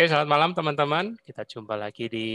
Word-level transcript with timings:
Oke, 0.00 0.08
selamat 0.08 0.32
malam 0.32 0.56
teman-teman. 0.56 1.12
Kita 1.20 1.44
jumpa 1.44 1.76
lagi 1.76 2.08
di 2.08 2.28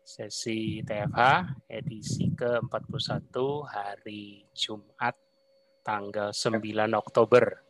sesi 0.00 0.80
TFH 0.80 1.20
edisi 1.68 2.32
ke-41 2.32 3.36
hari 3.68 4.48
Jumat 4.56 5.12
tanggal 5.84 6.32
9 6.32 6.64
Oktober. 6.96 7.60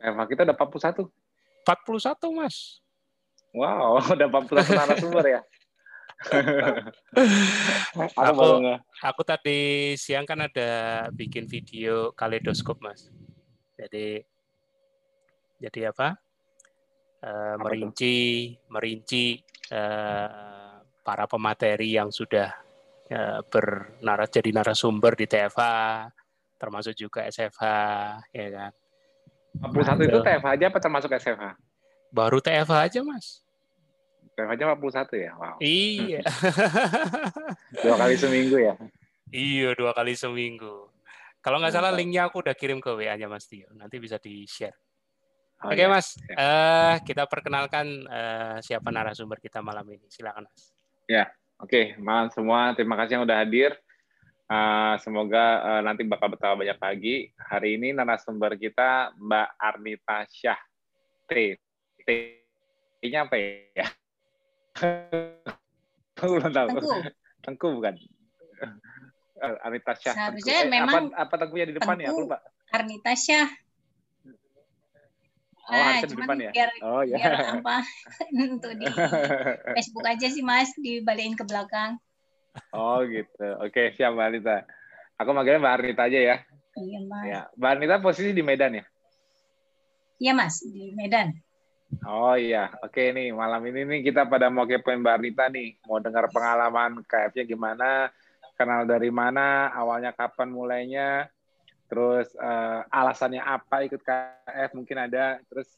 TFH 0.00 0.20
kita 0.24 0.40
udah 0.48 0.56
41. 0.56 1.04
41, 1.68 2.40
Mas. 2.40 2.80
Wow, 3.52 4.00
udah 4.16 4.28
41 4.32 4.72
narasumber 4.72 5.24
ya. 5.28 5.40
aku, 8.24 8.48
aku 9.04 9.22
tadi 9.28 9.92
siang 10.00 10.24
kan 10.24 10.48
ada 10.48 10.72
bikin 11.12 11.44
video 11.44 12.08
kaleidoskop, 12.16 12.80
Mas. 12.80 13.12
Jadi 13.76 14.24
jadi 15.60 15.92
apa? 15.92 16.23
Uh, 17.24 17.56
merinci 17.56 18.52
merinci 18.68 19.40
uh, 19.72 20.76
para 21.00 21.24
pemateri 21.24 21.96
yang 21.96 22.12
sudah 22.12 22.52
uh, 23.08 23.40
bernaras 23.48 24.28
jadi 24.28 24.52
narasumber 24.52 25.16
di 25.16 25.24
TFA 25.24 26.04
termasuk 26.60 26.92
juga 26.96 27.24
SFH 27.24 27.64
ya 28.32 28.48
kan. 28.52 28.72
41 29.54 29.70
nah, 29.70 30.04
itu 30.04 30.18
TFH 30.18 30.46
aja 30.50 30.64
apa 30.66 30.78
termasuk 30.82 31.10
SFH? 31.14 31.44
Baru 32.10 32.38
TFH 32.42 32.74
aja, 32.74 33.00
Mas. 33.06 33.40
TFH 34.34 34.50
aja 34.50 34.64
41 34.74 35.14
ya? 35.14 35.32
Wow. 35.38 35.56
Iya. 35.62 36.20
dua 37.84 37.94
kali 37.94 38.14
seminggu 38.18 38.56
ya? 38.58 38.74
Iya, 39.30 39.70
dua 39.78 39.94
kali 39.94 40.18
seminggu. 40.18 40.90
Kalau 41.38 41.60
nggak 41.60 41.74
salah 41.76 41.92
linknya 41.94 42.26
aku 42.26 42.42
udah 42.42 42.56
kirim 42.56 42.82
ke 42.82 42.90
WA-nya 42.90 43.30
Mas 43.30 43.46
Tio. 43.46 43.68
Nanti 43.76 44.00
bisa 44.02 44.18
di-share. 44.18 44.74
Oh, 44.74 44.83
Oke, 45.62 45.78
okay, 45.78 45.86
iya. 45.86 45.92
Mas. 45.92 46.08
Ya. 46.26 46.36
Uh, 46.36 46.94
kita 47.06 47.22
perkenalkan 47.30 47.86
uh, 48.10 48.58
siapa 48.60 48.90
narasumber 48.90 49.38
kita 49.38 49.62
malam 49.62 49.86
ini. 49.88 50.04
Silakan, 50.10 50.50
Mas. 50.50 50.74
Ya, 51.06 51.30
oke. 51.62 51.70
Okay. 51.70 51.84
Malam 52.00 52.28
semua. 52.34 52.74
Terima 52.74 52.98
kasih 52.98 53.20
yang 53.20 53.24
udah 53.24 53.38
hadir. 53.38 53.72
Uh, 54.44 55.00
semoga 55.00 55.64
uh, 55.64 55.80
nanti 55.80 56.04
bakal 56.04 56.28
betapa 56.28 56.58
banyak 56.58 56.76
lagi. 56.76 57.32
Hari 57.38 57.80
ini 57.80 57.96
narasumber 57.96 58.58
kita 58.60 59.14
Mbak 59.16 59.48
Arnita 59.56 60.18
Syah. 60.28 60.60
T. 61.24 61.56
T-nya 62.04 63.24
apa 63.24 63.36
ya? 63.40 63.88
Belum 66.20 66.52
tahu. 66.52 66.68
Tengku. 66.76 66.92
Tengku 67.40 67.68
bukan. 67.80 67.94
Arnita 69.64 69.92
Syah. 69.96 70.14
Seharusnya 70.14 70.56
eh, 70.64 70.68
memang 70.68 71.12
apa, 71.12 71.28
apa 71.28 71.34
tengkunya 71.40 71.66
di 71.72 71.74
depan 71.76 71.96
ya? 72.00 72.12
Aku 72.12 72.28
lupa. 72.28 72.44
Arnita 72.72 73.12
Syah. 73.16 73.48
Oh, 75.64 75.72
ah, 75.72 75.96
di 76.04 76.12
depan 76.12 76.36
ya? 76.36 76.50
Biar, 76.52 76.70
oh, 76.84 77.02
ya. 77.08 77.16
biar 77.16 77.32
apa 77.56 77.76
untuk 78.52 78.72
di 78.76 78.84
Facebook 79.80 80.04
aja 80.04 80.26
sih 80.28 80.44
Mas, 80.44 80.76
dibalikin 80.76 81.32
ke 81.32 81.44
belakang. 81.48 81.96
Oh 82.76 83.00
gitu. 83.08 83.48
Oke, 83.64 83.96
siap 83.96 84.12
Mbak 84.12 84.28
Anita. 84.28 84.56
Aku 85.16 85.32
manggilnya 85.32 85.64
Mbak 85.64 85.74
Arnita 85.80 86.02
aja 86.04 86.20
ya. 86.20 86.36
Iya, 86.76 87.00
Mas. 87.08 87.24
Ya. 87.24 87.40
Mbak 87.56 87.70
Arnita 87.70 87.96
posisi 88.04 88.36
di 88.36 88.44
Medan 88.44 88.76
ya? 88.76 88.84
Iya, 90.20 90.32
Mas, 90.36 90.60
di 90.60 90.92
Medan. 90.92 91.32
Oh 92.02 92.34
iya, 92.34 92.74
oke 92.82 93.14
nih 93.14 93.30
malam 93.30 93.62
ini 93.70 93.86
nih 93.86 94.00
kita 94.10 94.26
pada 94.26 94.50
mau 94.50 94.66
kepoin 94.66 94.98
Mbak 94.98 95.14
Arnita 95.14 95.44
nih, 95.46 95.78
mau 95.86 96.02
dengar 96.02 96.26
pengalaman 96.34 97.06
KF-nya 97.06 97.46
gimana, 97.46 98.10
kenal 98.58 98.82
dari 98.82 99.14
mana, 99.14 99.70
awalnya 99.70 100.10
kapan 100.10 100.50
mulainya, 100.50 101.30
terus 101.86 102.28
uh, 102.40 102.82
alasannya 102.88 103.42
apa 103.42 103.84
ikut 103.86 104.00
KF 104.02 104.70
mungkin 104.74 104.98
ada. 104.98 105.38
Terus 105.48 105.68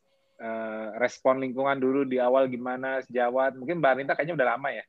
uh, 0.40 0.96
respon 1.00 1.42
lingkungan 1.42 1.76
dulu 1.76 2.04
di 2.06 2.20
awal 2.22 2.48
gimana 2.48 3.02
sejawat? 3.04 3.56
Mungkin 3.58 3.78
Mbak 3.82 3.94
Rinta 4.02 4.12
kayaknya 4.14 4.36
udah 4.38 4.48
lama 4.56 4.68
ya? 4.72 4.84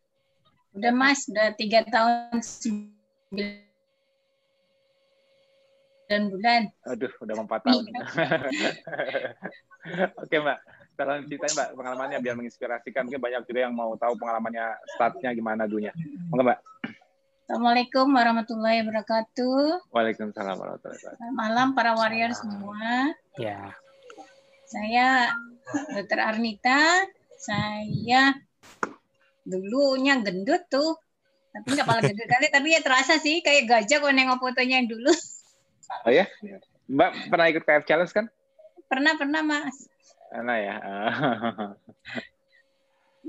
Udah 0.77 0.91
Mas. 0.93 1.25
Udah 1.27 1.53
tiga 1.57 1.83
tahun 1.87 2.41
dan 6.07 6.31
bulan. 6.31 6.71
Aduh 6.87 7.11
udah 7.19 7.35
empat 7.35 7.61
tahun. 7.67 7.83
Oke 10.23 10.35
Mbak. 10.39 10.59
Tolong 10.97 11.29
ceritain 11.29 11.53
Mbak 11.53 11.69
pengalamannya 11.77 12.17
biar 12.23 12.35
menginspirasikan. 12.39 13.05
Mungkin 13.05 13.21
banyak 13.21 13.43
juga 13.45 13.59
yang 13.67 13.75
mau 13.75 13.93
tahu 13.99 14.15
pengalamannya 14.17 14.79
startnya 14.95 15.35
gimana 15.35 15.67
dulunya. 15.67 15.91
Monggo 16.31 16.47
Mbak 16.47 16.59
Assalamualaikum 17.47 18.11
warahmatullahi 18.11 18.83
wabarakatuh. 18.83 19.87
Waalaikumsalam 19.95 20.59
warahmatullahi 20.59 20.99
wabarakatuh. 20.99 21.31
Malam 21.31 21.67
para 21.79 21.95
warrior 21.95 22.35
semua. 22.35 23.15
Ya. 23.39 23.71
Saya 24.67 25.31
Dr. 25.95 26.27
Arnita. 26.27 27.07
Saya 27.39 28.35
dulunya 29.47 30.19
gendut 30.19 30.67
tuh. 30.67 30.99
Tapi 31.55 31.71
nggak 31.71 31.87
pala 31.87 32.03
gendut 32.03 32.27
kali, 32.27 32.51
tapi 32.51 32.75
ya 32.75 32.83
terasa 32.83 33.15
sih 33.15 33.39
kayak 33.39 33.63
gajah 33.63 34.03
kalau 34.03 34.11
nengok 34.11 34.43
fotonya 34.43 34.83
yang 34.83 34.91
dulu. 34.91 35.15
Oh 36.03 36.11
ya? 36.11 36.27
Mbak 36.91 37.31
pernah 37.31 37.47
ikut 37.47 37.63
KF 37.63 37.87
Challenge 37.87 38.11
kan? 38.11 38.25
Pernah, 38.91 39.15
pernah 39.15 39.39
Mas. 39.47 39.87
Pernah 40.27 40.57
ya? 40.59 40.75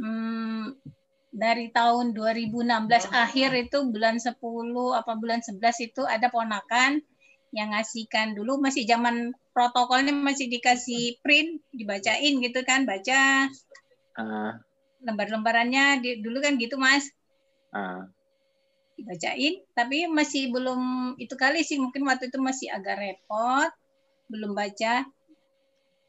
hmm, 0.02 0.74
dari 1.28 1.68
tahun 1.68 2.16
2016 2.16 2.64
akhir 3.12 3.50
itu 3.68 3.78
bulan 3.92 4.16
10 4.16 4.32
apa 4.96 5.12
bulan 5.20 5.44
11 5.44 5.60
itu 5.92 6.02
ada 6.08 6.32
ponakan 6.32 7.04
yang 7.52 7.72
ngasihkan. 7.72 8.36
Dulu 8.36 8.60
masih 8.60 8.88
zaman 8.88 9.32
protokolnya 9.52 10.12
masih 10.12 10.48
dikasih 10.48 11.20
print 11.20 11.60
dibacain 11.72 12.40
gitu 12.40 12.60
kan 12.64 12.88
baca. 12.88 13.48
Uh. 14.18 14.50
lembar-lembarannya 14.98 16.02
dulu 16.18 16.42
kan 16.42 16.58
gitu 16.58 16.74
mas. 16.74 17.06
Uh. 17.70 18.08
dibacain 18.98 19.62
tapi 19.78 20.10
masih 20.10 20.50
belum 20.50 21.14
itu 21.22 21.38
kali 21.38 21.62
sih 21.62 21.78
mungkin 21.78 22.02
waktu 22.02 22.34
itu 22.34 22.42
masih 22.42 22.66
agak 22.72 22.98
repot 22.98 23.70
belum 24.26 24.56
baca. 24.56 25.06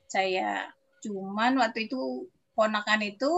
Saya 0.09 0.73
cuman 1.05 1.59
waktu 1.61 1.85
itu 1.85 2.27
ponakan 2.57 3.05
itu 3.05 3.31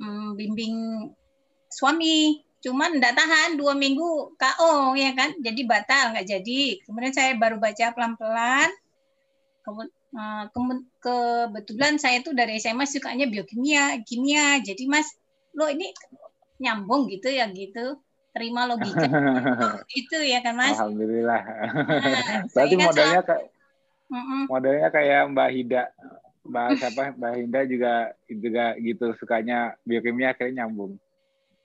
hmm, 0.00 0.34
bimbing 0.34 0.76
suami. 1.68 2.40
Cuman 2.60 3.00
enggak 3.00 3.16
tahan 3.16 3.56
dua 3.56 3.72
minggu 3.72 4.36
KO 4.36 4.92
ya 4.96 5.12
kan? 5.16 5.32
Jadi 5.40 5.60
batal 5.64 6.12
nggak 6.16 6.28
jadi. 6.28 6.60
Kemudian 6.84 7.12
saya 7.12 7.36
baru 7.36 7.56
baca 7.56 7.92
pelan-pelan. 7.92 8.68
Eh, 10.10 10.44
kebetulan 11.00 11.94
saya 11.96 12.18
tuh 12.20 12.34
dari 12.34 12.58
SMA 12.58 12.84
sukanya 12.84 13.30
biokimia 13.30 14.02
kimia. 14.04 14.60
Jadi 14.60 14.84
mas 14.90 15.08
lo 15.56 15.70
ini 15.70 15.88
nyambung 16.60 17.08
gitu 17.08 17.32
ya 17.32 17.48
gitu. 17.48 17.96
Terima 18.30 18.68
logika. 18.68 19.08
Itu 20.00 20.18
ya 20.20 20.44
kan 20.44 20.54
mas? 20.58 20.76
Alhamdulillah. 20.76 21.40
Nah, 21.40 22.44
berarti 22.52 22.76
modalnya 22.76 23.22
kayak 23.24 23.48
modelnya 24.50 24.88
kayak 24.90 25.20
Mbak 25.32 25.48
Hida 25.54 25.82
bahas 26.40 26.80
apa 26.80 27.12
Mbak 27.14 27.32
Hinda 27.36 27.60
juga 27.68 27.94
juga 28.26 28.64
gitu 28.80 29.12
sukanya 29.20 29.76
biokimia 29.84 30.32
akhirnya 30.32 30.64
nyambung. 30.64 30.96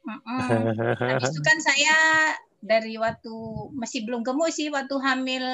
Habis 0.06 1.32
itu 1.34 1.42
kan 1.42 1.58
saya 1.64 1.98
dari 2.62 2.98
waktu 2.98 3.34
masih 3.74 4.06
belum 4.06 4.22
gemuk 4.22 4.50
sih 4.54 4.70
waktu 4.70 4.96
hamil 5.02 5.46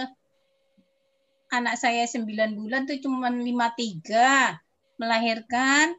anak 1.51 1.75
saya 1.75 2.07
9 2.07 2.27
bulan 2.55 2.87
tuh 2.87 2.99
cuma 3.03 3.27
53 3.27 4.99
melahirkan 4.99 5.95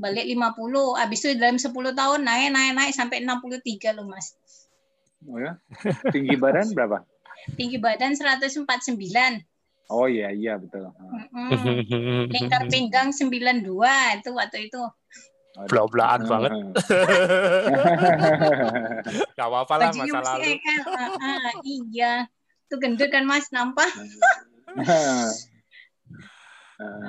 balik 0.00 0.24
50 0.24 0.98
habis 0.98 1.20
itu 1.20 1.36
dalam 1.36 1.60
10 1.60 1.68
tahun 1.72 2.20
naik 2.24 2.48
naik 2.50 2.72
naik 2.74 2.92
sampai 2.96 3.20
63 3.22 3.96
loh 3.96 4.08
Mas. 4.08 4.34
Oh 5.28 5.38
ya. 5.38 5.54
Tinggi 6.10 6.34
badan 6.34 6.74
berapa? 6.74 7.06
Tinggi 7.54 7.78
badan 7.78 8.16
149. 8.18 8.66
Oh 9.92 10.08
iya 10.08 10.32
iya 10.32 10.56
betul. 10.56 10.88
Mm-hmm. 10.88 12.32
Lingkar 12.32 12.62
pinggang 12.72 13.12
92 13.12 13.68
itu 13.68 14.30
waktu 14.32 14.72
itu. 14.72 14.80
Belah-belahan 15.68 16.24
banget. 16.24 16.52
Gak 19.36 19.48
apa-apa 19.52 19.74
lah 19.76 19.92
masa 19.92 20.18
lalu. 20.24 20.56
Kan? 20.56 20.80
Uh, 20.88 21.12
uh, 21.12 21.52
iya. 21.60 22.24
Itu 22.64 22.80
gendut 22.80 23.12
kan 23.12 23.28
Mas 23.28 23.52
nampak. 23.52 23.92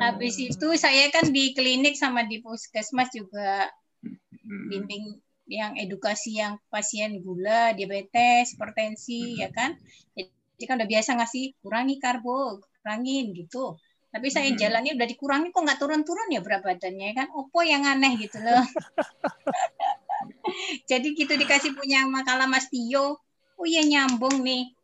Habis 0.04 0.36
itu 0.44 0.68
saya 0.76 1.08
kan 1.16 1.32
di 1.32 1.56
klinik 1.56 1.96
sama 1.96 2.28
di 2.28 2.44
puskesmas 2.44 3.16
juga 3.16 3.72
bimbing 4.44 5.24
yang 5.48 5.80
edukasi 5.80 6.40
yang 6.40 6.60
pasien 6.68 7.24
gula, 7.24 7.72
diabetes, 7.72 8.56
hipertensi, 8.56 9.40
ya 9.40 9.48
kan. 9.56 9.80
Jadi 10.16 10.64
kan 10.68 10.80
udah 10.80 10.90
biasa 10.90 11.20
ngasih 11.20 11.56
kurangi 11.64 12.00
karbo, 12.00 12.64
kurangin 12.84 13.32
gitu. 13.32 13.80
Tapi 14.12 14.28
saya 14.30 14.52
hmm. 14.52 14.60
jalannya 14.60 14.92
udah 15.00 15.08
dikurangi 15.08 15.48
kok 15.50 15.64
nggak 15.64 15.80
turun-turun 15.80 16.30
ya 16.30 16.44
berat 16.44 16.62
badannya? 16.62 17.16
Kan 17.16 17.28
opo 17.32 17.64
yang 17.64 17.88
aneh 17.88 18.20
gitu 18.20 18.38
loh. 18.44 18.62
Jadi 20.92 21.16
gitu 21.16 21.34
dikasih 21.34 21.74
punya 21.74 22.04
makalah 22.06 22.46
Mas 22.46 22.68
Tio. 22.68 23.24
Oh 23.56 23.66
ya 23.66 23.82
nyambung 23.82 24.44
nih. 24.44 24.76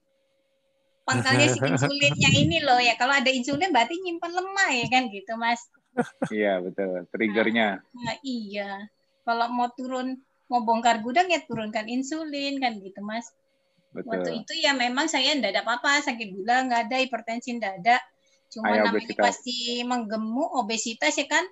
Pangkalnya 1.04 1.51
si 1.51 1.60
insulinnya 1.68 2.30
ini 2.40 2.57
loh 2.63 2.80
ya. 2.80 2.96
Kalau 2.96 3.13
ada 3.13 3.30
insulin 3.30 3.69
berarti 3.69 4.00
nyimpan 4.00 4.31
lemah 4.31 4.69
ya 4.74 4.88
kan 4.88 5.12
gitu 5.12 5.36
Mas? 5.36 5.68
Iya 6.31 6.63
betul, 6.63 7.04
triggernya. 7.12 7.81
Nah, 7.81 8.01
nah, 8.07 8.16
iya, 8.24 8.88
kalau 9.28 9.51
mau 9.51 9.68
turun 9.74 10.22
mau 10.50 10.66
bongkar 10.66 11.06
gudang 11.06 11.30
ya 11.30 11.46
turunkan 11.46 11.86
insulin 11.86 12.57
kan 12.57 12.81
gitu 12.81 13.00
mas. 13.06 13.30
Betul. 13.89 14.09
Waktu 14.13 14.30
itu 14.45 14.53
ya 14.62 14.77
memang 14.77 15.09
saya 15.09 15.33
tidak 15.33 15.57
ada 15.57 15.62
apa-apa, 15.65 16.06
sakit 16.06 16.27
gula 16.38 16.65
nggak 16.69 16.81
ada, 16.89 16.97
hipertensi 17.01 17.57
tidak 17.57 17.81
ada. 17.81 17.97
Cuma 18.50 18.74
Ayah, 18.74 18.89
namanya 18.89 19.06
obesitas. 19.06 19.24
pasti 19.25 19.57
menggemuk, 19.86 20.50
obesitas 20.57 21.13
ya 21.18 21.27
kan. 21.30 21.45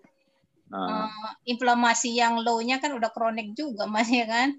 Uh. 0.67 1.07
Uh, 1.07 1.31
inflamasi 1.47 2.19
yang 2.19 2.43
low-nya 2.43 2.77
kan 2.83 2.93
udah 2.93 3.09
kronik 3.09 3.57
juga 3.57 3.89
mas 3.89 4.09
ya 4.09 4.29
kan. 4.29 4.57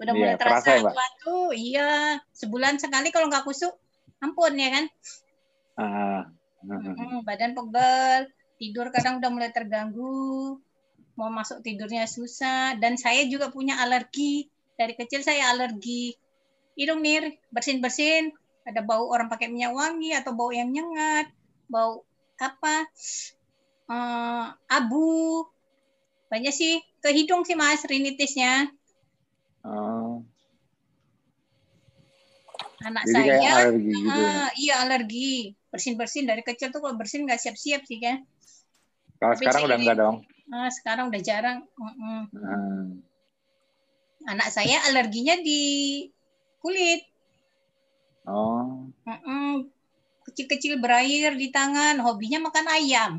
Udah 0.00 0.12
iya, 0.16 0.18
mulai 0.18 0.36
terasa 0.40 0.80
ya, 0.80 0.90
tuh, 1.22 1.52
iya 1.54 2.18
sebulan 2.34 2.80
sekali 2.80 3.14
kalau 3.14 3.30
nggak 3.30 3.46
kusuk, 3.46 3.70
ampun 4.18 4.58
ya 4.58 4.68
kan. 4.72 4.84
Uh. 5.78 6.22
Uh. 6.66 7.22
Badan 7.22 7.54
pegel, 7.54 8.30
tidur 8.58 8.90
kadang 8.90 9.22
udah 9.22 9.30
mulai 9.30 9.50
terganggu, 9.54 10.58
mau 11.14 11.30
masuk 11.30 11.62
tidurnya 11.62 12.10
susah, 12.10 12.78
dan 12.82 12.98
saya 12.98 13.22
juga 13.30 13.50
punya 13.54 13.78
alergi. 13.78 14.50
Dari 14.72 14.98
kecil 14.98 15.22
saya 15.22 15.52
alergi 15.52 16.16
hidung 16.78 17.04
nih 17.04 17.36
bersin-bersin, 17.52 18.32
ada 18.62 18.80
bau 18.80 19.10
orang 19.10 19.26
pakai 19.26 19.50
minyak 19.50 19.74
wangi 19.74 20.14
atau 20.14 20.32
bau 20.32 20.50
yang 20.54 20.70
nyengat, 20.70 21.28
bau 21.66 22.06
apa, 22.38 22.86
uh, 23.86 24.46
abu, 24.66 25.46
banyak 26.26 26.50
sih 26.50 26.82
ke 26.98 27.10
hidung 27.14 27.46
sih 27.46 27.54
mas 27.54 27.86
rinitisnya. 27.86 28.70
Oh. 29.62 30.26
Anak 32.82 33.06
Jadi 33.06 33.14
saya, 33.14 33.50
alergi 33.62 33.94
gitu 33.94 34.10
ya? 34.10 34.50
iya 34.58 34.74
alergi, 34.82 35.34
bersin-bersin 35.70 36.26
dari 36.26 36.42
kecil 36.42 36.74
tuh 36.74 36.82
kalau 36.82 36.98
bersin 36.98 37.22
nggak 37.22 37.38
siap-siap 37.38 37.86
sih 37.86 38.02
kan. 38.02 38.26
Kalau 39.22 39.38
sekarang 39.38 39.62
udah 39.70 39.76
enggak 39.78 39.96
dong? 40.02 40.16
Uh, 40.50 40.70
sekarang 40.74 41.04
udah 41.14 41.22
jarang. 41.22 41.62
Uh 41.78 41.86
-uh. 41.86 42.22
Hmm. 42.34 42.86
Anak 44.26 44.50
saya 44.50 44.82
alerginya 44.90 45.38
di 45.38 45.62
kulit. 46.62 47.02
Oh. 48.22 48.86
Kecil-kecil 50.22 50.78
berair 50.78 51.34
di 51.34 51.50
tangan, 51.50 51.98
hobinya 51.98 52.38
makan 52.46 52.66
ayam. 52.70 53.12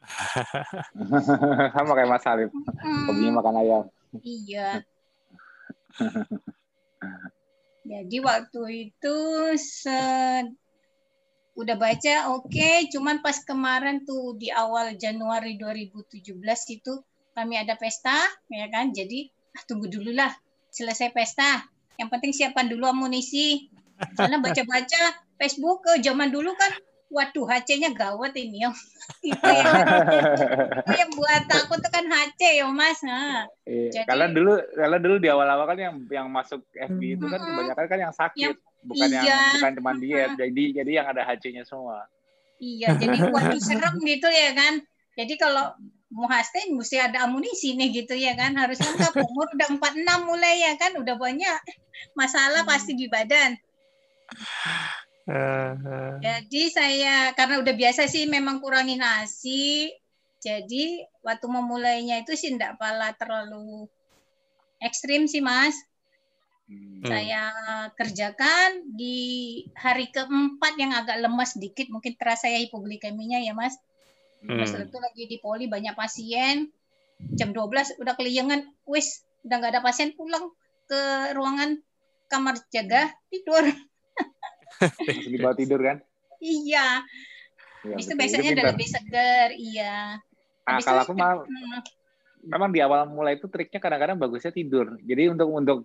Sama 1.76 1.92
kayak 1.92 2.08
Mas 2.08 2.24
Alif, 2.24 2.48
hmm. 2.48 3.06
hobinya 3.12 3.32
makan 3.44 3.54
ayam. 3.60 3.84
Iya. 4.24 4.80
Jadi 7.88 8.16
waktu 8.20 8.60
itu 8.88 9.16
se 9.56 10.00
udah 11.58 11.76
baca 11.76 12.14
oke, 12.36 12.48
okay. 12.48 12.86
cuman 12.88 13.20
pas 13.20 13.36
kemarin 13.42 14.06
tuh 14.06 14.38
di 14.38 14.48
awal 14.48 14.94
Januari 14.96 15.58
2017 15.60 16.38
itu 16.72 16.92
kami 17.34 17.54
ada 17.58 17.74
pesta, 17.76 18.16
ya 18.48 18.68
kan? 18.72 18.94
Jadi 18.94 19.28
ah, 19.56 19.62
tunggu 19.66 19.90
dulu 19.90 20.14
lah 20.14 20.30
selesai 20.72 21.10
pesta 21.10 21.66
yang 21.98 22.08
penting 22.08 22.32
siapkan 22.32 22.70
dulu 22.70 22.86
amunisi. 22.88 23.68
Karena 24.14 24.38
baca-baca 24.38 25.26
Facebook 25.42 25.82
ke 25.82 25.92
zaman 26.00 26.30
dulu 26.30 26.54
kan 26.54 26.70
waduh 27.08 27.48
HC-nya 27.48 27.96
gawat 27.96 28.36
ini 28.36 28.68
ya. 28.68 28.70
itu 29.32 29.40
yang, 29.40 29.74
yang 30.92 31.10
buat 31.16 31.42
takut 31.48 31.80
tuh 31.80 31.90
kan 31.90 32.04
HC 32.04 32.60
ya 32.60 32.68
Mas. 32.68 33.00
Nah, 33.00 33.48
iya. 33.64 33.90
Jadi, 33.90 34.06
kalau 34.06 34.26
dulu 34.28 34.52
kalau 34.76 34.98
dulu 35.00 35.16
di 35.16 35.28
awal-awal 35.32 35.64
kan 35.66 35.78
yang 35.80 35.94
yang 36.12 36.28
masuk 36.28 36.60
FB 36.76 37.00
itu 37.18 37.26
kan 37.26 37.40
kebanyakan 37.40 37.86
kan 37.88 37.98
yang 37.98 38.14
sakit, 38.14 38.54
yang, 38.54 38.84
bukan 38.84 39.08
iya. 39.08 39.22
yang 39.24 39.40
bukan 39.56 39.72
cuma 39.80 39.92
diet. 39.96 40.30
Jadi 40.36 40.64
jadi 40.76 40.90
yang 41.02 41.06
ada 41.08 41.22
HC-nya 41.24 41.64
semua. 41.64 42.04
Iya, 42.60 42.94
jadi 43.00 43.16
waduh 43.32 43.60
serem 43.62 43.94
gitu 44.04 44.28
ya 44.28 44.52
kan. 44.52 44.84
Jadi 45.16 45.34
kalau 45.40 45.74
mau 46.08 46.24
hashtag 46.28 46.72
mesti 46.72 46.96
ada 46.96 47.28
amunisi 47.28 47.76
nih 47.76 48.04
gitu 48.04 48.16
ya 48.16 48.32
kan. 48.34 48.56
Harus 48.56 48.80
lengkap 48.80 49.12
umur 49.28 49.46
udah 49.54 49.68
46 49.76 50.28
mulai 50.28 50.54
ya 50.64 50.72
kan. 50.80 50.96
Udah 50.96 51.14
banyak 51.16 51.58
masalah 52.16 52.64
hmm. 52.64 52.70
pasti 52.70 52.92
di 52.96 53.06
badan. 53.08 53.56
Jadi 56.24 56.62
saya 56.72 57.36
karena 57.36 57.60
udah 57.60 57.74
biasa 57.76 58.08
sih 58.08 58.24
memang 58.24 58.64
kurangi 58.64 58.96
nasi 58.96 59.92
jadi 60.38 61.02
waktu 61.26 61.46
memulainya 61.50 62.22
itu 62.22 62.32
sih 62.38 62.54
enggak 62.54 62.78
pala 62.78 63.12
terlalu 63.18 63.90
ekstrim 64.78 65.26
sih 65.26 65.42
mas. 65.42 65.74
Hmm. 66.68 67.00
saya 67.00 67.48
kerjakan 67.96 68.92
di 68.92 69.16
hari 69.72 70.12
keempat 70.12 70.76
yang 70.76 70.92
agak 70.92 71.16
lemas 71.16 71.56
sedikit 71.56 71.88
mungkin 71.88 72.12
terasa 72.20 72.44
ya 72.52 72.60
hipoglikeminya 72.60 73.40
ya 73.40 73.56
mas 73.56 73.72
Hmm. 74.44 74.58
Pas 74.62 74.70
itu 74.70 74.98
lagi 74.98 75.24
di 75.26 75.36
poli 75.42 75.66
banyak 75.66 75.94
pasien. 75.98 76.70
Jam 77.34 77.50
12 77.50 77.98
udah 77.98 78.14
keliengan, 78.14 78.62
wis 78.86 79.26
udah 79.42 79.58
nggak 79.58 79.72
ada 79.74 79.82
pasien 79.82 80.14
pulang 80.14 80.54
ke 80.86 81.00
ruangan 81.34 81.82
kamar 82.30 82.62
jaga 82.70 83.10
tidur. 83.26 83.66
Masih 85.08 85.30
di 85.34 85.38
bawah 85.42 85.56
tidur 85.58 85.80
kan? 85.82 85.98
Iya. 86.38 87.02
Ya, 87.86 87.94
itu 87.98 88.12
biasanya 88.14 88.50
udah 88.54 88.66
lebih 88.74 88.88
segar, 88.90 89.48
iya. 89.54 90.18
Ah, 90.66 90.78
kalau 90.82 91.02
aku 91.06 91.14
mal, 91.14 91.46
hmm. 91.46 91.80
memang 92.44 92.70
di 92.74 92.82
awal 92.82 93.08
mulai 93.08 93.38
itu 93.38 93.46
triknya 93.48 93.80
kadang-kadang 93.80 94.18
bagusnya 94.20 94.52
tidur. 94.52 94.98
Jadi 95.02 95.32
untuk 95.32 95.48
untuk 95.50 95.78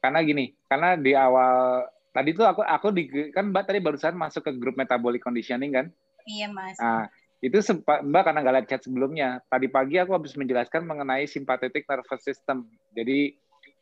karena 0.00 0.24
gini, 0.24 0.56
karena 0.66 0.96
di 0.96 1.12
awal 1.12 1.86
tadi 2.10 2.34
tuh 2.34 2.48
aku 2.48 2.64
aku 2.64 2.88
di 2.90 3.06
kan 3.30 3.52
Mbak 3.52 3.64
tadi 3.70 3.78
barusan 3.78 4.18
masuk 4.18 4.42
ke 4.48 4.52
grup 4.56 4.74
metabolic 4.74 5.22
conditioning 5.22 5.70
kan? 5.70 5.86
Iya 6.26 6.50
mas. 6.50 6.76
Nah, 6.80 7.06
itu 7.40 7.56
sempat 7.64 8.04
Mbak 8.04 8.22
karena 8.28 8.38
nggak 8.44 8.54
lihat 8.60 8.68
chat 8.68 8.82
sebelumnya. 8.84 9.28
Tadi 9.48 9.66
pagi 9.72 9.96
aku 9.96 10.12
habis 10.12 10.36
menjelaskan 10.36 10.84
mengenai 10.84 11.24
sympathetic 11.24 11.88
nervous 11.88 12.20
system. 12.20 12.68
Jadi 12.92 13.32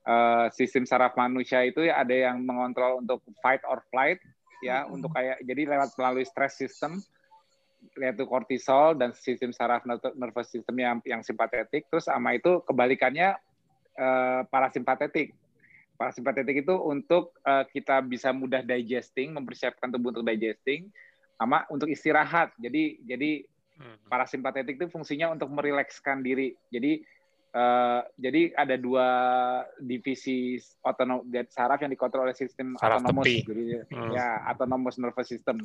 uh, 0.06 0.46
sistem 0.54 0.86
saraf 0.86 1.18
manusia 1.18 1.66
itu 1.66 1.82
ada 1.90 2.14
yang 2.14 2.38
mengontrol 2.46 3.02
untuk 3.02 3.18
fight 3.42 3.62
or 3.66 3.82
flight 3.90 4.22
ya 4.62 4.86
hmm. 4.86 4.94
untuk 4.94 5.10
kayak 5.10 5.42
jadi 5.42 5.74
lewat 5.74 5.90
melalui 5.98 6.26
stress 6.26 6.58
system 6.58 7.02
yaitu 7.94 8.26
kortisol 8.26 8.98
dan 8.98 9.14
sistem 9.14 9.54
saraf 9.54 9.86
nervous 10.18 10.50
system 10.50 10.74
yang 10.82 10.98
yang 11.06 11.22
simpatetik 11.22 11.86
terus 11.86 12.10
sama 12.10 12.34
itu 12.34 12.58
kebalikannya 12.66 13.38
uh, 13.94 14.42
parasimpatetik 14.50 15.30
parasimpatetik 15.94 16.66
itu 16.66 16.74
untuk 16.74 17.38
uh, 17.46 17.62
kita 17.70 18.02
bisa 18.02 18.34
mudah 18.34 18.66
digesting 18.66 19.30
mempersiapkan 19.30 19.94
tubuh 19.94 20.10
untuk 20.10 20.26
digesting 20.26 20.90
sama 21.38 21.62
untuk 21.70 21.90
istirahat. 21.90 22.54
Jadi 22.58 23.02
jadi. 23.06 23.46
Parasimpatetik 24.10 24.78
itu 24.78 24.86
fungsinya 24.90 25.30
untuk 25.30 25.50
merilekskan 25.54 26.22
diri. 26.22 26.54
Jadi 26.70 27.02
uh, 27.54 28.02
jadi 28.18 28.54
ada 28.54 28.74
dua 28.74 29.08
divisi 29.78 30.58
otonom 30.82 31.26
saraf 31.48 31.78
yang 31.82 31.92
dikontrol 31.92 32.26
oleh 32.26 32.36
sistem 32.36 32.74
saraf 32.74 33.02
autonomous, 33.02 33.44
jadi 33.46 33.64
hmm. 33.86 34.10
ya 34.12 34.42
autonomous 34.50 34.96
nervous 34.98 35.28
system. 35.30 35.62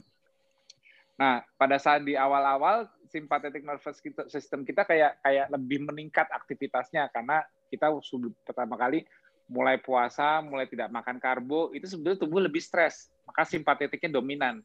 Nah, 1.13 1.45
pada 1.57 1.77
saat 1.77 2.01
di 2.01 2.17
awal-awal 2.17 2.89
simpatetik 3.09 3.61
nervous 3.61 4.01
system 4.33 4.65
kita 4.65 4.85
kayak 4.89 5.21
kayak 5.21 5.45
lebih 5.53 5.85
meningkat 5.85 6.25
aktivitasnya 6.33 7.13
karena 7.13 7.45
kita 7.69 7.93
sudah 8.01 8.33
pertama 8.41 8.73
kali 8.77 9.05
mulai 9.51 9.77
puasa, 9.77 10.41
mulai 10.41 10.65
tidak 10.65 10.89
makan 10.89 11.19
karbo, 11.19 11.69
itu 11.75 11.85
sebetulnya 11.85 12.25
tubuh 12.25 12.41
lebih 12.41 12.63
stres, 12.63 13.11
maka 13.27 13.43
simpatetiknya 13.43 14.17
dominan. 14.17 14.63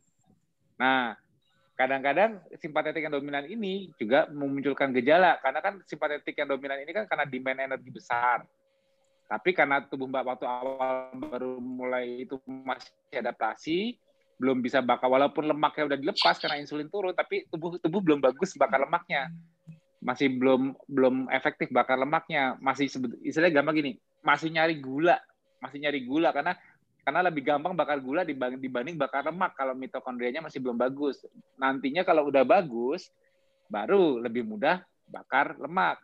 Nah, 0.78 1.19
kadang-kadang 1.78 2.42
simpatetik 2.58 3.06
yang 3.06 3.14
dominan 3.14 3.47
ini 3.47 3.94
juga 3.94 4.26
memunculkan 4.35 4.90
gejala 4.90 5.38
karena 5.38 5.62
kan 5.62 5.78
simpatetik 5.87 6.35
yang 6.35 6.50
dominan 6.50 6.82
ini 6.82 6.90
kan 6.90 7.06
karena 7.06 7.23
demand 7.23 7.70
energi 7.70 7.94
besar. 7.94 8.42
Tapi 9.30 9.54
karena 9.54 9.87
tubuh 9.87 10.11
Mbak 10.11 10.25
waktu 10.26 10.47
awal 10.49 11.14
baru 11.14 11.62
mulai 11.62 12.26
itu 12.26 12.40
masih 12.49 12.90
adaptasi, 13.14 13.94
belum 14.40 14.58
bisa 14.58 14.82
bakar 14.82 15.06
walaupun 15.06 15.47
lemaknya 15.47 15.94
udah 15.94 15.99
dilepas 16.00 16.40
karena 16.42 16.58
insulin 16.58 16.90
turun, 16.90 17.14
tapi 17.14 17.47
tubuh 17.47 17.78
tubuh 17.78 18.02
belum 18.02 18.18
bagus 18.25 18.58
bakar 18.58 18.82
lemaknya. 18.82 19.30
Masih 20.02 20.35
belum 20.35 20.75
belum 20.88 21.30
efektif 21.30 21.70
bakar 21.70 22.00
lemaknya, 22.00 22.58
masih 22.58 22.90
istilahnya 23.23 23.62
gampang 23.62 23.78
gini, 23.78 23.92
masih 24.25 24.50
nyari 24.50 24.80
gula, 24.82 25.20
masih 25.62 25.78
nyari 25.78 26.00
gula 26.08 26.35
karena 26.35 26.58
karena 27.05 27.25
lebih 27.25 27.40
gampang 27.40 27.73
bakar 27.73 27.99
gula 28.02 28.23
dibanding, 28.26 28.97
bakar 28.99 29.25
lemak 29.25 29.57
kalau 29.57 29.73
mitokondrianya 29.73 30.45
masih 30.45 30.61
belum 30.61 30.76
bagus. 30.76 31.25
Nantinya 31.57 32.05
kalau 32.05 32.28
udah 32.28 32.45
bagus, 32.45 33.09
baru 33.69 34.21
lebih 34.21 34.45
mudah 34.45 34.85
bakar 35.09 35.57
lemak. 35.57 36.00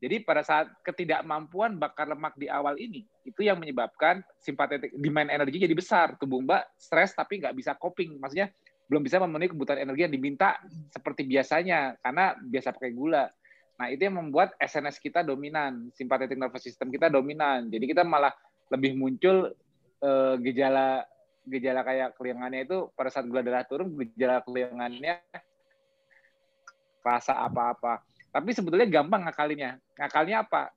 Jadi 0.00 0.24
pada 0.24 0.40
saat 0.40 0.72
ketidakmampuan 0.80 1.76
bakar 1.76 2.08
lemak 2.08 2.32
di 2.34 2.48
awal 2.48 2.80
ini, 2.80 3.04
itu 3.22 3.44
yang 3.44 3.60
menyebabkan 3.60 4.24
simpatetik 4.40 4.96
demand 4.96 5.28
energi 5.28 5.60
jadi 5.60 5.76
besar. 5.76 6.16
Tubuh 6.16 6.40
Mbak 6.40 6.80
stres 6.80 7.12
tapi 7.12 7.38
nggak 7.44 7.52
bisa 7.52 7.76
coping. 7.76 8.16
Maksudnya 8.16 8.48
belum 8.88 9.04
bisa 9.04 9.20
memenuhi 9.20 9.52
kebutuhan 9.52 9.86
energi 9.86 10.08
yang 10.08 10.14
diminta 10.16 10.58
seperti 10.90 11.28
biasanya 11.28 12.00
karena 12.00 12.34
biasa 12.34 12.74
pakai 12.74 12.90
gula. 12.90 13.28
Nah, 13.80 13.86
itu 13.88 14.02
yang 14.02 14.18
membuat 14.18 14.56
SNS 14.60 15.00
kita 15.00 15.22
dominan, 15.22 15.88
simpatetik 15.94 16.36
nervous 16.36 16.64
system 16.64 16.90
kita 16.90 17.06
dominan. 17.06 17.70
Jadi 17.70 17.86
kita 17.86 18.04
malah 18.04 18.34
lebih 18.68 18.96
muncul 18.96 19.52
uh, 20.04 20.34
gejala 20.40 21.04
gejala 21.48 21.80
kayak 21.82 22.14
keliangannya 22.16 22.68
itu 22.68 22.92
pada 22.92 23.08
saat 23.08 23.26
gula 23.26 23.40
darah 23.40 23.64
turun 23.64 23.96
gejala 23.96 24.44
keliangannya 24.44 25.18
rasa 27.00 27.36
apa-apa. 27.40 28.04
Tapi 28.30 28.50
sebetulnya 28.54 28.86
gampang 28.86 29.26
ngakalinya. 29.26 29.80
Ngakalnya 29.96 30.46
apa? 30.46 30.70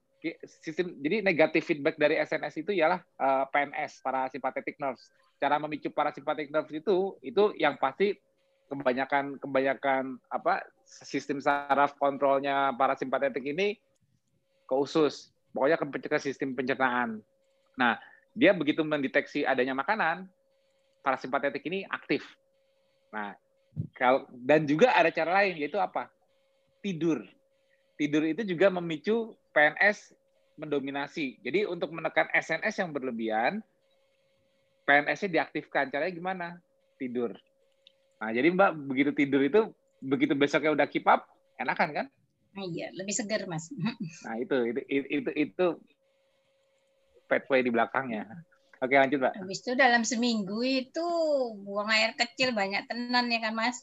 Sistem 0.63 0.95
jadi 1.03 1.19
negatif 1.19 1.67
feedback 1.67 1.99
dari 1.99 2.15
SNS 2.15 2.63
itu 2.63 2.71
ialah 2.71 3.03
uh, 3.19 3.43
eh, 3.43 3.45
PNS 3.51 3.99
para 3.99 4.31
sympathetic 4.31 4.79
nerves. 4.79 5.11
Cara 5.37 5.59
memicu 5.59 5.91
para 5.91 6.15
sympathetic 6.15 6.49
nerves 6.49 6.71
itu 6.71 7.19
itu 7.19 7.43
yang 7.59 7.75
pasti 7.75 8.15
kebanyakan 8.71 9.37
kebanyakan 9.37 10.17
apa 10.31 10.63
sistem 10.87 11.43
saraf 11.43 11.99
kontrolnya 11.99 12.71
para 12.73 12.95
simpatetik 12.95 13.43
ini 13.43 13.75
ke 14.63 14.73
usus. 14.73 15.35
Pokoknya 15.51 15.77
ke, 15.77 15.85
ke 15.85 16.17
sistem 16.23 16.55
pencernaan. 16.55 17.19
Nah, 17.77 17.99
dia 18.33 18.51
begitu 18.51 18.81
mendeteksi 18.81 19.45
adanya 19.45 19.77
makanan, 19.77 20.25
para 21.05 21.17
simpatetik 21.17 21.63
ini 21.69 21.85
aktif. 21.85 22.25
Nah, 23.13 23.37
kalau 23.93 24.25
dan 24.33 24.65
juga 24.65 24.93
ada 24.93 25.13
cara 25.13 25.41
lain 25.41 25.61
yaitu 25.61 25.77
apa? 25.77 26.09
Tidur. 26.81 27.21
Tidur 27.93 28.25
itu 28.25 28.41
juga 28.43 28.73
memicu 28.73 29.37
PNS 29.53 30.17
mendominasi. 30.57 31.37
Jadi 31.41 31.65
untuk 31.69 31.93
menekan 31.93 32.29
SNS 32.33 32.81
yang 32.81 32.89
berlebihan, 32.93 33.61
PNS-nya 34.83 35.29
diaktifkan. 35.41 35.89
Caranya 35.93 36.13
gimana? 36.13 36.47
Tidur. 36.97 37.37
Nah, 38.17 38.31
jadi 38.31 38.47
Mbak 38.53 38.71
begitu 38.87 39.11
tidur 39.11 39.41
itu 39.43 39.61
begitu 40.03 40.33
besoknya 40.35 40.71
udah 40.75 40.87
keep 40.87 41.07
up, 41.07 41.27
enakan 41.59 41.89
kan? 41.91 42.05
Iya, 42.53 42.93
lebih 42.93 43.13
segar, 43.15 43.49
Mas. 43.49 43.73
Nah, 44.23 44.37
itu 44.37 44.57
itu 44.69 44.81
itu 45.09 45.31
itu, 45.33 45.65
pathway 47.33 47.65
di 47.65 47.73
belakangnya. 47.73 48.29
Oke, 48.77 48.93
lanjut, 48.93 49.17
Mbak. 49.17 49.33
Habis 49.41 49.59
itu 49.65 49.71
dalam 49.73 50.05
seminggu 50.05 50.61
itu 50.61 51.07
buang 51.65 51.89
air 51.89 52.13
kecil 52.13 52.53
banyak 52.53 52.85
tenan 52.85 53.25
ya 53.33 53.39
kan, 53.41 53.57
Mas? 53.57 53.81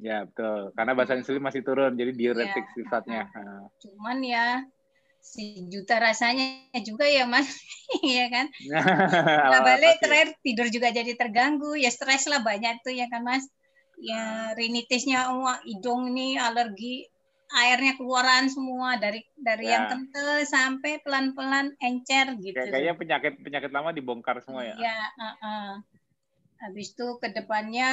Ya, 0.00 0.26
betul. 0.26 0.74
Karena 0.74 0.92
bahasa 0.98 1.14
insulin 1.14 1.44
masih 1.44 1.62
turun, 1.62 1.94
jadi 1.94 2.10
diuretik 2.10 2.66
ya. 2.66 2.72
sifatnya. 2.74 3.22
Cuman 3.78 4.18
ya 4.24 4.64
sejuta 5.20 6.00
rasanya 6.00 6.72
juga 6.80 7.04
ya 7.04 7.28
mas 7.28 7.44
ya 8.16 8.26
kan 8.32 8.48
nah, 9.52 9.60
balik 9.60 10.00
terakhir 10.00 10.32
tidur 10.40 10.66
juga 10.72 10.88
jadi 10.90 11.12
terganggu 11.12 11.76
ya 11.76 11.92
stres 11.92 12.24
lah 12.24 12.40
banyak 12.40 12.80
tuh 12.80 12.96
ya 12.96 13.06
kan 13.12 13.20
mas 13.20 13.44
ya 14.00 14.56
rinitisnya 14.56 15.28
oh, 15.28 15.44
hidung 15.68 16.08
ini 16.16 16.40
alergi 16.40 17.09
airnya 17.50 17.98
keluaran 17.98 18.46
semua 18.46 18.94
dari 19.02 19.26
dari 19.34 19.66
ya. 19.66 19.74
yang 19.74 19.84
kental 19.90 20.38
sampai 20.46 21.02
pelan-pelan 21.02 21.74
encer 21.82 22.38
gitu. 22.38 22.54
Kayaknya 22.54 22.94
penyakit 22.94 23.32
penyakit 23.42 23.70
lama 23.74 23.90
dibongkar 23.90 24.38
semua 24.42 24.62
ya. 24.62 24.74
Iya, 24.78 25.00
uh 25.18 25.26
-uh. 25.34 25.70
Habis 26.62 26.94
itu 26.94 27.18
ke 27.18 27.34
depannya 27.34 27.90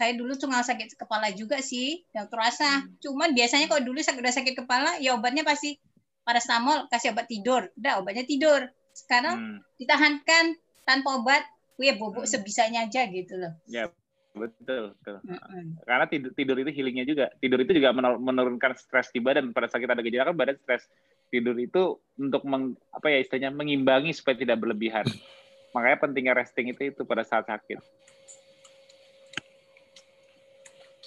saya 0.00 0.16
dulu 0.16 0.32
cuma 0.38 0.62
sakit 0.62 0.96
kepala 0.96 1.34
juga 1.34 1.58
sih, 1.60 2.06
yang 2.16 2.30
terasa. 2.30 2.86
Hmm. 2.86 2.96
Cuman 3.02 3.36
biasanya 3.36 3.66
kalau 3.68 3.82
dulu 3.84 3.98
sakit 4.00 4.20
udah 4.22 4.34
sakit 4.34 4.54
kepala, 4.64 4.96
ya 5.02 5.12
obatnya 5.12 5.44
pasti 5.44 5.76
paracetamol, 6.24 6.88
kasih 6.88 7.12
obat 7.12 7.26
tidur, 7.28 7.68
udah 7.76 8.00
obatnya 8.00 8.24
tidur. 8.24 8.70
Sekarang 8.94 9.36
hmm. 9.36 9.58
ditahankan 9.76 10.56
tanpa 10.86 11.20
obat, 11.20 11.42
ya 11.76 12.00
bobok 12.00 12.24
hmm. 12.24 12.32
sebisanya 12.32 12.88
aja 12.88 13.12
gitu 13.12 13.34
loh. 13.36 13.52
Ya, 13.68 13.92
Betul, 14.30 14.94
betul. 14.94 15.16
Mm-hmm. 15.26 15.82
Karena 15.82 16.06
tidur, 16.06 16.30
tidur 16.38 16.56
itu 16.62 16.70
healingnya 16.70 17.04
juga. 17.06 17.26
Tidur 17.42 17.58
itu 17.66 17.72
juga 17.74 17.90
menurunkan 17.96 18.78
stres 18.78 19.10
di 19.10 19.18
badan. 19.18 19.50
Pada 19.50 19.66
saat 19.66 19.82
kita 19.82 19.98
ada 19.98 20.06
gejala 20.06 20.30
kan 20.30 20.36
badan 20.38 20.56
stres. 20.62 20.86
Tidur 21.30 21.58
itu 21.58 21.98
untuk 22.18 22.46
meng, 22.46 22.78
apa 22.94 23.10
ya 23.10 23.18
istilahnya 23.22 23.50
mengimbangi 23.50 24.14
supaya 24.14 24.38
tidak 24.38 24.62
berlebihan. 24.62 25.06
Makanya 25.74 25.98
pentingnya 26.02 26.34
resting 26.34 26.70
itu 26.70 26.94
itu 26.94 27.02
pada 27.02 27.26
saat 27.26 27.46
sakit. 27.46 27.78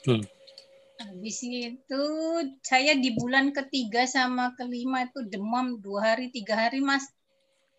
Hmm. 0.03 0.23
Habis 0.99 1.39
itu 1.43 2.03
saya 2.63 2.95
di 2.95 3.15
bulan 3.15 3.51
ketiga 3.55 4.03
sama 4.07 4.55
kelima 4.55 5.07
itu 5.07 5.23
demam 5.27 5.79
dua 5.79 6.15
hari 6.15 6.31
tiga 6.31 6.55
hari 6.55 6.79
mas, 6.79 7.07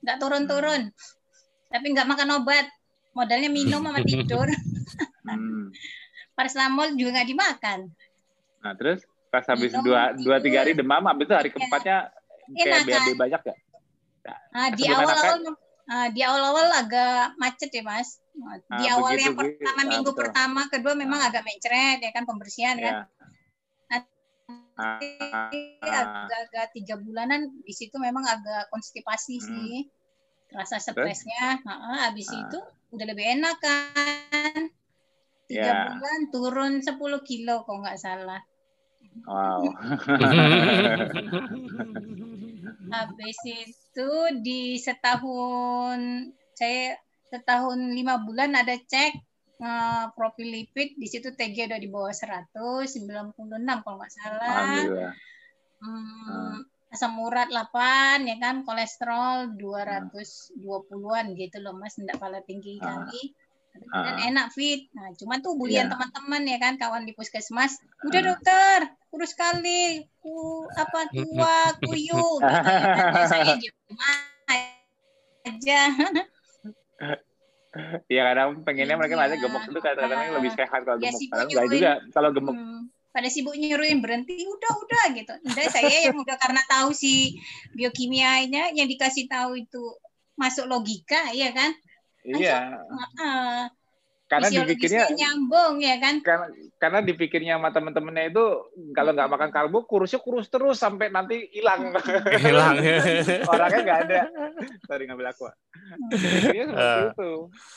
nggak 0.05 0.21
turun-turun, 0.21 0.93
hmm. 0.93 1.69
tapi 1.73 1.87
nggak 1.93 2.09
makan 2.09 2.41
obat, 2.41 2.69
modalnya 3.17 3.49
minum 3.49 3.81
sama 3.81 4.01
tidur. 4.05 4.49
Hmm. 5.39 5.69
Paracetamol 6.35 6.99
juga 6.99 7.21
nggak 7.21 7.29
dimakan. 7.31 7.81
Nah 8.65 8.73
terus 8.75 9.05
pas 9.35 9.45
habis 9.51 9.75
Minum 9.75 9.85
dua 9.91 10.03
dua 10.15 10.37
tiga 10.39 10.63
hari 10.63 10.79
demam, 10.79 11.03
habis 11.11 11.27
itu 11.27 11.35
hari 11.35 11.51
iya. 11.51 11.55
keempatnya 11.59 11.97
kayak 12.55 12.83
BAB 12.87 13.09
banyak 13.19 13.43
ya? 13.43 13.57
Nah, 14.55 14.69
di 14.73 14.85
awal-awal 14.87 15.37
uh, 15.91 16.09
di 16.15 16.21
awal-awal 16.23 16.69
agak 16.71 17.35
macet 17.37 17.71
ya 17.75 17.83
mas. 17.83 18.23
Nah, 18.39 18.59
di 18.79 18.87
ah, 18.87 18.99
awal 18.99 19.15
yang 19.19 19.35
pertama 19.35 19.81
ah, 19.83 19.87
minggu 19.91 20.11
betul. 20.15 20.21
pertama, 20.23 20.61
kedua 20.71 20.95
memang 20.95 21.21
ah. 21.21 21.29
agak 21.29 21.43
mencret 21.43 21.99
ya 21.99 22.11
kan 22.15 22.25
pembersihan 22.25 22.77
ya. 22.79 22.93
kan. 23.91 24.03
agak-agak 25.95 26.75
tiga 26.75 26.99
bulanan 26.99 27.47
di 27.63 27.71
situ 27.71 27.95
memang 27.99 28.27
agak 28.27 28.71
konstipasi 28.75 29.39
hmm. 29.39 29.47
sih, 29.47 29.75
rasa 30.51 30.83
stresnya. 30.83 31.63
Nah, 31.67 32.11
habis 32.11 32.31
ah. 32.31 32.43
itu 32.47 32.59
udah 32.95 33.07
lebih 33.11 33.27
enak 33.39 33.59
kan 33.59 34.71
tiga 35.49 35.65
yeah. 35.65 35.85
bulan 35.97 36.21
turun 36.33 36.73
10 36.81 36.97
kilo 37.29 37.65
kok 37.65 37.79
nggak 37.81 38.01
salah. 38.01 38.41
Wow. 39.25 39.71
Habis 42.95 43.39
itu 43.47 44.11
di 44.43 44.75
setahun 44.81 46.01
saya 46.55 46.99
setahun 47.31 47.79
lima 47.95 48.19
bulan 48.23 48.55
ada 48.59 48.75
cek 48.75 49.13
uh, 49.63 50.11
profil 50.15 50.51
lipid 50.51 50.99
di 50.99 51.07
situ 51.07 51.31
TG 51.35 51.71
udah 51.71 51.81
di 51.81 51.89
bawah 51.91 52.15
196 52.15 53.39
kalau 53.83 53.97
nggak 53.99 54.15
salah. 54.15 54.83
Hmm, 55.85 56.65
asam 56.95 57.19
urat 57.21 57.51
8 57.51 58.25
ya 58.25 58.37
kan 58.39 58.63
kolesterol 58.63 59.59
220-an 59.59 61.27
gitu 61.35 61.59
loh 61.61 61.75
Mas 61.75 61.99
enggak 61.99 62.23
pala 62.23 62.39
tinggi 62.47 62.79
uh. 62.79 63.11
Dan 63.75 64.15
uh. 64.17 64.29
enak 64.31 64.47
fit. 64.55 64.91
Nah, 64.95 65.11
cuman 65.19 65.43
tuh 65.43 65.59
bulian 65.59 65.87
yeah. 65.87 65.93
teman-teman 65.93 66.43
ya 66.47 66.59
kan 66.63 66.75
kawan 66.79 67.03
di 67.07 67.13
puskesmas, 67.13 67.79
udah 68.07 68.21
uh. 68.23 68.27
dokter, 68.35 68.79
kurus 69.11 69.35
sekali, 69.35 70.07
ku 70.23 70.67
apa 70.75 71.11
tua, 71.11 71.59
kuyu. 71.83 72.25
gitu, 72.41 72.47
ya. 72.47 73.27
Saya 73.27 73.55
diem 73.63 73.99
aja. 75.45 75.83
Iya 78.07 78.23
kadang 78.31 78.63
pengennya 78.63 78.95
mereka 78.95 79.19
masih 79.19 79.43
gemuk 79.43 79.67
itu 79.67 79.81
kadang-kadang 79.83 80.39
lebih 80.39 80.55
sehat 80.55 80.87
kalau 80.87 80.95
ya, 81.03 81.11
gemuk. 81.11 81.21
Kadang 81.27 81.49
enggak 81.51 81.67
juga 81.75 81.93
kalau 82.15 82.31
gemuk. 82.31 82.55
Hmm, 82.55 82.81
pada 83.11 83.27
sibuk 83.27 83.59
nyuruhin 83.59 83.99
berhenti, 83.99 84.47
udah 84.47 84.73
udah 84.79 85.05
gitu. 85.19 85.35
Udah 85.43 85.67
saya 85.75 86.07
yang 86.07 86.15
udah 86.15 86.39
karena 86.39 86.63
tahu 86.71 86.95
si 86.95 87.43
biokimianya 87.75 88.79
yang 88.79 88.87
dikasih 88.87 89.27
tahu 89.27 89.59
itu 89.59 89.83
masuk 90.39 90.71
logika, 90.71 91.35
ya 91.35 91.51
kan? 91.51 91.75
Iya. 92.25 92.81
Uh, 93.21 93.69
karena 94.25 94.49
dipikirnya 94.49 95.05
nyambung 95.13 95.77
ya 95.85 96.01
kan? 96.01 96.15
Karena 96.25 96.47
karena 96.81 96.99
dipikirnya 97.05 97.61
sama 97.61 97.69
temen-temennya 97.71 98.25
itu 98.33 98.45
kalau 98.97 99.13
nggak 99.13 99.31
makan 99.31 99.51
karbo 99.53 99.85
kurusnya 99.85 100.19
kurus 100.25 100.49
terus 100.49 100.81
sampai 100.81 101.13
nanti 101.13 101.53
hilang. 101.53 101.93
Hilang. 102.41 102.81
Orangnya 103.53 103.81
nggak 103.85 104.01
ada. 104.09 104.21
Tadi 104.89 105.03
ngambil 105.05 105.29
aku 105.29 105.45
seperti 106.17 106.59
uh. 106.73 107.13
itu. 107.13 107.33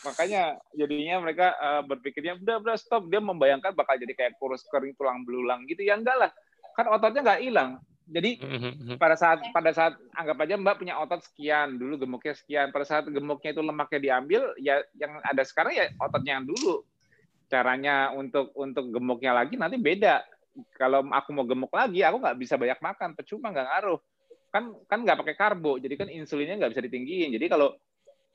Makanya 0.07 0.55
jadinya 0.71 1.15
mereka 1.19 1.47
uh, 1.59 1.83
berpikirnya 1.83 2.39
udah 2.39 2.63
udah 2.63 2.75
stop. 2.79 3.11
Dia 3.11 3.19
membayangkan 3.19 3.75
bakal 3.75 3.99
jadi 3.99 4.15
kayak 4.15 4.39
kurus 4.39 4.63
kering 4.71 4.95
tulang 4.95 5.27
belulang 5.27 5.67
gitu. 5.67 5.83
Ya 5.83 5.99
enggak 5.99 6.15
lah. 6.15 6.31
Kan 6.79 6.87
ototnya 6.87 7.27
nggak 7.27 7.43
hilang 7.43 7.83
jadi 8.07 8.39
mm-hmm. 8.39 8.95
pada 8.95 9.19
saat 9.19 9.43
pada 9.51 9.75
saat 9.75 9.99
anggap 10.15 10.39
aja 10.47 10.55
Mbak 10.55 10.79
punya 10.79 10.95
otot 10.95 11.19
sekian, 11.19 11.75
dulu 11.75 11.99
gemuknya 11.99 12.33
sekian. 12.39 12.71
Pada 12.71 12.87
saat 12.87 13.03
gemuknya 13.11 13.51
itu 13.51 13.59
lemaknya 13.59 13.99
diambil, 13.99 14.41
ya 14.55 14.79
yang 14.95 15.19
ada 15.27 15.43
sekarang 15.43 15.75
ya 15.75 15.91
ototnya 15.99 16.39
yang 16.39 16.47
dulu. 16.47 16.87
Caranya 17.51 18.15
untuk 18.15 18.55
untuk 18.55 18.95
gemuknya 18.95 19.35
lagi 19.35 19.59
nanti 19.59 19.75
beda. 19.75 20.23
Kalau 20.79 21.03
aku 21.11 21.29
mau 21.35 21.43
gemuk 21.43 21.69
lagi, 21.75 21.99
aku 22.01 22.17
nggak 22.23 22.37
bisa 22.39 22.55
banyak 22.55 22.79
makan, 22.79 23.09
percuma 23.11 23.51
nggak 23.51 23.67
ngaruh. 23.75 23.99
Kan 24.55 24.63
kan 24.87 24.99
nggak 25.03 25.19
pakai 25.19 25.35
karbo, 25.35 25.75
jadi 25.75 25.95
kan 25.99 26.07
insulinnya 26.07 26.63
nggak 26.63 26.79
bisa 26.79 26.83
ditinggiin. 26.87 27.35
Jadi 27.35 27.45
kalau 27.51 27.75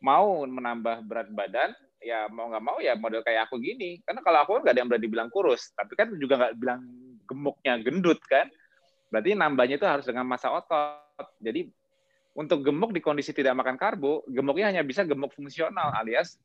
mau 0.05 0.45
menambah 0.45 1.09
berat 1.09 1.33
badan, 1.33 1.73
ya 2.05 2.29
mau 2.29 2.53
nggak 2.53 2.65
mau 2.65 2.77
ya 2.77 2.93
model 3.01 3.25
kayak 3.25 3.49
aku 3.49 3.57
gini. 3.57 4.05
Karena 4.05 4.21
kalau 4.21 4.45
aku 4.45 4.61
kan 4.61 4.69
nggak 4.69 4.75
ada 4.77 4.81
yang 4.85 4.91
berani 4.93 5.09
bilang 5.09 5.29
kurus, 5.33 5.73
tapi 5.73 5.97
kan 5.97 6.13
juga 6.21 6.37
nggak 6.45 6.55
bilang 6.61 6.85
gemuknya 7.25 7.81
gendut 7.81 8.21
kan 8.29 8.53
Berarti 9.13 9.37
nambahnya 9.37 9.77
itu 9.77 9.85
harus 9.85 10.09
dengan 10.09 10.25
masa 10.25 10.49
otot. 10.49 11.29
Jadi 11.37 11.69
untuk 12.33 12.65
gemuk 12.65 12.97
di 12.97 13.05
kondisi 13.05 13.37
tidak 13.37 13.53
makan 13.61 13.77
karbo, 13.77 14.25
gemuknya 14.25 14.73
hanya 14.73 14.81
bisa 14.81 15.05
gemuk 15.05 15.37
fungsional 15.37 15.93
alias 15.93 16.41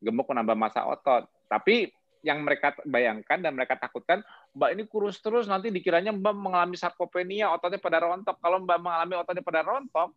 gemuk 0.00 0.24
menambah 0.24 0.56
masa 0.56 0.88
otot. 0.88 1.28
Tapi 1.52 1.92
yang 2.24 2.42
mereka 2.42 2.74
bayangkan 2.82 3.38
dan 3.38 3.52
mereka 3.54 3.78
takutkan, 3.78 4.24
Mbak 4.56 4.70
ini 4.74 4.82
kurus 4.90 5.22
terus 5.22 5.46
nanti 5.46 5.70
dikiranya 5.70 6.10
Mbak 6.10 6.34
mengalami 6.34 6.74
sarkopenia, 6.74 7.52
ototnya 7.54 7.78
pada 7.78 8.02
rontok. 8.02 8.40
Kalau 8.40 8.58
Mbak 8.64 8.78
mengalami 8.80 9.14
ototnya 9.20 9.44
pada 9.44 9.60
rontok, 9.62 10.10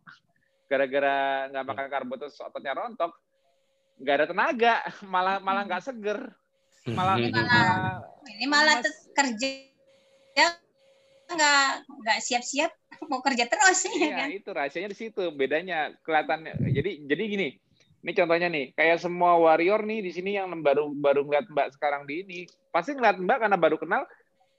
gara-gara 0.66 1.46
nggak 1.52 1.64
makan 1.68 1.86
karbo 1.92 2.14
terus 2.18 2.40
ototnya 2.42 2.72
rontok, 2.74 3.12
nggak 4.02 4.14
ada 4.16 4.26
tenaga, 4.32 4.74
malah 5.06 5.36
malah 5.38 5.62
nggak 5.68 5.82
seger, 5.84 6.20
malah, 6.90 7.14
malah 7.20 8.02
ini 8.34 8.46
malah 8.50 8.80
kerja 9.14 9.48
nggak 11.36 11.66
nggak 11.88 12.18
siap-siap 12.20 12.70
mau 13.10 13.20
kerja 13.24 13.50
terus 13.50 13.78
ya 13.88 13.92
iya, 13.96 14.16
kan? 14.16 14.28
itu 14.30 14.50
rahasianya 14.52 14.90
di 14.92 14.98
situ 14.98 15.22
bedanya 15.34 15.92
kelihatan 16.06 16.46
jadi 16.70 16.90
jadi 17.08 17.22
gini 17.26 17.48
ini 18.02 18.12
contohnya 18.18 18.48
nih 18.50 18.74
kayak 18.74 18.98
semua 18.98 19.38
warrior 19.38 19.86
nih 19.86 20.02
di 20.02 20.10
sini 20.10 20.34
yang 20.34 20.50
baru 20.58 20.90
baru 20.90 21.22
ngeliat 21.22 21.46
mbak 21.50 21.78
sekarang 21.78 22.02
di 22.02 22.26
ini 22.26 22.38
pasti 22.74 22.98
ngeliat 22.98 23.22
mbak 23.22 23.38
karena 23.46 23.54
baru 23.54 23.78
kenal 23.78 24.02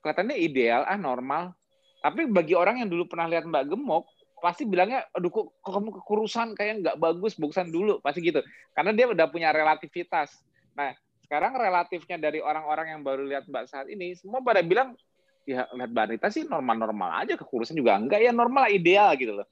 kelihatannya 0.04 0.36
ideal 0.36 0.84
ah 0.84 1.00
normal. 1.00 1.56
Tapi 2.04 2.28
bagi 2.28 2.52
orang 2.52 2.84
yang 2.84 2.92
dulu 2.92 3.08
pernah 3.08 3.32
lihat 3.32 3.48
mbak 3.48 3.72
gemuk 3.72 4.04
pasti 4.44 4.68
bilangnya 4.68 5.08
aduh 5.16 5.32
kok, 5.32 5.56
kok 5.64 5.72
kamu 5.72 5.90
kekurusan? 6.04 6.48
Kayak 6.60 6.74
nggak 6.84 6.98
bagus 7.00 7.40
bagusan 7.40 7.72
dulu. 7.72 8.04
Pasti 8.04 8.20
gitu. 8.20 8.44
Karena 8.76 8.92
dia 8.92 9.08
udah 9.08 9.28
punya 9.32 9.56
relativitas. 9.56 10.36
Nah 10.76 10.92
sekarang 11.24 11.56
relatifnya 11.56 12.20
dari 12.20 12.44
orang-orang 12.44 13.00
yang 13.00 13.02
baru 13.02 13.24
lihat 13.24 13.48
mbak 13.48 13.72
saat 13.72 13.88
ini 13.88 14.16
semua 14.20 14.44
pada 14.44 14.60
bilang 14.60 15.00
ya 15.44 15.68
lihat 15.76 15.92
mbak 15.92 16.24
sih 16.32 16.48
normal-normal 16.48 17.24
aja 17.24 17.36
kekurusan 17.36 17.76
juga 17.76 18.00
enggak 18.00 18.24
ya 18.24 18.32
normal 18.32 18.72
ideal 18.72 19.12
gitu 19.20 19.44
loh 19.44 19.48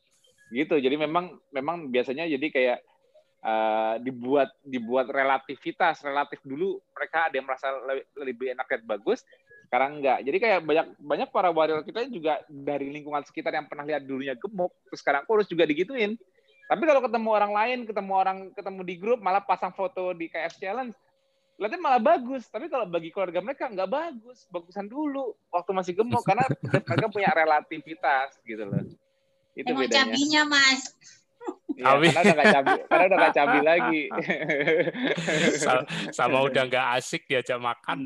gitu 0.51 0.79
jadi 0.79 0.95
memang 0.95 1.35
memang 1.51 1.91
biasanya 1.91 2.27
jadi 2.27 2.47
kayak 2.51 2.79
uh, 3.43 3.95
dibuat 3.99 4.51
dibuat 4.63 5.07
relativitas 5.11 6.03
relatif 6.03 6.39
dulu 6.43 6.79
mereka 6.95 7.27
ada 7.27 7.35
yang 7.35 7.47
merasa 7.47 7.67
lebih, 7.71 8.05
lebih 8.19 8.47
enak 8.55 8.67
lihat 8.67 8.83
bagus 8.87 9.23
sekarang 9.71 10.03
enggak. 10.03 10.19
Jadi 10.27 10.37
kayak 10.43 10.59
banyak 10.67 10.87
banyak 10.99 11.29
para 11.31 11.47
warrior 11.47 11.79
kita 11.87 12.03
juga 12.11 12.43
dari 12.51 12.91
lingkungan 12.91 13.23
sekitar 13.23 13.55
yang 13.55 13.71
pernah 13.71 13.87
lihat 13.87 14.03
dulunya 14.03 14.35
gemuk, 14.35 14.75
terus 14.91 14.99
sekarang 14.99 15.23
kurus 15.23 15.47
juga 15.47 15.63
digituin. 15.63 16.19
Tapi 16.67 16.83
kalau 16.83 16.99
ketemu 16.99 17.29
orang 17.31 17.55
lain, 17.55 17.79
ketemu 17.87 18.11
orang 18.11 18.37
ketemu 18.51 18.81
di 18.83 18.95
grup, 18.99 19.23
malah 19.23 19.39
pasang 19.39 19.71
foto 19.71 20.11
di 20.11 20.27
KF 20.27 20.59
Challenge, 20.59 20.91
lihatnya 21.61 21.77
malah 21.77 22.01
bagus. 22.01 22.49
Tapi 22.49 22.65
kalau 22.73 22.89
bagi 22.89 23.13
keluarga 23.13 23.37
mereka 23.45 23.69
nggak 23.69 23.85
bagus, 23.85 24.49
bagusan 24.49 24.89
dulu 24.89 25.37
waktu 25.53 25.71
masih 25.77 25.93
gemuk 25.93 26.25
karena 26.25 26.49
mereka 26.49 27.07
punya 27.13 27.29
relativitas 27.29 28.41
gitu 28.41 28.65
loh. 28.65 28.81
Itu 29.53 29.69
Emang 29.69 29.85
bedanya. 29.85 30.09
cabinya 30.09 30.41
mas. 30.49 30.81
Ya, 31.73 31.97
karena 31.97 32.21
udah 32.21 32.35
gak 32.37 32.53
cabi, 32.53 32.73
karena 32.85 33.05
udah 33.09 33.17
gak 33.17 33.33
cabi 33.33 33.59
lagi. 33.65 34.01
sama, 35.57 35.81
sama 36.13 36.37
udah 36.45 36.63
gak 36.69 36.87
asik 37.01 37.25
diajak 37.25 37.57
makan. 37.57 38.05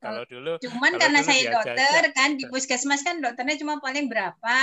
Kalau 0.00 0.24
dulu 0.24 0.56
cuman 0.64 0.96
kalau 0.96 1.00
karena 1.04 1.20
dulu 1.20 1.28
saya 1.28 1.42
dokter 1.52 2.02
kan 2.16 2.40
di 2.40 2.48
puskesmas 2.48 3.04
kan 3.04 3.20
dokternya 3.20 3.60
cuma 3.60 3.76
paling 3.84 4.08
berapa. 4.08 4.56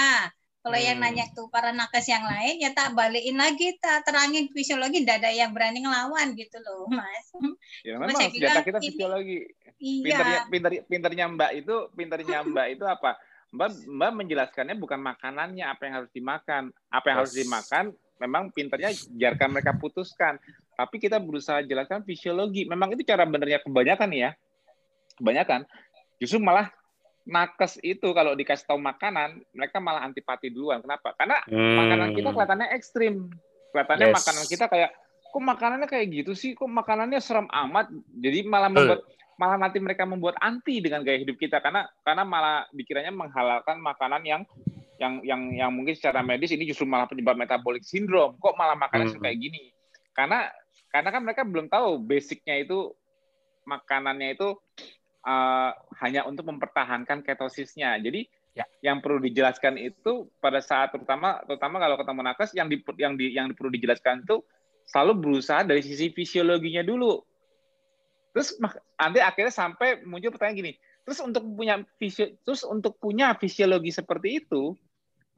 Kalau 0.66 0.82
hmm. 0.82 0.88
yang 0.90 0.98
nanya 0.98 1.30
tuh 1.30 1.46
para 1.54 1.70
nakes 1.70 2.10
yang 2.10 2.26
lain 2.26 2.58
ya 2.58 2.74
tak 2.74 2.98
balikin 2.98 3.38
lagi 3.38 3.78
tak 3.78 4.02
terangin 4.02 4.50
fisiologi 4.50 5.06
tidak 5.06 5.22
ada 5.22 5.30
yang 5.30 5.54
berani 5.54 5.86
ngelawan 5.86 6.34
gitu 6.34 6.58
loh 6.66 6.90
mas. 6.90 7.30
Ya 7.86 8.02
memang 8.02 8.18
senjata 8.18 8.66
kita 8.66 8.82
fisiologi. 8.82 9.46
Iya. 9.78 10.02
Pinternya, 10.02 10.40
pinter, 10.50 10.72
pinternya 10.90 11.26
Mbak 11.30 11.52
itu 11.62 11.76
pinternya 11.94 12.38
Mbak 12.50 12.68
itu 12.74 12.86
apa? 12.90 13.14
Mbak 13.54 13.70
Mbak 13.94 14.12
menjelaskannya 14.18 14.76
bukan 14.82 15.00
makanannya 15.06 15.70
apa 15.70 15.82
yang 15.86 15.94
harus 16.02 16.12
dimakan, 16.18 16.74
apa 16.90 17.06
yang 17.14 17.16
yes. 17.16 17.22
harus 17.22 17.36
dimakan 17.38 17.86
memang 18.18 18.50
pinternya 18.50 18.90
biarkan 19.14 19.54
mereka 19.54 19.78
putuskan. 19.78 20.42
Tapi 20.74 20.98
kita 20.98 21.22
berusaha 21.22 21.62
jelaskan 21.62 22.02
fisiologi. 22.02 22.66
Memang 22.66 22.98
itu 22.98 23.06
cara 23.06 23.22
benernya 23.30 23.62
kebanyakan 23.62 24.10
ya. 24.18 24.34
Kebanyakan 25.22 25.70
justru 26.18 26.42
malah 26.42 26.72
nakes 27.26 27.82
itu 27.82 28.14
kalau 28.14 28.38
dikasih 28.38 28.70
tahu 28.70 28.78
makanan, 28.78 29.42
mereka 29.52 29.82
malah 29.82 30.06
antipati 30.06 30.54
duluan. 30.54 30.80
Kenapa? 30.86 31.18
Karena 31.18 31.42
hmm. 31.50 31.76
makanan 31.82 32.10
kita 32.14 32.30
kelihatannya 32.32 32.68
ekstrim. 32.78 33.14
Kelihatannya 33.74 34.08
yes. 34.14 34.16
makanan 34.22 34.46
kita 34.46 34.66
kayak 34.70 34.90
kok 35.26 35.44
makanannya 35.44 35.88
kayak 35.90 36.06
gitu 36.14 36.32
sih? 36.38 36.54
Kok 36.54 36.70
makanannya 36.70 37.20
serem 37.20 37.50
amat? 37.50 37.90
Jadi 38.22 38.46
malah 38.46 38.70
membuat 38.70 39.02
malah 39.36 39.60
nanti 39.60 39.84
mereka 39.84 40.08
membuat 40.08 40.40
anti 40.40 40.80
dengan 40.80 41.04
gaya 41.04 41.20
hidup 41.20 41.36
kita 41.36 41.60
karena 41.60 41.84
karena 42.08 42.24
malah 42.24 42.64
dikiranya 42.72 43.12
menghalalkan 43.12 43.84
makanan 43.84 44.24
yang 44.24 44.42
yang 44.96 45.20
yang 45.28 45.42
yang 45.52 45.72
mungkin 45.76 45.92
secara 45.92 46.24
medis 46.24 46.56
ini 46.56 46.64
justru 46.64 46.88
malah 46.88 47.04
penyebab 47.04 47.36
metabolic 47.36 47.84
syndrome 47.84 48.40
kok 48.40 48.56
malah 48.56 48.80
makanan 48.80 49.12
hmm. 49.12 49.20
kayak 49.20 49.38
gini 49.44 49.76
karena 50.16 50.48
karena 50.88 51.10
kan 51.12 51.22
mereka 51.28 51.44
belum 51.44 51.68
tahu 51.68 52.00
basicnya 52.00 52.64
itu 52.64 52.96
makanannya 53.68 54.40
itu 54.40 54.56
uh, 55.26 55.74
hanya 56.00 56.24
untuk 56.30 56.46
mempertahankan 56.48 57.26
ketosisnya 57.26 57.98
jadi 58.00 58.30
ya. 58.54 58.66
yang 58.86 59.02
perlu 59.02 59.20
dijelaskan 59.20 59.82
itu 59.82 60.30
pada 60.40 60.62
saat 60.62 60.94
terutama 60.94 61.42
terutama 61.44 61.82
kalau 61.82 61.98
ketemu 61.98 62.22
nakes 62.22 62.52
yang 62.54 62.68
di, 62.70 62.78
yang 63.02 63.14
di, 63.18 63.26
yang 63.34 63.52
perlu 63.58 63.74
dijelaskan 63.74 64.24
itu 64.24 64.46
selalu 64.86 65.14
berusaha 65.18 65.66
dari 65.66 65.82
sisi 65.82 66.14
fisiologinya 66.14 66.86
dulu 66.86 67.20
Terus 68.36 68.52
nanti 69.00 69.24
akhirnya 69.24 69.56
sampai 69.56 70.04
muncul 70.04 70.28
pertanyaan 70.28 70.60
gini, 70.60 70.74
terus 71.08 71.24
untuk 71.24 71.48
punya 71.56 71.80
fisio, 71.96 72.36
terus 72.44 72.68
untuk 72.68 73.00
punya 73.00 73.32
fisiologi 73.40 73.96
seperti 73.96 74.44
itu, 74.44 74.76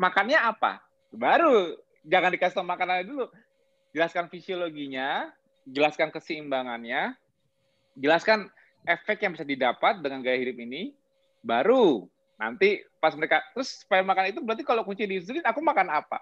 makannya 0.01 0.33
apa? 0.33 0.81
Baru 1.13 1.77
jangan 2.01 2.33
dikasih 2.33 2.57
tahu 2.57 2.65
makanannya 2.65 3.05
dulu. 3.05 3.29
Jelaskan 3.93 4.33
fisiologinya, 4.33 5.29
jelaskan 5.69 6.09
keseimbangannya, 6.09 7.13
jelaskan 7.93 8.49
efek 8.85 9.23
yang 9.23 9.33
bisa 9.33 9.47
didapat 9.47 9.99
dengan 10.03 10.21
gaya 10.21 10.37
hidup 10.37 10.57
ini, 10.61 10.93
baru 11.41 12.05
nanti 12.37 12.85
pas 13.01 13.17
mereka 13.17 13.41
terus 13.57 13.81
supaya 13.81 14.05
makan 14.05 14.29
itu 14.29 14.39
berarti 14.45 14.61
kalau 14.61 14.85
kunci 14.85 15.09
di 15.09 15.17
insulin 15.17 15.41
aku 15.41 15.63
makan 15.63 15.89
apa? 15.89 16.21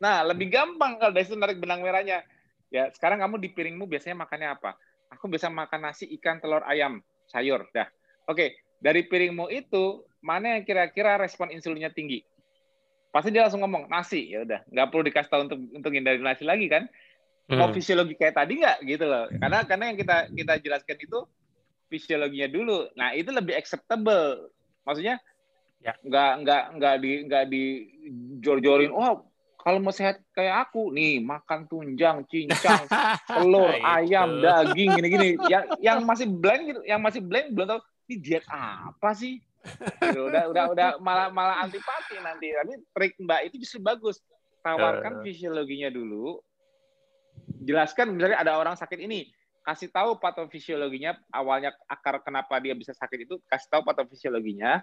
Nah, 0.00 0.24
lebih 0.26 0.50
gampang 0.50 0.96
kalau 0.96 1.12
dari 1.12 1.28
situ 1.28 1.36
narik 1.36 1.60
benang 1.60 1.84
merahnya. 1.84 2.24
Ya, 2.70 2.86
sekarang 2.94 3.18
kamu 3.18 3.42
di 3.42 3.48
piringmu 3.50 3.84
biasanya 3.90 4.24
makannya 4.24 4.54
apa? 4.54 4.78
aku 5.10 5.26
bisa 5.26 5.50
makan 5.50 5.90
nasi, 5.90 6.06
ikan, 6.16 6.38
telur, 6.38 6.62
ayam, 6.64 7.02
sayur. 7.26 7.66
Dah. 7.74 7.90
Oke, 8.30 8.62
dari 8.78 9.04
piringmu 9.04 9.50
itu 9.50 10.06
mana 10.22 10.56
yang 10.56 10.62
kira-kira 10.62 11.18
respon 11.18 11.50
insulinnya 11.50 11.90
tinggi? 11.90 12.22
Pasti 13.10 13.34
dia 13.34 13.42
langsung 13.42 13.66
ngomong 13.66 13.90
nasi, 13.90 14.30
ya 14.30 14.46
udah, 14.46 14.62
nggak 14.70 14.86
perlu 14.86 15.02
dikasih 15.10 15.30
tahu 15.34 15.42
untuk 15.50 15.60
untuk 15.74 15.90
hindari 15.90 16.22
nasi 16.22 16.46
lagi 16.46 16.70
kan? 16.70 16.86
Mau 17.50 17.66
hmm. 17.66 17.74
fisiologi 17.74 18.14
kayak 18.14 18.38
tadi 18.38 18.62
nggak 18.62 18.86
gitu 18.86 19.10
loh? 19.10 19.26
Karena 19.26 19.66
karena 19.66 19.84
yang 19.90 19.98
kita 19.98 20.16
kita 20.30 20.54
jelaskan 20.62 20.96
itu 21.02 21.18
fisiologinya 21.90 22.48
dulu. 22.48 22.88
Nah 22.94 23.12
itu 23.12 23.34
lebih 23.34 23.58
acceptable. 23.58 24.48
Maksudnya 24.86 25.18
ya. 25.82 25.92
nggak 26.00 26.32
nggak 26.46 26.62
nggak 26.78 26.94
di 27.02 27.10
nggak 27.26 27.44
di 27.50 27.62
jor-jorin. 28.38 28.94
Oh 28.94 29.26
kalau 29.60 29.76
mau 29.76 29.92
sehat 29.92 30.24
kayak 30.32 30.68
aku 30.68 30.88
nih 30.88 31.20
makan 31.20 31.68
tunjang, 31.68 32.24
cincang, 32.32 32.88
telur, 33.28 33.68
nah, 33.68 34.00
ayam, 34.00 34.40
daging 34.40 34.96
gini-gini. 34.96 35.36
Yang 35.52 35.64
yang 35.84 35.98
masih 36.08 36.32
blank 36.32 36.62
gitu, 36.64 36.80
yang 36.88 37.00
masih 37.04 37.20
blank 37.20 37.52
belum 37.52 37.76
tahu 37.76 37.80
ini 38.08 38.16
diet 38.24 38.44
apa 38.48 39.12
sih? 39.12 39.36
Gitu, 40.00 40.20
udah 40.32 40.48
udah 40.48 40.64
udah 40.72 40.88
malah 41.04 41.28
malah 41.28 41.60
antipati 41.60 42.16
nanti. 42.24 42.56
Tapi 42.56 42.72
trik 42.96 43.12
Mbak 43.20 43.40
itu 43.52 43.54
justru 43.60 43.84
bagus. 43.84 44.16
Tawarkan 44.64 45.20
uh. 45.20 45.22
fisiologinya 45.24 45.92
dulu. 45.92 46.40
Jelaskan 47.60 48.16
misalnya 48.16 48.40
ada 48.40 48.56
orang 48.56 48.80
sakit 48.80 48.96
ini, 48.96 49.28
kasih 49.60 49.92
tahu 49.92 50.16
patofisiologinya 50.16 51.20
awalnya 51.30 51.76
akar 51.86 52.20
kenapa 52.24 52.56
dia 52.58 52.72
bisa 52.72 52.96
sakit 52.96 53.28
itu, 53.28 53.34
kasih 53.46 53.68
tahu 53.68 53.82
patofisiologinya, 53.84 54.80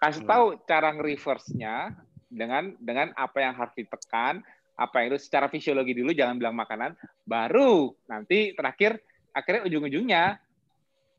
kasih 0.00 0.24
hmm. 0.24 0.30
tahu 0.30 0.44
cara 0.64 0.88
nge-reverse-nya, 0.96 1.92
dengan 2.26 2.74
dengan 2.82 3.14
apa 3.14 3.38
yang 3.38 3.54
harus 3.54 3.74
ditekan, 3.76 4.42
apa 4.76 4.94
yang 5.00 5.14
itu 5.14 5.18
secara 5.22 5.46
fisiologi 5.48 5.96
dulu 5.96 6.12
jangan 6.12 6.36
bilang 6.36 6.56
makanan, 6.58 6.98
baru 7.24 7.94
nanti 8.10 8.52
terakhir 8.52 9.00
akhirnya 9.32 9.68
ujung-ujungnya 9.68 10.40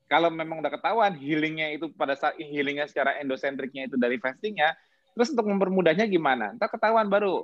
kalau 0.08 0.32
memang 0.32 0.64
udah 0.64 0.72
ketahuan 0.72 1.14
healingnya 1.20 1.76
itu 1.76 1.92
pada 1.92 2.16
saat 2.16 2.40
healingnya 2.40 2.88
secara 2.88 3.20
endosentriknya 3.20 3.92
itu 3.92 4.00
dari 4.00 4.16
fastingnya, 4.18 4.72
terus 5.12 5.36
untuk 5.36 5.52
mempermudahnya 5.52 6.08
gimana? 6.08 6.56
Entah 6.56 6.72
ketahuan 6.72 7.12
baru. 7.12 7.44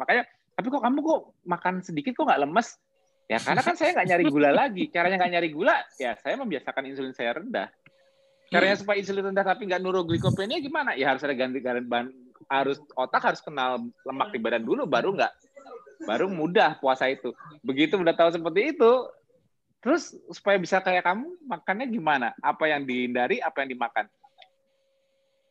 Makanya, 0.00 0.24
tapi 0.56 0.66
kok 0.72 0.80
kamu 0.80 0.98
kok 1.04 1.20
makan 1.44 1.74
sedikit 1.84 2.16
kok 2.16 2.24
nggak 2.32 2.48
lemes? 2.48 2.80
Ya 3.28 3.38
karena 3.38 3.60
kan 3.60 3.76
saya 3.76 3.92
nggak 3.92 4.08
nyari 4.08 4.24
gula 4.32 4.50
lagi. 4.50 4.84
Caranya 4.88 5.20
nggak 5.20 5.32
nyari 5.36 5.50
gula, 5.52 5.76
ya 6.00 6.16
saya 6.16 6.34
membiasakan 6.40 6.88
insulin 6.88 7.12
saya 7.12 7.36
rendah. 7.36 7.68
Caranya 8.48 8.76
supaya 8.80 8.96
insulin 8.96 9.30
rendah 9.32 9.44
tapi 9.44 9.68
nggak 9.68 9.84
nurul 9.84 10.08
glikopenia 10.08 10.56
gimana? 10.64 10.96
Ya 10.96 11.12
harus 11.12 11.20
ada 11.20 11.36
ganti 11.36 11.60
bahan 11.60 12.08
harus 12.48 12.80
otak 12.96 13.20
harus 13.20 13.40
kenal 13.44 13.84
lemak 14.08 14.32
di 14.32 14.40
badan 14.40 14.64
dulu 14.64 14.88
baru 14.88 15.12
nggak 15.12 15.32
baru 16.08 16.26
mudah 16.32 16.80
puasa 16.80 17.12
itu 17.12 17.36
begitu 17.60 18.00
udah 18.00 18.16
tahu 18.16 18.32
seperti 18.32 18.72
itu 18.72 18.92
terus 19.84 20.16
supaya 20.32 20.56
bisa 20.56 20.80
kayak 20.80 21.04
kamu 21.04 21.28
makannya 21.44 21.86
gimana 21.92 22.28
apa 22.40 22.64
yang 22.72 22.88
dihindari 22.88 23.44
apa 23.44 23.62
yang 23.62 23.70
dimakan 23.76 24.06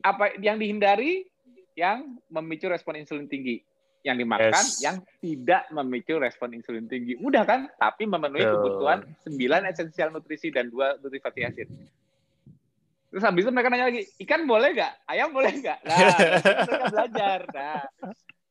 apa 0.01 0.23
yang 0.41 0.57
dihindari 0.57 1.29
yang 1.77 2.17
memicu 2.33 2.65
respon 2.65 2.97
insulin 2.97 3.29
tinggi 3.29 3.61
yang 4.07 4.17
dimakan 4.17 4.63
yes. 4.63 4.79
yang 4.79 5.03
tidak 5.19 5.67
memicu 5.75 6.15
respon 6.15 6.55
insulin 6.55 6.87
tinggi 6.87 7.19
mudah 7.19 7.43
kan 7.43 7.67
tapi 7.75 8.07
memenuhi 8.07 8.47
kebutuhan 8.47 9.03
9 9.27 9.35
esensial 9.67 10.15
nutrisi 10.15 10.47
dan 10.49 10.71
dua 10.71 10.95
nutri 11.03 11.19
fatty 11.19 11.43
acid 11.43 11.67
Terus 13.07 13.23
habis 13.23 13.47
itu 13.47 13.51
mereka 13.55 13.71
nanya 13.71 13.87
lagi, 13.87 14.03
ikan 14.27 14.43
boleh 14.43 14.75
nggak? 14.75 14.93
Ayam 15.07 15.31
boleh 15.31 15.63
nggak? 15.63 15.79
Nah, 15.79 15.97
mereka 16.67 16.85
belajar. 16.93 17.39
Nah, 17.55 17.83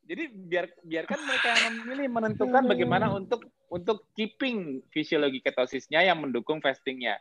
jadi 0.06 0.24
biar 0.32 0.66
biarkan 0.80 1.20
mereka 1.28 1.48
yang 1.60 1.74
memilih 1.84 2.08
menentukan 2.08 2.62
bagaimana 2.64 3.12
untuk 3.12 3.44
untuk 3.68 4.08
keeping 4.16 4.80
fisiologi 4.88 5.44
ketosisnya 5.44 6.00
yang 6.06 6.24
mendukung 6.24 6.64
fastingnya. 6.64 7.20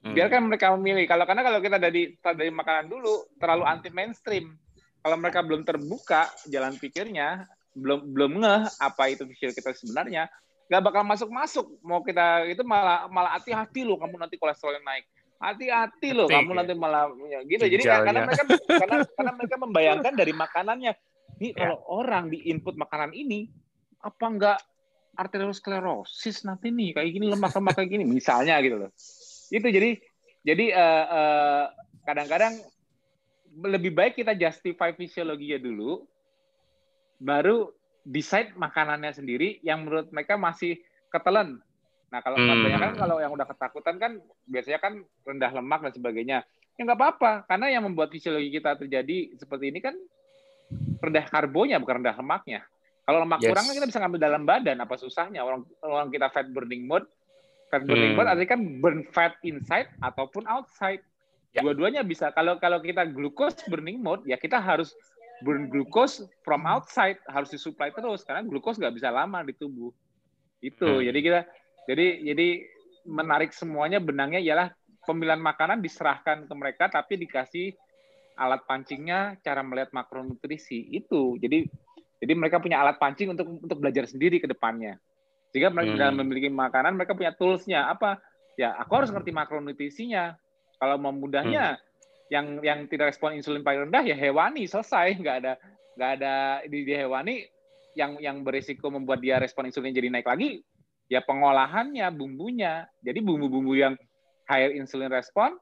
Hmm. 0.00 0.14
Biarkan 0.16 0.48
mereka 0.48 0.72
memilih. 0.78 1.04
Kalau 1.04 1.28
karena 1.28 1.44
kalau 1.44 1.60
kita 1.60 1.76
dari 1.76 2.16
dari 2.16 2.50
makanan 2.54 2.86
dulu 2.88 3.36
terlalu 3.36 3.64
anti 3.68 3.90
mainstream. 3.92 4.56
Kalau 5.02 5.16
mereka 5.18 5.40
belum 5.44 5.62
terbuka 5.62 6.30
jalan 6.50 6.74
pikirnya, 6.78 7.46
belum 7.76 8.10
belum 8.10 8.32
ngeh 8.42 8.62
apa 8.80 9.02
itu 9.12 9.22
visual 9.28 9.54
kita 9.54 9.70
sebenarnya, 9.76 10.26
nggak 10.66 10.82
bakal 10.82 11.02
masuk 11.06 11.28
masuk. 11.30 11.66
Mau 11.84 12.02
kita 12.02 12.48
itu 12.50 12.66
malah 12.66 13.06
malah 13.06 13.38
hati-hati 13.38 13.86
loh, 13.86 14.00
kamu 14.00 14.18
nanti 14.18 14.34
kolesterol 14.40 14.82
naik. 14.82 15.06
Hati-hati 15.36 16.16
loh, 16.16 16.26
kamu 16.26 16.52
ya. 16.52 16.56
nanti 16.64 16.72
malah 16.74 17.12
ya, 17.28 17.38
gitu. 17.44 17.64
Jadi 17.68 17.82
karena 17.84 18.24
mereka 18.24 18.44
karena 18.66 18.96
karena 19.04 19.32
mereka 19.36 19.56
membayangkan 19.64 20.12
dari 20.16 20.32
makanannya. 20.32 20.92
Nih 21.36 21.52
ya. 21.52 21.68
kalau 21.68 21.78
orang 21.92 22.32
di 22.32 22.48
input 22.48 22.74
makanan 22.80 23.12
ini, 23.12 23.46
apa 24.00 24.24
enggak 24.26 24.58
arteriosklerosis 25.16 26.44
nanti 26.44 26.68
nih 26.70 26.92
kayak 26.92 27.10
gini 27.16 27.26
lemak-lemak 27.32 27.72
kayak 27.74 27.90
gini 27.90 28.04
misalnya 28.04 28.60
gitu 28.60 28.76
loh 28.86 28.90
itu 29.50 29.66
jadi 29.66 29.90
jadi 30.46 30.64
uh, 30.76 31.04
uh, 31.08 31.64
kadang-kadang 32.06 32.54
lebih 33.56 33.92
baik 33.96 34.20
kita 34.20 34.36
justify 34.36 34.92
fisiologinya 34.92 35.56
dulu 35.56 36.04
baru 37.16 37.72
decide 38.04 38.52
makanannya 38.54 39.12
sendiri 39.16 39.58
yang 39.64 39.84
menurut 39.84 40.12
mereka 40.12 40.36
masih 40.36 40.76
ketelan 41.08 41.60
nah 42.12 42.22
kalau 42.22 42.38
hmm. 42.38 42.70
kan 42.78 42.92
kalau 42.94 43.16
yang 43.18 43.32
udah 43.34 43.48
ketakutan 43.48 43.96
kan 43.98 44.12
biasanya 44.46 44.78
kan 44.78 45.02
rendah 45.26 45.50
lemak 45.50 45.80
dan 45.88 45.92
sebagainya 45.96 46.38
ya 46.76 46.80
nggak 46.84 46.98
apa-apa 47.00 47.32
karena 47.50 47.66
yang 47.72 47.82
membuat 47.82 48.12
fisiologi 48.12 48.52
kita 48.52 48.78
terjadi 48.78 49.34
seperti 49.40 49.74
ini 49.74 49.80
kan 49.82 49.96
rendah 51.02 51.26
karbonya 51.26 51.82
bukan 51.82 52.04
rendah 52.04 52.14
lemaknya 52.20 52.62
kalau 53.06 53.22
lemak 53.22 53.38
yes. 53.38 53.54
kurang 53.54 53.64
kan 53.70 53.74
kita 53.78 53.86
bisa 53.86 53.98
ngambil 54.02 54.20
dalam 54.20 54.42
badan, 54.42 54.76
apa 54.82 54.94
susahnya? 54.98 55.46
Orang 55.46 55.62
orang 55.78 56.10
kita 56.10 56.26
fat 56.34 56.50
burning 56.50 56.90
mode, 56.90 57.06
fat 57.70 57.86
burning 57.86 58.12
hmm. 58.12 58.18
mode 58.18 58.28
artinya 58.34 58.50
kan 58.58 58.60
burn 58.82 58.98
fat 59.14 59.38
inside 59.46 59.86
ataupun 60.02 60.42
outside. 60.50 60.98
Yeah. 61.56 61.64
Dua-duanya 61.64 62.04
bisa. 62.04 62.28
Kalau 62.36 62.60
kalau 62.60 62.84
kita 62.84 63.08
glucose 63.08 63.56
burning 63.72 64.04
mode, 64.04 64.28
ya 64.28 64.36
kita 64.36 64.60
harus 64.60 64.92
burn 65.40 65.72
glucose 65.72 66.24
from 66.44 66.68
outside, 66.68 67.16
harus 67.28 67.48
disuplai 67.48 67.88
terus 67.92 68.24
karena 68.24 68.44
glucose 68.44 68.76
nggak 68.76 68.92
bisa 68.92 69.08
lama 69.08 69.40
di 69.40 69.56
tubuh. 69.56 69.88
Itu. 70.60 71.00
Hmm. 71.00 71.04
Jadi 71.04 71.18
kita 71.24 71.40
jadi 71.88 72.06
jadi 72.28 72.48
menarik 73.08 73.56
semuanya 73.56 74.04
benangnya 74.04 74.40
ialah 74.44 74.68
pemilihan 75.08 75.40
makanan 75.40 75.80
diserahkan 75.80 76.44
ke 76.44 76.54
mereka 76.58 76.90
tapi 76.90 77.16
dikasih 77.16 77.72
alat 78.36 78.60
pancingnya 78.68 79.40
cara 79.40 79.64
melihat 79.64 79.96
makronutrisi 79.96 80.92
itu. 80.92 81.40
Jadi 81.40 81.64
jadi 82.20 82.32
mereka 82.36 82.60
punya 82.60 82.84
alat 82.84 83.00
pancing 83.00 83.32
untuk 83.32 83.48
untuk 83.48 83.80
belajar 83.80 84.04
sendiri 84.04 84.40
ke 84.40 84.48
depannya. 84.48 85.00
Jika 85.56 85.72
mereka 85.72 85.96
hmm. 85.96 86.00
dalam 86.00 86.16
memiliki 86.20 86.52
makanan, 86.52 87.00
mereka 87.00 87.16
punya 87.16 87.32
toolsnya 87.32 87.88
apa? 87.88 88.20
Ya, 88.60 88.76
aku 88.76 88.92
harus 88.92 89.08
ngerti 89.08 89.32
makronutrisinya. 89.32 90.36
Kalau 90.76 90.96
mau 91.00 91.12
mudahnya, 91.12 91.76
hmm. 91.76 91.82
yang 92.32 92.46
yang 92.60 92.78
tidak 92.90 93.14
respon 93.14 93.38
insulin 93.38 93.64
paling 93.64 93.88
rendah 93.88 94.04
ya 94.04 94.16
hewani 94.16 94.68
selesai, 94.68 95.16
nggak 95.16 95.36
ada 95.44 95.52
nggak 95.96 96.10
ada 96.20 96.34
di, 96.68 96.84
di 96.84 96.92
hewani 96.92 97.48
yang 97.96 98.20
yang 98.20 98.44
berisiko 98.44 98.92
membuat 98.92 99.24
dia 99.24 99.40
respon 99.40 99.66
insulin 99.66 99.96
jadi 99.96 100.12
naik 100.12 100.28
lagi. 100.28 100.60
Ya 101.06 101.22
pengolahannya, 101.22 102.04
bumbunya. 102.12 102.90
Jadi 103.00 103.22
bumbu-bumbu 103.22 103.78
yang 103.78 103.94
higher 104.50 104.74
insulin 104.74 105.08
respon 105.08 105.54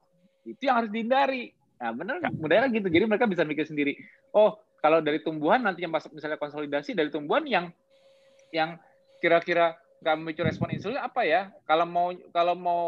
itu 0.45 0.67
yang 0.67 0.83
harus 0.83 0.91
dihindari. 0.91 1.53
Nah, 1.77 1.93
benar 1.93 2.17
nggak? 2.21 2.33
Mudahnya 2.37 2.67
gitu. 2.73 2.87
Jadi 2.89 3.05
mereka 3.05 3.25
bisa 3.29 3.45
mikir 3.45 3.65
sendiri. 3.69 3.93
Oh, 4.33 4.57
kalau 4.81 5.01
dari 5.01 5.21
tumbuhan 5.21 5.65
nanti 5.65 5.85
yang 5.85 5.93
masuk 5.93 6.13
misalnya 6.13 6.37
konsolidasi 6.37 6.97
dari 6.97 7.09
tumbuhan 7.09 7.45
yang 7.45 7.65
yang 8.53 8.77
kira-kira 9.21 9.77
nggak 10.03 10.15
memicu 10.19 10.41
respon 10.43 10.71
insulin 10.73 10.99
apa 10.99 11.23
ya? 11.23 11.51
Kalau 11.63 11.85
mau 11.87 12.11
kalau 12.33 12.55
mau 12.55 12.83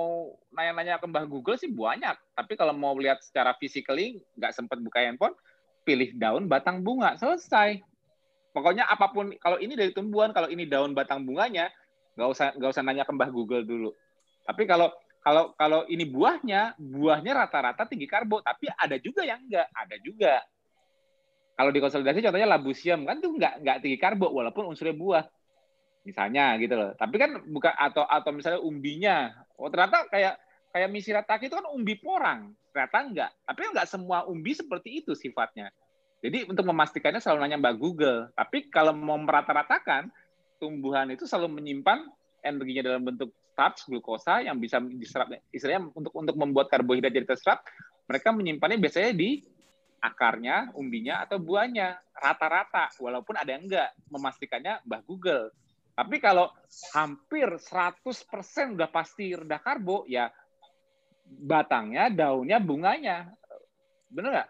nanya-nanya 0.52 1.00
ke 1.00 1.08
Mbah 1.08 1.26
Google 1.26 1.58
sih 1.60 1.72
banyak. 1.72 2.16
Tapi 2.36 2.54
kalau 2.60 2.76
mau 2.76 2.96
lihat 2.98 3.24
secara 3.24 3.56
physically 3.58 4.20
nggak 4.36 4.54
sempat 4.54 4.78
buka 4.84 5.02
handphone, 5.02 5.34
pilih 5.88 6.12
daun 6.16 6.52
batang 6.52 6.84
bunga 6.84 7.16
selesai. 7.16 7.80
Pokoknya 8.52 8.90
apa 8.90 9.14
pun 9.14 9.32
kalau 9.40 9.62
ini 9.62 9.78
dari 9.78 9.94
tumbuhan, 9.94 10.34
kalau 10.34 10.50
ini 10.50 10.68
daun 10.68 10.92
batang 10.92 11.24
bunganya 11.24 11.70
nggak 12.18 12.30
usah 12.34 12.48
nggak 12.58 12.72
usah 12.74 12.84
nanya 12.84 13.06
ke 13.06 13.14
Mbah 13.14 13.30
Google 13.30 13.64
dulu. 13.64 13.94
Tapi 14.44 14.66
kalau 14.66 14.90
kalau 15.22 15.52
kalau 15.60 15.84
ini 15.92 16.08
buahnya, 16.08 16.80
buahnya 16.80 17.36
rata-rata 17.36 17.84
tinggi 17.84 18.08
karbo, 18.08 18.40
tapi 18.40 18.72
ada 18.72 18.96
juga 18.96 19.28
yang 19.28 19.44
enggak, 19.44 19.68
ada 19.76 19.96
juga. 20.00 20.40
Kalau 21.58 21.74
di 21.74 21.82
konsolidasi 21.82 22.22
contohnya 22.22 22.48
labusium 22.48 23.04
kan 23.04 23.18
tuh 23.20 23.36
nggak 23.36 23.54
nggak 23.60 23.78
tinggi 23.84 23.98
karbo 24.00 24.32
walaupun 24.32 24.72
unsurnya 24.72 24.96
buah. 24.96 25.26
Misalnya 26.08 26.56
gitu 26.56 26.80
loh. 26.80 26.96
Tapi 26.96 27.20
kan 27.20 27.44
bukan 27.44 27.74
atau 27.76 28.08
atau 28.08 28.32
misalnya 28.32 28.64
umbinya. 28.64 29.36
Oh 29.60 29.68
ternyata 29.68 30.08
kayak 30.08 30.40
kayak 30.72 30.88
misirataki 30.88 31.52
itu 31.52 31.60
kan 31.60 31.68
umbi 31.68 32.00
porang. 32.00 32.56
Ternyata 32.72 32.98
enggak. 33.04 33.32
Tapi 33.44 33.62
enggak 33.76 33.88
semua 33.92 34.24
umbi 34.24 34.56
seperti 34.56 35.04
itu 35.04 35.12
sifatnya. 35.12 35.68
Jadi 36.24 36.48
untuk 36.48 36.64
memastikannya 36.64 37.20
selalu 37.20 37.40
nanya 37.44 37.60
Mbak 37.60 37.76
Google. 37.76 38.32
Tapi 38.34 38.72
kalau 38.72 38.96
mau 38.96 39.20
merata-ratakan, 39.20 40.10
tumbuhan 40.58 41.12
itu 41.14 41.30
selalu 41.30 41.62
menyimpan 41.62 42.10
energinya 42.42 42.90
dalam 42.90 43.06
bentuk 43.06 43.30
starch, 43.54 43.86
glukosa 43.86 44.42
yang 44.42 44.58
bisa 44.58 44.82
diserap. 44.82 45.30
Istilahnya 45.54 45.90
untuk 45.94 46.14
untuk 46.16 46.36
membuat 46.38 46.70
karbohidrat 46.74 47.14
jadi 47.14 47.28
terserap, 47.28 47.62
mereka 48.10 48.34
menyimpannya 48.34 48.78
biasanya 48.82 49.14
di 49.14 49.46
akarnya, 50.02 50.74
umbinya, 50.78 51.26
atau 51.26 51.42
buahnya. 51.42 51.98
Rata-rata, 52.18 52.94
walaupun 52.98 53.38
ada 53.38 53.50
yang 53.54 53.70
enggak. 53.70 53.94
Memastikannya 54.10 54.82
Mbah 54.86 55.02
Google. 55.06 55.54
Tapi 55.98 56.22
kalau 56.22 56.54
hampir 56.94 57.50
100% 57.58 58.06
udah 58.78 58.90
pasti 58.94 59.34
rendah 59.34 59.58
karbo, 59.58 60.06
ya 60.06 60.30
batangnya, 61.26 62.14
daunnya, 62.14 62.62
bunganya. 62.62 63.34
Bener 64.14 64.30
nggak? 64.30 64.50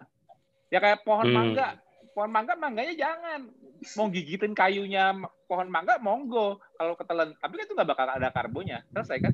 Ya 0.68 0.80
kayak 0.84 1.08
pohon 1.08 1.32
hmm. 1.32 1.38
mangga. 1.40 1.68
Pohon 2.12 2.32
mangga, 2.36 2.54
mangganya 2.60 2.94
jangan. 3.00 3.48
Mau 3.96 4.12
gigitin 4.12 4.52
kayunya 4.52 5.16
pohon 5.48 5.72
mangga, 5.72 5.96
monggo. 6.04 6.60
Kalau 6.76 7.00
ketelan. 7.00 7.32
Tapi 7.40 7.54
kan 7.56 7.64
itu 7.64 7.74
nggak 7.80 7.90
bakal 7.96 8.08
ada 8.12 8.28
karbonya. 8.28 8.84
Selesai 8.92 9.24
kan? 9.24 9.34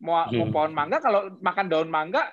Mau, 0.00 0.24
hmm. 0.24 0.32
mau 0.40 0.48
pohon 0.48 0.72
mangga, 0.72 1.04
kalau 1.04 1.36
makan 1.44 1.68
daun 1.68 1.92
mangga, 1.92 2.32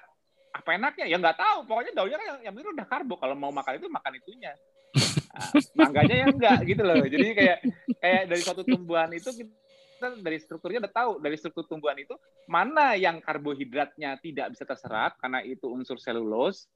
apa 0.50 0.70
enaknya 0.76 1.06
ya 1.06 1.18
nggak 1.22 1.38
tahu 1.38 1.58
pokoknya 1.70 1.92
daunnya 1.94 2.18
kan 2.18 2.28
yang, 2.34 2.40
yang 2.50 2.54
itu 2.58 2.72
udah 2.74 2.88
karbo 2.90 3.16
kalau 3.22 3.38
mau 3.38 3.54
makan 3.54 3.78
itu 3.78 3.86
makan 3.86 4.18
itunya 4.18 4.54
nah, 5.30 5.50
mangganya 5.86 6.16
yang 6.26 6.30
enggak 6.36 6.60
gitu 6.66 6.82
loh 6.84 7.02
jadi 7.06 7.28
kayak 7.38 7.58
kayak 8.02 8.24
dari 8.28 8.42
suatu 8.42 8.62
tumbuhan 8.66 9.10
itu 9.14 9.30
kita 9.34 10.18
dari 10.20 10.38
strukturnya 10.40 10.80
udah 10.88 10.94
tahu 10.94 11.12
dari 11.22 11.36
struktur 11.38 11.66
tumbuhan 11.68 11.98
itu 12.00 12.16
mana 12.50 12.96
yang 12.96 13.22
karbohidratnya 13.22 14.18
tidak 14.20 14.56
bisa 14.56 14.64
terserap 14.66 15.20
karena 15.22 15.44
itu 15.46 15.70
unsur 15.70 16.00
selulose 16.02 16.68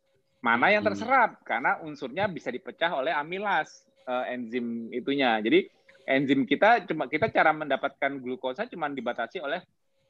mana 0.44 0.70
yang 0.70 0.84
hmm. 0.84 0.92
terserap 0.94 1.40
karena 1.48 1.80
unsurnya 1.82 2.28
bisa 2.28 2.52
dipecah 2.52 2.94
oleh 2.94 3.16
amilas 3.16 3.84
uh, 4.06 4.28
enzim 4.28 4.92
itunya 4.92 5.40
jadi 5.40 5.66
enzim 6.04 6.44
kita 6.44 6.84
cuma 6.84 7.08
kita 7.08 7.32
cara 7.32 7.56
mendapatkan 7.56 8.12
glukosa 8.20 8.68
cuma 8.68 8.92
dibatasi 8.92 9.40
oleh 9.40 9.64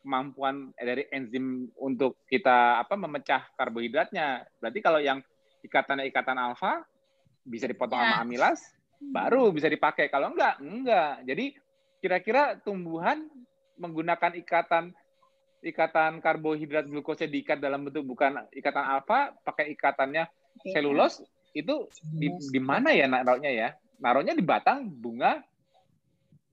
kemampuan 0.03 0.75
dari 0.75 1.07
enzim 1.15 1.71
untuk 1.79 2.19
kita 2.27 2.83
apa 2.83 2.99
memecah 2.99 3.47
karbohidratnya. 3.55 4.43
Berarti 4.59 4.79
kalau 4.83 4.99
yang 4.99 5.23
ikatannya 5.63 6.11
ikatan 6.11 6.35
alfa 6.35 6.83
bisa 7.43 7.67
dipotong 7.67 7.99
ya. 7.99 8.03
sama 8.07 8.17
amilas, 8.23 8.59
baru 8.99 9.51
bisa 9.51 9.67
dipakai. 9.67 10.07
Kalau 10.07 10.31
enggak, 10.31 10.59
enggak. 10.63 11.23
Jadi 11.27 11.45
kira-kira 11.99 12.59
tumbuhan 12.59 13.27
menggunakan 13.79 14.35
ikatan 14.39 14.91
ikatan 15.63 16.19
karbohidrat 16.19 16.83
glukosa 16.91 17.23
diikat 17.23 17.63
dalam 17.63 17.87
bentuk 17.87 18.03
bukan 18.03 18.43
ikatan 18.51 18.83
alfa, 18.83 19.31
pakai 19.47 19.71
ikatannya 19.71 20.27
selulos 20.75 21.23
itu 21.55 21.87
di, 22.19 22.27
di 22.51 22.59
mana 22.59 22.91
ya 22.91 23.07
naruhnya 23.07 23.51
ya? 23.51 23.69
Naruhnya 24.03 24.35
di 24.35 24.43
batang 24.43 24.83
bunga 24.91 25.39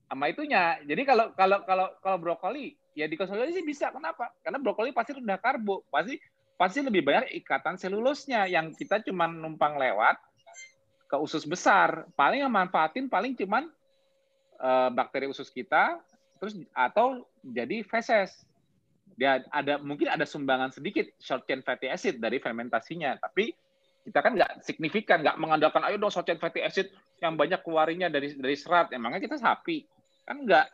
sama 0.07 0.31
itunya. 0.31 0.79
Jadi 0.87 1.03
kalau 1.03 1.35
kalau 1.35 1.59
kalau 1.67 1.87
kalau 1.99 2.17
brokoli 2.19 2.75
ya 2.95 3.07
di 3.07 3.15
konsolidasi 3.19 3.63
bisa. 3.63 3.91
Kenapa? 3.91 4.31
Karena 4.43 4.59
brokoli 4.59 4.95
pasti 4.95 5.15
rendah 5.15 5.39
karbo, 5.39 5.83
pasti 5.91 6.19
pasti 6.55 6.79
lebih 6.85 7.01
banyak 7.01 7.35
ikatan 7.41 7.75
selulosnya 7.75 8.45
yang 8.45 8.71
kita 8.75 9.01
cuma 9.03 9.25
numpang 9.27 9.75
lewat 9.81 10.19
ke 11.11 11.17
usus 11.19 11.43
besar. 11.43 12.07
Paling 12.15 12.47
yang 12.47 12.53
manfaatin 12.53 13.11
paling 13.11 13.35
cuman 13.35 13.67
uh, 14.63 14.87
bakteri 14.95 15.27
usus 15.27 15.51
kita 15.51 15.99
terus 16.39 16.55
atau 16.71 17.27
jadi 17.43 17.83
feses. 17.83 18.47
Dia 19.19 19.43
ada 19.51 19.75
mungkin 19.77 20.07
ada 20.07 20.23
sumbangan 20.23 20.71
sedikit 20.71 21.11
short 21.19 21.43
chain 21.43 21.59
fatty 21.61 21.91
acid 21.91 22.23
dari 22.23 22.39
fermentasinya, 22.39 23.19
tapi 23.19 23.51
kita 24.01 24.23
kan 24.23 24.33
nggak 24.33 24.65
signifikan, 24.65 25.21
nggak 25.21 25.37
mengandalkan 25.37 25.83
ayo 25.85 25.99
dong 25.99 26.09
short 26.09 26.25
chain 26.25 26.39
fatty 26.39 26.63
acid 26.63 26.89
yang 27.19 27.35
banyak 27.35 27.59
keluarinya 27.61 28.07
dari 28.07 28.33
dari 28.33 28.55
serat. 28.55 28.89
Emangnya 28.95 29.19
kita 29.19 29.35
sapi 29.37 29.83
kan 30.25 30.41
nggak 30.47 30.65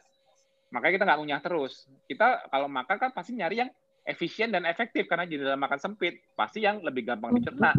Makanya 0.72 0.94
kita 1.00 1.06
nggak 1.08 1.20
ngunyah 1.20 1.42
terus. 1.44 1.88
Kita 2.08 2.48
kalau 2.52 2.68
makan 2.68 2.96
kan 3.00 3.10
pasti 3.16 3.32
nyari 3.36 3.64
yang 3.64 3.70
efisien 4.04 4.52
dan 4.52 4.68
efektif 4.68 5.08
karena 5.08 5.24
jendela 5.24 5.56
makan 5.56 5.80
sempit. 5.80 6.20
Pasti 6.36 6.64
yang 6.64 6.84
lebih 6.84 7.08
gampang 7.08 7.40
dicerna. 7.40 7.72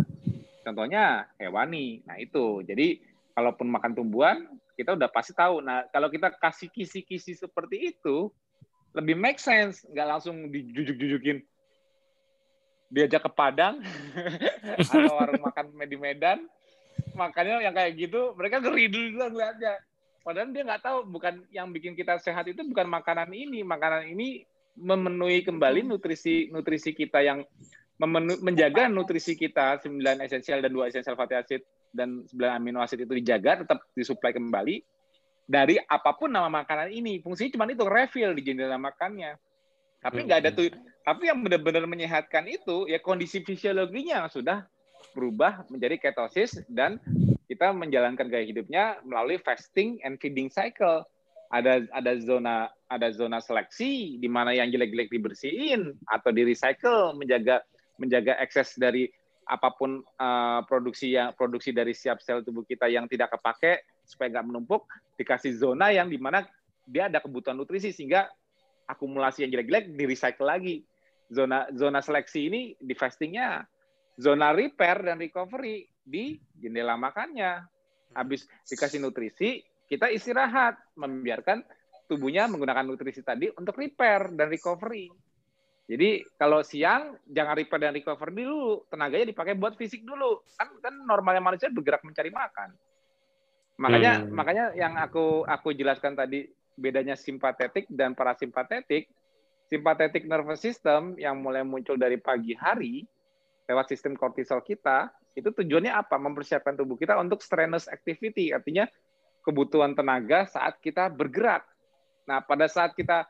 Contohnya 0.69 1.25
hewani. 1.41 2.05
Nah 2.05 2.21
itu. 2.21 2.61
Jadi 2.61 3.01
kalaupun 3.33 3.73
makan 3.73 3.97
tumbuhan, 3.97 4.45
kita 4.77 4.93
udah 4.93 5.09
pasti 5.09 5.33
tahu. 5.33 5.65
Nah 5.65 5.89
kalau 5.89 6.13
kita 6.13 6.29
kasih 6.37 6.69
kisi-kisi 6.69 7.33
seperti 7.33 7.97
itu, 7.97 8.29
lebih 8.93 9.17
make 9.17 9.41
sense. 9.41 9.89
Nggak 9.89 10.09
langsung 10.13 10.53
dijujuk-jujukin. 10.53 11.41
diajak 12.89 13.21
ke 13.21 13.29
Padang 13.37 13.85
atau 14.81 15.13
warung 15.13 15.45
makan 15.45 15.77
di 15.85 16.01
Medan, 16.01 16.49
makanya 17.13 17.61
yang 17.61 17.77
kayak 17.77 18.01
gitu 18.01 18.33
mereka 18.33 18.65
ngeri 18.65 18.89
dulu 18.89 19.29
ngeliatnya. 19.29 19.77
Padahal 20.25 20.49
dia 20.57 20.65
nggak 20.65 20.81
tahu 20.89 20.99
bukan 21.05 21.45
yang 21.53 21.69
bikin 21.69 21.93
kita 21.93 22.17
sehat 22.17 22.49
itu 22.49 22.65
bukan 22.65 22.89
makanan 22.89 23.29
ini, 23.37 23.61
makanan 23.61 24.09
ini 24.09 24.49
memenuhi 24.73 25.45
kembali 25.45 25.85
nutrisi 25.85 26.49
nutrisi 26.49 26.97
kita 26.97 27.21
yang 27.21 27.45
memenu, 27.99 28.39
menjaga 28.41 28.87
nutrisi 28.87 29.35
kita 29.35 29.83
9 29.83 29.99
esensial 30.23 30.63
dan 30.63 30.71
2 30.71 30.91
esensial 30.91 31.19
fatty 31.19 31.35
acid 31.35 31.63
dan 31.91 32.23
9 32.31 32.39
amino 32.47 32.79
acid 32.79 33.03
itu 33.03 33.13
dijaga 33.19 33.67
tetap 33.67 33.83
disuplai 33.93 34.31
kembali 34.31 34.81
dari 35.49 35.81
apa 35.81 36.15
pun 36.15 36.31
nama 36.31 36.47
makanan 36.47 36.93
ini. 36.95 37.19
Fungsinya 37.25 37.59
cuma 37.59 37.65
itu 37.67 37.89
refill 37.89 38.37
di 38.37 38.43
jendela 38.45 38.77
makannya. 38.77 39.35
Tapi 39.99 40.29
nggak 40.29 40.39
ada 40.47 40.51
tuh. 40.55 40.71
Tapi 41.03 41.33
yang 41.33 41.41
benar-benar 41.43 41.89
menyehatkan 41.89 42.47
itu 42.47 42.87
ya 42.87 43.01
kondisi 43.01 43.43
fisiologinya 43.43 44.23
yang 44.23 44.31
sudah 44.31 44.69
berubah 45.17 45.67
menjadi 45.73 45.97
ketosis 45.99 46.63
dan 46.69 47.01
kita 47.49 47.73
menjalankan 47.73 48.29
gaya 48.29 48.45
hidupnya 48.45 49.01
melalui 49.03 49.41
fasting 49.41 49.99
and 50.05 50.21
feeding 50.21 50.53
cycle. 50.53 51.03
Ada 51.49 51.89
ada 51.97 52.13
zona 52.21 52.69
ada 52.93 53.09
zona 53.09 53.41
seleksi 53.41 54.21
di 54.21 54.29
mana 54.29 54.53
yang 54.53 54.69
jelek-jelek 54.69 55.09
dibersihin 55.09 55.97
atau 56.05 56.29
di 56.29 56.45
recycle 56.45 57.17
menjaga 57.17 57.65
menjaga 57.99 58.39
ekses 58.41 58.79
dari 58.79 59.11
apa 59.49 59.73
pun 59.73 60.05
uh, 60.05 60.61
produksi 60.69 61.17
yang 61.17 61.33
produksi 61.33 61.73
dari 61.73 61.97
siap 61.97 62.21
sel 62.21 62.45
tubuh 62.45 62.69
kita 62.69 62.85
yang 62.87 63.09
tidak 63.09 63.33
kepake 63.33 63.81
supaya 64.05 64.29
nggak 64.39 64.47
menumpuk 64.47 64.85
dikasih 65.17 65.57
zona 65.57 65.89
yang 65.89 66.13
di 66.13 66.21
mana 66.21 66.45
dia 66.85 67.09
ada 67.09 67.21
kebutuhan 67.21 67.57
nutrisi 67.57 67.93
sehingga 67.93 68.29
akumulasi 68.89 69.45
yang 69.45 69.53
jelek-jelek 69.53 69.93
di 69.93 70.05
recycle 70.09 70.49
lagi. 70.49 70.77
Zona 71.29 71.69
zona 71.77 72.01
seleksi 72.01 72.49
ini 72.49 72.73
di 72.81 72.97
fastingnya 72.97 73.61
zona 74.17 74.57
repair 74.57 75.05
dan 75.05 75.21
recovery 75.21 75.85
di 76.01 76.41
jendela 76.57 76.97
makannya. 76.97 77.69
Habis 78.17 78.49
dikasih 78.65 79.05
nutrisi 79.05 79.61
kita 79.89 80.09
istirahat 80.09 80.77
membiarkan 80.97 81.65
tubuhnya 82.09 82.49
menggunakan 82.49 82.85
nutrisi 82.85 83.21
tadi 83.21 83.53
untuk 83.53 83.77
repair 83.77 84.33
dan 84.33 84.49
recovery 84.49 85.13
jadi 85.89 86.21
kalau 86.37 86.61
siang 86.61 87.17
jangan 87.25 87.57
repair 87.57 87.81
dan 87.81 87.97
recover 87.97 88.29
dulu, 88.29 88.85
tenaganya 88.93 89.33
dipakai 89.33 89.57
buat 89.57 89.73
fisik 89.73 90.05
dulu. 90.05 90.45
Kan 90.61 90.69
kan 90.85 90.95
normalnya 91.09 91.41
manusia 91.41 91.73
bergerak 91.73 92.05
mencari 92.05 92.29
makan. 92.29 92.77
Makanya 93.81 94.13
hmm. 94.21 94.29
makanya 94.37 94.65
yang 94.77 95.01
aku 95.01 95.49
aku 95.49 95.73
jelaskan 95.73 96.13
tadi 96.13 96.45
bedanya 96.77 97.17
simpatetik 97.17 97.89
dan 97.89 98.13
parasimpatetik. 98.13 99.09
Simpatetik 99.69 100.29
nervous 100.29 100.61
system 100.61 101.17
yang 101.17 101.41
mulai 101.41 101.65
muncul 101.65 101.97
dari 101.97 102.21
pagi 102.21 102.53
hari 102.53 103.05
lewat 103.69 103.93
sistem 103.93 104.17
kortisol 104.17 104.65
kita, 104.65 105.13
itu 105.37 105.53
tujuannya 105.53 105.93
apa? 105.93 106.17
Mempersiapkan 106.17 106.73
tubuh 106.73 106.97
kita 106.97 107.21
untuk 107.21 107.45
strenuous 107.45 107.85
activity, 107.85 108.49
artinya 108.57 108.89
kebutuhan 109.45 109.93
tenaga 109.93 110.49
saat 110.49 110.81
kita 110.81 111.13
bergerak. 111.13 111.69
Nah, 112.25 112.41
pada 112.41 112.65
saat 112.65 112.97
kita 112.97 113.29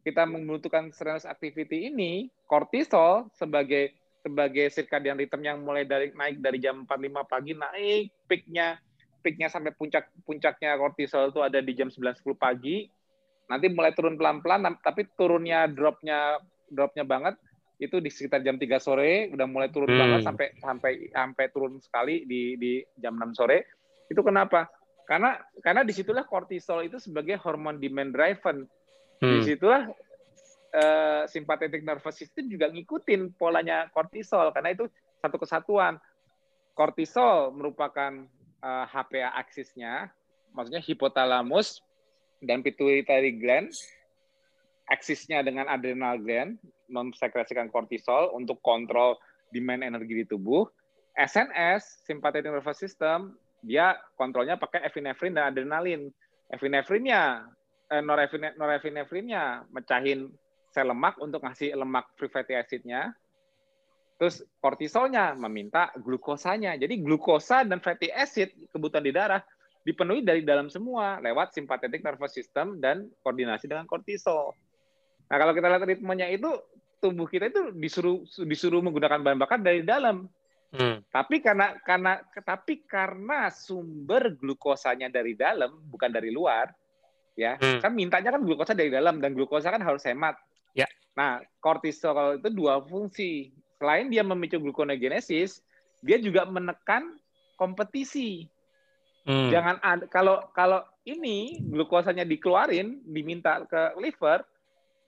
kita 0.00 0.24
membutuhkan 0.24 0.88
strenuous 0.92 1.28
activity 1.28 1.92
ini, 1.92 2.32
kortisol 2.48 3.28
sebagai 3.36 3.92
sebagai 4.20 4.68
circadian 4.68 5.16
rhythm 5.16 5.40
yang 5.40 5.58
mulai 5.64 5.88
dari 5.88 6.12
naik 6.12 6.44
dari 6.44 6.60
jam 6.60 6.84
4.5 6.84 7.24
pagi 7.24 7.56
naik 7.56 8.12
peaknya 8.28 8.76
peaknya 9.24 9.48
sampai 9.48 9.72
puncak 9.72 10.12
puncaknya 10.28 10.76
kortisol 10.76 11.32
itu 11.32 11.40
ada 11.40 11.60
di 11.60 11.72
jam 11.76 11.88
9.10 11.88 12.36
pagi. 12.36 12.88
Nanti 13.48 13.66
mulai 13.72 13.96
turun 13.96 14.20
pelan-pelan 14.20 14.64
tapi 14.80 15.08
turunnya 15.16 15.66
dropnya 15.68 16.38
dropnya 16.70 17.04
banget 17.04 17.34
itu 17.80 17.96
di 17.96 18.12
sekitar 18.12 18.44
jam 18.44 18.60
3 18.60 18.68
sore 18.76 19.32
udah 19.32 19.46
mulai 19.48 19.72
turun 19.72 19.88
hmm. 19.88 20.00
banget 20.00 20.20
sampai 20.22 20.46
sampai 20.60 20.92
sampai 21.08 21.44
turun 21.48 21.80
sekali 21.80 22.28
di 22.28 22.60
di 22.60 22.84
jam 23.00 23.16
6 23.16 23.40
sore. 23.40 23.68
Itu 24.08 24.20
kenapa? 24.20 24.68
Karena 25.08 25.36
karena 25.64 25.82
di 25.82 25.92
situlah 25.96 26.28
kortisol 26.28 26.86
itu 26.86 27.00
sebagai 27.00 27.40
hormon 27.40 27.80
demand 27.80 28.12
driven 28.14 28.68
Hmm. 29.20 29.40
Di 29.40 29.54
situlah 29.54 29.92
uh, 30.72 31.22
sympathetic 31.28 31.84
nervous 31.84 32.16
system 32.16 32.48
juga 32.48 32.72
ngikutin 32.72 33.36
polanya 33.36 33.92
kortisol 33.92 34.50
karena 34.56 34.72
itu 34.72 34.88
satu 35.20 35.36
kesatuan. 35.36 36.00
Kortisol 36.72 37.52
merupakan 37.52 38.24
uh, 38.64 38.86
eh, 38.86 38.86
HPA 38.88 39.36
aksisnya, 39.36 40.08
maksudnya 40.56 40.80
hipotalamus 40.80 41.84
dan 42.40 42.64
pituitary 42.64 43.36
gland, 43.36 43.68
aksisnya 44.88 45.44
dengan 45.44 45.68
adrenal 45.68 46.16
gland 46.16 46.56
memsekresikan 46.88 47.68
kortisol 47.68 48.32
untuk 48.32 48.64
kontrol 48.64 49.20
demand 49.52 49.84
energi 49.84 50.24
di 50.24 50.26
tubuh. 50.26 50.64
SNS, 51.20 52.06
sympathetic 52.08 52.48
nervous 52.48 52.80
system, 52.80 53.36
dia 53.60 53.98
kontrolnya 54.16 54.56
pakai 54.56 54.80
epinefrin 54.88 55.36
dan 55.36 55.52
adrenalin. 55.52 56.08
Epinefrinnya 56.48 57.44
eh, 57.90 58.02
norepinefrinnya 58.56 59.66
mecahin 59.74 60.30
sel 60.70 60.86
lemak 60.86 61.18
untuk 61.18 61.42
ngasih 61.42 61.74
lemak 61.74 62.14
free 62.14 62.30
fatty 62.30 62.54
acidnya. 62.54 63.10
Terus 64.16 64.44
kortisolnya 64.62 65.34
meminta 65.34 65.90
glukosanya. 65.98 66.76
Jadi 66.76 67.00
glukosa 67.00 67.66
dan 67.66 67.82
fatty 67.82 68.12
acid 68.12 68.52
kebutuhan 68.70 69.02
di 69.02 69.12
darah 69.12 69.42
dipenuhi 69.80 70.20
dari 70.20 70.44
dalam 70.44 70.68
semua 70.68 71.18
lewat 71.24 71.56
simpatetik 71.56 72.04
nervous 72.04 72.36
system 72.36 72.78
dan 72.78 73.08
koordinasi 73.24 73.64
dengan 73.64 73.88
kortisol. 73.88 74.52
Nah, 75.30 75.36
kalau 75.40 75.56
kita 75.56 75.72
lihat 75.72 75.84
ritmenya 75.88 76.28
itu 76.28 76.52
tubuh 77.00 77.24
kita 77.24 77.48
itu 77.48 77.72
disuruh 77.72 78.20
disuruh 78.44 78.84
menggunakan 78.84 79.24
bahan 79.24 79.40
bakar 79.40 79.58
dari 79.58 79.80
dalam. 79.80 80.28
Hmm. 80.70 81.02
Tapi 81.10 81.42
karena 81.42 81.74
karena 81.82 82.20
tapi 82.44 82.84
karena 82.86 83.50
sumber 83.50 84.36
glukosanya 84.36 85.10
dari 85.10 85.34
dalam 85.34 85.80
bukan 85.88 86.12
dari 86.12 86.30
luar, 86.30 86.70
ya. 87.38 87.58
Hmm. 87.58 87.80
kan 87.82 87.92
mintanya 87.92 88.30
kan 88.34 88.42
glukosa 88.42 88.72
dari 88.72 88.90
dalam 88.90 89.18
dan 89.18 89.34
glukosa 89.34 89.70
kan 89.70 89.82
harus 89.82 90.02
hemat. 90.06 90.38
Ya. 90.72 90.86
Nah 91.14 91.42
kortisol 91.62 92.38
itu 92.38 92.48
dua 92.50 92.82
fungsi. 92.84 93.54
Selain 93.80 94.12
dia 94.12 94.20
memicu 94.24 94.60
gluconeogenesis 94.60 95.62
dia 96.00 96.16
juga 96.20 96.48
menekan 96.48 97.18
kompetisi. 97.60 98.48
Hmm. 99.20 99.52
jangan 99.52 99.76
ada, 99.84 100.08
kalau 100.08 100.40
kalau 100.56 100.80
ini 101.04 101.60
glukosanya 101.60 102.24
dikeluarin 102.24 103.04
diminta 103.04 103.60
ke 103.68 103.92
liver 104.00 104.40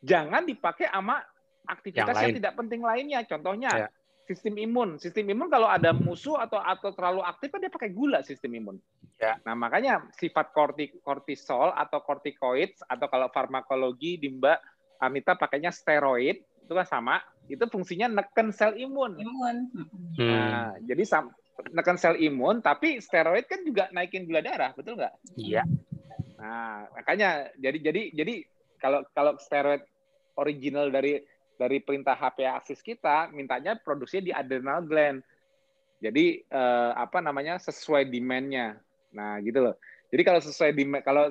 jangan 0.05 0.45
dipakai 0.45 0.85
sama 0.93 1.25
aktivitas 1.65 2.21
yang, 2.21 2.29
yang 2.29 2.37
tidak 2.37 2.55
penting 2.61 2.85
lainnya. 2.85 3.25
Contohnya 3.25 3.73
ya 3.73 3.89
sistem 4.33 4.57
imun. 4.57 4.97
Sistem 4.97 5.29
imun 5.29 5.53
kalau 5.53 5.69
ada 5.69 5.93
musuh 5.93 6.41
atau 6.41 6.57
atau 6.57 6.97
terlalu 6.97 7.21
aktif 7.29 7.53
kan 7.53 7.61
dia 7.61 7.69
pakai 7.69 7.93
gula 7.93 8.25
sistem 8.25 8.57
imun. 8.57 8.77
Ya. 9.21 9.37
Nah, 9.45 9.53
makanya 9.53 10.09
sifat 10.17 10.51
kortisol 11.05 11.71
atau 11.77 12.01
kortikoid 12.01 12.73
atau 12.89 13.07
kalau 13.13 13.29
farmakologi 13.31 14.17
di 14.17 14.33
Mbak 14.33 14.59
Anita 15.05 15.37
pakainya 15.37 15.71
steroid 15.71 16.41
itu 16.43 16.73
kan 16.73 16.87
sama, 16.89 17.21
itu 17.51 17.63
fungsinya 17.69 18.09
neken 18.09 18.49
sel 18.55 18.73
imun. 18.81 19.21
Imun. 19.21 19.57
Hmm. 20.17 20.27
Nah, 20.27 20.73
jadi 20.81 21.05
neken 21.71 21.99
sel 22.01 22.17
imun 22.17 22.65
tapi 22.65 22.99
steroid 22.99 23.45
kan 23.45 23.61
juga 23.63 23.93
naikin 23.93 24.25
gula 24.25 24.41
darah, 24.41 24.73
betul 24.73 24.97
nggak? 24.97 25.15
Iya. 25.37 25.63
Nah, 26.41 26.89
makanya 26.97 27.53
jadi 27.61 27.79
jadi 27.79 28.03
jadi 28.17 28.35
kalau 28.81 29.05
kalau 29.15 29.39
steroid 29.39 29.85
original 30.41 30.89
dari 30.89 31.21
dari 31.63 31.79
perintah 31.79 32.19
HPA 32.19 32.59
aksis 32.59 32.83
kita 32.83 33.31
mintanya 33.31 33.79
produksinya 33.79 34.27
di 34.27 34.33
adrenal 34.35 34.83
gland. 34.83 35.23
Jadi 36.03 36.43
eh, 36.43 36.93
apa 36.99 37.23
namanya 37.23 37.63
sesuai 37.63 38.11
demand-nya. 38.11 38.83
Nah, 39.15 39.39
gitu 39.47 39.63
loh. 39.63 39.79
Jadi 40.11 40.23
kalau 40.27 40.41
sesuai 40.43 40.71
demand 40.75 41.03
kalau 41.07 41.25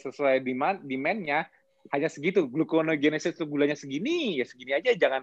sesuai 0.00 0.40
demand 0.40 0.80
demand-nya 0.80 1.44
hanya 1.92 2.08
segitu, 2.08 2.48
gluconeogenesis 2.48 3.36
gulanya 3.44 3.76
segini, 3.76 4.40
ya 4.40 4.48
segini 4.48 4.72
aja 4.72 4.96
jangan 4.96 5.22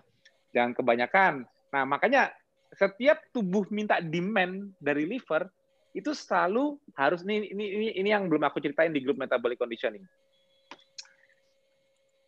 jangan 0.53 0.71
kebanyakan. 0.77 1.33
Nah, 1.73 1.83
makanya 1.89 2.29
setiap 2.77 3.19
tubuh 3.33 3.65
minta 3.73 3.97
demand 3.97 4.71
dari 4.77 5.09
liver 5.09 5.49
itu 5.93 6.13
selalu 6.13 6.77
harus 6.93 7.25
ini 7.25 7.49
ini 7.49 7.65
ini, 7.69 7.87
ini 7.97 8.09
yang 8.13 8.29
belum 8.29 8.45
aku 8.45 8.61
ceritain 8.61 8.93
di 8.93 9.01
grup 9.01 9.17
metabolic 9.17 9.57
conditioning. 9.57 10.05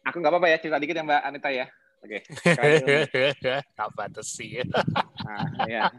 Aku 0.05 0.21
nggak 0.21 0.33
apa-apa 0.33 0.49
ya 0.49 0.57
cerita 0.61 0.77
dikit 0.77 0.97
ya 0.97 1.05
Mbak 1.05 1.21
Anita 1.23 1.49
ya. 1.49 1.65
Oke. 2.05 2.21
Okay. 2.21 3.65
Apa 3.81 4.05
sih? 4.21 4.61
nah, 5.25 5.49
ya. 5.65 5.89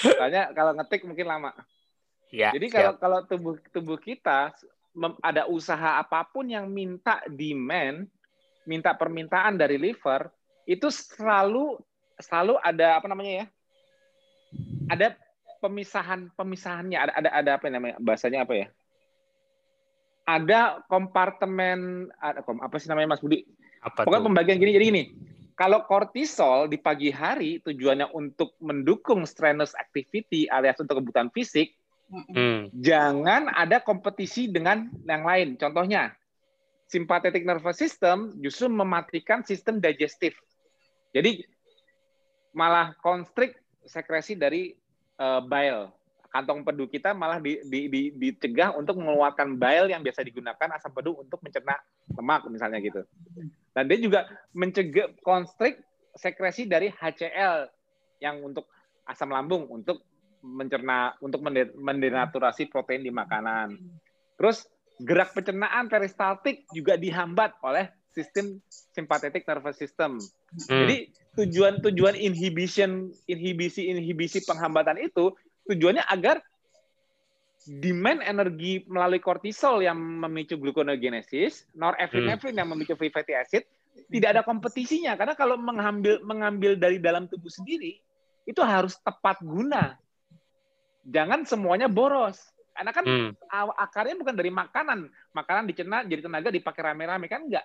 Tanya 0.00 0.42
kalau 0.56 0.72
ngetik 0.80 1.04
mungkin 1.04 1.28
lama. 1.28 1.52
Ya, 2.32 2.50
Jadi 2.50 2.66
kalau 2.72 2.96
siap. 2.96 3.02
kalau 3.04 3.18
tubuh 3.28 3.54
tubuh 3.70 3.98
kita 4.00 4.50
ada 5.22 5.46
usaha 5.46 6.00
apa 6.02 6.26
pun 6.26 6.50
yang 6.50 6.66
minta 6.66 7.22
demand, 7.30 8.10
minta 8.66 8.90
permintaan 8.90 9.54
dari 9.54 9.78
liver, 9.78 10.26
itu 10.66 10.90
selalu 10.90 11.78
selalu 12.18 12.58
ada 12.58 12.98
apa 12.98 13.06
namanya 13.06 13.44
ya? 13.44 13.46
Ada 14.90 15.06
pemisahan 15.62 16.32
pemisahannya, 16.34 16.98
ada 16.98 17.12
ada 17.14 17.30
ada 17.30 17.50
apa 17.60 17.66
namanya? 17.70 17.96
Bahasanya 18.02 18.42
apa 18.42 18.54
ya? 18.58 18.66
Ada 20.24 20.82
kompartemen 20.90 22.10
ada 22.18 22.42
apa 22.42 22.74
sih 22.82 22.90
namanya 22.90 23.14
Mas 23.14 23.22
Budi? 23.22 23.46
Apa 23.84 24.08
Pokoknya 24.08 24.22
tuh? 24.24 24.28
pembagian 24.32 24.56
gini 24.56 24.72
jadi 24.72 24.86
gini. 24.88 25.04
kalau 25.54 25.86
kortisol 25.86 26.66
di 26.66 26.80
pagi 26.82 27.14
hari 27.14 27.62
tujuannya 27.62 28.10
untuk 28.10 28.58
mendukung 28.58 29.22
strenuous 29.22 29.70
activity 29.78 30.50
alias 30.50 30.82
untuk 30.82 30.98
kebutuhan 30.98 31.30
fisik, 31.30 31.78
hmm. 32.10 32.74
jangan 32.82 33.46
ada 33.54 33.78
kompetisi 33.78 34.50
dengan 34.50 34.90
yang 35.06 35.22
lain. 35.22 35.54
Contohnya, 35.54 36.10
sympathetic 36.90 37.46
nervous 37.46 37.78
system 37.78 38.34
justru 38.42 38.66
mematikan 38.66 39.46
sistem 39.46 39.78
digestif. 39.78 40.34
Jadi 41.14 41.46
malah 42.50 42.98
konstrik 42.98 43.54
sekresi 43.86 44.34
dari 44.34 44.74
uh, 45.22 45.38
bile. 45.38 45.94
Kantong 46.34 46.66
pedu 46.66 46.90
kita 46.90 47.14
malah 47.14 47.38
di, 47.38 47.62
di, 47.62 47.86
di, 47.86 48.02
dicegah 48.10 48.74
untuk 48.74 48.98
mengeluarkan 48.98 49.54
bile 49.54 49.94
yang 49.94 50.02
biasa 50.02 50.26
digunakan 50.26 50.66
asam 50.74 50.90
pedu 50.90 51.14
untuk 51.14 51.38
mencerna 51.38 51.78
lemak 52.10 52.42
misalnya 52.50 52.82
gitu. 52.82 53.06
Dan 53.74 53.90
dia 53.90 53.98
juga 53.98 54.30
mencegah 54.54 55.10
konstrik 55.26 55.82
sekresi 56.14 56.70
dari 56.70 56.94
HCl 56.94 57.66
yang 58.22 58.38
untuk 58.46 58.70
asam 59.04 59.34
lambung 59.34 59.66
untuk 59.66 60.06
mencerna 60.44 61.18
untuk 61.18 61.42
mendenaturasi 61.74 62.70
protein 62.70 63.02
di 63.02 63.10
makanan. 63.10 63.74
Terus 64.38 64.68
gerak 65.02 65.34
pencernaan 65.34 65.90
peristaltik 65.90 66.70
juga 66.70 66.94
dihambat 66.94 67.58
oleh 67.66 67.90
sistem 68.14 68.62
sympathetic 68.94 69.42
nervous 69.42 69.74
system. 69.74 70.22
Hmm. 70.70 70.86
Jadi 70.86 71.10
tujuan 71.34 71.82
tujuan 71.82 72.14
inhibition 72.14 73.10
inhibisi 73.26 73.90
inhibisi 73.90 74.46
penghambatan 74.46 75.02
itu 75.02 75.34
tujuannya 75.66 76.06
agar 76.06 76.38
demand 77.64 78.20
energi 78.20 78.84
melalui 78.86 79.20
kortisol 79.20 79.80
yang 79.80 79.96
memicu 79.96 80.60
gluconeogenesis, 80.60 81.72
norepinephrine 81.72 82.52
hmm. 82.52 82.60
yang 82.60 82.68
memicu 82.68 82.94
free 82.94 83.12
fatty 83.12 83.32
acid 83.32 83.64
tidak 84.10 84.28
ada 84.38 84.42
kompetisinya 84.42 85.14
karena 85.14 85.34
kalau 85.38 85.56
mengambil 85.56 86.18
mengambil 86.26 86.74
dari 86.74 86.98
dalam 86.98 87.30
tubuh 87.30 87.50
sendiri 87.50 87.98
itu 88.44 88.60
harus 88.60 88.98
tepat 89.00 89.40
guna. 89.40 89.96
Jangan 91.04 91.44
semuanya 91.44 91.88
boros. 91.88 92.40
Karena 92.74 92.90
kan 92.90 93.04
hmm. 93.06 93.30
akarnya 93.78 94.16
bukan 94.18 94.34
dari 94.34 94.50
makanan. 94.50 95.06
Makanan 95.32 95.64
dicerna 95.70 96.02
jadi 96.02 96.26
tenaga 96.26 96.48
dipakai 96.50 96.82
rame-rame 96.90 97.30
kan 97.30 97.46
enggak. 97.46 97.64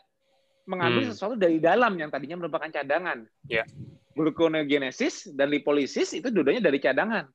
Mengambil 0.69 1.09
hmm. 1.09 1.11
sesuatu 1.15 1.35
dari 1.35 1.57
dalam 1.57 1.97
yang 1.97 2.13
tadinya 2.13 2.39
merupakan 2.45 2.69
cadangan. 2.69 3.25
Ya. 3.49 3.65
Gluconeogenesis 4.13 5.33
dan 5.33 5.49
lipolisis 5.49 6.13
itu 6.13 6.29
dudanya 6.29 6.61
dari 6.61 6.77
cadangan. 6.77 7.25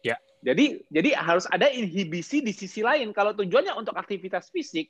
Ya. 0.00 0.16
Jadi 0.40 0.80
jadi 0.88 1.12
harus 1.16 1.44
ada 1.52 1.68
inhibisi 1.68 2.40
di 2.40 2.52
sisi 2.56 2.80
lain. 2.80 3.12
Kalau 3.12 3.36
tujuannya 3.36 3.76
untuk 3.76 3.92
aktivitas 3.96 4.48
fisik, 4.48 4.88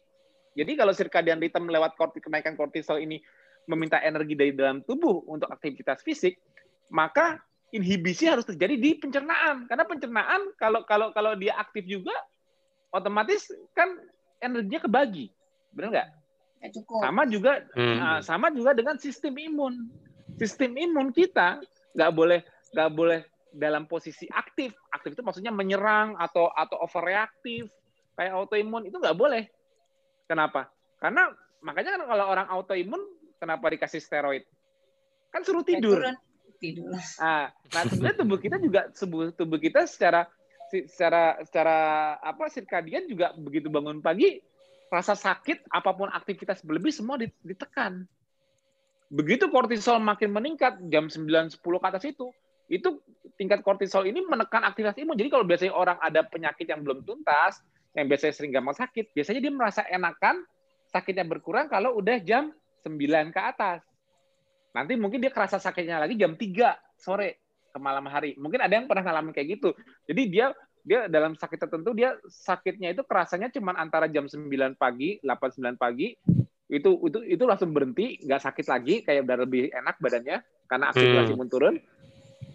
jadi 0.55 0.79
kalau 0.79 0.95
circadian 0.95 1.43
rhythm 1.43 1.67
lewat 1.67 1.99
korti, 1.99 2.23
kenaikan 2.23 2.55
kortisol 2.55 3.03
ini 3.03 3.19
meminta 3.67 3.99
energi 4.03 4.35
dari 4.39 4.55
dalam 4.55 4.83
tubuh 4.87 5.27
untuk 5.27 5.51
aktivitas 5.51 6.03
fisik, 6.07 6.39
maka 6.91 7.39
inhibisi 7.71 8.27
harus 8.27 8.43
terjadi 8.47 8.75
di 8.75 8.91
pencernaan 8.99 9.67
karena 9.71 9.85
pencernaan 9.87 10.43
kalau 10.59 10.83
kalau 10.83 11.15
kalau 11.15 11.39
dia 11.39 11.55
aktif 11.55 11.87
juga 11.87 12.15
otomatis 12.91 13.47
kan 13.79 13.95
energinya 14.43 14.83
kebagi 14.83 15.31
benar 15.71 15.89
nggak 15.95 16.09
sama 16.91 17.23
juga 17.31 17.63
hmm. 17.79 17.99
uh, 18.03 18.21
sama 18.27 18.51
juga 18.51 18.75
dengan 18.75 18.99
sistem 18.99 19.39
imun 19.39 19.87
sistem 20.35 20.75
imun 20.75 21.15
kita 21.15 21.63
nggak 21.95 22.11
boleh 22.11 22.41
nggak 22.75 22.91
boleh 22.91 23.21
dalam 23.53 23.87
posisi 23.87 24.27
aktif. 24.31 24.75
Aktif 24.91 25.19
itu 25.19 25.23
maksudnya 25.23 25.53
menyerang 25.55 26.17
atau 26.17 26.51
atau 26.51 26.81
overreaktif 26.83 27.71
kayak 28.15 28.37
autoimun 28.37 28.87
itu 28.87 28.97
nggak 28.97 29.17
boleh. 29.17 29.49
Kenapa? 30.29 30.71
Karena 31.01 31.33
makanya 31.65 31.99
kan 31.99 32.03
kalau 32.07 32.25
orang 32.29 32.49
autoimun 32.49 33.03
kenapa 33.41 33.67
dikasih 33.73 34.01
steroid? 34.01 34.45
Kan 35.33 35.43
suruh 35.43 35.65
tidur. 35.65 36.05
tidur. 36.61 36.93
Ah, 37.17 37.49
nah 37.73 37.83
sebenarnya 37.89 38.21
tubuh 38.21 38.37
kita 38.37 38.61
juga 38.61 38.93
tubuh 38.93 39.33
tubuh 39.33 39.57
kita 39.57 39.89
secara 39.89 40.29
secara 40.71 41.41
secara 41.43 41.79
apa 42.23 42.47
sirkadian 42.53 43.11
juga 43.11 43.35
begitu 43.35 43.67
bangun 43.67 43.99
pagi 43.99 44.39
rasa 44.91 45.15
sakit 45.15 45.71
apa 45.71 45.91
pun 45.95 46.11
aktivitas 46.11 46.61
berlebih 46.67 46.91
semua 46.91 47.17
ditekan. 47.19 48.05
Begitu 49.11 49.51
kortisol 49.51 49.99
makin 49.99 50.31
meningkat 50.31 50.79
jam 50.87 51.11
9 51.11 51.59
10 51.59 51.59
ke 51.59 51.87
atas 51.87 52.05
itu, 52.07 52.31
itu 52.71 53.03
tingkat 53.41 53.65
kortisol 53.65 54.05
ini 54.05 54.21
menekan 54.21 54.61
aktivitas 54.69 55.01
imun. 55.01 55.17
Jadi 55.17 55.33
kalau 55.33 55.49
biasanya 55.49 55.73
orang 55.73 55.97
ada 56.05 56.21
penyakit 56.29 56.69
yang 56.69 56.85
belum 56.85 57.09
tuntas, 57.09 57.65
yang 57.97 58.05
biasanya 58.05 58.37
sering 58.37 58.53
gampang 58.53 58.77
sakit, 58.77 59.17
biasanya 59.17 59.41
dia 59.41 59.53
merasa 59.57 59.81
enakan, 59.89 60.45
sakitnya 60.93 61.25
berkurang 61.25 61.73
kalau 61.73 61.97
udah 61.97 62.21
jam 62.21 62.53
9 62.85 63.33
ke 63.33 63.41
atas. 63.41 63.81
Nanti 64.77 65.01
mungkin 65.01 65.25
dia 65.25 65.33
kerasa 65.33 65.57
sakitnya 65.57 66.05
lagi 66.05 66.21
jam 66.21 66.37
3 66.37 67.01
sore 67.01 67.41
ke 67.73 67.79
malam 67.81 68.05
hari. 68.13 68.37
Mungkin 68.37 68.61
ada 68.61 68.77
yang 68.77 68.85
pernah 68.85 69.09
ngalamin 69.09 69.33
kayak 69.33 69.49
gitu. 69.57 69.73
Jadi 70.05 70.23
dia 70.29 70.53
dia 70.85 71.09
dalam 71.09 71.37
sakit 71.37 71.61
tertentu 71.61 71.93
dia 71.93 72.17
sakitnya 72.29 72.93
itu 72.93 73.05
kerasanya 73.05 73.49
cuma 73.49 73.73
antara 73.73 74.05
jam 74.05 74.29
9 74.29 74.77
pagi, 74.77 75.17
8 75.25 75.65
9 75.65 75.81
pagi 75.81 76.13
itu 76.71 76.91
itu 77.09 77.19
itu 77.25 77.45
langsung 77.49 77.73
berhenti, 77.73 78.21
nggak 78.23 78.43
sakit 78.47 78.67
lagi, 78.69 78.95
kayak 79.03 79.27
udah 79.27 79.37
lebih 79.43 79.75
enak 79.75 79.97
badannya 79.99 80.39
karena 80.71 80.85
aktivitas 80.93 81.27
hmm. 81.27 81.35
imun 81.35 81.49
turun. 81.51 81.75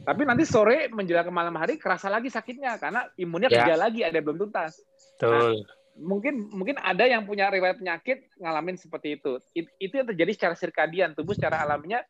Tapi 0.05 0.21
nanti 0.21 0.45
sore 0.45 0.87
menjelang 0.93 1.25
ke 1.25 1.33
malam 1.33 1.55
hari 1.57 1.81
kerasa 1.81 2.07
lagi 2.07 2.29
sakitnya 2.29 2.77
karena 2.77 3.09
imunnya 3.17 3.49
ya. 3.49 3.65
kerja 3.65 3.75
lagi 3.75 4.05
ada 4.05 4.21
belum 4.21 4.37
tuntas. 4.37 4.77
Betul. 5.17 5.33
Nah, 5.33 5.51
mungkin 5.97 6.47
mungkin 6.53 6.77
ada 6.77 7.09
yang 7.09 7.25
punya 7.25 7.49
riwayat 7.49 7.81
penyakit 7.81 8.29
ngalamin 8.37 8.77
seperti 8.77 9.17
itu. 9.17 9.41
It, 9.57 9.65
itu 9.81 9.93
yang 9.97 10.07
terjadi 10.13 10.31
secara 10.37 10.55
sirkadian. 10.55 11.17
Tubuh 11.17 11.33
secara 11.33 11.65
alaminya 11.65 12.05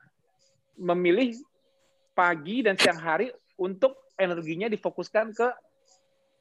memilih 0.76 1.40
pagi 2.12 2.64
dan 2.68 2.76
siang 2.76 3.00
hari 3.00 3.32
untuk 3.56 3.96
energinya 4.20 4.68
difokuskan 4.68 5.32
ke 5.32 5.48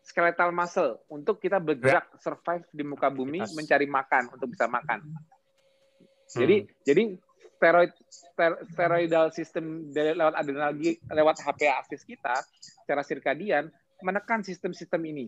skeletal 0.04 0.52
muscle 0.52 1.00
untuk 1.08 1.40
kita 1.40 1.56
bergerak 1.62 2.12
ya. 2.12 2.18
survive 2.20 2.66
di 2.70 2.84
muka 2.84 3.08
bumi 3.08 3.40
mencari 3.56 3.88
makan 3.88 4.34
untuk 4.34 4.52
bisa 4.52 4.68
makan. 4.68 5.00
Hmm. 6.34 6.66
Jadi 6.84 7.06
steroid 7.64 7.92
steroidal 8.68 9.32
sistem 9.32 9.88
dari 9.88 10.12
lewat 10.12 10.36
adrenalgi 10.36 11.00
lewat 11.08 11.40
HPA 11.40 11.80
aksis 11.80 12.04
kita 12.04 12.36
secara 12.84 13.00
sirkadian 13.00 13.72
menekan 14.04 14.44
sistem-sistem 14.44 15.00
ini 15.08 15.26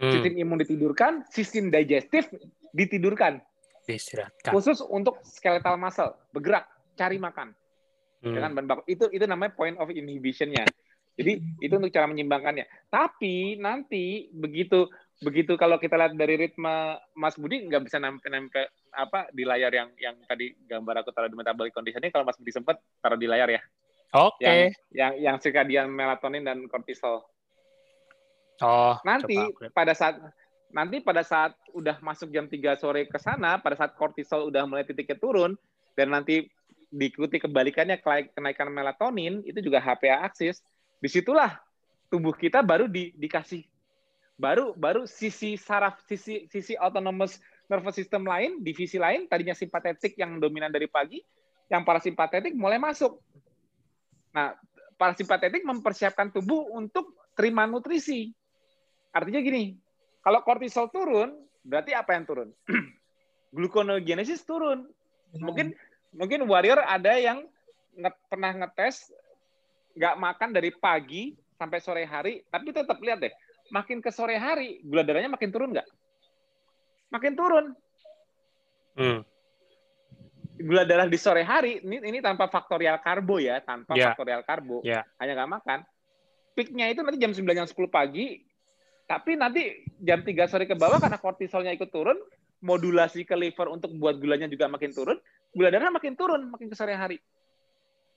Hmm. 0.00 0.16
Sistem 0.16 0.32
imun 0.40 0.58
ditidurkan, 0.64 1.28
sistem 1.28 1.68
digestif 1.68 2.24
ditidurkan. 2.72 3.44
Istirahatkan. 3.84 4.48
Khusus 4.48 4.80
untuk 4.80 5.20
skeletal 5.28 5.76
muscle, 5.76 6.16
bergerak, 6.32 6.64
cari 6.96 7.20
makan. 7.20 7.52
Hmm. 8.24 8.32
Dengan 8.32 8.50
bahan 8.56 8.66
baku. 8.66 8.82
Itu 8.88 9.12
itu 9.12 9.28
namanya 9.28 9.52
point 9.52 9.76
of 9.76 9.92
inhibition-nya. 9.92 10.64
Jadi 11.20 11.60
itu 11.60 11.72
untuk 11.76 11.92
cara 11.92 12.08
menyimbangkannya. 12.08 12.88
Tapi 12.88 13.60
nanti 13.60 14.32
begitu 14.32 14.88
begitu 15.20 15.52
kalau 15.60 15.76
kita 15.76 16.00
lihat 16.00 16.16
dari 16.16 16.40
ritme 16.40 16.96
Mas 17.12 17.36
Budi 17.36 17.68
nggak 17.68 17.84
bisa 17.84 18.00
nempel-nempel 18.00 18.64
apa 18.96 19.28
di 19.36 19.44
layar 19.44 19.68
yang 19.68 19.92
yang 20.00 20.16
tadi 20.24 20.56
gambar 20.64 21.04
aku 21.04 21.12
taruh 21.12 21.28
di 21.28 21.36
metabolic 21.36 21.76
condition 21.76 22.00
ini 22.00 22.08
kalau 22.08 22.24
Mas 22.24 22.40
Budi 22.40 22.56
sempat 22.56 22.80
taruh 23.04 23.20
di 23.20 23.28
layar 23.28 23.52
ya. 23.52 23.60
Oke. 24.16 24.42
Okay. 24.42 24.48
Yang 24.48 24.72
yang 24.96 25.12
yang 25.20 25.36
circadian 25.38 25.86
melatonin 25.92 26.42
dan 26.42 26.64
kortisol. 26.66 27.22
Oh, 28.60 28.96
nanti 29.04 29.36
pada 29.72 29.92
saat 29.92 30.20
nanti 30.72 31.00
pada 31.04 31.24
saat 31.24 31.52
udah 31.72 32.00
masuk 32.00 32.32
jam 32.32 32.48
3 32.48 32.80
sore 32.80 33.04
ke 33.08 33.18
sana, 33.20 33.60
pada 33.60 33.76
saat 33.76 33.92
kortisol 33.96 34.48
udah 34.48 34.64
mulai 34.64 34.84
titiknya 34.88 35.16
turun 35.20 35.56
dan 35.96 36.12
nanti 36.12 36.48
diikuti 36.90 37.38
kebalikannya 37.38 38.02
kenaikan 38.34 38.68
melatonin 38.72 39.46
itu 39.46 39.62
juga 39.62 39.78
HPA 39.78 40.26
aksis, 40.26 40.58
di 40.98 41.08
situlah 41.08 41.60
tubuh 42.10 42.34
kita 42.34 42.66
baru 42.66 42.90
di, 42.90 43.14
dikasih 43.14 43.62
baru 44.40 44.72
baru 44.72 45.04
sisi 45.04 45.60
saraf 45.60 46.00
sisi 46.08 46.48
sisi 46.48 46.72
autonomous 46.80 47.36
nervous 47.68 47.94
system 47.94 48.24
lain, 48.24 48.64
divisi 48.64 48.96
lain 48.96 49.28
tadinya 49.28 49.54
simpatetik 49.54 50.16
yang 50.16 50.40
dominan 50.40 50.72
dari 50.72 50.88
pagi, 50.88 51.20
yang 51.70 51.84
parasimpatetik 51.86 52.56
mulai 52.56 52.82
masuk. 52.82 53.20
Nah, 54.34 54.58
parasimpatetik 54.98 55.62
mempersiapkan 55.62 56.34
tubuh 56.34 56.72
untuk 56.74 57.14
terima 57.38 57.68
nutrisi. 57.68 58.34
Artinya 59.14 59.38
gini, 59.38 59.78
kalau 60.24 60.42
kortisol 60.42 60.90
turun, 60.90 61.38
berarti 61.62 61.94
apa 61.94 62.16
yang 62.18 62.24
turun? 62.26 62.48
Gluconeogenesis 63.54 64.42
turun. 64.42 64.90
Hmm. 65.30 65.40
Mungkin 65.46 65.66
mungkin 66.10 66.40
warrior 66.50 66.82
ada 66.82 67.14
yang 67.20 67.46
nge 67.94 68.10
pernah 68.26 68.50
ngetes 68.50 69.14
nggak 69.94 70.16
makan 70.18 70.50
dari 70.50 70.70
pagi 70.74 71.38
sampai 71.54 71.78
sore 71.78 72.02
hari, 72.02 72.42
tapi 72.48 72.72
tetap 72.72 72.98
lihat 72.98 73.20
deh, 73.20 73.34
makin 73.70 73.98
ke 74.02 74.10
sore 74.10 74.36
hari 74.36 74.82
gula 74.82 75.06
darahnya 75.06 75.30
makin 75.30 75.50
turun 75.50 75.70
nggak? 75.74 75.88
Makin 77.10 77.32
turun. 77.34 77.64
Hmm. 78.98 79.20
Gula 80.60 80.84
darah 80.84 81.08
di 81.08 81.16
sore 81.16 81.42
hari 81.46 81.80
ini 81.80 82.04
ini 82.04 82.18
tanpa 82.20 82.50
faktorial 82.52 83.00
karbo 83.00 83.40
ya, 83.40 83.64
tanpa 83.64 83.96
yeah. 83.96 84.12
faktorial 84.12 84.42
karbo, 84.44 84.84
yeah. 84.84 85.02
hanya 85.18 85.40
nggak 85.40 85.50
makan. 85.62 85.78
Peaknya 86.52 86.92
itu 86.92 87.00
nanti 87.00 87.16
jam 87.16 87.32
9 87.32 87.46
jam 87.46 87.66
10 87.66 87.72
pagi 87.88 88.42
tapi 89.10 89.34
nanti 89.34 89.82
jam 89.98 90.22
3 90.22 90.46
sore 90.46 90.70
ke 90.70 90.78
bawah 90.78 91.02
karena 91.02 91.18
kortisolnya 91.18 91.74
ikut 91.74 91.90
turun, 91.90 92.14
modulasi 92.62 93.26
ke 93.26 93.34
liver 93.34 93.66
untuk 93.66 93.90
buat 93.98 94.22
gulanya 94.22 94.46
juga 94.46 94.70
makin 94.70 94.94
turun, 94.94 95.18
gula 95.50 95.66
darah 95.66 95.90
makin 95.90 96.14
turun 96.14 96.46
makin 96.46 96.70
ke 96.70 96.78
sore 96.78 96.94
hari. 96.94 97.18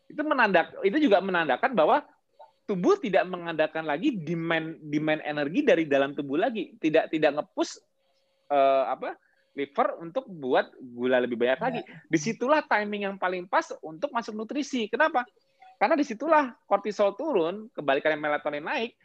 itu 0.04 0.20
menandak 0.20 0.70
itu 0.86 1.10
juga 1.10 1.24
menandakan 1.24 1.74
bahwa 1.74 2.06
tubuh 2.64 2.95
tidak 2.99 3.28
mengandalkan 3.28 3.84
lagi 3.84 4.16
demand 4.16 4.80
demand 4.88 5.22
energi 5.28 5.61
dari 5.64 5.84
dalam 5.84 6.16
tubuh 6.16 6.39
lagi, 6.39 6.76
tidak 6.80 7.11
tidak 7.11 7.36
ngepus 7.36 7.80
uh, 8.51 8.88
apa 8.88 9.20
liver 9.53 10.01
untuk 10.01 10.26
buat 10.26 10.74
gula 10.82 11.22
lebih 11.22 11.38
banyak 11.38 11.59
lagi. 11.61 11.82
Ya. 11.86 12.01
Di 12.09 12.18
situlah 12.18 12.66
timing 12.66 13.05
yang 13.11 13.16
paling 13.22 13.45
pas 13.45 13.70
untuk 13.86 14.09
masuk 14.09 14.34
nutrisi. 14.34 14.89
Kenapa? 14.89 15.28
Karena 15.78 15.93
di 15.93 16.05
situlah 16.07 16.57
kortisol 16.66 17.14
turun, 17.14 17.70
kebalikannya 17.76 18.18
melatonin 18.18 18.66
naik, 18.66 18.97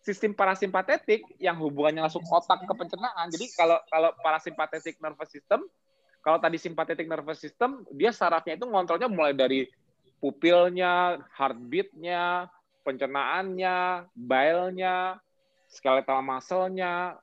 sistem 0.00 0.32
parasimpatetik 0.32 1.20
yang 1.36 1.60
hubungannya 1.60 2.08
langsung 2.08 2.24
otak 2.24 2.64
ke 2.64 2.72
pencernaan. 2.72 3.28
Jadi 3.28 3.52
kalau 3.52 3.76
kalau 3.92 4.10
parasimpatetik 4.24 4.96
nervous 5.02 5.28
system, 5.28 5.68
kalau 6.24 6.40
tadi 6.40 6.56
simpatetik 6.56 7.08
nervous 7.08 7.40
system, 7.40 7.84
dia 7.92 8.12
sarafnya 8.12 8.56
itu 8.56 8.64
ngontrolnya 8.64 9.08
mulai 9.08 9.36
dari 9.36 9.68
pupilnya, 10.20 11.20
heartbeatnya, 11.32 12.48
pencernaannya, 12.82 14.08
bile-nya, 14.14 15.20
skeletal 15.70 16.20
muscle-nya, 16.24 17.16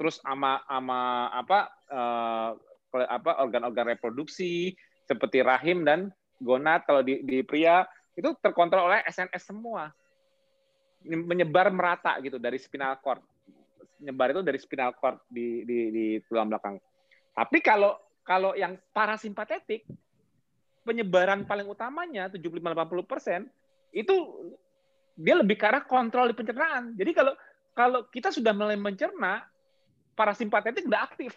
terus 0.00 0.16
ama 0.24 0.64
ama 0.64 1.28
apa 1.34 1.68
uh, 1.92 2.50
apa 2.90 3.30
organ-organ 3.44 3.94
reproduksi 3.94 4.74
seperti 5.04 5.44
rahim 5.44 5.84
dan 5.84 6.08
gonad 6.40 6.82
kalau 6.88 7.04
di, 7.04 7.20
di 7.22 7.44
pria 7.44 7.84
itu 8.16 8.32
terkontrol 8.40 8.90
oleh 8.90 9.04
SNS 9.06 9.52
semua. 9.52 9.92
Menyebar 11.04 11.72
merata 11.72 12.16
gitu 12.20 12.36
dari 12.36 12.60
spinal 12.60 12.98
cord. 13.00 13.22
Menyebar 14.00 14.32
itu 14.36 14.42
dari 14.44 14.58
spinal 14.60 14.92
cord 14.96 15.20
di, 15.28 15.64
di, 15.64 15.78
di 15.92 16.06
tulang 16.28 16.48
belakang. 16.48 16.76
Tapi 17.32 17.58
kalau 17.60 17.96
kalau 18.24 18.52
yang 18.52 18.76
parasimpatetik 18.92 19.84
penyebaran 20.84 21.44
paling 21.44 21.68
utamanya 21.68 22.28
75-80 22.32 23.04
persen 23.10 23.40
itu 23.92 24.14
dia 25.20 25.36
lebih 25.36 25.60
ke 25.60 25.64
arah 25.68 25.84
kontrol 25.84 26.32
di 26.32 26.36
pencernaan. 26.36 26.96
Jadi 26.96 27.12
kalau 27.12 27.36
kalau 27.76 28.00
kita 28.08 28.32
sudah 28.32 28.56
mulai 28.56 28.74
mencerna, 28.74 29.44
parasimpatetik 30.16 30.88
udah 30.88 31.00
aktif. 31.06 31.36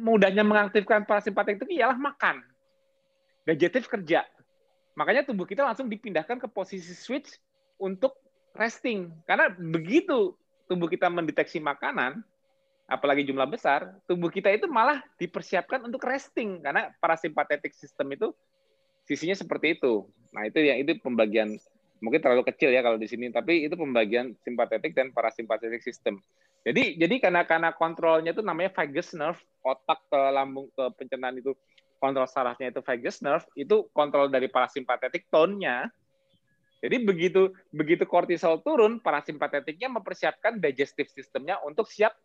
Mudahnya 0.00 0.46
mengaktifkan 0.46 1.04
parasimpatetik 1.04 1.66
itu 1.66 1.82
ialah 1.82 1.98
makan. 1.98 2.46
Gadgetif 3.44 3.90
kerja. 3.90 4.22
Makanya 4.94 5.26
tubuh 5.26 5.48
kita 5.48 5.64
langsung 5.64 5.88
dipindahkan 5.88 6.38
ke 6.38 6.48
posisi 6.50 6.92
switch 6.92 7.40
untuk 7.80 8.14
resting. 8.54 9.10
Karena 9.24 9.50
begitu 9.50 10.36
tubuh 10.68 10.86
kita 10.86 11.08
mendeteksi 11.08 11.58
makanan, 11.58 12.22
apalagi 12.90 13.22
jumlah 13.26 13.46
besar, 13.46 13.96
tubuh 14.04 14.28
kita 14.28 14.50
itu 14.50 14.66
malah 14.66 15.02
dipersiapkan 15.16 15.86
untuk 15.86 16.02
resting 16.04 16.58
karena 16.60 16.90
parasimpatetik 16.98 17.70
sistem 17.70 18.12
itu 18.14 18.28
sisinya 19.06 19.34
seperti 19.34 19.78
itu. 19.78 20.06
Nah, 20.30 20.46
itu 20.46 20.58
yang 20.62 20.78
itu 20.82 20.98
pembagian 21.02 21.58
mungkin 22.00 22.20
terlalu 22.24 22.42
kecil 22.48 22.72
ya 22.72 22.80
kalau 22.80 22.96
di 22.96 23.06
sini, 23.06 23.28
tapi 23.28 23.68
itu 23.68 23.76
pembagian 23.76 24.32
simpatetik 24.40 24.96
dan 24.96 25.12
parasimpatetik 25.12 25.84
sistem. 25.84 26.18
Jadi 26.60 27.00
jadi 27.00 27.14
karena 27.20 27.44
karena 27.48 27.70
kontrolnya 27.72 28.36
itu 28.36 28.44
namanya 28.44 28.72
vagus 28.72 29.16
nerve, 29.16 29.40
otak 29.64 30.00
ke 30.08 30.20
lambung 30.32 30.68
ke 30.72 30.84
pencernaan 30.96 31.40
itu 31.40 31.56
kontrol 32.00 32.28
sarafnya 32.28 32.72
itu 32.72 32.80
vagus 32.80 33.20
nerve, 33.24 33.44
itu 33.56 33.88
kontrol 33.92 34.28
dari 34.28 34.48
parasimpatetik 34.48 35.28
tone-nya. 35.28 35.88
Jadi 36.80 36.96
begitu 37.04 37.52
begitu 37.68 38.08
kortisol 38.08 38.64
turun, 38.64 39.00
parasimpatetiknya 39.04 39.92
mempersiapkan 39.92 40.56
digestive 40.56 41.12
sistemnya 41.12 41.60
untuk 41.64 41.88
siap. 41.88 42.16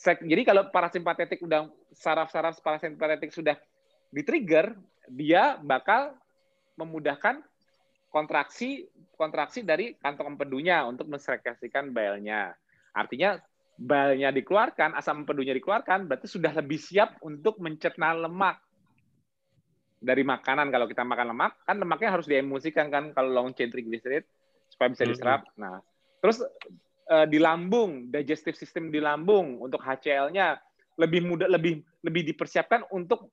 Jadi 0.00 0.42
kalau 0.44 0.68
parasimpatetik 0.72 1.40
udah 1.40 1.68
saraf-saraf 1.92 2.60
parasimpatetik 2.60 3.32
sudah 3.32 3.56
di-trigger, 4.12 4.76
dia 5.08 5.56
bakal 5.60 6.16
memudahkan 6.76 7.40
kontraksi 8.10 8.86
kontraksi 9.16 9.64
dari 9.64 9.96
kantong 9.96 10.36
empedunya 10.36 10.84
untuk 10.84 11.08
mensekretasikan 11.08 11.90
bile-nya. 11.90 12.52
Artinya 12.92 13.40
bile-nya 13.76 14.32
dikeluarkan, 14.32 14.96
asam 14.96 15.24
empedunya 15.24 15.56
dikeluarkan, 15.56 16.08
berarti 16.08 16.28
sudah 16.28 16.52
lebih 16.52 16.76
siap 16.76 17.20
untuk 17.24 17.56
mencerna 17.60 18.12
lemak 18.12 18.60
dari 20.00 20.22
makanan. 20.22 20.68
Kalau 20.68 20.86
kita 20.88 21.02
makan 21.02 21.32
lemak, 21.32 21.52
kan 21.64 21.76
lemaknya 21.80 22.12
harus 22.12 22.28
diemulsikan 22.28 22.92
kan 22.92 23.12
kalau 23.16 23.32
long 23.32 23.50
chain 23.56 23.72
triglyceride 23.72 24.28
supaya 24.68 24.92
bisa 24.92 25.04
diserap. 25.08 25.40
Nah, 25.56 25.80
terus 26.20 26.44
eh, 27.08 27.26
di 27.28 27.40
lambung, 27.40 28.12
digestive 28.12 28.56
system 28.56 28.92
di 28.92 29.00
lambung 29.00 29.60
untuk 29.60 29.80
HCl-nya 29.80 30.60
lebih 30.96 31.24
mudah 31.28 31.48
lebih 31.48 31.84
lebih 32.04 32.22
dipersiapkan 32.32 32.88
untuk 32.92 33.28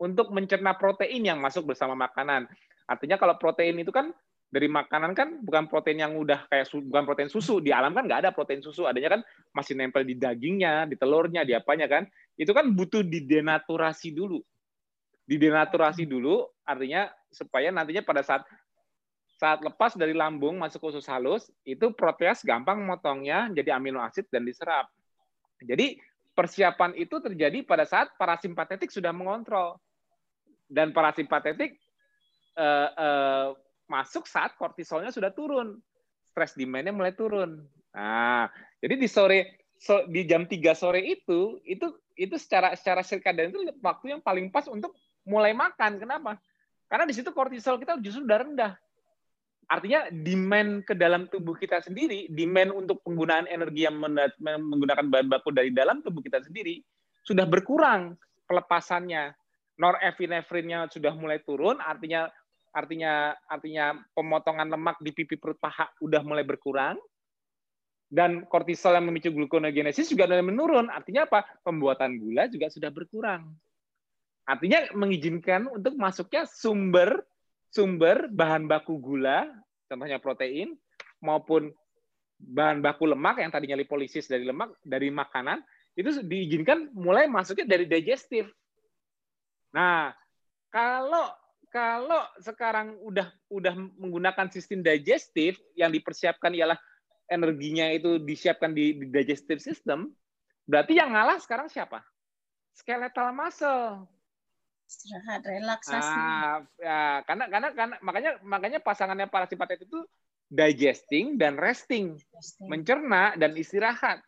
untuk 0.00 0.32
mencerna 0.34 0.74
protein 0.74 1.22
yang 1.22 1.38
masuk 1.38 1.72
bersama 1.72 1.94
makanan. 1.94 2.48
Artinya 2.86 3.16
kalau 3.16 3.36
protein 3.38 3.78
itu 3.80 3.90
kan 3.90 4.10
dari 4.52 4.68
makanan 4.68 5.16
kan 5.16 5.40
bukan 5.40 5.64
protein 5.64 6.04
yang 6.04 6.12
udah 6.12 6.44
kayak 6.52 6.68
bukan 6.68 7.04
protein 7.08 7.32
susu. 7.32 7.58
Di 7.64 7.72
alam 7.72 7.96
kan 7.96 8.04
nggak 8.04 8.28
ada 8.28 8.30
protein 8.36 8.60
susu. 8.60 8.84
Adanya 8.84 9.16
kan 9.18 9.20
masih 9.56 9.72
nempel 9.72 10.04
di 10.04 10.12
dagingnya 10.18 10.84
di 10.84 11.00
telurnya 11.00 11.42
di 11.42 11.56
apanya 11.56 11.88
kan. 11.88 12.04
Itu 12.36 12.52
kan 12.52 12.68
butuh 12.76 13.00
didenaturasi 13.00 14.12
dulu. 14.12 14.44
Didenaturasi 15.24 16.04
dulu 16.04 16.44
artinya 16.68 17.08
supaya 17.32 17.72
nantinya 17.72 18.04
pada 18.04 18.20
saat 18.20 18.44
saat 19.40 19.58
lepas 19.64 19.98
dari 19.98 20.14
lambung 20.14 20.54
masuk 20.60 20.78
ke 20.78 20.86
usus 20.94 21.08
halus 21.10 21.50
itu 21.66 21.90
proteas 21.98 22.46
gampang 22.46 22.78
motongnya 22.78 23.50
jadi 23.50 23.74
amino 23.74 23.98
asid 23.98 24.28
dan 24.30 24.46
diserap. 24.46 24.86
Jadi 25.58 25.98
persiapan 26.36 26.94
itu 26.94 27.18
terjadi 27.18 27.64
pada 27.64 27.88
saat 27.88 28.12
parasimpatetik 28.20 28.92
sudah 28.92 29.10
mengontrol. 29.10 29.80
Dan 30.72 30.94
parasimpatetik 30.94 31.76
uh, 32.56 32.88
uh, 32.94 33.46
masuk 33.88 34.24
saat 34.24 34.56
kortisolnya 34.56 35.12
sudah 35.12 35.32
turun. 35.32 35.80
Stress 36.32 36.56
demand-nya 36.56 36.96
mulai 36.96 37.12
turun. 37.12 37.60
Nah, 37.92 38.48
jadi 38.80 38.96
di 38.96 39.08
sore 39.08 39.68
so, 39.76 40.08
di 40.08 40.24
jam 40.24 40.48
3 40.48 40.56
sore 40.72 41.04
itu 41.04 41.60
itu 41.68 41.92
itu 42.16 42.34
secara 42.40 42.72
secara 42.72 43.04
sirkadian 43.04 43.52
itu 43.52 43.60
waktu 43.84 44.16
yang 44.16 44.20
paling 44.24 44.48
pas 44.48 44.64
untuk 44.68 44.96
mulai 45.28 45.52
makan. 45.52 46.00
Kenapa? 46.00 46.40
Karena 46.88 47.04
di 47.04 47.14
situ 47.16 47.32
kortisol 47.32 47.76
kita 47.80 48.00
justru 48.00 48.24
sudah 48.24 48.40
rendah. 48.40 48.72
Artinya 49.70 50.12
demand 50.12 50.84
ke 50.84 50.92
dalam 50.92 51.24
tubuh 51.32 51.56
kita 51.56 51.80
sendiri, 51.80 52.28
demand 52.28 52.76
untuk 52.76 53.00
penggunaan 53.08 53.48
energi 53.48 53.88
yang 53.88 53.96
menggunakan 53.96 55.08
bahan 55.08 55.28
baku 55.32 55.48
dari 55.48 55.72
dalam 55.72 56.04
tubuh 56.04 56.20
kita 56.20 56.44
sendiri 56.44 56.84
sudah 57.24 57.46
berkurang 57.48 58.18
pelepasannya. 58.44 59.32
Norepinefrinnya 59.80 60.92
sudah 60.92 61.16
mulai 61.16 61.40
turun, 61.40 61.80
artinya 61.80 62.28
artinya 62.72 63.36
artinya 63.46 64.00
pemotongan 64.16 64.68
lemak 64.72 64.96
di 65.04 65.12
pipi 65.12 65.36
perut 65.36 65.60
paha 65.60 65.92
udah 66.00 66.24
mulai 66.24 66.42
berkurang 66.42 66.96
dan 68.12 68.44
kortisol 68.44 68.92
yang 68.92 69.08
memicu 69.08 69.32
gluconeogenesis 69.32 70.12
juga 70.12 70.28
mulai 70.28 70.44
menurun. 70.44 70.92
Artinya 70.92 71.24
apa? 71.24 71.48
Pembuatan 71.64 72.20
gula 72.20 72.44
juga 72.44 72.68
sudah 72.68 72.92
berkurang. 72.92 73.48
Artinya 74.44 74.84
mengizinkan 74.92 75.64
untuk 75.72 75.96
masuknya 75.96 76.44
sumber 76.44 77.24
sumber 77.72 78.28
bahan 78.28 78.68
baku 78.68 79.00
gula, 79.00 79.48
contohnya 79.88 80.20
protein 80.20 80.76
maupun 81.24 81.72
bahan 82.36 82.84
baku 82.84 83.08
lemak 83.08 83.40
yang 83.40 83.48
tadinya 83.48 83.80
lipolisis 83.80 84.28
dari 84.28 84.44
lemak 84.44 84.76
dari 84.84 85.08
makanan 85.08 85.64
itu 85.96 86.20
diizinkan 86.20 86.92
mulai 86.92 87.24
masuknya 87.32 87.64
dari 87.64 87.88
digestif. 87.88 88.44
Nah, 89.72 90.12
kalau 90.68 91.32
kalau 91.72 92.20
sekarang 92.44 93.00
udah 93.00 93.32
udah 93.48 93.72
menggunakan 93.96 94.52
sistem 94.52 94.84
digestif 94.84 95.56
yang 95.72 95.88
dipersiapkan 95.88 96.52
ialah 96.52 96.76
energinya 97.32 97.88
itu 97.88 98.20
disiapkan 98.20 98.76
di, 98.76 98.92
di 98.92 99.08
digestive 99.08 99.56
system, 99.56 100.12
berarti 100.68 101.00
yang 101.00 101.16
ngalah 101.16 101.40
sekarang 101.40 101.72
siapa? 101.72 102.04
Skeletal 102.76 103.32
muscle. 103.32 104.04
Istirahat, 104.84 105.40
relaksasi. 105.48 106.12
Ah, 106.12 106.60
ya, 106.76 107.24
karena 107.24 107.44
karena 107.48 107.68
karena 107.72 107.96
makanya 108.04 108.30
makanya 108.44 108.78
pasangannya 108.84 109.26
parasimpatetik 109.32 109.88
itu 109.88 110.04
digesting 110.52 111.40
dan 111.40 111.56
resting, 111.56 112.20
resting, 112.36 112.68
mencerna 112.68 113.32
dan 113.40 113.56
istirahat. 113.56 114.20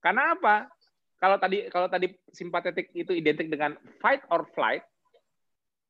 Karena 0.00 0.32
apa? 0.32 0.72
Kalau 1.20 1.36
tadi 1.36 1.68
kalau 1.68 1.92
tadi 1.92 2.16
simpatetik 2.32 2.88
itu 2.96 3.12
identik 3.12 3.52
dengan 3.52 3.76
fight 4.00 4.24
or 4.32 4.48
flight, 4.56 4.80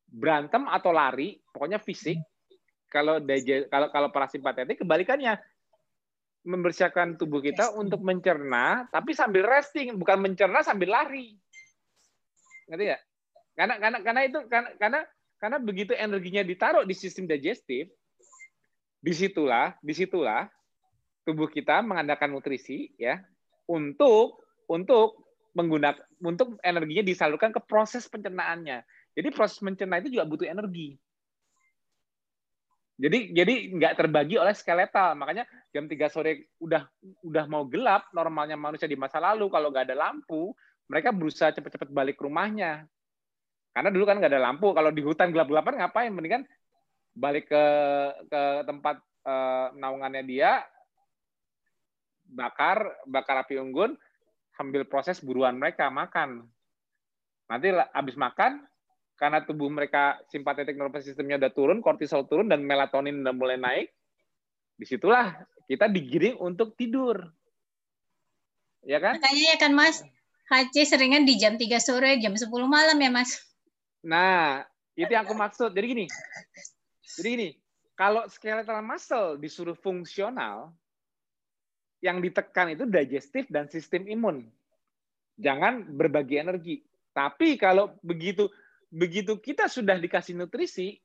berantem 0.09 0.65
atau 0.65 0.89
lari, 0.89 1.37
pokoknya 1.53 1.77
fisik. 1.77 2.17
Kalau 2.89 3.21
kalau 3.69 3.87
kalau 3.93 4.09
parasimpatetik 4.09 4.81
kebalikannya 4.81 5.37
mempersiapkan 6.41 7.19
tubuh 7.19 7.43
kita 7.43 7.69
resting. 7.69 7.81
untuk 7.85 8.01
mencerna, 8.01 8.89
tapi 8.89 9.13
sambil 9.13 9.45
resting, 9.45 9.93
bukan 9.93 10.17
mencerna 10.17 10.65
sambil 10.65 10.89
lari. 10.89 11.37
Ngerti 12.65 12.85
ya? 12.89 12.97
Karena 13.53 13.75
karena 13.77 13.97
karena 14.01 14.21
itu 14.25 14.39
karena 14.49 14.69
karena 14.79 14.99
karena 15.39 15.57
begitu 15.61 15.93
energinya 15.93 16.41
ditaruh 16.41 16.83
di 16.87 16.95
sistem 16.97 17.29
digestif, 17.29 17.91
di 18.99 19.13
situlah 19.13 19.75
di 19.79 19.93
situlah 19.93 20.49
tubuh 21.27 21.45
kita 21.45 21.85
mengandalkan 21.85 22.33
nutrisi 22.33 22.89
ya 22.97 23.21
untuk 23.69 24.41
untuk 24.65 25.29
menggunakan 25.53 26.01
untuk 26.23 26.57
energinya 26.61 27.03
disalurkan 27.03 27.51
ke 27.51 27.61
proses 27.63 28.05
pencernaannya. 28.07 28.81
Jadi 29.13 29.27
proses 29.33 29.59
mencerna 29.61 29.99
itu 29.99 30.13
juga 30.13 30.25
butuh 30.25 30.47
energi. 30.47 30.97
Jadi 32.99 33.31
jadi 33.31 33.53
nggak 33.79 33.93
terbagi 33.95 34.35
oleh 34.35 34.51
skeletal. 34.51 35.15
Makanya 35.15 35.47
jam 35.71 35.87
3 35.87 36.11
sore 36.11 36.51
udah 36.59 36.83
udah 37.23 37.45
mau 37.47 37.63
gelap, 37.63 38.11
normalnya 38.11 38.59
manusia 38.59 38.91
di 38.91 38.99
masa 38.99 39.23
lalu 39.23 39.47
kalau 39.47 39.71
nggak 39.71 39.87
ada 39.87 39.95
lampu, 39.95 40.51
mereka 40.91 41.15
berusaha 41.15 41.55
cepat-cepat 41.55 41.87
balik 41.95 42.19
ke 42.19 42.27
rumahnya. 42.27 42.83
Karena 43.71 43.89
dulu 43.95 44.03
kan 44.03 44.19
nggak 44.19 44.35
ada 44.35 44.43
lampu. 44.43 44.75
Kalau 44.75 44.91
di 44.91 44.99
hutan 44.99 45.31
gelap-gelapan 45.31 45.79
ngapain? 45.79 46.11
Mendingan 46.11 46.43
balik 47.15 47.47
ke 47.47 47.65
ke 48.27 48.41
tempat 48.67 48.99
uh, 49.23 49.71
naungannya 49.79 50.23
dia, 50.27 50.59
bakar 52.27 52.83
bakar 53.07 53.47
api 53.47 53.63
unggun, 53.63 53.95
sambil 54.59 54.83
proses 54.83 55.23
buruan 55.23 55.55
mereka 55.55 55.87
makan. 55.87 56.43
Nanti 57.47 57.71
habis 57.95 58.19
makan, 58.19 58.59
karena 59.19 59.43
tubuh 59.43 59.67
mereka 59.67 60.15
simpatetik 60.31 60.79
nervous 60.79 61.03
systemnya 61.03 61.35
udah 61.35 61.51
turun, 61.51 61.83
kortisol 61.83 62.23
turun 62.23 62.47
dan 62.47 62.63
melatonin 62.63 63.19
udah 63.19 63.35
mulai 63.35 63.59
naik, 63.59 63.91
di 64.79 64.87
situlah 64.87 65.35
kita 65.67 65.91
digiring 65.91 66.39
untuk 66.39 66.73
tidur. 66.79 67.27
Ya 68.87 69.03
kan? 69.03 69.19
Makanya 69.19 69.45
ya 69.53 69.57
kan 69.59 69.71
Mas, 69.75 69.99
HC 70.47 70.87
seringan 70.87 71.27
di 71.27 71.35
jam 71.35 71.59
3 71.59 71.67
sore, 71.83 72.15
jam 72.23 72.31
10 72.31 72.47
malam 72.63 72.95
ya 72.95 73.11
Mas. 73.11 73.43
Nah, 73.99 74.63
itu 74.95 75.11
yang 75.11 75.27
aku 75.27 75.35
maksud. 75.35 75.75
Jadi 75.75 75.85
gini, 75.85 76.05
jadi 77.19 77.27
gini, 77.35 77.49
kalau 77.99 78.23
skeletal 78.31 78.79
muscle 78.79 79.35
disuruh 79.35 79.75
fungsional, 79.75 80.71
yang 81.99 82.23
ditekan 82.23 82.71
itu 82.71 82.87
digestif 82.87 83.43
dan 83.51 83.67
sistem 83.67 84.07
imun. 84.07 84.47
Jangan 85.35 85.83
berbagi 85.83 86.39
energi. 86.39 86.79
Tapi 87.11 87.59
kalau 87.59 87.95
begitu 87.99 88.47
begitu 88.89 89.37
kita 89.37 89.69
sudah 89.69 89.97
dikasih 89.97 90.37
nutrisi, 90.37 90.97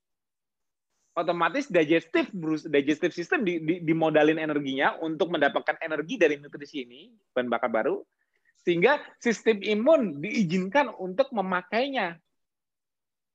otomatis 1.15 1.71
digestif 1.71 2.27
digestif 2.67 3.15
system 3.15 3.47
di, 3.47 3.63
di, 3.63 3.75
dimodalin 3.87 4.41
energinya 4.41 4.99
untuk 4.99 5.31
mendapatkan 5.31 5.79
energi 5.79 6.19
dari 6.19 6.43
nutrisi 6.43 6.83
ini 6.83 7.15
bahan 7.31 7.47
bakar 7.47 7.71
baru 7.71 8.03
sehingga 8.67 8.99
sistem 9.21 9.61
imun 9.61 10.25
diizinkan 10.25 10.91
untuk 10.97 11.29
memakainya. 11.31 12.17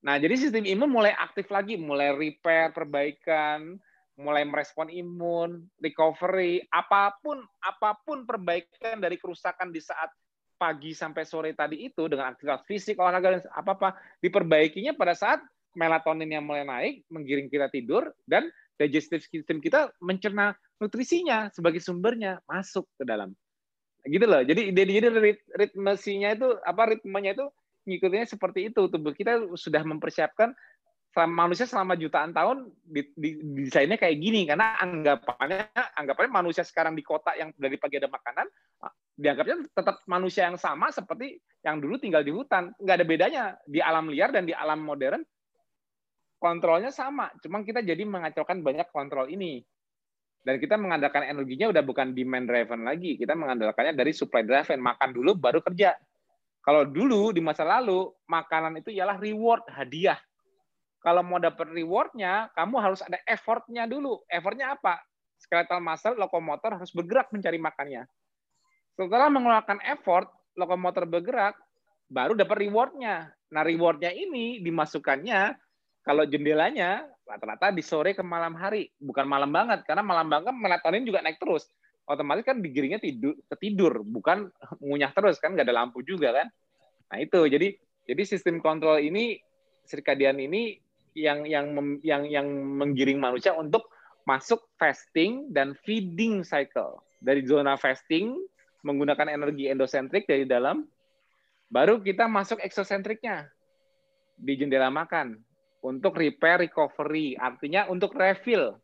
Nah, 0.01 0.15
jadi 0.17 0.33
sistem 0.39 0.65
imun 0.65 0.89
mulai 0.89 1.13
aktif 1.13 1.51
lagi, 1.53 1.77
mulai 1.77 2.09
repair, 2.15 2.73
perbaikan, 2.73 3.77
mulai 4.17 4.43
merespon 4.43 4.89
imun, 4.89 5.63
recovery, 5.79 6.65
apa 6.73 7.15
pun 7.21 7.39
apa 7.61 7.95
pun 8.03 8.25
perbaikan 8.25 8.99
dari 8.99 9.15
kerusakan 9.15 9.69
di 9.69 9.79
saat 9.79 10.09
pagi 10.59 10.91
sampai 10.91 11.23
sore 11.23 11.55
tadi 11.55 11.87
itu 11.87 12.11
dengan 12.11 12.35
aktivitas 12.35 12.67
fisik, 12.67 12.99
olahraga 12.99 13.39
dan 13.39 13.41
apa-apa 13.55 13.95
diperbaikinya 14.19 14.91
pada 14.91 15.15
saat 15.15 15.39
melatonin 15.79 16.27
yang 16.27 16.43
mulai 16.43 16.67
naik, 16.67 17.07
menggiring 17.07 17.47
kita 17.47 17.71
tidur 17.71 18.11
dan 18.27 18.51
digestive 18.75 19.23
system 19.23 19.63
kita 19.63 19.91
mencerna 20.03 20.51
nutrisinya 20.83 21.47
sebagai 21.55 21.79
sumbernya 21.79 22.43
masuk 22.43 22.83
ke 22.99 23.07
dalam. 23.07 23.31
Gitu 24.03 24.23
loh. 24.27 24.43
Jadi 24.43 24.75
jadi 24.75 24.91
ritmesinya 25.55 26.35
itu 26.35 26.47
apa 26.63 26.95
ritmenya 26.95 27.35
itu 27.35 27.45
ngikutnya 27.87 28.27
seperti 28.27 28.71
itu. 28.71 28.87
Tubuh 28.87 29.11
kita 29.15 29.55
sudah 29.55 29.83
mempersiapkan 29.83 30.55
selama 31.09 31.49
manusia 31.49 31.65
selama 31.65 31.97
jutaan 31.97 32.29
tahun 32.31 32.69
di, 32.85 33.01
di, 33.17 33.29
desainnya 33.65 33.97
kayak 33.97 34.17
gini. 34.21 34.45
Karena 34.45 34.77
anggapannya 34.77 35.73
anggapannya 35.97 36.31
manusia 36.31 36.61
sekarang 36.61 36.93
di 36.93 37.01
kota 37.01 37.33
yang 37.33 37.49
dari 37.57 37.77
pagi 37.81 37.97
ada 37.97 38.09
makanan 38.09 38.45
dianggapnya 39.19 39.67
tetap 39.75 39.99
manusia 40.07 40.47
yang 40.47 40.55
sama 40.55 40.93
seperti 40.95 41.43
yang 41.65 41.81
dulu 41.81 41.97
tinggal 41.97 42.21
di 42.21 42.31
hutan. 42.31 42.71
Nggak 42.77 42.95
ada 42.95 43.05
bedanya. 43.05 43.43
Di 43.65 43.81
alam 43.81 44.07
liar 44.07 44.29
dan 44.29 44.45
di 44.45 44.53
alam 44.53 44.79
modern 44.85 45.25
kontrolnya 46.39 46.93
sama. 46.93 47.33
Cuma 47.41 47.65
kita 47.65 47.81
jadi 47.81 48.05
mengacaukan 48.05 48.61
banyak 48.61 48.87
kontrol 48.93 49.27
ini. 49.27 49.65
Dan 50.39 50.55
kita 50.55 50.79
mengandalkan 50.79 51.27
energinya 51.27 51.67
udah 51.67 51.83
bukan 51.83 52.15
demand 52.15 52.47
driven 52.47 52.87
lagi. 52.87 53.19
Kita 53.19 53.35
mengandalkannya 53.35 53.91
dari 53.91 54.15
supply 54.15 54.45
driven. 54.47 54.79
Makan 54.79 55.09
dulu 55.11 55.35
baru 55.35 55.59
kerja. 55.59 55.97
Kalau 56.63 56.87
dulu 56.87 57.35
di 57.35 57.43
masa 57.43 57.67
lalu 57.67 58.07
makanan 58.29 58.79
itu 58.79 58.93
ialah 58.93 59.19
reward 59.19 59.67
hadiah 59.67 60.19
kalau 60.99 61.23
mau 61.23 61.39
dapat 61.39 61.71
rewardnya, 61.71 62.51
kamu 62.51 62.75
harus 62.83 62.99
ada 62.99 63.15
effortnya 63.23 63.87
dulu. 63.87 64.19
Effortnya 64.27 64.75
apa? 64.75 64.99
Skeletal 65.39 65.79
muscle, 65.79 66.19
lokomotor 66.19 66.75
harus 66.75 66.91
bergerak 66.91 67.31
mencari 67.31 67.55
makannya. 67.55 68.03
Setelah 68.99 69.31
mengeluarkan 69.31 69.79
effort, 69.87 70.27
lokomotor 70.59 71.07
bergerak, 71.07 71.55
baru 72.11 72.35
dapat 72.35 72.67
rewardnya. 72.67 73.31
Nah, 73.55 73.63
rewardnya 73.63 74.11
ini 74.11 74.59
dimasukkannya 74.59 75.55
kalau 76.03 76.27
jendelanya 76.27 77.07
rata-rata 77.23 77.71
di 77.71 77.79
sore 77.79 78.11
ke 78.11 78.19
malam 78.19 78.59
hari, 78.59 78.91
bukan 78.99 79.23
malam 79.23 79.55
banget, 79.55 79.87
karena 79.87 80.03
malam 80.03 80.27
banget 80.27 80.51
melatonin 80.51 81.07
juga 81.07 81.23
naik 81.23 81.39
terus. 81.39 81.71
Otomatis 82.09 82.43
kan 82.43 82.59
digiringnya 82.59 82.99
tidur, 82.99 83.39
ketidur, 83.47 84.03
bukan 84.03 84.51
ngunyah 84.83 85.15
terus 85.15 85.39
kan, 85.39 85.55
nggak 85.55 85.63
ada 85.63 85.75
lampu 85.85 86.03
juga 86.03 86.35
kan. 86.35 86.51
Nah 87.07 87.17
itu, 87.23 87.39
jadi 87.47 87.71
jadi 88.03 88.21
sistem 88.25 88.59
kontrol 88.59 88.99
ini, 88.99 89.39
sirkadian 89.85 90.41
ini 90.41 90.81
yang 91.15 91.45
yang 91.45 91.65
yang 92.03 92.23
yang 92.27 92.47
menggiring 92.49 93.17
manusia 93.21 93.55
untuk 93.55 93.89
masuk 94.27 94.61
fasting 94.77 95.49
dan 95.49 95.73
feeding 95.85 96.45
cycle. 96.45 97.01
Dari 97.19 97.43
zona 97.43 97.75
fasting 97.75 98.37
menggunakan 98.85 99.27
energi 99.27 99.67
endosentrik 99.67 100.23
dari 100.29 100.47
dalam 100.47 100.87
baru 101.67 101.99
kita 101.99 102.29
masuk 102.29 102.61
eksosentriknya. 102.61 103.49
Di 104.39 104.55
jendela 104.55 104.87
makan 104.87 105.35
untuk 105.83 106.15
repair 106.19 106.63
recovery 106.63 107.35
artinya 107.35 107.87
untuk 107.91 108.15
refill. 108.15 108.79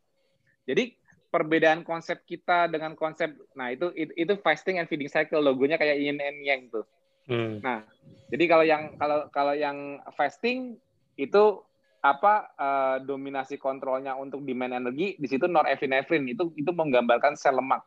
Jadi 0.68 0.96
perbedaan 1.36 1.84
konsep 1.84 2.24
kita 2.24 2.70
dengan 2.70 2.96
konsep 2.96 3.28
nah 3.52 3.68
itu 3.68 3.92
itu 3.96 4.32
fasting 4.40 4.80
and 4.80 4.88
feeding 4.88 5.10
cycle 5.10 5.42
logonya 5.42 5.76
kayak 5.76 6.00
yin 6.00 6.16
and 6.16 6.40
yang 6.40 6.64
tuh. 6.72 6.86
Hmm. 7.26 7.58
nah 7.58 7.82
jadi 8.30 8.44
kalau 8.46 8.64
yang 8.64 8.82
kalau 8.94 9.26
kalau 9.34 9.50
yang 9.50 9.98
fasting 10.14 10.78
itu 11.18 11.65
apa 12.06 12.54
uh, 12.54 12.96
dominasi 13.02 13.58
kontrolnya 13.58 14.14
untuk 14.14 14.46
demand 14.46 14.78
energi 14.78 15.18
di 15.18 15.26
situ 15.26 15.50
norepinefrin 15.50 16.22
itu 16.30 16.54
itu 16.54 16.70
menggambarkan 16.70 17.34
sel 17.34 17.58
lemak. 17.58 17.82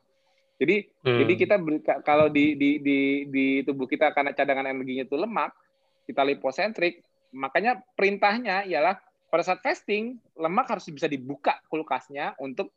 Jadi 0.59 0.91
hmm. 1.07 1.17
jadi 1.23 1.33
kita 1.39 1.55
kalau 2.03 2.27
di, 2.27 2.59
di 2.59 2.83
di 2.83 2.97
di 3.31 3.45
tubuh 3.63 3.87
kita 3.87 4.11
karena 4.11 4.35
cadangan 4.35 4.67
energinya 4.67 5.07
itu 5.07 5.15
lemak, 5.15 5.55
kita 6.03 6.27
liposentrik, 6.27 6.99
makanya 7.31 7.79
perintahnya 7.95 8.67
ialah 8.67 8.99
pada 9.31 9.43
saat 9.45 9.63
fasting 9.63 10.19
lemak 10.35 10.67
harus 10.67 10.91
bisa 10.91 11.07
dibuka 11.07 11.63
kulkasnya 11.71 12.35
untuk 12.43 12.75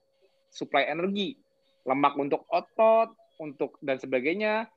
suplai 0.55 0.87
energi. 0.87 1.35
Lemak 1.83 2.15
untuk 2.15 2.47
otot, 2.47 3.11
untuk 3.43 3.75
dan 3.83 3.99
sebagainya. 3.99 4.71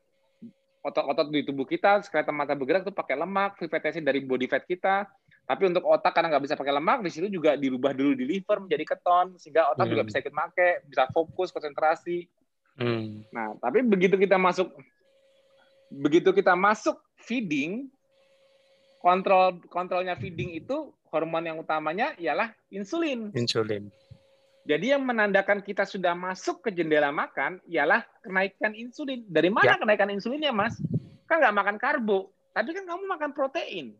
Otot-otot 0.85 1.33
di 1.33 1.41
tubuh 1.41 1.65
kita, 1.65 2.01
skeleton 2.05 2.37
mata 2.37 2.53
bergerak 2.53 2.85
itu 2.85 2.93
pakai 2.93 3.17
lemak, 3.17 3.57
free 3.57 3.69
dari 4.05 4.21
body 4.21 4.45
fat 4.45 4.65
kita 4.69 5.09
tapi 5.45 5.69
untuk 5.69 5.85
otak 5.85 6.09
karena 6.17 6.33
nggak 6.33 6.43
bisa 6.49 6.57
pakai 6.57 6.73
lemak, 6.73 7.05
di 7.05 7.11
situ 7.13 7.29
juga 7.29 7.53
dirubah 7.53 7.93
dulu 7.93 8.17
di 8.17 8.25
liver 8.25 8.65
menjadi 8.65 8.97
keton, 8.97 9.37
sehingga 9.37 9.69
otak 9.69 9.85
hmm. 9.85 9.93
juga 9.93 10.03
bisa 10.09 10.17
ikut 10.25 10.33
make, 10.33 10.69
bisa 10.89 11.05
fokus, 11.13 11.53
konsentrasi. 11.53 12.25
Hmm. 12.81 13.21
Nah, 13.29 13.53
tapi 13.61 13.85
begitu 13.85 14.17
kita 14.17 14.41
masuk, 14.41 14.73
begitu 15.93 16.33
kita 16.33 16.57
masuk 16.57 16.97
feeding, 17.21 17.93
kontrol 19.05 19.61
kontrolnya 19.69 20.17
feeding 20.17 20.57
itu 20.57 20.89
hormon 21.13 21.45
yang 21.45 21.61
utamanya 21.61 22.17
ialah 22.17 22.49
insulin. 22.73 23.29
Insulin. 23.37 23.93
Jadi 24.65 24.97
yang 24.97 25.05
menandakan 25.05 25.61
kita 25.61 25.85
sudah 25.85 26.17
masuk 26.17 26.65
ke 26.65 26.69
jendela 26.73 27.13
makan 27.13 27.61
ialah 27.69 28.01
kenaikan 28.25 28.73
insulin. 28.73 29.21
Dari 29.29 29.53
mana 29.53 29.77
ya. 29.77 29.81
kenaikan 29.85 30.09
insulinnya, 30.09 30.49
Mas? 30.49 30.81
Kan 31.29 31.37
nggak 31.37 31.53
makan 31.53 31.77
karbo, 31.77 32.33
tapi 32.49 32.73
kan 32.73 32.89
kamu 32.89 33.05
makan 33.05 33.29
protein. 33.37 33.93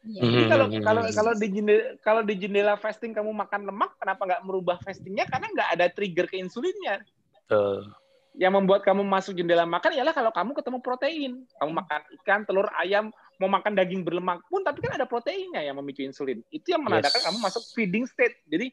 Ya. 0.00 0.24
Jadi 0.24 0.42
kalau 0.48 0.66
hmm. 0.72 0.80
kalau 0.80 1.02
kalau 1.12 1.32
di 1.36 1.48
jendela 1.52 1.84
kalau 2.00 2.22
di 2.24 2.34
jendela 2.40 2.74
fasting 2.80 3.12
kamu 3.12 3.36
makan 3.36 3.68
lemak, 3.68 3.92
kenapa 4.00 4.22
nggak 4.24 4.42
merubah 4.48 4.80
fastingnya? 4.80 5.28
Karena 5.28 5.52
nggak 5.52 5.68
ada 5.76 5.86
trigger 5.92 6.24
ke 6.24 6.40
insulinnya. 6.40 7.04
Uh. 7.52 7.84
Yang 8.32 8.52
membuat 8.62 8.80
kamu 8.86 9.04
masuk 9.04 9.36
jendela 9.36 9.68
makan 9.68 9.92
ialah 9.92 10.16
kalau 10.16 10.32
kamu 10.32 10.56
ketemu 10.56 10.78
protein. 10.80 11.32
Kamu 11.60 11.72
makan 11.76 12.00
ikan, 12.22 12.40
telur, 12.48 12.64
ayam, 12.80 13.12
mau 13.36 13.50
makan 13.52 13.76
daging 13.76 14.00
berlemak 14.00 14.40
pun, 14.48 14.64
tapi 14.64 14.80
kan 14.80 14.96
ada 14.96 15.04
proteinnya 15.04 15.60
yang 15.60 15.76
memicu 15.76 16.00
insulin. 16.00 16.40
Itu 16.48 16.72
yang 16.72 16.80
menandakan 16.80 17.20
yes. 17.20 17.26
kamu 17.28 17.38
masuk 17.42 17.62
feeding 17.76 18.04
state. 18.08 18.40
Jadi 18.48 18.72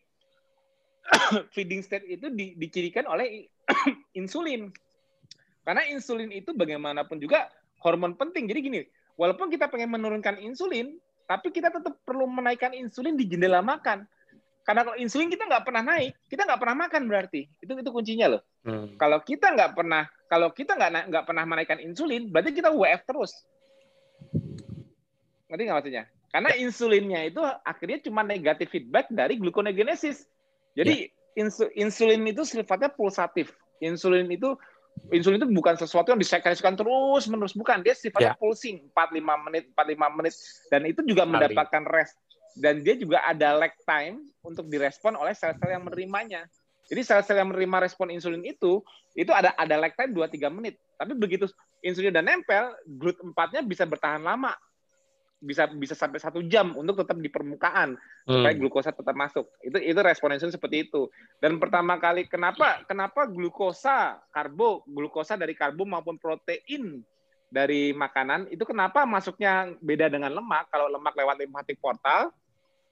feeding 1.56 1.82
state 1.84 2.08
itu 2.08 2.32
di, 2.32 2.56
dicirikan 2.56 3.04
oleh 3.04 3.52
insulin. 4.20 4.72
Karena 5.68 5.84
insulin 5.92 6.32
itu 6.32 6.56
bagaimanapun 6.56 7.20
juga 7.20 7.52
hormon 7.84 8.16
penting. 8.16 8.48
Jadi 8.48 8.60
gini, 8.64 8.80
walaupun 9.20 9.52
kita 9.52 9.68
pengen 9.68 9.92
menurunkan 9.92 10.40
insulin, 10.40 10.96
tapi 11.28 11.52
kita 11.52 11.68
tetap 11.68 12.00
perlu 12.08 12.24
menaikkan 12.26 12.72
insulin 12.72 13.20
di 13.20 13.28
jendela 13.28 13.60
makan. 13.60 14.08
Karena 14.64 14.84
kalau 14.84 15.00
insulin 15.00 15.32
kita 15.32 15.48
nggak 15.48 15.64
pernah 15.64 15.84
naik, 15.84 16.12
kita 16.28 16.44
nggak 16.44 16.60
pernah 16.60 16.76
makan 16.88 17.02
berarti. 17.08 17.48
Itu 17.60 17.76
itu 17.76 17.92
kuncinya 17.92 18.28
loh. 18.36 18.42
Hmm. 18.68 18.96
Kalau 19.00 19.20
kita 19.24 19.56
nggak 19.56 19.72
pernah, 19.76 20.08
kalau 20.28 20.52
kita 20.52 20.76
nggak 20.76 21.08
nggak 21.08 21.26
pernah 21.28 21.44
menaikkan 21.48 21.80
insulin, 21.80 22.28
berarti 22.32 22.52
kita 22.52 22.72
WF 22.72 23.02
terus. 23.08 23.32
Ngerti 25.48 25.62
nggak 25.68 25.78
maksudnya? 25.80 26.04
Karena 26.28 26.50
ya. 26.52 26.58
insulinnya 26.68 27.22
itu 27.24 27.40
akhirnya 27.44 28.00
cuma 28.04 28.28
negatif 28.28 28.68
feedback 28.72 29.08
dari 29.08 29.40
gluconeogenesis. 29.40 30.28
Jadi 30.76 31.08
yeah. 31.40 31.80
insulin 31.80 32.28
itu 32.28 32.44
sifatnya 32.44 32.92
pulsatif. 32.92 33.56
Insulin 33.80 34.28
itu 34.28 34.56
insulin 35.14 35.40
itu 35.40 35.50
bukan 35.50 35.76
sesuatu 35.80 36.12
yang 36.12 36.20
disekresikan 36.20 36.76
terus 36.76 37.26
menerus 37.32 37.56
bukan 37.56 37.80
dia 37.80 37.96
sifatnya 37.96 38.36
yeah. 38.36 38.40
pulsing 38.40 38.90
45 38.92 39.46
menit 39.48 39.64
45 39.76 40.18
menit 40.20 40.34
dan 40.68 40.82
itu 40.84 41.02
juga 41.08 41.24
mendapatkan 41.24 41.84
rest 41.88 42.16
dan 42.58 42.82
dia 42.82 42.98
juga 42.98 43.22
ada 43.22 43.54
lag 43.54 43.74
time 43.86 44.26
untuk 44.42 44.66
direspon 44.68 45.14
oleh 45.14 45.38
sel-sel 45.38 45.70
yang 45.70 45.86
menerimanya. 45.86 46.50
Jadi 46.90 47.02
sel-sel 47.06 47.38
yang 47.38 47.54
menerima 47.54 47.86
respon 47.86 48.10
insulin 48.10 48.42
itu 48.42 48.82
itu 49.14 49.32
ada 49.32 49.54
ada 49.54 49.76
lag 49.78 49.94
time 49.94 50.12
2 50.12 50.26
3 50.26 50.50
menit. 50.50 50.82
Tapi 50.98 51.14
begitu 51.14 51.46
insulin 51.86 52.10
udah 52.10 52.26
nempel, 52.26 52.74
glut 52.98 53.18
4-nya 53.22 53.62
bisa 53.62 53.86
bertahan 53.86 54.26
lama 54.26 54.58
bisa 55.38 55.70
bisa 55.70 55.94
sampai 55.94 56.18
satu 56.18 56.42
jam 56.50 56.74
untuk 56.74 56.98
tetap 56.98 57.18
di 57.22 57.30
permukaan 57.30 57.94
hmm. 57.94 58.32
supaya 58.32 58.54
glukosa 58.58 58.90
tetap 58.90 59.14
masuk. 59.14 59.46
Itu 59.62 59.78
itu 59.78 60.00
responensial 60.02 60.50
seperti 60.50 60.90
itu. 60.90 61.10
Dan 61.38 61.62
pertama 61.62 62.02
kali 62.02 62.26
kenapa 62.26 62.82
kenapa 62.90 63.30
glukosa 63.30 64.18
karbo 64.34 64.82
glukosa 64.90 65.38
dari 65.38 65.54
karbo 65.54 65.86
maupun 65.86 66.18
protein 66.18 67.06
dari 67.48 67.96
makanan 67.96 68.52
itu 68.52 68.66
kenapa 68.68 69.06
masuknya 69.08 69.72
beda 69.80 70.12
dengan 70.12 70.34
lemak? 70.34 70.68
Kalau 70.74 70.90
lemak 70.92 71.14
lewat 71.16 71.38
limpatik 71.40 71.78
portal, 71.80 72.34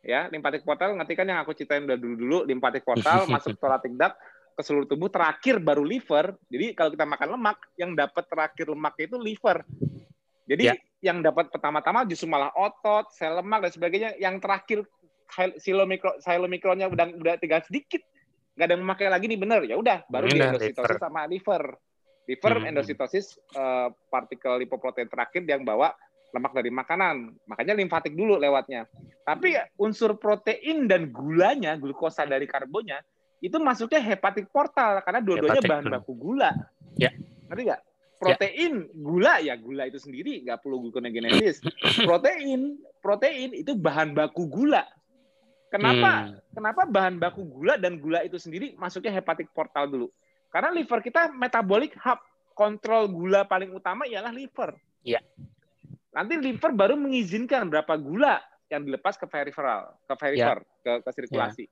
ya 0.06 0.30
limpatik 0.30 0.64
portal 0.64 0.96
ngerti 0.96 1.14
kan 1.18 1.28
yang 1.28 1.42
aku 1.42 1.58
ceritain 1.58 1.84
udah 1.84 1.98
dulu 1.98 2.16
dulu 2.16 2.38
limpatik 2.46 2.86
portal 2.86 3.26
masuk 3.34 3.58
thoracic 3.60 3.92
duct 3.98 4.16
ke 4.56 4.62
seluruh 4.64 4.88
tubuh 4.88 5.12
terakhir 5.12 5.60
baru 5.60 5.84
liver. 5.84 6.38
Jadi 6.48 6.72
kalau 6.78 6.94
kita 6.96 7.04
makan 7.04 7.36
lemak 7.36 7.58
yang 7.76 7.92
dapat 7.92 8.24
terakhir 8.30 8.72
lemak 8.72 8.96
itu 9.02 9.20
liver. 9.20 9.68
Jadi 10.46 10.64
ya. 10.70 10.76
yang 11.02 11.26
dapat 11.26 11.50
pertama-tama 11.50 12.06
justru 12.06 12.30
malah 12.30 12.54
otot, 12.54 13.10
sel 13.14 13.38
lemak 13.38 13.66
dan 13.66 13.72
sebagainya. 13.74 14.10
Yang 14.22 14.36
terakhir 14.46 14.80
silomikro, 15.58 16.16
silomikronnya 16.22 16.88
udah 16.90 17.06
udah 17.18 17.34
tinggal 17.42 17.66
sedikit, 17.66 18.02
nggak 18.56 18.68
ada 18.70 18.78
memakai 18.78 19.08
lagi 19.10 19.26
nih 19.26 19.40
bener. 19.42 19.62
Ya 19.66 19.76
udah, 19.76 20.06
baru 20.08 20.30
di 20.30 20.38
endositosis 20.38 21.02
sama 21.02 21.26
liver. 21.26 21.76
Liver 22.26 22.54
hmm. 22.58 22.70
endositosis 22.74 23.38
uh, 23.58 23.90
partikel 24.10 24.58
lipoprotein 24.62 25.10
terakhir 25.10 25.46
yang 25.46 25.66
bawa 25.66 25.94
lemak 26.34 26.54
dari 26.54 26.70
makanan. 26.70 27.38
Makanya 27.50 27.74
limfatik 27.78 28.14
dulu 28.14 28.38
lewatnya. 28.38 28.86
Tapi 29.26 29.58
unsur 29.82 30.18
protein 30.22 30.86
dan 30.86 31.10
gulanya, 31.10 31.74
glukosa 31.78 32.26
dari 32.30 32.46
karbonnya, 32.46 33.02
itu 33.42 33.58
masuknya 33.58 34.02
hepatik 34.02 34.50
portal 34.50 35.02
karena 35.02 35.22
dua-duanya 35.22 35.62
bahan 35.66 35.86
baku 35.90 36.14
gula. 36.14 36.52
Ya. 36.98 37.14
Ngerti 37.50 37.62
nggak? 37.70 37.82
Protein 38.26 38.74
gula 38.98 39.34
ya 39.38 39.54
gula 39.54 39.84
itu 39.86 40.02
sendiri 40.02 40.42
nggak 40.42 40.66
perlu 40.66 40.82
gluconeogenesis 40.88 41.62
protein 42.10 42.82
protein 43.06 43.54
itu 43.54 43.78
bahan 43.78 44.18
baku 44.18 44.50
gula 44.50 44.84
kenapa 45.70 46.34
hmm. 46.34 46.58
kenapa 46.58 46.82
bahan 46.90 47.16
baku 47.22 47.46
gula 47.46 47.78
dan 47.78 48.02
gula 48.02 48.26
itu 48.26 48.42
sendiri 48.42 48.74
masuknya 48.82 49.14
hepatik 49.14 49.54
portal 49.54 49.86
dulu 49.86 50.08
karena 50.50 50.74
liver 50.74 51.00
kita 51.06 51.30
metabolic 51.36 51.94
hub 52.02 52.18
kontrol 52.58 53.06
gula 53.06 53.46
paling 53.46 53.70
utama 53.76 54.10
ialah 54.10 54.34
liver 54.34 54.74
ya 55.06 55.22
nanti 56.16 56.40
liver 56.40 56.72
baru 56.74 56.98
mengizinkan 56.98 57.70
berapa 57.70 57.94
gula 58.00 58.42
yang 58.74 58.82
dilepas 58.88 59.20
ke 59.20 59.30
peripheral 59.30 59.94
ke 60.10 60.14
perifer 60.18 60.58
ya. 60.66 60.82
ke, 60.82 60.92
ke 61.06 61.10
sirkulasi 61.14 61.66
ya. 61.68 61.72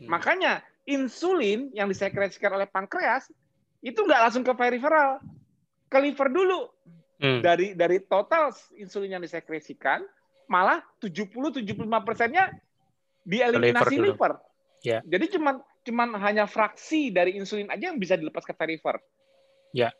hmm. 0.00 0.08
makanya 0.08 0.52
insulin 0.88 1.68
yang 1.76 1.90
disekresikan 1.90 2.56
oleh 2.56 2.64
pankreas 2.64 3.28
itu 3.84 4.00
nggak 4.00 4.20
langsung 4.24 4.44
ke 4.46 4.52
periferal 4.56 5.20
ke 5.94 5.98
liver 6.02 6.28
dulu. 6.34 6.66
Hmm. 7.22 7.38
Dari 7.38 7.78
dari 7.78 8.02
total 8.02 8.50
insulin 8.74 9.16
yang 9.16 9.22
disekresikan, 9.22 10.02
malah 10.50 10.82
70-75 10.98 11.62
persennya 12.02 12.50
dieliminasi 13.22 13.96
liver. 14.02 14.10
liver. 14.10 14.32
Yeah. 14.82 15.00
Jadi 15.06 15.38
cuma 15.38 15.62
cuman 15.86 16.18
hanya 16.20 16.44
fraksi 16.50 17.14
dari 17.14 17.38
insulin 17.38 17.70
aja 17.70 17.94
yang 17.94 18.02
bisa 18.02 18.18
dilepas 18.18 18.42
ke. 18.42 18.52
Ya. 18.58 18.90
Yeah. 19.72 19.92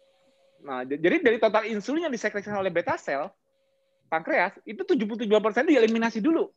Nah, 0.65 0.81
jadi 0.85 1.21
dari 1.21 1.37
total 1.37 1.69
insulin 1.69 2.09
yang 2.09 2.15
disekresikan 2.15 2.57
oleh 2.57 2.73
beta 2.73 2.97
sel, 2.97 3.29
pankreas, 4.09 4.57
itu 4.65 4.81
77 4.81 5.29
persen 5.29 5.69
dieliminasi 5.69 6.25
dulu. 6.25 6.49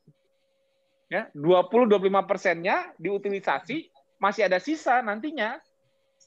Ya, 1.07 1.31
20-25 1.35 2.11
persennya 2.27 2.91
diutilisasi, 2.99 3.88
masih 4.19 4.47
ada 4.47 4.59
sisa 4.59 4.99
nantinya 4.99 5.59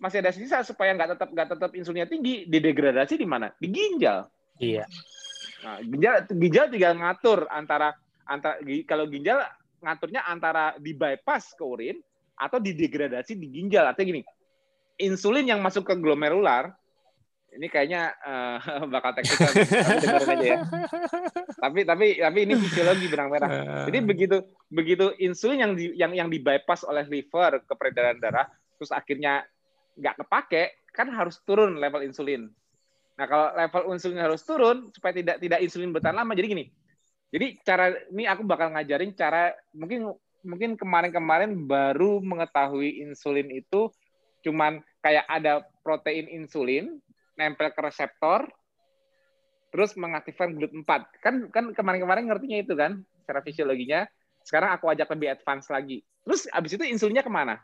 masih 0.00 0.24
ada 0.24 0.32
sisa 0.32 0.64
supaya 0.64 0.96
nggak 0.96 1.14
tetap 1.14 1.28
nggak 1.28 1.48
tetap 1.54 1.70
insulinnya 1.76 2.08
tinggi, 2.08 2.48
didegradasi 2.48 3.20
di 3.20 3.26
mana? 3.28 3.52
Di 3.60 3.68
ginjal. 3.68 4.26
Iya. 4.56 4.88
Nah, 5.60 5.78
ginjal 5.84 6.14
ginjal 6.32 6.66
tinggal 6.72 6.92
ngatur 6.96 7.44
antara 7.52 7.92
antara 8.24 8.56
kalau 8.88 9.04
ginjal 9.06 9.44
ngaturnya 9.84 10.24
antara 10.24 10.72
di 10.80 10.96
bypass 10.96 11.52
ke 11.52 11.64
urin 11.64 11.96
atau 12.32 12.56
didegradasi 12.56 13.36
di 13.36 13.46
ginjal. 13.52 13.84
Artinya 13.84 14.16
gini, 14.16 14.22
insulin 14.96 15.44
yang 15.44 15.60
masuk 15.60 15.84
ke 15.84 15.94
glomerular 16.00 16.72
ini 17.50 17.66
kayaknya 17.66 18.14
uh, 18.22 18.58
bakal 18.94 19.10
teknikal 19.18 19.50
tapi 19.50 20.06
aja 20.06 20.36
ya. 20.38 20.58
Tapi 21.58 21.80
tapi 21.82 22.06
tapi 22.22 22.38
ini 22.46 22.54
fisiologi 22.56 23.06
benang 23.10 23.28
merah. 23.28 23.50
Jadi 23.90 23.98
begitu 24.06 24.36
begitu 24.70 25.10
insulin 25.18 25.58
yang 25.58 25.72
di, 25.74 25.84
yang 25.98 26.12
yang 26.14 26.28
di 26.30 26.38
bypass 26.38 26.86
oleh 26.86 27.04
liver 27.10 27.66
ke 27.66 27.74
peredaran 27.74 28.22
darah, 28.22 28.46
terus 28.78 28.94
akhirnya 28.94 29.42
nggak 30.00 30.16
kepake, 30.24 30.88
kan 30.96 31.12
harus 31.12 31.38
turun 31.44 31.76
level 31.76 32.00
insulin. 32.00 32.48
Nah, 33.20 33.26
kalau 33.28 33.52
level 33.52 33.92
insulin 33.92 34.20
harus 34.24 34.40
turun 34.42 34.88
supaya 34.96 35.12
tidak 35.12 35.36
tidak 35.44 35.60
insulin 35.60 35.92
bertahan 35.92 36.16
lama. 36.16 36.32
Jadi 36.32 36.48
gini. 36.48 36.64
Jadi 37.30 37.46
cara 37.62 37.94
ini 38.10 38.26
aku 38.26 38.42
bakal 38.42 38.74
ngajarin 38.74 39.14
cara 39.14 39.54
mungkin 39.70 40.10
mungkin 40.42 40.74
kemarin-kemarin 40.74 41.68
baru 41.68 42.18
mengetahui 42.24 43.04
insulin 43.06 43.52
itu 43.52 43.92
cuman 44.40 44.80
kayak 45.04 45.28
ada 45.28 45.62
protein 45.84 46.26
insulin 46.26 46.98
nempel 47.36 47.70
ke 47.70 47.80
reseptor 47.84 48.48
terus 49.70 49.94
mengaktifkan 49.94 50.58
GLUT 50.58 50.72
4. 50.82 51.22
Kan 51.22 51.34
kan 51.54 51.64
kemarin-kemarin 51.70 52.26
ngertinya 52.26 52.58
itu 52.58 52.74
kan 52.74 53.04
secara 53.22 53.40
fisiologinya. 53.46 54.08
Sekarang 54.42 54.74
aku 54.74 54.90
ajak 54.90 55.06
lebih 55.14 55.30
advance 55.30 55.70
lagi. 55.70 56.02
Terus 56.26 56.50
abis 56.50 56.74
itu 56.74 56.84
insulinnya 56.88 57.22
ke 57.22 57.30
mana? 57.30 57.62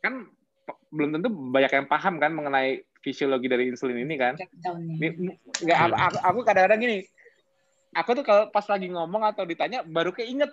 Kan 0.00 0.28
belum 0.90 1.18
tentu 1.18 1.28
banyak 1.30 1.72
yang 1.72 1.86
paham 1.86 2.18
kan 2.18 2.32
mengenai 2.34 2.82
fisiologi 3.00 3.48
dari 3.48 3.72
insulin 3.72 4.04
ini 4.04 4.14
kan. 4.18 4.36
Nggak, 5.64 5.78
aku, 5.78 6.18
aku 6.20 6.40
kadang-kadang 6.44 6.80
gini, 6.80 6.98
aku 7.96 8.10
tuh 8.18 8.24
kalau 8.26 8.44
pas 8.52 8.66
lagi 8.68 8.90
ngomong 8.92 9.22
atau 9.24 9.46
ditanya 9.48 9.80
baru 9.86 10.12
keinget 10.12 10.52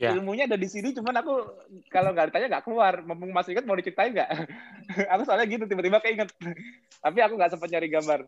ya. 0.00 0.16
ilmunya 0.16 0.48
ada 0.48 0.56
di 0.56 0.68
sini, 0.70 0.96
cuman 0.96 1.20
aku 1.20 1.34
kalau 1.92 2.16
nggak 2.16 2.32
ditanya 2.32 2.46
nggak 2.56 2.64
keluar. 2.64 3.04
Mumpung 3.04 3.34
masih 3.34 3.52
ingat 3.52 3.66
mau 3.68 3.76
diceritain 3.76 4.16
nggak? 4.16 4.30
aku 5.12 5.22
soalnya 5.28 5.46
gitu 5.50 5.64
tiba-tiba 5.68 6.00
keinget, 6.00 6.30
tapi 7.04 7.18
aku 7.20 7.34
nggak 7.36 7.52
sempat 7.52 7.68
nyari 7.68 7.88
gambar. 7.92 8.20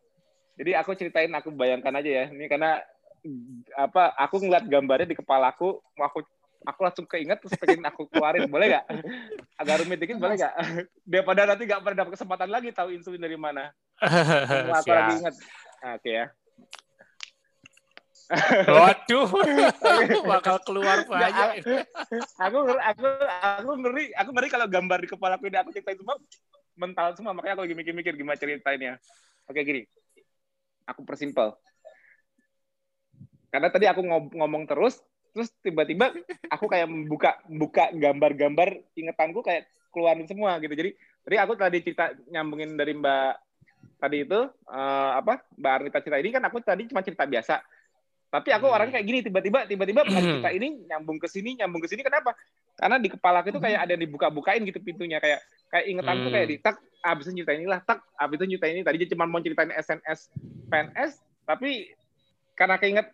Jadi 0.52 0.70
aku 0.76 0.90
ceritain, 0.92 1.32
aku 1.32 1.48
bayangkan 1.48 1.96
aja 1.96 2.10
ya. 2.10 2.24
Ini 2.28 2.44
karena 2.44 2.76
apa? 3.72 4.12
Aku 4.28 4.36
ngeliat 4.42 4.68
gambarnya 4.68 5.08
di 5.08 5.16
kepala 5.16 5.56
aku, 5.56 5.80
mau 5.96 6.04
aku 6.04 6.20
aku 6.66 6.80
langsung 6.82 7.06
keinget 7.06 7.38
terus 7.42 7.54
pengen 7.58 7.84
aku 7.86 8.06
keluarin. 8.08 8.46
Boleh 8.46 8.66
nggak? 8.72 8.84
Agak 9.58 9.84
rumit 9.84 9.98
dikit 9.98 10.18
boleh 10.18 10.38
nggak? 10.38 10.54
Daripada 11.02 11.40
nanti 11.48 11.62
nggak 11.66 11.80
pernah 11.82 11.98
dapat 12.04 12.12
kesempatan 12.18 12.48
lagi 12.50 12.68
tahu 12.70 12.94
insulin 12.94 13.22
dari 13.22 13.38
mana. 13.38 13.70
Aku 14.02 14.90
lagi 14.90 15.12
inget 15.22 15.34
oke 15.82 15.98
okay, 15.98 16.12
ya. 16.14 16.26
Waduh, 18.64 19.28
bakal 20.32 20.56
keluar 20.64 21.04
banyak. 21.04 21.68
aku 22.40 22.58
aku 22.64 23.06
aku 23.44 23.70
ngeri, 23.84 24.04
aku 24.16 24.30
ngeri 24.32 24.48
kalau 24.48 24.66
gambar 24.70 24.98
di 25.04 25.08
kepala 25.10 25.36
aku 25.36 25.52
ini 25.52 25.58
aku 25.60 25.70
ceritain 25.74 25.98
semua. 26.00 26.16
Mental 26.72 27.12
semua, 27.12 27.36
makanya 27.36 27.60
aku 27.60 27.68
lagi 27.68 27.76
mikir-mikir 27.76 28.16
gimana 28.16 28.40
ceritainnya. 28.40 28.96
Oke 29.44 29.60
gini, 29.60 29.84
aku 30.88 31.04
persimpel. 31.04 31.52
Karena 33.52 33.68
tadi 33.68 33.84
aku 33.84 34.00
ngomong 34.32 34.64
terus, 34.64 34.96
terus 35.32 35.48
tiba-tiba 35.64 36.12
aku 36.52 36.68
kayak 36.68 36.88
membuka 36.88 37.40
buka 37.48 37.88
gambar-gambar 37.92 38.76
ingetanku 38.92 39.40
kayak 39.40 39.66
keluarin 39.92 40.28
semua 40.28 40.56
gitu. 40.60 40.72
Jadi 40.72 40.90
jadi 41.24 41.36
aku 41.44 41.52
tadi 41.56 41.78
cerita 41.84 42.12
nyambungin 42.28 42.76
dari 42.76 42.92
mbak 42.96 43.34
tadi 43.98 44.26
itu 44.26 44.40
uh, 44.68 45.10
apa 45.16 45.44
mbak 45.56 45.72
Arnita 45.72 45.98
cerita 46.02 46.18
ini 46.18 46.30
kan 46.34 46.42
aku 46.44 46.60
tadi 46.60 46.88
cuma 46.88 47.04
cerita 47.04 47.24
biasa. 47.24 47.60
Tapi 48.32 48.48
aku 48.48 48.64
hmm. 48.64 48.74
orangnya 48.74 48.94
kayak 48.96 49.06
gini 49.06 49.18
tiba-tiba 49.20 49.58
tiba-tiba 49.68 50.00
pas 50.08 50.24
cerita 50.24 50.50
ini 50.52 50.88
nyambung 50.88 51.20
ke 51.20 51.28
sini 51.28 51.60
nyambung 51.60 51.84
ke 51.84 51.88
sini. 51.88 52.00
Kenapa? 52.04 52.32
Karena 52.76 52.96
di 52.96 53.08
kepala 53.12 53.44
aku 53.44 53.52
itu 53.52 53.60
kayak 53.60 53.84
ada 53.84 53.90
yang 53.92 54.02
dibuka-bukain 54.08 54.64
gitu 54.64 54.80
pintunya. 54.80 55.20
Kayak 55.20 55.44
kayak 55.68 55.84
ingetan 55.88 56.16
hmm. 56.16 56.24
tuh 56.24 56.30
kayak 56.32 56.48
di 56.48 56.56
tak 56.60 56.76
abis 57.02 57.24
itu 57.28 57.42
cerita 57.42 57.52
inilah 57.56 57.80
tak 57.84 57.98
abis 58.20 58.36
itu 58.40 58.56
cerita 58.56 58.66
ini 58.68 58.80
tadi. 58.84 58.96
Cuma 59.12 59.24
mau 59.28 59.40
ceritain 59.40 59.72
SNS 59.72 60.32
PNS 60.72 61.10
tapi 61.44 61.92
karena 62.56 62.76
keinget 62.78 63.06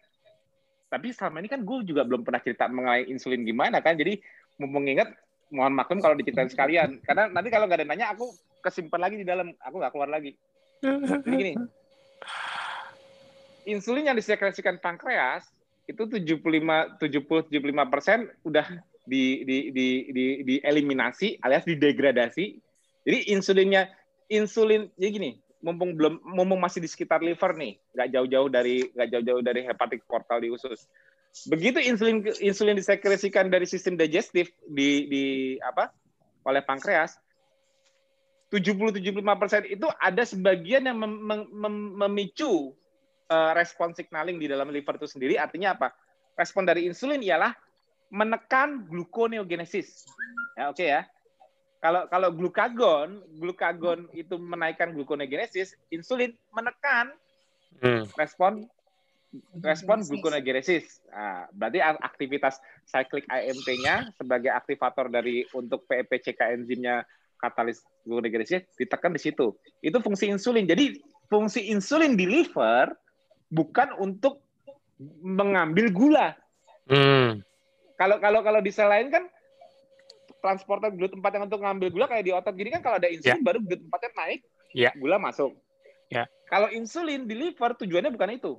tapi 0.89 1.13
selama 1.13 1.45
ini 1.45 1.49
kan 1.53 1.61
gue 1.61 1.85
juga 1.85 2.03
belum 2.03 2.25
pernah 2.25 2.41
cerita 2.41 2.65
mengenai 2.67 3.09
insulin 3.13 3.45
gimana 3.45 3.85
kan. 3.85 3.95
Jadi 3.95 4.19
mumpung 4.57 4.89
inget 4.89 5.13
mohon 5.53 5.77
maklum 5.77 6.01
kalau 6.01 6.17
diceritain 6.17 6.49
sekalian. 6.49 7.01
Karena 7.05 7.29
nanti 7.29 7.53
kalau 7.53 7.69
nggak 7.69 7.85
ada 7.85 7.89
nanya 7.89 8.07
aku 8.17 8.33
kesimpan 8.65 9.01
lagi 9.05 9.21
di 9.21 9.27
dalam. 9.29 9.53
Aku 9.61 9.77
nggak 9.77 9.93
keluar 9.93 10.09
lagi. 10.09 10.33
Jadi 10.81 11.37
gini. 11.37 11.55
Insulin 13.69 14.09
yang 14.09 14.17
disekresikan 14.17 14.81
pankreas 14.81 15.45
itu 15.85 16.09
75 16.09 16.41
70 17.01 17.53
75 17.53 17.93
persen 17.93 18.19
udah 18.45 18.65
di 19.05 19.45
di 19.45 19.57
di 19.73 19.87
di 20.13 20.25
dieliminasi 20.45 21.45
alias 21.45 21.69
didegradasi. 21.69 22.45
Jadi 23.05 23.19
insulinnya 23.33 23.89
insulin 24.29 24.89
jadi 24.97 25.11
gini, 25.13 25.31
mumpung 25.59 25.99
belum 25.99 26.23
mumpung 26.23 26.61
masih 26.63 26.79
di 26.79 26.89
sekitar 26.91 27.19
liver 27.23 27.55
nih, 27.59 27.79
nggak 27.95 28.09
jauh-jauh 28.15 28.49
dari 28.51 28.87
nggak 28.95 29.09
jauh-jauh 29.11 29.43
dari 29.43 29.61
hepatik 29.67 30.07
portal 30.07 30.39
di 30.43 30.51
usus. 30.55 30.87
Begitu 31.51 31.83
insulin 31.83 32.25
insulin 32.41 32.79
disekresikan 32.79 33.51
dari 33.51 33.67
sistem 33.67 33.99
digestif 33.99 34.51
di 34.67 35.07
di 35.11 35.25
apa 35.61 35.91
oleh 36.47 36.65
pankreas, 36.65 37.21
70-75% 38.49 39.69
itu 39.69 39.87
ada 40.01 40.25
sebagian 40.25 40.89
yang 40.89 40.97
mem, 40.97 41.13
mem, 41.53 41.77
memicu 42.01 42.73
uh, 43.29 43.53
respon 43.53 43.93
signaling 43.93 44.41
di 44.41 44.49
dalam 44.49 44.73
liver 44.73 44.97
itu 44.97 45.05
sendiri. 45.05 45.37
Artinya 45.37 45.77
apa? 45.77 45.93
Respon 46.33 46.65
dari 46.65 46.89
insulin 46.89 47.21
ialah 47.21 47.53
menekan 48.09 48.89
gluconeogenesis. 48.89 50.09
Ya, 50.57 50.73
oke 50.73 50.81
okay 50.81 50.89
ya. 50.97 51.03
Kalau 51.79 52.11
kalau 52.11 52.35
glukagon, 52.35 53.23
glukagon 53.39 54.11
itu 54.11 54.35
menaikkan 54.35 54.91
gluconeogenesis, 54.91 55.79
insulin 55.95 56.35
menekan 56.51 57.15
hmm. 57.79 58.11
respon 58.19 58.67
respon 59.63 60.03
gluconeogenesis. 60.03 61.05
Nah, 61.13 61.47
berarti 61.55 61.79
aktivitas 61.85 62.59
cyclic 62.89 63.29
AMP-nya 63.31 64.11
sebagai 64.19 64.51
aktivator 64.51 65.07
dari 65.07 65.47
untuk 65.55 65.87
PEPCK 65.87 66.41
enzimnya 66.59 67.07
katalis 67.39 67.87
gluconeogenesis 68.03 68.67
ditekan 68.75 69.15
di 69.15 69.21
situ. 69.23 69.55
Itu 69.79 70.03
fungsi 70.03 70.27
insulin. 70.27 70.67
Jadi 70.67 70.99
fungsi 71.31 71.71
insulin 71.71 72.19
di 72.19 72.27
liver 72.27 72.91
bukan 73.55 73.95
untuk 74.03 74.43
mengambil 75.23 75.95
gula. 75.95 76.29
Hmm. 76.91 77.39
Kalau 77.95 78.19
kalau 78.19 78.41
kalau 78.43 78.59
di 78.59 78.75
sel 78.75 78.91
lain 78.91 79.15
kan 79.15 79.31
transporter 80.39 80.91
glut 80.95 81.13
4 81.13 81.23
yang 81.23 81.45
untuk 81.47 81.61
ngambil 81.63 81.89
gula 81.91 82.07
kayak 82.07 82.25
di 82.25 82.33
otot 82.35 82.55
gini 82.55 82.71
kan 82.75 82.83
kalau 82.83 82.97
ada 82.99 83.11
insulin 83.11 83.39
yeah. 83.39 83.47
baru 83.47 83.59
glut 83.63 83.83
4 83.83 84.19
naik, 84.19 84.41
yeah. 84.75 84.93
gula 84.97 85.17
masuk. 85.19 85.53
Yeah. 86.09 86.27
Kalau 86.49 86.73
insulin 86.73 87.29
di 87.29 87.37
liver 87.37 87.77
tujuannya 87.77 88.11
bukan 88.15 88.31
itu. 88.41 88.53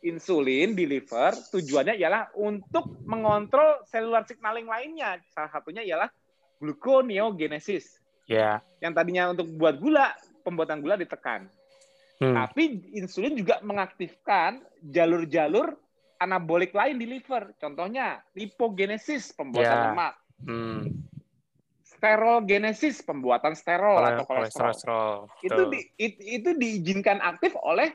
Insulin 0.00 0.74
di 0.74 0.88
liver 0.88 1.36
tujuannya 1.52 1.94
ialah 2.00 2.32
untuk 2.34 2.98
mengontrol 3.06 3.84
selular 3.86 4.24
signaling 4.26 4.66
lainnya. 4.66 5.20
Salah 5.30 5.52
satunya 5.52 5.84
ialah 5.86 6.10
gluconeogenesis. 6.58 8.00
Yeah. 8.26 8.64
Yang 8.82 8.92
tadinya 8.96 9.30
untuk 9.30 9.46
buat 9.54 9.78
gula, 9.78 10.16
pembuatan 10.42 10.82
gula 10.82 10.98
ditekan. 10.98 11.46
Hmm. 12.20 12.36
Tapi 12.36 12.92
insulin 12.96 13.32
juga 13.32 13.64
mengaktifkan 13.64 14.60
jalur-jalur 14.84 15.72
anabolik 16.20 16.76
lain 16.76 17.00
di 17.00 17.06
liver. 17.08 17.56
Contohnya 17.56 18.20
lipogenesis 18.36 19.32
pembuatan 19.32 19.72
yeah. 19.72 19.86
lemak. 19.90 20.14
Hmm. 20.44 21.04
Sterogenesis 21.84 23.04
pembuatan 23.04 23.52
sterol 23.52 24.00
Kole 24.00 24.08
atau 24.16 24.24
kolesterol. 24.24 24.72
kolesterol. 24.72 25.14
Itu 25.44 25.62
di, 25.68 25.80
it, 26.00 26.14
itu 26.16 26.50
diizinkan 26.56 27.20
aktif 27.20 27.52
oleh 27.60 27.92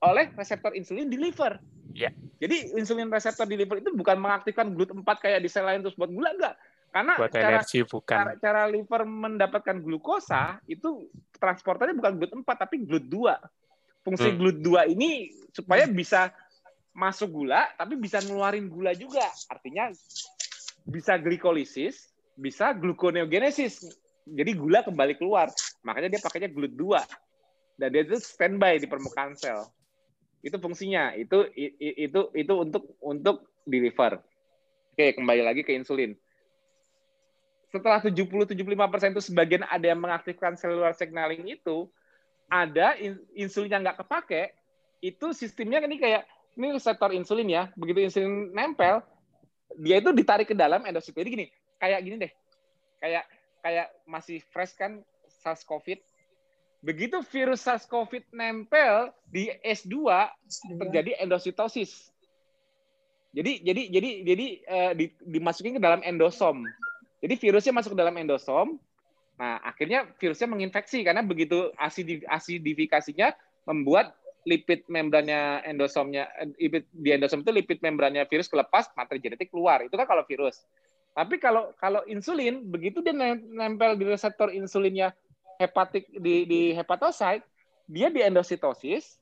oleh 0.00 0.32
reseptor 0.34 0.72
insulin 0.72 1.12
di 1.12 1.20
liver. 1.20 1.60
Yeah. 1.92 2.14
Jadi 2.40 2.72
insulin 2.78 3.12
reseptor 3.12 3.44
di 3.44 3.58
liver 3.58 3.84
itu 3.84 3.92
bukan 3.92 4.16
mengaktifkan 4.16 4.72
glut 4.72 4.90
4 4.94 5.04
kayak 5.04 5.40
di 5.44 5.48
sel 5.50 5.66
lain 5.68 5.84
terus 5.84 5.96
buat 5.98 6.08
gula 6.08 6.32
enggak. 6.32 6.54
Karena 6.90 7.14
buat 7.20 7.30
cara, 7.30 7.60
energi 7.60 7.80
bukan. 7.86 8.16
Cara, 8.16 8.32
cara 8.40 8.62
liver 8.66 9.02
mendapatkan 9.06 9.76
glukosa 9.78 10.58
itu 10.66 11.06
transporternya 11.36 11.94
bukan 11.94 12.12
glut 12.16 12.32
4 12.32 12.64
tapi 12.66 12.82
glut 12.82 13.06
2. 13.06 14.00
Fungsi 14.00 14.28
hmm. 14.32 14.38
glut 14.40 14.58
2 14.64 14.94
ini 14.96 15.28
supaya 15.52 15.84
bisa 15.84 16.32
masuk 16.90 17.44
gula 17.44 17.68
tapi 17.76 18.00
bisa 18.00 18.18
ngeluarin 18.24 18.66
gula 18.72 18.96
juga. 18.96 19.26
Artinya 19.52 19.92
bisa 20.86 21.16
glikolisis, 21.20 22.12
bisa 22.36 22.72
gluconeogenesis. 22.76 23.84
Jadi 24.24 24.50
gula 24.54 24.84
kembali 24.84 25.16
keluar. 25.16 25.50
Makanya 25.82 26.12
dia 26.12 26.20
pakainya 26.22 26.48
glut 26.52 26.72
2. 26.76 27.80
Dan 27.80 27.88
dia 27.90 28.02
itu 28.04 28.20
standby 28.20 28.76
di 28.76 28.86
permukaan 28.86 29.34
sel. 29.34 29.68
Itu 30.44 30.60
fungsinya. 30.60 31.16
Itu 31.16 31.48
itu 31.56 32.20
itu 32.36 32.52
untuk 32.54 32.96
untuk 33.00 33.48
deliver. 33.64 34.20
Oke, 34.92 35.16
kembali 35.16 35.42
lagi 35.46 35.62
ke 35.64 35.72
insulin. 35.72 36.12
Setelah 37.70 38.02
70-75% 38.02 38.50
itu 39.14 39.22
sebagian 39.30 39.62
ada 39.62 39.86
yang 39.86 40.02
mengaktifkan 40.02 40.58
cellular 40.58 40.90
signaling 40.90 41.46
itu, 41.46 41.86
ada 42.50 42.98
insulin 43.38 43.70
yang 43.70 43.86
nggak 43.86 44.02
kepake, 44.02 44.58
itu 44.98 45.30
sistemnya 45.30 45.78
ini 45.86 46.02
kayak 46.02 46.26
ini 46.58 46.74
reseptor 46.74 47.14
insulin 47.14 47.46
ya, 47.46 47.70
begitu 47.78 48.02
insulin 48.02 48.50
nempel, 48.50 49.06
dia 49.78 50.02
itu 50.02 50.10
ditarik 50.10 50.50
ke 50.50 50.56
dalam 50.56 50.82
endosit. 50.82 51.14
Jadi 51.14 51.28
gini, 51.28 51.46
kayak 51.78 52.00
gini 52.02 52.16
deh, 52.18 52.32
kayak 52.98 53.24
kayak 53.60 53.86
masih 54.08 54.42
fresh 54.50 54.74
kan 54.74 55.04
SARS-CoV. 55.44 56.00
Begitu 56.80 57.20
virus 57.28 57.62
SARS-CoV 57.62 58.24
nempel 58.32 59.12
di 59.28 59.52
S2 59.62 60.00
terjadi 60.80 61.20
endositosis. 61.20 62.10
Jadi 63.30 63.62
jadi 63.62 63.82
jadi 63.94 64.10
jadi 64.26 64.46
uh, 64.66 64.92
di, 64.98 65.06
dimasukin 65.22 65.78
ke 65.78 65.82
dalam 65.82 66.02
endosom. 66.02 66.66
Jadi 67.20 67.34
virusnya 67.36 67.72
masuk 67.76 67.94
ke 67.94 68.00
dalam 68.00 68.16
endosom. 68.16 68.80
Nah, 69.40 69.56
akhirnya 69.64 70.04
virusnya 70.20 70.48
menginfeksi 70.52 71.00
karena 71.00 71.24
begitu 71.24 71.72
asidifikasinya 72.28 73.32
membuat 73.64 74.12
lipid 74.48 74.88
membrannya 74.88 75.60
endosomnya 75.68 76.28
lipid 76.56 76.88
di 76.92 77.12
endosom 77.12 77.44
itu 77.44 77.52
lipid 77.52 77.78
membrannya 77.84 78.24
virus 78.24 78.48
kelepas 78.48 78.88
materi 78.96 79.20
genetik 79.20 79.52
keluar. 79.52 79.84
Itu 79.84 80.00
kan 80.00 80.08
kalau 80.08 80.24
virus. 80.24 80.64
Tapi 81.12 81.36
kalau 81.36 81.74
kalau 81.76 82.00
insulin 82.08 82.64
begitu 82.64 83.04
dia 83.04 83.12
nempel 83.12 83.98
di 84.00 84.08
reseptor 84.08 84.48
insulinnya 84.54 85.12
hepatik 85.60 86.08
di 86.08 86.48
di 86.48 86.60
hepatosit 86.72 87.44
dia 87.84 88.08
di 88.08 88.24
endositosis 88.24 89.20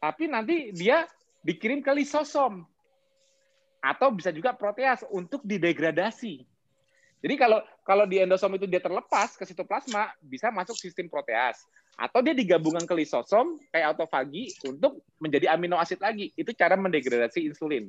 tapi 0.00 0.30
nanti 0.30 0.72
dia 0.72 1.04
dikirim 1.44 1.84
ke 1.84 1.92
lisosom. 1.92 2.64
Atau 3.84 4.10
bisa 4.10 4.34
juga 4.34 4.50
proteas 4.56 5.04
untuk 5.12 5.44
didegradasi. 5.46 6.42
Jadi 7.20 7.34
kalau 7.38 7.60
kalau 7.84 8.08
di 8.08 8.18
endosom 8.22 8.56
itu 8.56 8.64
dia 8.64 8.80
terlepas 8.80 9.36
ke 9.36 9.44
sitoplasma 9.44 10.16
bisa 10.24 10.48
masuk 10.48 10.74
sistem 10.78 11.06
proteas 11.06 11.60
atau 11.96 12.20
dia 12.20 12.36
digabungkan 12.36 12.84
ke 12.84 12.92
lisosom 12.92 13.56
kayak 13.72 13.96
autofagi 13.96 14.52
untuk 14.68 15.00
menjadi 15.16 15.56
amino 15.56 15.80
asid 15.80 15.96
lagi. 15.98 16.28
Itu 16.36 16.52
cara 16.52 16.76
mendegradasi 16.76 17.48
insulin. 17.48 17.88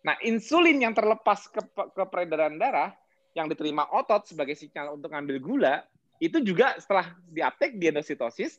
Nah, 0.00 0.16
insulin 0.24 0.80
yang 0.80 0.96
terlepas 0.96 1.44
ke, 1.52 1.60
ke 1.68 2.04
peredaran 2.08 2.56
darah 2.56 2.96
yang 3.36 3.52
diterima 3.52 3.84
otot 3.92 4.24
sebagai 4.24 4.56
sinyal 4.56 4.96
untuk 4.96 5.12
ngambil 5.12 5.36
gula 5.38 5.74
itu 6.20 6.40
juga 6.40 6.76
setelah 6.80 7.12
diaptek 7.28 7.76
di 7.76 7.92
endositosis 7.92 8.56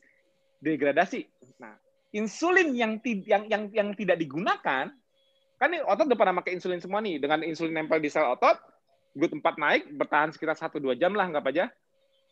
degradasi. 0.62 1.26
Nah, 1.58 1.74
insulin 2.14 2.70
yang 2.78 3.02
yang 3.02 3.50
yang 3.50 3.62
yang 3.74 3.88
tidak 3.98 4.22
digunakan 4.22 4.94
kan 5.58 5.70
otot 5.86 6.06
udah 6.10 6.18
pernah 6.18 6.34
pakai 6.42 6.58
insulin 6.58 6.78
semua 6.78 7.02
nih 7.02 7.22
dengan 7.22 7.42
insulin 7.42 7.74
nempel 7.74 8.02
di 8.02 8.10
sel 8.10 8.26
otot, 8.26 8.58
gut 9.14 9.30
4 9.30 9.42
naik 9.42 9.82
bertahan 9.94 10.30
sekitar 10.34 10.58
1 10.58 10.74
2 10.78 10.98
jam 10.98 11.14
lah 11.14 11.26
nggak 11.30 11.46
aja 11.54 11.66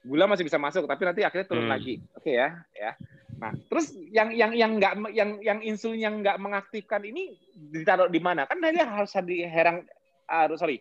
gula 0.00 0.24
masih 0.24 0.48
bisa 0.48 0.56
masuk 0.56 0.88
tapi 0.88 1.02
nanti 1.04 1.20
akhirnya 1.24 1.46
turun 1.48 1.68
hmm. 1.68 1.74
lagi. 1.74 1.94
Oke 2.16 2.32
okay, 2.32 2.34
ya 2.40 2.48
ya. 2.72 2.92
Nah 3.40 3.52
terus 3.68 3.92
yang 4.12 4.32
yang 4.32 4.52
yang 4.56 4.70
nggak 4.80 4.94
yang 5.12 5.30
yang 5.40 5.58
insulin 5.60 6.00
yang 6.00 6.14
nggak 6.20 6.40
mengaktifkan 6.40 7.04
ini 7.04 7.36
ditaruh 7.56 8.08
di 8.08 8.20
mana? 8.20 8.48
Kan 8.48 8.60
dia 8.64 8.86
harus 8.86 9.12
di 9.24 9.44
herang 9.44 9.84
harus 10.28 10.58
sorry 10.60 10.80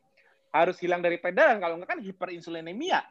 harus 0.50 0.76
hilang 0.80 1.04
dari 1.04 1.20
peredaran. 1.20 1.60
Kalau 1.60 1.78
nggak 1.80 1.90
kan 1.90 2.00
hiperinsulinemia. 2.00 3.02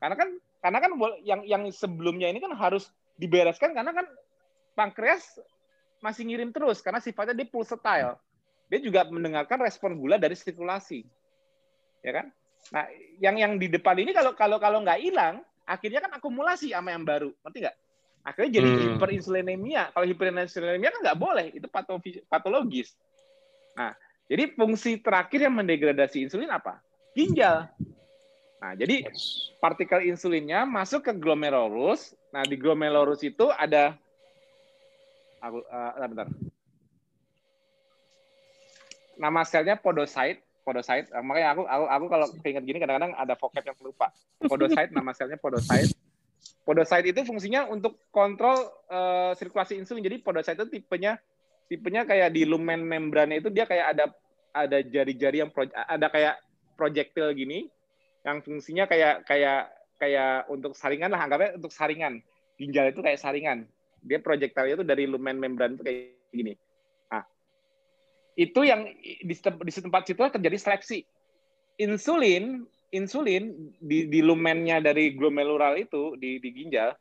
Karena 0.00 0.16
kan 0.16 0.28
karena 0.60 0.78
kan 0.80 0.92
yang 1.24 1.40
yang 1.44 1.62
sebelumnya 1.72 2.28
ini 2.28 2.40
kan 2.40 2.52
harus 2.56 2.88
dibereskan 3.20 3.76
karena 3.76 3.92
kan 3.92 4.06
pankreas 4.72 5.40
masih 6.00 6.24
ngirim 6.24 6.52
terus. 6.52 6.80
Karena 6.80 7.04
sifatnya 7.04 7.36
dia 7.36 7.48
pulsatile 7.48 8.16
dia 8.70 8.78
juga 8.78 9.02
mendengarkan 9.10 9.58
respon 9.66 9.98
gula 9.98 10.16
dari 10.16 10.38
sirkulasi. 10.38 11.02
Ya 12.06 12.22
kan? 12.22 12.26
Nah 12.70 12.86
yang 13.18 13.36
yang 13.36 13.52
di 13.58 13.66
depan 13.66 13.98
ini 13.98 14.14
kalau 14.14 14.32
kalau 14.38 14.62
kalau 14.62 14.78
nggak 14.86 15.02
hilang 15.02 15.42
akhirnya 15.70 16.02
kan 16.02 16.12
akumulasi 16.18 16.74
sama 16.74 16.90
yang 16.90 17.06
baru, 17.06 17.30
ngerti 17.46 17.58
nggak? 17.62 17.76
Akhirnya 18.26 18.50
jadi 18.60 18.68
hmm. 18.68 18.82
hiperinsulinemia. 18.98 19.82
Kalau 19.94 20.06
hiperinsulinemia 20.10 20.90
kan 20.90 21.00
nggak 21.06 21.18
boleh, 21.22 21.46
itu 21.54 21.66
patologis. 22.26 22.92
Nah, 23.78 23.94
jadi 24.26 24.50
fungsi 24.58 24.98
terakhir 24.98 25.46
yang 25.46 25.54
mendegradasi 25.54 26.26
insulin 26.26 26.50
apa? 26.50 26.82
Ginjal. 27.14 27.70
Nah, 28.60 28.76
jadi 28.76 29.08
partikel 29.56 30.04
insulinnya 30.04 30.68
masuk 30.68 31.08
ke 31.08 31.12
glomerulus. 31.16 32.12
Nah, 32.28 32.44
di 32.44 32.60
glomerulus 32.60 33.24
itu 33.24 33.48
ada 33.56 33.96
aku 35.40 35.64
uh, 35.64 36.08
bentar. 36.10 36.28
Nama 39.16 39.40
selnya 39.48 39.80
podocyte 39.80 40.44
podocyte. 40.62 41.08
Eh, 41.10 41.24
makanya 41.24 41.48
aku 41.56 41.62
aku, 41.66 41.84
aku 41.86 42.06
kalau 42.08 42.26
keinget 42.44 42.64
gini 42.64 42.78
kadang-kadang 42.78 43.12
ada 43.16 43.34
vocab 43.34 43.64
yang 43.64 43.78
lupa. 43.80 44.12
Podocyte 44.40 44.92
nama 44.92 45.10
selnya 45.12 45.36
podocyte. 45.40 45.92
Podocyte 46.64 47.10
itu 47.10 47.20
fungsinya 47.26 47.68
untuk 47.68 47.98
kontrol 48.12 48.56
uh, 48.88 49.32
sirkulasi 49.36 49.80
insulin. 49.80 50.04
Jadi 50.04 50.20
podocyte 50.20 50.60
itu 50.60 50.80
tipenya 50.80 51.18
tipenya 51.70 52.02
kayak 52.02 52.34
di 52.34 52.42
lumen 52.42 52.82
membrannya 52.82 53.38
itu 53.38 53.48
dia 53.48 53.64
kayak 53.64 53.94
ada 53.94 54.04
ada 54.50 54.78
jari-jari 54.82 55.46
yang 55.46 55.50
ada 55.86 56.10
kayak 56.10 56.42
projectil 56.74 57.30
gini 57.30 57.70
yang 58.26 58.42
fungsinya 58.42 58.90
kayak 58.90 59.22
kayak 59.24 59.70
kayak 59.96 60.48
untuk 60.50 60.74
saringan 60.74 61.14
lah 61.14 61.22
anggapnya 61.22 61.56
untuk 61.56 61.70
saringan 61.70 62.18
ginjal 62.58 62.90
itu 62.90 63.00
kayak 63.00 63.22
saringan 63.22 63.70
dia 64.02 64.18
projektilnya 64.18 64.80
itu 64.80 64.84
dari 64.84 65.04
lumen 65.06 65.38
membran 65.38 65.76
itu 65.78 65.84
kayak 65.86 66.18
gini 66.34 66.58
itu 68.40 68.60
yang 68.64 68.88
di, 69.20 69.34
di 69.36 69.72
tempat 69.76 70.02
situ 70.08 70.16
terjadi 70.16 70.56
seleksi 70.56 71.04
insulin 71.76 72.64
insulin 72.88 73.52
di, 73.76 74.08
di 74.08 74.20
lumennya 74.24 74.80
dari 74.80 75.12
glomerular 75.12 75.76
itu 75.76 76.16
di, 76.16 76.40
di 76.40 76.48
ginjal 76.56 76.96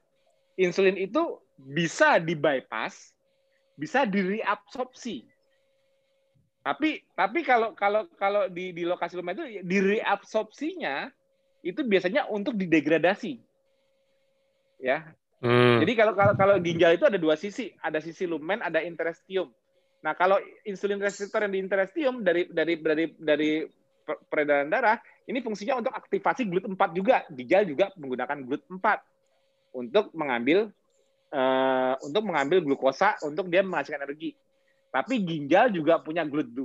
insulin 0.60 1.00
itu 1.00 1.40
bisa 1.56 2.20
di 2.20 2.36
bypass 2.36 3.16
bisa 3.80 4.04
direabsorpsi 4.04 5.24
tapi 6.60 7.00
tapi 7.16 7.40
kalau 7.48 7.72
kalau 7.72 8.06
kalau 8.20 8.52
di 8.52 8.76
di 8.76 8.84
lokasi 8.84 9.16
lumen 9.16 9.34
itu 9.40 9.64
di 9.64 9.78
reabsorpsinya 9.80 11.08
itu 11.64 11.82
biasanya 11.84 12.28
untuk 12.32 12.56
didegradasi. 12.56 13.40
Ya. 14.80 15.12
Hmm. 15.40 15.80
Jadi 15.84 15.96
kalau 15.96 16.14
kalau 16.16 16.34
kalau 16.36 16.56
ginjal 16.60 16.96
itu 16.96 17.08
ada 17.08 17.16
dua 17.16 17.40
sisi, 17.40 17.72
ada 17.80 18.04
sisi 18.04 18.28
lumen, 18.28 18.60
ada 18.60 18.84
interstium. 18.84 19.52
Nah, 20.00 20.16
kalau 20.16 20.40
insulin 20.64 21.00
reseptor 21.00 21.44
yang 21.44 21.54
di 21.54 21.60
interstium 21.60 22.24
dari 22.24 22.48
dari 22.48 22.80
dari 22.80 23.06
dari 23.20 23.52
peredaran 24.08 24.72
darah, 24.72 24.98
ini 25.28 25.44
fungsinya 25.44 25.84
untuk 25.84 25.94
aktivasi 25.94 26.48
GLUT4 26.48 26.82
juga. 26.96 27.28
Ginjal 27.30 27.68
juga 27.68 27.92
menggunakan 28.00 28.38
GLUT4 28.48 28.86
untuk 29.76 30.10
mengambil 30.16 30.72
uh, 31.36 31.94
untuk 32.02 32.24
mengambil 32.26 32.64
glukosa 32.64 33.20
untuk 33.28 33.52
dia 33.52 33.62
menghasilkan 33.62 34.08
energi. 34.08 34.34
Tapi 34.90 35.22
ginjal 35.22 35.70
juga 35.70 36.02
punya 36.02 36.26
GLUT2, 36.26 36.64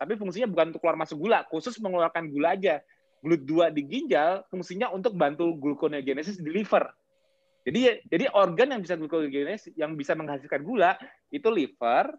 tapi 0.00 0.12
fungsinya 0.16 0.48
bukan 0.48 0.72
untuk 0.72 0.80
keluar 0.80 0.96
masuk 0.96 1.20
gula, 1.20 1.44
khusus 1.50 1.76
mengeluarkan 1.82 2.30
gula 2.32 2.56
aja. 2.56 2.80
GLUT2 3.18 3.74
di 3.74 3.82
ginjal 3.82 4.46
fungsinya 4.46 4.94
untuk 4.94 5.18
bantu 5.18 5.50
gluconeogenesis 5.58 6.38
di 6.38 6.54
liver. 6.54 6.86
Jadi 7.66 8.06
jadi 8.06 8.30
organ 8.30 8.78
yang 8.78 8.80
bisa 8.80 8.94
gluconeogenesis 8.94 9.74
yang 9.74 9.98
bisa 9.98 10.14
menghasilkan 10.14 10.62
gula 10.62 10.94
itu 11.34 11.50
liver, 11.50 12.14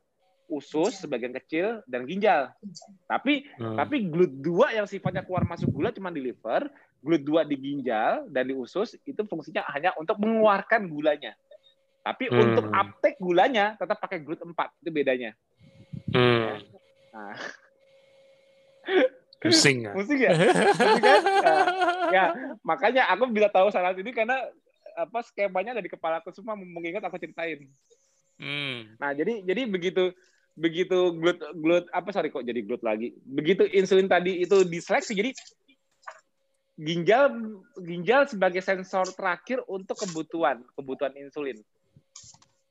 usus 0.49 0.99
sebagian 0.99 1.31
kecil 1.31 1.85
dan 1.85 2.03
ginjal. 2.09 2.49
Tapi 3.05 3.45
hmm. 3.55 3.77
tapi 3.77 3.95
GLUT2 4.09 4.75
yang 4.75 4.87
sifatnya 4.89 5.23
keluar 5.23 5.45
masuk 5.45 5.69
gula 5.69 5.93
cuma 5.93 6.09
di 6.09 6.19
liver, 6.19 6.67
GLUT2 7.05 7.31
di 7.47 7.55
ginjal 7.55 8.25
dan 8.27 8.49
di 8.49 8.57
usus 8.57 8.97
itu 9.05 9.21
fungsinya 9.23 9.63
hanya 9.71 9.93
untuk 9.95 10.17
mengeluarkan 10.17 10.89
gulanya. 10.89 11.37
Tapi 12.01 12.27
hmm. 12.27 12.37
untuk 12.41 12.65
uptake 12.73 13.21
gulanya 13.21 13.77
tetap 13.77 14.01
pakai 14.01 14.19
GLUT 14.25 14.41
4 14.41 14.81
itu 14.83 14.89
bedanya. 14.89 15.31
Hmm. 16.09 16.57
Nah. 17.13 17.37
Pusing 19.39 19.87
ya? 19.87 19.91
Pusing 19.95 20.19
ya? 20.19 20.35
Pusing 20.35 20.99
kan? 20.99 21.19
Nah, 21.23 21.65
ya, 22.11 22.25
makanya 22.59 23.07
aku 23.07 23.31
bila 23.31 23.47
tahu 23.47 23.71
saat 23.71 23.95
ini 23.95 24.11
karena 24.11 24.35
apa 24.99 25.23
skemanya 25.23 25.71
ada 25.71 25.83
di 25.83 25.87
kepala 25.87 26.19
aku 26.19 26.35
semua 26.35 26.59
mengingat 26.59 26.99
aku 27.07 27.15
ceritain. 27.15 27.71
Hmm. 28.35 28.99
Nah, 28.99 29.15
jadi 29.15 29.43
jadi 29.47 29.63
begitu 29.67 30.11
begitu 30.59 31.15
glut 31.15 31.39
glut 31.55 31.87
apa 31.95 32.11
sorry 32.11 32.27
kok 32.27 32.43
jadi 32.43 32.59
glut 32.61 32.83
lagi. 32.83 33.15
Begitu 33.23 33.63
insulin 33.71 34.11
tadi 34.11 34.43
itu 34.43 34.67
diseleksi 34.67 35.15
jadi 35.15 35.31
ginjal 36.79 37.31
ginjal 37.79 38.27
sebagai 38.27 38.59
sensor 38.59 39.07
terakhir 39.15 39.63
untuk 39.71 39.95
kebutuhan 39.95 40.59
kebutuhan 40.75 41.15
insulin. 41.15 41.55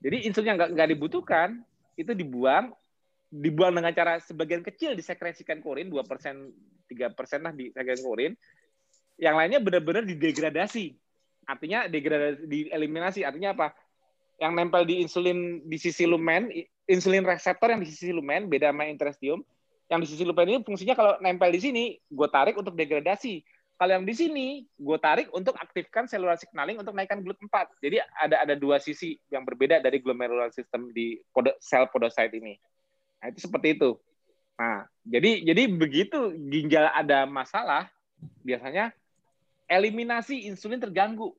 Jadi 0.05 0.28
insulin 0.28 0.55
yang 0.55 0.59
nggak 0.61 0.89
dibutuhkan 0.95 1.64
itu 1.99 2.14
dibuang, 2.14 2.70
dibuang 3.32 3.74
dengan 3.74 3.91
cara 3.91 4.22
sebagian 4.22 4.62
kecil 4.62 4.95
disekresikan 4.95 5.59
korin, 5.59 5.91
2 5.91 6.07
persen, 6.07 6.55
3 6.86 7.11
persen 7.18 7.43
lah 7.43 7.51
disekresikan 7.51 8.07
korin. 8.07 8.32
Yang 9.18 9.34
lainnya 9.34 9.61
benar-benar 9.61 10.07
didegradasi. 10.07 10.95
Artinya 11.51 11.91
degradasi, 11.91 12.47
dieliminasi. 12.47 13.26
Artinya 13.26 13.59
apa? 13.59 13.74
Yang 14.39 14.53
nempel 14.55 14.82
di 14.86 15.03
insulin 15.03 15.66
di 15.66 15.74
sisi 15.74 16.07
lumen, 16.07 16.55
insulin 16.89 17.22
reseptor 17.22 17.70
yang 17.70 17.84
di 17.84 17.89
sisi 17.93 18.11
lumen, 18.11 18.49
beda 18.49 18.72
sama 18.72 18.89
interstium. 18.89 19.45
Yang 19.89 20.01
di 20.05 20.09
sisi 20.16 20.24
lumen 20.24 20.49
ini 20.49 20.59
fungsinya 20.64 20.97
kalau 20.97 21.12
nempel 21.20 21.53
di 21.53 21.61
sini, 21.61 21.84
gue 22.09 22.28
tarik 22.28 22.57
untuk 22.57 22.74
degradasi 22.74 23.45
kalau 23.78 23.95
yang 23.95 24.03
di 24.03 24.11
sini, 24.11 24.66
gue 24.74 24.99
tarik 24.99 25.30
untuk 25.30 25.55
aktifkan 25.55 26.11
cellular 26.11 26.34
signaling 26.34 26.82
untuk 26.82 26.99
naikkan 26.99 27.22
GLUT4. 27.22 27.78
Jadi 27.78 28.03
ada 28.18 28.43
ada 28.43 28.55
dua 28.59 28.82
sisi 28.82 29.14
yang 29.30 29.47
berbeda 29.47 29.78
dari 29.78 30.03
glomerular 30.03 30.51
system 30.51 30.91
di 30.91 31.22
pod 31.30 31.55
sel 31.62 31.86
podocyte 31.86 32.34
ini. 32.34 32.59
Nah, 33.22 33.30
itu 33.30 33.47
seperti 33.47 33.78
itu. 33.78 33.95
Nah, 34.59 34.82
jadi 35.07 35.47
jadi 35.47 35.70
begitu 35.70 36.34
ginjal 36.51 36.91
ada 36.91 37.22
masalah, 37.22 37.86
biasanya 38.43 38.91
eliminasi 39.70 40.51
insulin 40.51 40.82
terganggu. 40.82 41.30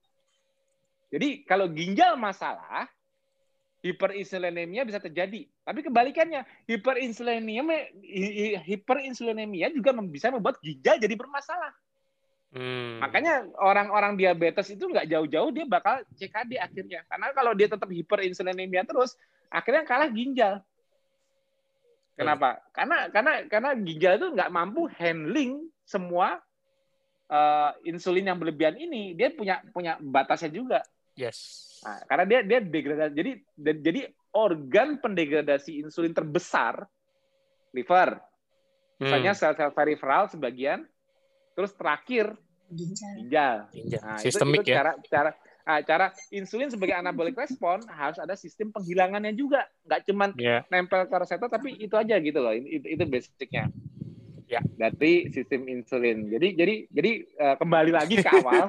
Jadi 1.12 1.43
kalau 1.43 1.68
ginjal 1.68 2.16
masalah, 2.16 2.88
hiperinsulinemia 3.80 4.84
bisa 4.84 4.99
terjadi. 4.99 5.47
Tapi 5.63 5.80
kebalikannya, 5.88 6.43
hiperinsulinemia 6.67 7.63
hiperinsulinemia 8.67 9.71
juga 9.71 9.95
bisa 10.03 10.32
membuat 10.32 10.59
ginjal 10.59 10.99
jadi 10.99 11.15
bermasalah. 11.15 11.71
Hmm. 12.49 12.97
Makanya 12.97 13.45
orang-orang 13.61 14.17
diabetes 14.17 14.73
itu 14.73 14.89
nggak 14.89 15.05
jauh-jauh 15.05 15.53
dia 15.53 15.65
bakal 15.69 16.01
CKD 16.17 16.57
akhirnya. 16.57 17.05
Karena 17.05 17.30
kalau 17.32 17.53
dia 17.53 17.69
tetap 17.69 17.88
hiperinsulinemia 17.88 18.84
terus, 18.89 19.15
akhirnya 19.53 19.86
kalah 19.86 20.09
ginjal. 20.09 20.59
Kenapa? 22.17 22.57
Hmm. 22.57 22.63
Karena 22.73 22.97
karena 23.13 23.34
karena 23.47 23.69
ginjal 23.77 24.13
itu 24.17 24.27
nggak 24.34 24.51
mampu 24.51 24.89
handling 24.97 25.69
semua 25.86 26.41
uh, 27.30 27.71
insulin 27.86 28.27
yang 28.27 28.38
berlebihan 28.41 28.75
ini. 28.82 29.13
Dia 29.13 29.30
punya 29.32 29.61
punya 29.71 29.95
batasnya 30.01 30.49
juga. 30.49 30.82
Yes. 31.20 31.38
Nah, 31.84 31.99
karena 32.07 32.26
dia 32.26 32.39
dia 32.47 32.59
degradasi. 32.63 33.11
Jadi 33.11 33.32
jadi 33.59 34.01
organ 34.32 35.03
pendegradasi 35.03 35.84
insulin 35.84 36.15
terbesar 36.15 36.88
liver. 37.76 38.24
Misalnya 38.99 39.36
hmm. 39.36 39.39
sel-sel 39.39 39.72
peripheral 39.72 40.28
sebagian, 40.28 40.84
Terus 41.59 41.76
terakhir 41.76 42.26
ginjal. 42.72 43.13
Ginjal. 43.20 43.55
ginjal. 43.76 43.99
Nah, 43.99 44.15
Sistemik 44.24 44.63
itu, 44.63 44.72
itu 44.72 44.72
ya. 44.72 44.76
Cara 44.80 44.91
cara 45.11 45.32
nah, 45.67 45.80
cara 45.84 46.05
insulin 46.32 46.72
sebagai 46.72 46.95
anabolic 46.95 47.36
respon 47.36 47.84
harus 47.91 48.15
ada 48.15 48.39
sistem 48.39 48.72
penghilangannya 48.72 49.36
juga. 49.36 49.67
Nggak 49.84 50.01
cuma 50.07 50.32
yeah. 50.39 50.63
nempel 50.72 51.03
ke 51.03 51.15
reseptor 51.20 51.51
tapi 51.51 51.76
itu 51.76 51.99
aja 51.99 52.15
gitu 52.15 52.39
loh. 52.39 52.55
Itu, 52.55 52.88
itu 52.88 53.03
basicnya. 53.03 53.67
Ya. 54.50 54.66
Dari 54.66 55.30
sistem 55.30 55.70
insulin. 55.70 56.26
Jadi 56.26 56.58
jadi 56.58 56.76
jadi 56.89 57.12
uh, 57.38 57.56
kembali 57.62 57.91
lagi 57.93 58.18
ke 58.18 58.30
awal. 58.34 58.66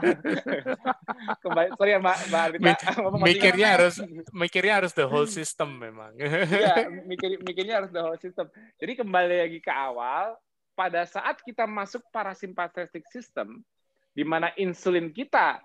kembali 1.45 1.69
sorry 1.81 1.97
ya 1.97 2.01
Mbak 2.05 2.19
Mbak 2.29 2.43
Arvita. 2.45 2.89
mikirnya 3.25 3.69
harus 3.81 3.97
mikirnya 4.37 4.75
harus 4.85 4.93
the 4.93 5.09
whole 5.09 5.25
system 5.25 5.81
memang. 5.81 6.13
Iya, 6.21 6.85
mikir, 7.11 7.41
mikirnya 7.41 7.81
harus 7.81 7.91
the 7.97 8.03
whole 8.05 8.21
system. 8.21 8.53
Jadi 8.77 8.93
kembali 9.01 9.49
lagi 9.49 9.59
ke 9.65 9.73
awal, 9.73 10.37
pada 10.77 11.09
saat 11.09 11.41
kita 11.41 11.65
masuk 11.65 12.05
parasympathetic 12.13 13.09
system, 13.09 13.65
di 14.13 14.21
mana 14.21 14.53
insulin 14.61 15.09
kita 15.09 15.65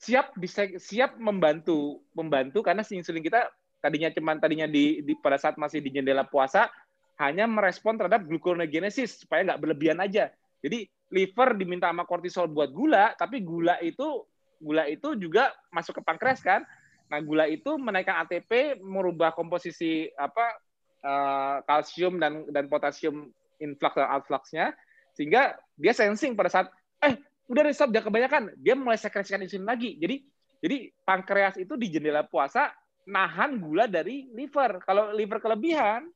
siap 0.00 0.32
siap 0.80 1.16
membantu 1.20 2.00
membantu 2.16 2.60
karena 2.60 2.80
si 2.80 2.96
insulin 2.96 3.24
kita 3.24 3.48
tadinya 3.80 4.08
cuman 4.12 4.40
tadinya 4.40 4.64
di, 4.64 5.04
di 5.04 5.12
pada 5.16 5.36
saat 5.36 5.60
masih 5.60 5.84
di 5.84 5.92
jendela 5.92 6.24
puasa 6.24 6.72
hanya 7.20 7.46
merespon 7.46 7.94
terhadap 7.94 8.26
gluconeogenesis 8.26 9.26
supaya 9.26 9.46
nggak 9.46 9.60
berlebihan 9.60 10.02
aja. 10.02 10.30
Jadi 10.64 10.88
liver 11.14 11.54
diminta 11.54 11.92
sama 11.92 12.08
kortisol 12.08 12.50
buat 12.50 12.74
gula, 12.74 13.14
tapi 13.14 13.44
gula 13.44 13.78
itu 13.78 14.24
gula 14.58 14.88
itu 14.88 15.14
juga 15.20 15.52
masuk 15.70 16.00
ke 16.00 16.02
pankreas 16.02 16.40
kan. 16.42 16.64
Nah, 17.12 17.20
gula 17.20 17.44
itu 17.46 17.76
menaikkan 17.76 18.24
ATP, 18.24 18.80
merubah 18.80 19.36
komposisi 19.36 20.08
apa 20.16 20.56
uh, 21.04 21.56
kalsium 21.68 22.16
dan 22.18 22.48
dan 22.48 22.66
potasium 22.66 23.30
influx 23.60 23.94
dan 23.94 24.08
outfluxnya 24.10 24.66
sehingga 25.14 25.54
dia 25.78 25.94
sensing 25.94 26.34
pada 26.34 26.50
saat 26.50 26.66
eh 27.04 27.14
udah 27.46 27.70
stop 27.70 27.92
jangan 27.94 28.10
kebanyakan 28.10 28.42
dia 28.58 28.74
mulai 28.74 28.98
sekresikan 28.98 29.44
insulin 29.44 29.68
lagi 29.68 29.94
jadi 30.00 30.16
jadi 30.64 30.90
pankreas 31.04 31.60
itu 31.60 31.76
di 31.76 31.92
jendela 31.92 32.26
puasa 32.26 32.72
nahan 33.04 33.60
gula 33.60 33.84
dari 33.86 34.26
liver 34.32 34.80
kalau 34.82 35.12
liver 35.12 35.38
kelebihan 35.38 36.08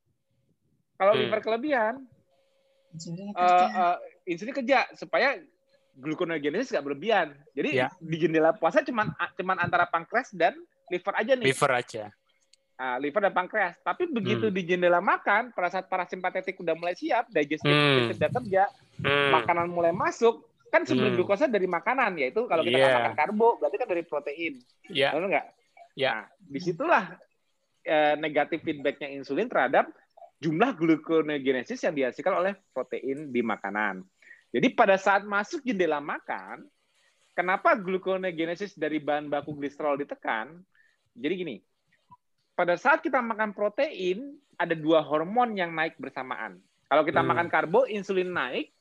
kalau 0.99 1.15
hmm. 1.15 1.21
liver 1.25 1.41
kelebihan 1.41 1.95
insulin 2.93 3.31
kerja. 3.33 3.65
Uh, 3.65 3.69
uh, 3.79 3.97
insulin 4.27 4.55
kerja 4.55 4.79
supaya 4.99 5.39
gluconeogenesis 5.99 6.75
nggak 6.75 6.85
berlebihan 6.85 7.29
jadi 7.55 7.87
ya. 7.87 7.89
di 7.99 8.17
jendela 8.19 8.55
puasa 8.55 8.83
cuman 8.83 9.15
cuman 9.39 9.57
antara 9.63 9.87
pankreas 9.87 10.35
dan 10.35 10.55
liver 10.91 11.15
aja 11.15 11.33
nih 11.39 11.47
liver 11.55 11.73
aja 11.75 12.05
Nah, 12.79 12.95
liver 13.03 13.27
dan 13.27 13.35
pankreas. 13.35 13.75
Tapi 13.83 14.07
begitu 14.07 14.47
hmm. 14.47 14.55
di 14.55 14.63
jendela 14.63 15.03
makan, 15.03 15.51
pada 15.51 15.67
saat 15.67 15.91
parasimpatetik 15.91 16.55
udah 16.63 16.79
mulai 16.79 16.95
siap, 16.95 17.27
digestif 17.27 17.67
hmm. 17.67 18.15
sudah 18.15 18.31
kerja, 18.39 18.63
hmm. 19.03 19.35
makanan 19.35 19.67
mulai 19.67 19.91
masuk, 19.91 20.47
kan 20.71 20.87
sumber 20.87 21.11
hmm. 21.11 21.19
glukosa 21.19 21.51
dari 21.51 21.67
makanan, 21.67 22.15
yaitu 22.23 22.47
kalau 22.47 22.63
kita 22.63 22.79
yeah. 22.79 22.95
makan 23.03 23.15
karbo, 23.19 23.59
berarti 23.59 23.77
kan 23.83 23.89
dari 23.91 24.03
protein. 24.07 24.55
Iya. 24.87 24.95
Yeah. 24.95 25.11
Benar 25.11 25.27
nggak? 25.27 25.47
Yeah. 25.99 26.15
Nah, 26.15 26.25
di 26.39 26.61
situlah 26.63 27.05
eh, 27.83 28.15
negatif 28.15 28.63
feedbacknya 28.63 29.11
insulin 29.11 29.51
terhadap 29.51 29.91
jumlah 30.39 30.75
gluconeogenesis 30.79 31.83
yang 31.83 31.95
dihasilkan 31.95 32.35
oleh 32.35 32.53
protein 32.71 33.31
di 33.35 33.43
makanan. 33.43 34.07
Jadi 34.55 34.73
pada 34.73 34.97
saat 34.97 35.27
masuk 35.27 35.61
jendela 35.67 36.01
makan, 36.01 36.65
kenapa 37.37 37.77
gluconeogenesis 37.77 38.79
dari 38.79 39.03
bahan 39.03 39.29
baku 39.29 39.53
gliserol 39.53 39.99
ditekan? 39.99 40.63
Jadi 41.19 41.35
gini, 41.35 41.57
pada 42.55 42.79
saat 42.79 43.03
kita 43.03 43.19
makan 43.19 43.53
protein, 43.53 44.39
ada 44.59 44.75
dua 44.75 45.03
hormon 45.03 45.55
yang 45.55 45.75
naik 45.75 45.99
bersamaan. 45.99 46.59
Kalau 46.89 47.03
kita 47.05 47.21
hmm. 47.21 47.29
makan 47.29 47.49
karbo, 47.53 47.85
insulin 47.85 48.33
naik, 48.33 48.73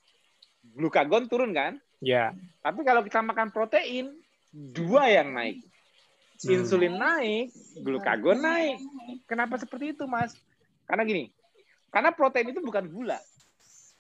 glukagon 0.73 1.27
turun 1.27 1.51
kan? 1.51 1.77
Ya. 2.01 2.31
Yeah. 2.33 2.39
Tapi 2.63 2.81
kalau 2.87 3.01
kita 3.03 3.19
makan 3.21 3.53
protein, 3.53 4.13
dua 4.53 5.11
yang 5.11 5.35
naik. 5.35 5.61
Hmm. 6.41 6.49
Insulin 6.57 6.95
naik, 6.95 7.51
glukagon 7.83 8.39
naik. 8.41 8.77
Kenapa 9.27 9.59
seperti 9.59 9.93
itu, 9.93 10.07
Mas? 10.07 10.33
Karena 10.87 11.03
gini, 11.03 11.29
karena 11.91 12.11
protein 12.11 12.51
itu 12.51 12.59
bukan 12.59 12.85
gula. 12.91 13.19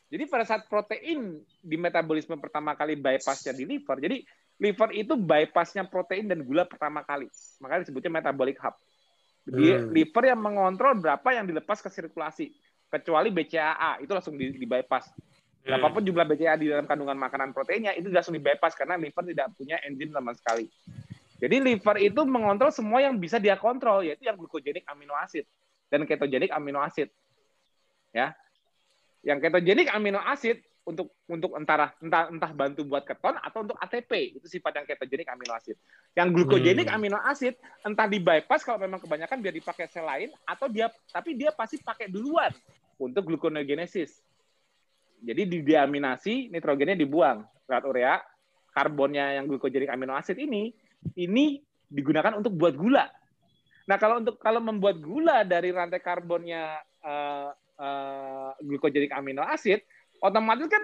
Jadi 0.07 0.23
pada 0.27 0.47
saat 0.47 0.63
protein 0.71 1.43
di 1.59 1.75
metabolisme 1.75 2.39
pertama 2.39 2.71
kali 2.79 2.95
bypassnya 2.95 3.51
di 3.51 3.67
liver, 3.67 3.99
jadi 3.99 4.23
liver 4.55 4.89
itu 4.95 5.19
bypassnya 5.19 5.83
protein 5.83 6.31
dan 6.31 6.47
gula 6.47 6.63
pertama 6.63 7.03
kali. 7.03 7.27
Makanya 7.59 7.87
disebutnya 7.87 8.11
metabolic 8.11 8.55
hub. 8.63 8.75
Dia, 9.47 9.79
hmm. 9.79 9.91
liver 9.91 10.23
yang 10.27 10.39
mengontrol 10.39 10.95
berapa 10.99 11.27
yang 11.31 11.47
dilepas 11.47 11.79
ke 11.79 11.87
sirkulasi. 11.91 12.51
Kecuali 12.87 13.31
BCAA, 13.31 13.99
itu 13.99 14.11
langsung 14.15 14.39
di, 14.39 14.55
di 14.55 14.63
bypass. 14.63 15.11
Hmm. 15.11 15.19
Berapapun 15.67 16.07
jumlah 16.07 16.23
BCAA 16.23 16.55
di 16.55 16.67
dalam 16.71 16.87
kandungan 16.87 17.19
makanan 17.19 17.51
proteinnya, 17.51 17.91
itu 17.95 18.07
langsung 18.07 18.35
di 18.35 18.43
bypass 18.43 18.79
karena 18.79 18.95
liver 18.95 19.23
tidak 19.27 19.51
punya 19.59 19.75
enzim 19.83 20.11
sama 20.15 20.31
sekali. 20.35 20.71
Jadi 21.37 21.55
liver 21.59 21.95
itu 21.99 22.21
mengontrol 22.23 22.71
semua 22.71 23.03
yang 23.03 23.19
bisa 23.19 23.43
dia 23.43 23.59
kontrol, 23.59 24.07
yaitu 24.07 24.23
yang 24.23 24.39
glukogenik 24.39 24.87
amino 24.87 25.15
acid 25.19 25.43
dan 25.91 26.03
ketogenik 26.03 26.51
amino 26.51 26.79
acid 26.79 27.11
ya. 28.17 28.27
Yang 29.21 29.49
ketogenik 29.49 29.93
amino 29.93 30.17
acid 30.17 30.57
untuk 30.87 31.11
untuk 31.27 31.51
entah 31.59 31.91
entah 31.99 32.31
entah 32.31 32.51
bantu 32.55 32.87
buat 32.87 33.03
keton 33.03 33.35
atau 33.43 33.67
untuk 33.67 33.75
ATP 33.75 34.39
itu 34.39 34.47
sifat 34.47 34.79
yang 34.79 34.85
ketogenik 34.87 35.27
amino 35.27 35.51
acid. 35.51 35.75
Yang 36.15 36.27
glukogenik 36.31 36.87
hmm. 36.87 36.95
amino 36.95 37.19
acid 37.19 37.59
entah 37.83 38.07
di 38.07 38.23
bypass 38.23 38.63
kalau 38.63 38.79
memang 38.79 39.03
kebanyakan 39.03 39.43
biar 39.43 39.51
dipakai 39.51 39.91
sel 39.91 40.07
lain 40.07 40.31
atau 40.47 40.71
dia 40.71 40.87
tapi 41.11 41.35
dia 41.35 41.51
pasti 41.51 41.83
pakai 41.83 42.07
duluan 42.07 42.55
untuk 42.95 43.27
gluconeogenesis. 43.27 44.23
Jadi 45.19 45.43
di 45.43 45.59
diaminasi 45.59 46.47
nitrogennya 46.47 46.95
dibuang 46.95 47.43
lewat 47.67 47.83
urea, 47.83 48.23
karbonnya 48.71 49.35
yang 49.35 49.45
glukogenik 49.51 49.91
amino 49.91 50.15
acid 50.15 50.39
ini 50.39 50.71
ini 51.19 51.59
digunakan 51.91 52.31
untuk 52.39 52.55
buat 52.55 52.79
gula. 52.79 53.11
Nah 53.91 53.99
kalau 53.99 54.23
untuk 54.23 54.39
kalau 54.39 54.63
membuat 54.63 55.03
gula 55.03 55.43
dari 55.43 55.75
rantai 55.75 55.99
karbonnya 55.99 56.79
uh, 57.03 57.51
uh, 57.77 58.51
glukogenik 58.61 59.13
amino 59.13 59.45
acid, 59.45 59.81
otomatis 60.21 60.67
kan 60.69 60.83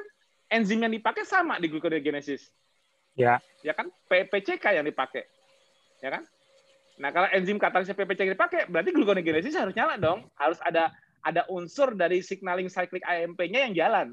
enzim 0.53 0.81
yang 0.81 0.93
dipakai 0.93 1.25
sama 1.25 1.57
di 1.57 1.69
gluconeogenesis. 1.69 2.49
Ya. 3.13 3.41
Ya 3.61 3.73
kan 3.73 3.89
PPCK 4.09 4.81
yang 4.81 4.85
dipakai. 4.85 5.25
Ya 6.01 6.09
kan? 6.13 6.23
Nah, 7.01 7.09
kalau 7.09 7.25
enzim 7.33 7.57
katalisnya 7.57 7.97
PPCK 7.97 8.37
dipakai, 8.37 8.69
berarti 8.69 8.89
gluconeogenesis 8.93 9.57
harus 9.57 9.73
nyala 9.73 9.97
dong. 9.97 10.29
Harus 10.37 10.61
ada 10.61 10.93
ada 11.23 11.47
unsur 11.49 11.95
dari 11.95 12.19
signaling 12.19 12.67
cyclic 12.67 13.01
AMP-nya 13.07 13.69
yang 13.69 13.73
jalan. 13.73 14.07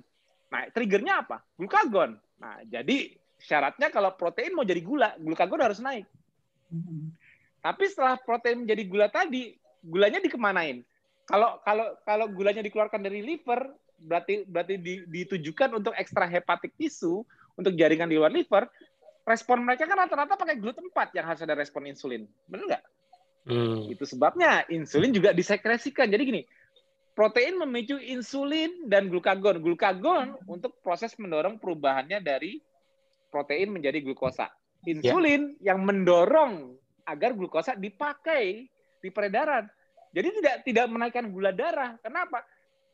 Nah, 0.51 0.66
triggernya 0.70 1.26
apa? 1.26 1.43
Glukagon. 1.59 2.16
Nah, 2.41 2.62
jadi 2.64 3.12
syaratnya 3.43 3.91
kalau 3.91 4.14
protein 4.14 4.55
mau 4.55 4.64
jadi 4.64 4.81
gula, 4.81 5.18
glukagon 5.18 5.61
harus 5.61 5.83
naik. 5.83 6.07
Hmm. 6.70 7.12
Tapi 7.61 7.85
setelah 7.91 8.16
protein 8.16 8.64
menjadi 8.64 8.83
gula 8.89 9.07
tadi, 9.11 9.59
gulanya 9.85 10.22
dikemanain? 10.22 10.81
Kalau 11.31 11.62
kalau 11.62 11.87
kalau 12.03 12.26
gulanya 12.26 12.59
dikeluarkan 12.66 13.07
dari 13.07 13.22
liver, 13.22 13.70
berarti 14.03 14.43
berarti 14.51 14.74
ditujukan 15.07 15.78
untuk 15.78 15.95
ekstra 15.95 16.26
hepatik 16.26 16.74
tisu 16.74 17.22
untuk 17.55 17.78
jaringan 17.78 18.11
di 18.11 18.18
luar 18.18 18.35
liver. 18.35 18.66
Respon 19.22 19.62
mereka 19.62 19.87
kan 19.87 19.95
rata-rata 19.95 20.35
pakai 20.35 20.59
glut 20.59 20.74
4 20.74 20.91
yang 21.14 21.26
harus 21.28 21.45
ada 21.47 21.55
respon 21.55 21.87
insulin. 21.87 22.26
Benar 22.51 22.64
nggak? 22.66 22.85
Hmm. 23.47 23.87
Itu 23.87 24.03
sebabnya 24.03 24.66
insulin 24.66 25.14
juga 25.14 25.31
disekresikan. 25.31 26.11
Jadi 26.11 26.22
gini, 26.26 26.43
protein 27.14 27.61
memicu 27.62 28.01
insulin 28.01 28.91
dan 28.91 29.07
glukagon. 29.07 29.62
Glukagon 29.62 30.35
untuk 30.51 30.83
proses 30.83 31.14
mendorong 31.14 31.62
perubahannya 31.62 32.18
dari 32.18 32.59
protein 33.31 33.70
menjadi 33.70 34.03
glukosa. 34.03 34.51
Insulin 34.89 35.55
yeah. 35.61 35.72
yang 35.72 35.85
mendorong 35.85 36.74
agar 37.07 37.37
glukosa 37.37 37.76
dipakai 37.76 38.66
di 38.99 39.09
peredaran. 39.12 39.68
Jadi 40.11 40.29
tidak 40.43 40.55
tidak 40.67 40.87
menaikkan 40.91 41.27
gula 41.31 41.55
darah. 41.55 41.95
Kenapa? 42.03 42.43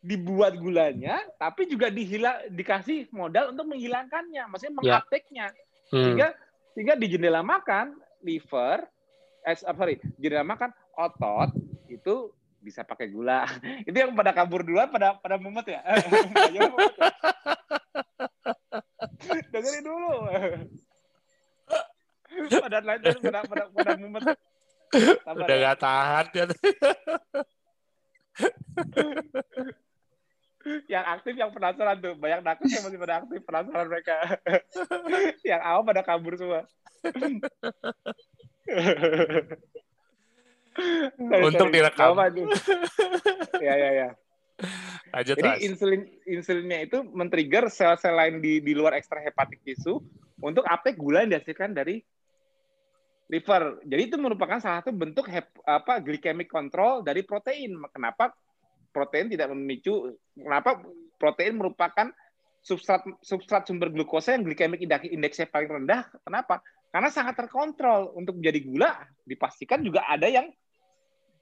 Dibuat 0.05 0.55
gulanya, 0.61 1.19
tapi 1.41 1.67
juga 1.67 1.91
dihila, 1.91 2.47
dikasih 2.53 3.11
modal 3.11 3.51
untuk 3.57 3.67
menghilangkannya, 3.75 4.45
maksudnya 4.47 4.73
ya. 4.73 4.79
mengapteknya. 4.79 5.47
Hmm. 5.91 6.05
Sehingga 6.05 6.29
sehingga 6.77 6.95
di 6.95 7.07
jendela 7.11 7.41
makan 7.43 7.97
liver, 8.23 8.87
eh 9.43 9.57
sorry, 9.57 9.99
jendela 10.21 10.47
makan 10.47 10.71
otot 10.95 11.51
itu 11.91 12.31
bisa 12.67 12.83
pakai 12.83 13.07
gula. 13.15 13.47
Itu 13.89 13.95
yang 13.95 14.11
pada 14.19 14.35
kabur 14.35 14.67
duluan 14.67 14.91
pada 14.91 15.15
pada 15.23 15.39
mumet 15.39 15.67
ya. 15.75 15.81
Dengerin 19.55 19.83
dulu. 19.87 20.15
pada 22.67 22.79
lain 22.83 23.01
pada 23.01 23.41
pada 23.47 23.65
pada 23.71 23.93
mumet. 23.95 24.23
Udah 25.27 25.57
gak 25.57 25.79
tahan 25.81 26.25
dia. 26.33 26.45
yang 30.91 31.05
aktif 31.07 31.35
yang 31.39 31.51
penasaran 31.55 31.97
tuh. 32.03 32.15
Banyak 32.19 32.41
nakes 32.43 32.71
yang 32.71 32.85
masih 32.87 32.99
pada 33.01 33.15
aktif 33.23 33.41
penasaran 33.47 33.87
mereka. 33.89 34.17
Yang 35.47 35.63
awal 35.63 35.83
pada 35.87 36.03
kabur 36.03 36.35
semua. 36.39 36.63
Untuk 41.43 41.69
direkam. 41.73 42.15
Ya 43.63 43.75
ya 43.75 43.91
ya 43.95 44.09
Lanjut, 45.13 45.37
jadi 45.37 45.51
mas. 45.53 45.61
insulin 45.61 46.03
insulinnya 46.25 46.79
itu 46.89 46.99
men-trigger 47.05 47.69
sel-sel 47.69 48.17
lain 48.17 48.41
di 48.41 48.65
di 48.65 48.73
luar 48.73 48.97
ekstra 48.97 49.21
hepatik 49.21 49.61
tisu 49.61 50.01
untuk 50.41 50.65
apek 50.65 50.97
gula 50.97 51.25
yang 51.25 51.37
dihasilkan 51.37 51.77
dari 51.77 52.01
liver. 53.27 53.83
Jadi 53.83 54.03
itu 54.07 54.17
merupakan 54.19 54.59
salah 54.63 54.83
satu 54.83 54.95
bentuk 54.95 55.27
hep, 55.27 55.51
apa 55.67 55.99
glycemic 55.99 56.47
control 56.47 57.03
dari 57.03 57.27
protein. 57.27 57.79
Kenapa 57.91 58.31
protein 58.95 59.31
tidak 59.31 59.51
memicu? 59.51 60.15
Kenapa 60.35 60.83
protein 61.19 61.59
merupakan 61.59 62.11
substrat 62.63 63.03
substrat 63.23 63.67
sumber 63.67 63.91
glukosa 63.91 64.35
yang 64.35 64.47
glycemic 64.47 64.83
indeksnya 65.11 65.51
paling 65.51 65.83
rendah? 65.83 66.07
Kenapa? 66.23 66.63
Karena 66.95 67.11
sangat 67.11 67.35
terkontrol 67.37 68.15
untuk 68.15 68.39
menjadi 68.39 68.61
gula. 68.63 68.93
Dipastikan 69.27 69.83
juga 69.83 70.07
ada 70.07 70.31
yang 70.31 70.47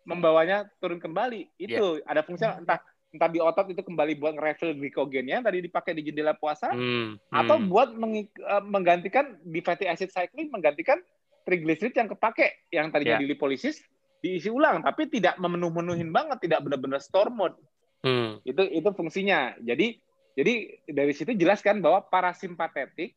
membawanya 0.09 0.69
turun 0.81 1.01
kembali. 1.01 1.53
Itu 1.61 2.01
yeah. 2.01 2.11
ada 2.11 2.25
fungsi 2.25 2.45
entah 2.45 2.81
entah 3.15 3.31
di 3.31 3.39
otot 3.39 3.71
itu 3.71 3.79
kembali 3.79 4.19
buat 4.19 4.35
nge-refill 4.35 4.75
glikogennya 4.75 5.39
tadi 5.39 5.63
dipakai 5.63 5.95
di 5.95 6.03
jendela 6.11 6.35
puasa 6.35 6.75
hmm, 6.75 6.83
hmm. 6.83 7.31
atau 7.31 7.63
buat 7.63 7.95
eh, 7.95 8.27
menggantikan 8.67 9.39
di 9.47 9.63
fatty 9.63 9.87
acid 9.87 10.11
cycling 10.11 10.51
menggantikan 10.51 10.99
trigliserid 11.45 11.95
yang 11.95 12.09
kepake 12.09 12.67
yang 12.73 12.89
tadinya 12.89 13.21
yeah. 13.21 13.23
di 13.23 13.29
lipolisis 13.31 13.85
diisi 14.25 14.49
ulang 14.49 14.81
tapi 14.81 15.13
tidak 15.13 15.37
memenuh-menuhin 15.37 16.09
banget 16.09 16.49
tidak 16.49 16.65
benar-benar 16.65 16.99
store 17.05 17.29
mode 17.29 17.57
hmm. 18.01 18.41
itu 18.49 18.63
itu 18.73 18.89
fungsinya 18.97 19.53
jadi 19.61 20.01
jadi 20.35 20.55
dari 20.89 21.13
situ 21.13 21.37
jelaskan 21.37 21.85
bahwa 21.85 22.03
parasimpatetik 22.09 23.13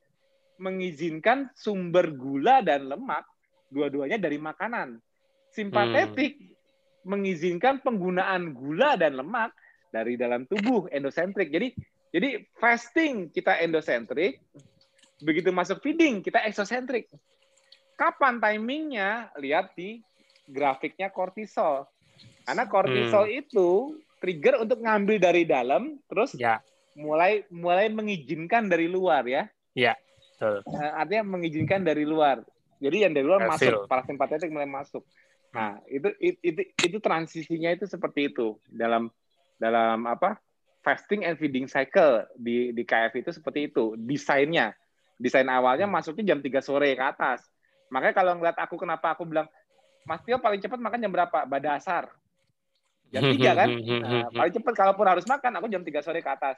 mengizinkan 0.59 1.47
sumber 1.55 2.11
gula 2.11 2.59
dan 2.59 2.91
lemak 2.91 3.23
dua-duanya 3.71 4.19
dari 4.19 4.35
makanan 4.35 4.99
simpatetik 5.55 6.35
hmm. 6.35 6.51
mengizinkan 7.07 7.79
penggunaan 7.79 8.51
gula 8.51 8.99
dan 8.99 9.15
lemak 9.15 9.55
dari 9.87 10.19
dalam 10.19 10.43
tubuh 10.43 10.91
endosentrik 10.91 11.47
jadi 11.47 11.71
jadi 12.11 12.43
fasting 12.59 13.31
kita 13.31 13.63
endosentrik 13.63 14.43
begitu 15.23 15.49
masuk 15.55 15.79
feeding 15.79 16.19
kita 16.19 16.43
exosentrik 16.43 17.07
Kapan 17.97 18.37
timingnya? 18.37 19.33
Lihat 19.41 19.73
di 19.73 20.05
grafiknya 20.47 21.09
kortisol. 21.09 21.89
Karena 22.47 22.63
kortisol 22.69 23.27
hmm. 23.27 23.39
itu 23.43 23.67
trigger 24.23 24.63
untuk 24.63 24.79
ngambil 24.79 25.17
dari 25.19 25.43
dalam, 25.43 25.99
terus 26.07 26.33
ya. 26.37 26.63
mulai 26.95 27.43
mulai 27.51 27.91
mengizinkan 27.91 28.71
dari 28.71 28.87
luar 28.87 29.27
ya. 29.27 29.49
Ya, 29.75 29.93
betul. 30.37 30.63
Eh, 30.63 30.91
artinya 30.95 31.23
mengizinkan 31.37 31.83
dari 31.83 32.07
luar. 32.07 32.41
Jadi 32.77 33.03
yang 33.03 33.13
dari 33.13 33.25
luar 33.25 33.45
Hasil. 33.49 33.83
masuk, 33.83 33.89
parasimpatetik 33.89 34.49
mulai 34.53 34.69
masuk. 34.69 35.03
Nah, 35.51 35.81
itu, 35.89 36.13
itu 36.21 36.37
itu 36.45 36.61
itu 36.77 36.97
transisinya 37.01 37.73
itu 37.73 37.89
seperti 37.89 38.29
itu 38.29 38.61
dalam 38.69 39.09
dalam 39.57 40.05
apa? 40.05 40.37
fasting 40.87 41.27
and 41.27 41.35
feeding 41.35 41.67
cycle 41.67 42.23
di 42.39 42.71
di 42.71 42.87
KF 42.87 43.11
itu 43.19 43.35
seperti 43.35 43.67
itu 43.67 43.99
desainnya. 43.99 44.71
Desain 45.19 45.49
awalnya 45.51 45.83
masuknya 45.83 46.31
jam 46.31 46.39
3 46.39 46.63
sore 46.63 46.95
ke 46.95 47.03
atas. 47.03 47.43
Makanya 47.91 48.15
kalau 48.15 48.31
ngeliat 48.39 48.57
aku 48.59 48.75
kenapa 48.75 49.15
aku 49.15 49.23
bilang 49.23 49.47
Mas 50.07 50.23
Tio 50.23 50.39
paling 50.39 50.63
cepat 50.63 50.79
makan 50.79 51.03
jam 51.03 51.11
berapa? 51.11 51.43
Badasar. 51.43 52.07
Jam 53.11 53.23
3 53.35 53.59
kan? 53.59 53.69
Nah, 54.07 54.27
paling 54.31 54.53
cepat 54.55 54.73
kalaupun 54.75 55.05
harus 55.07 55.25
makan, 55.27 55.51
aku 55.59 55.67
jam 55.67 55.83
3 55.83 55.99
sore 55.99 56.23
ke 56.23 56.31
atas. 56.31 56.55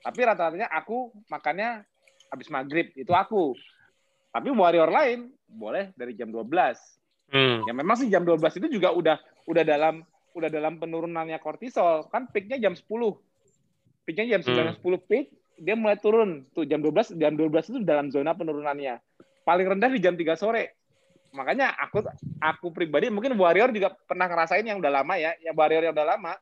Tapi 0.00 0.20
rata-ratanya 0.26 0.66
aku 0.72 1.12
makannya 1.30 1.86
habis 2.30 2.48
maghrib, 2.50 2.90
itu 2.98 3.12
aku. 3.14 3.54
Tapi 4.30 4.48
warrior 4.54 4.90
lain 4.90 5.30
boleh 5.46 5.90
dari 5.98 6.14
jam 6.14 6.30
12. 6.30 6.46
Hmm. 7.30 7.62
Ya 7.66 7.72
memang 7.74 7.94
sih 7.98 8.10
jam 8.10 8.26
12 8.26 8.58
itu 8.58 8.66
juga 8.80 8.90
udah 8.90 9.18
udah 9.46 9.62
dalam 9.62 10.02
udah 10.34 10.50
dalam 10.50 10.78
penurunannya 10.78 11.38
kortisol. 11.42 12.10
Kan 12.10 12.30
peaknya 12.30 12.58
jam 12.58 12.74
10. 12.74 12.86
Peaknya 14.06 14.38
jam 14.38 14.42
9 14.42 14.78
hmm. 14.78 14.82
10 14.82 15.08
peak, 15.10 15.34
dia 15.58 15.74
mulai 15.74 15.98
turun. 15.98 16.46
Tuh 16.54 16.66
jam 16.66 16.82
12 16.82 17.18
jam 17.18 17.34
12 17.34 17.70
itu 17.70 17.78
dalam 17.82 18.10
zona 18.10 18.34
penurunannya. 18.34 18.98
Paling 19.44 19.66
rendah 19.76 19.90
di 19.90 20.00
jam 20.02 20.14
3 20.14 20.36
sore. 20.36 20.80
Makanya 21.30 21.78
aku 21.78 22.02
aku 22.42 22.66
pribadi 22.74 23.06
mungkin 23.06 23.38
warrior 23.38 23.70
juga 23.70 23.94
pernah 23.94 24.26
ngerasain 24.26 24.66
yang 24.66 24.82
udah 24.82 25.02
lama 25.02 25.14
ya 25.14 25.30
yang 25.38 25.54
warrior 25.54 25.86
yang 25.86 25.94
udah 25.94 26.08
lama. 26.16 26.34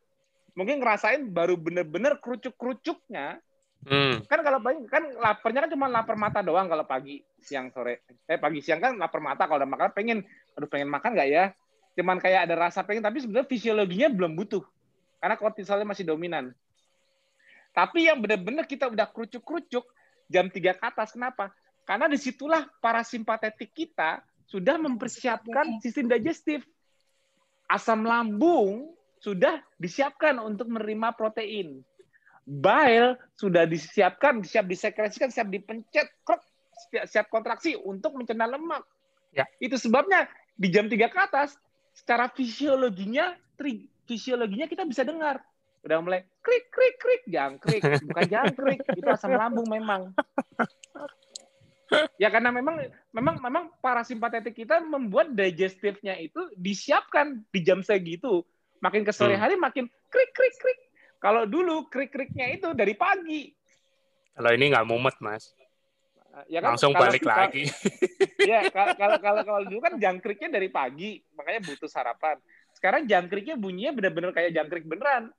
Mungkin 0.57 0.81
ngerasain 0.81 1.29
baru 1.29 1.55
bener-bener 1.55 2.19
kerucuk-kerucuknya. 2.19 3.39
Hmm. 3.79 4.27
kan 4.27 4.43
kalau 4.43 4.59
pagi 4.59 4.83
kan 4.91 5.07
laparnya 5.23 5.63
kan 5.63 5.71
cuma 5.71 5.87
lapar 5.87 6.19
mata 6.19 6.43
doang 6.43 6.67
kalau 6.67 6.83
pagi 6.83 7.23
siang 7.39 7.71
sore. 7.71 8.03
Eh 8.27 8.35
pagi 8.35 8.59
siang 8.59 8.83
kan 8.83 8.99
lapar 8.99 9.23
mata 9.23 9.47
kalau 9.47 9.63
udah 9.63 9.71
makan 9.71 9.95
pengen. 9.95 10.19
Aduh 10.59 10.67
pengen 10.67 10.91
makan 10.91 11.15
nggak 11.15 11.29
ya? 11.31 11.45
Cuman 11.95 12.19
kayak 12.19 12.51
ada 12.51 12.59
rasa 12.59 12.83
pengen 12.83 13.07
tapi 13.07 13.23
sebenarnya 13.23 13.47
fisiologinya 13.47 14.09
belum 14.11 14.35
butuh. 14.35 14.65
Karena 15.23 15.39
kortisolnya 15.39 15.87
masih 15.87 16.09
dominan. 16.09 16.51
Tapi 17.71 18.11
yang 18.11 18.19
bener-bener 18.19 18.67
kita 18.67 18.91
udah 18.91 19.07
kerucuk-kerucuk 19.15 19.87
jam 20.27 20.51
3 20.51 20.75
ke 20.75 20.85
atas 20.85 21.15
kenapa 21.15 21.55
karena 21.89 22.05
di 22.05 22.21
situlah 22.21 22.69
parasimpatetik 22.85 23.73
kita 23.73 24.21
sudah 24.45 24.77
mempersiapkan 24.77 25.81
sistem 25.81 26.13
digestif. 26.13 26.61
Asam 27.65 28.05
lambung 28.05 28.93
sudah 29.25 29.65
disiapkan 29.81 30.37
untuk 30.37 30.69
menerima 30.69 31.17
protein. 31.17 31.81
Bile 32.45 33.17
sudah 33.41 33.65
disiapkan, 33.65 34.45
siap 34.45 34.69
disekresikan, 34.69 35.33
siap 35.33 35.49
dipencet, 35.49 36.13
krok, 36.29 36.45
siap 37.09 37.33
kontraksi 37.33 37.73
untuk 37.77 38.21
mencerna 38.21 38.45
lemak. 38.45 38.85
Ya. 39.33 39.49
Itu 39.57 39.81
sebabnya 39.81 40.29
di 40.61 40.69
jam 40.69 40.93
3 40.93 41.09
ke 41.09 41.19
atas, 41.21 41.57
secara 41.97 42.29
fisiologinya, 42.33 43.33
fisiologinya 44.05 44.69
kita 44.69 44.85
bisa 44.85 45.05
dengar. 45.05 45.41
Udah 45.85 46.01
mulai 46.05 46.25
krik, 46.41 46.69
krik, 46.73 46.97
krik, 47.01 47.23
jangkrik. 47.29 47.81
Bukan 47.85 48.27
jangkrik, 48.29 48.81
itu 48.97 49.09
asam 49.09 49.37
lambung 49.37 49.69
memang 49.69 50.13
ya 52.23 52.29
karena 52.29 52.53
memang 52.53 52.77
memang 53.13 53.37
memang 53.41 53.65
parasimpatetik 53.81 54.65
kita 54.65 54.81
membuat 54.85 55.33
digestifnya 55.33 56.17
itu 56.21 56.41
disiapkan 56.57 57.41
di 57.49 57.61
jam 57.65 57.81
segitu. 57.81 58.45
Makin 58.79 59.03
ke 59.03 59.11
sore 59.11 59.35
hmm. 59.35 59.43
hari 59.43 59.55
makin 59.59 59.89
krik 60.13 60.31
krik 60.37 60.55
krik. 60.61 60.81
Kalau 61.19 61.49
dulu 61.49 61.91
krik 61.91 62.15
kriknya 62.15 62.55
itu 62.55 62.71
dari 62.77 62.95
pagi. 62.95 63.51
Kalau 64.39 64.51
ini 64.55 64.71
nggak 64.71 64.87
mumet 64.87 65.17
mas. 65.19 65.51
Ya 66.47 66.63
kan, 66.63 66.79
langsung 66.79 66.95
balik 66.95 67.27
kalau, 67.27 67.51
lagi. 67.51 67.67
Ya 68.39 68.71
kalau 68.77 69.19
kalau 69.19 69.43
kalau 69.43 69.63
dulu 69.67 69.83
kan 69.83 69.99
jangkriknya 69.99 70.55
dari 70.55 70.71
pagi, 70.71 71.19
makanya 71.35 71.67
butuh 71.67 71.91
sarapan. 71.91 72.39
Sekarang 72.71 73.11
jangkriknya 73.11 73.59
bunyinya 73.59 73.91
benar-benar 73.99 74.31
kayak 74.31 74.55
jangkrik 74.55 74.87
beneran. 74.87 75.35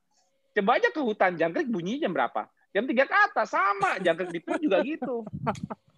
Coba 0.52 0.76
aja 0.76 0.91
ke 0.91 1.00
hutan 1.00 1.39
jangkrik 1.39 1.72
bunyinya 1.72 2.10
jam 2.10 2.12
berapa? 2.12 2.52
Jam 2.76 2.84
tiga 2.84 3.08
ke 3.08 3.16
atas 3.16 3.56
sama, 3.56 3.95
jangkrik 4.04 4.36
di 4.36 4.41
pun 4.43 4.60
juga 4.60 4.84
gitu 4.84 5.24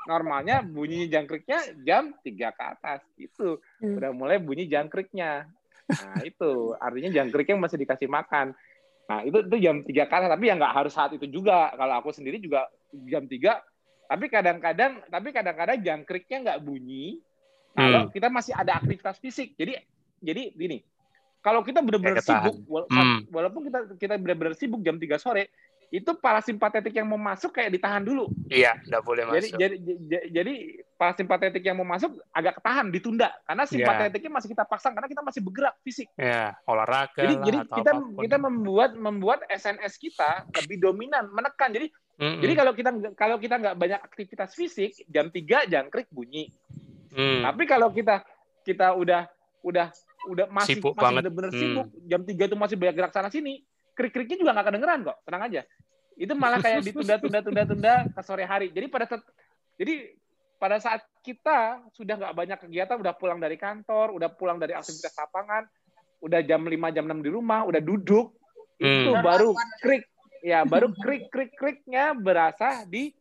normalnya 0.09 0.65
bunyi 0.65 1.05
jangkriknya 1.05 1.83
jam 1.85 2.13
3 2.21 2.57
ke 2.57 2.63
atas 2.63 3.01
itu 3.17 3.61
hmm. 3.81 3.97
udah 4.01 4.11
mulai 4.13 4.37
bunyi 4.41 4.65
jangkriknya. 4.65 5.45
Nah 5.91 6.21
itu. 6.25 6.73
Artinya 6.77 7.09
jangkriknya 7.21 7.57
masih 7.59 7.77
dikasih 7.81 8.09
makan. 8.09 8.53
Nah 9.05 9.19
itu 9.27 9.45
itu 9.45 9.57
jam 9.61 9.85
3 9.85 9.87
ke 9.89 10.13
atas. 10.13 10.29
Tapi 10.31 10.45
ya 10.49 10.53
nggak 10.57 10.73
harus 10.73 10.93
saat 10.93 11.11
itu 11.13 11.25
juga. 11.29 11.69
Kalau 11.77 11.93
aku 12.01 12.09
sendiri 12.13 12.41
juga 12.41 12.65
jam 12.91 13.25
3 13.25 13.37
tapi 14.11 14.27
kadang-kadang 14.27 14.99
tapi 15.07 15.31
kadang-kadang 15.31 15.79
jangkriknya 15.79 16.37
nggak 16.43 16.61
bunyi 16.67 17.23
kalau 17.71 18.03
hmm. 18.03 18.11
kita 18.11 18.27
masih 18.27 18.51
ada 18.51 18.75
aktivitas 18.79 19.15
fisik. 19.23 19.55
Jadi 19.55 19.79
jadi 20.19 20.51
gini. 20.51 20.83
Kalau 21.41 21.65
kita 21.65 21.81
benar-benar 21.81 22.21
sibuk 22.21 22.53
hmm. 22.69 23.33
walaupun 23.33 23.65
kita 23.65 23.79
kita 23.97 24.15
benar-benar 24.21 24.53
sibuk 24.53 24.83
jam 24.85 25.01
3 25.01 25.17
sore 25.17 25.49
itu 25.91 26.11
parasimpatetik 26.15 26.95
yang 26.95 27.03
mau 27.03 27.19
masuk 27.19 27.51
kayak 27.51 27.75
ditahan 27.75 27.99
dulu. 27.99 28.31
Iya, 28.47 28.79
nggak 28.87 29.03
boleh 29.03 29.27
jadi, 29.27 29.35
masuk. 29.35 29.57
Jadi, 29.59 29.75
jadi, 29.83 30.25
jadi 30.31 30.53
parasimpatetik 30.95 31.63
yang 31.67 31.75
mau 31.83 31.87
masuk 31.87 32.15
agak 32.31 32.63
ketahan, 32.63 32.87
ditunda. 32.87 33.29
Karena 33.43 33.63
iya. 33.67 33.71
simpatetiknya 33.75 34.31
masih 34.31 34.49
kita 34.55 34.63
pasang 34.63 34.95
karena 34.95 35.11
kita 35.11 35.19
masih 35.19 35.41
bergerak 35.43 35.75
fisik. 35.83 36.07
Iya, 36.15 36.55
olahraga. 36.63 37.19
Jadi, 37.19 37.35
lah, 37.35 37.43
jadi 37.43 37.57
kita 37.67 37.91
apa 37.91 38.01
pun. 38.07 38.23
kita 38.23 38.37
membuat 38.39 38.91
membuat 38.95 39.39
SNS 39.51 39.99
kita 39.99 40.47
lebih 40.63 40.79
dominan, 40.79 41.27
menekan. 41.27 41.75
Jadi 41.75 41.91
mm 41.91 42.23
-hmm. 42.23 42.39
jadi 42.39 42.53
kalau 42.55 42.71
kita 42.71 42.89
kalau 43.19 43.35
kita 43.35 43.55
nggak 43.59 43.75
banyak 43.75 43.99
aktivitas 43.99 44.55
fisik, 44.55 44.95
jam 45.11 45.27
3 45.27 45.67
jangkrik 45.67 46.07
bunyi. 46.07 46.47
Mm. 47.11 47.43
Tapi 47.51 47.63
kalau 47.67 47.91
kita 47.91 48.23
kita 48.63 48.95
udah 48.95 49.27
udah 49.59 49.91
udah 50.31 50.45
masih 50.55 50.79
sibuk 50.79 50.95
masih 50.95 51.19
benar-benar 51.19 51.51
mm. 51.51 51.59
sibuk, 51.59 51.87
jam 52.07 52.21
3 52.23 52.47
itu 52.47 52.55
masih 52.55 52.75
banyak 52.79 52.95
gerak 52.95 53.11
sana 53.11 53.27
sini, 53.27 53.59
krik-kriknya 54.01 54.37
juga 54.41 54.57
nggak 54.57 54.67
kedengeran 54.73 54.99
kok, 55.05 55.17
tenang 55.21 55.43
aja. 55.45 55.61
Itu 56.17 56.33
malah 56.33 56.57
kayak 56.65 56.81
ditunda-tunda-tunda-tunda 56.89 58.09
ke 58.09 58.21
sore 58.25 58.49
hari. 58.49 58.73
Jadi 58.73 58.89
pada 58.89 59.05
saat, 59.05 59.21
jadi 59.77 59.93
pada 60.57 60.77
saat 60.81 61.01
kita 61.21 61.85
sudah 61.93 62.17
nggak 62.17 62.33
banyak 62.33 62.59
kegiatan, 62.65 62.97
udah 62.97 63.13
pulang 63.13 63.37
dari 63.37 63.61
kantor, 63.61 64.17
udah 64.17 64.29
pulang 64.33 64.57
dari 64.57 64.73
aktivitas 64.73 65.13
lapangan, 65.13 65.69
udah 66.25 66.41
jam 66.41 66.65
5 66.65 66.95
jam 66.97 67.05
6 67.05 67.21
di 67.21 67.29
rumah, 67.29 67.61
udah 67.69 67.81
duduk, 67.81 68.33
hmm. 68.81 68.89
itu 69.05 69.11
baru 69.21 69.53
krik 69.81 70.05
ya 70.41 70.65
baru 70.65 70.89
krik 70.97 71.29
krik 71.29 71.53
kriknya 71.53 72.17
berasa 72.17 72.81
di 72.89 73.13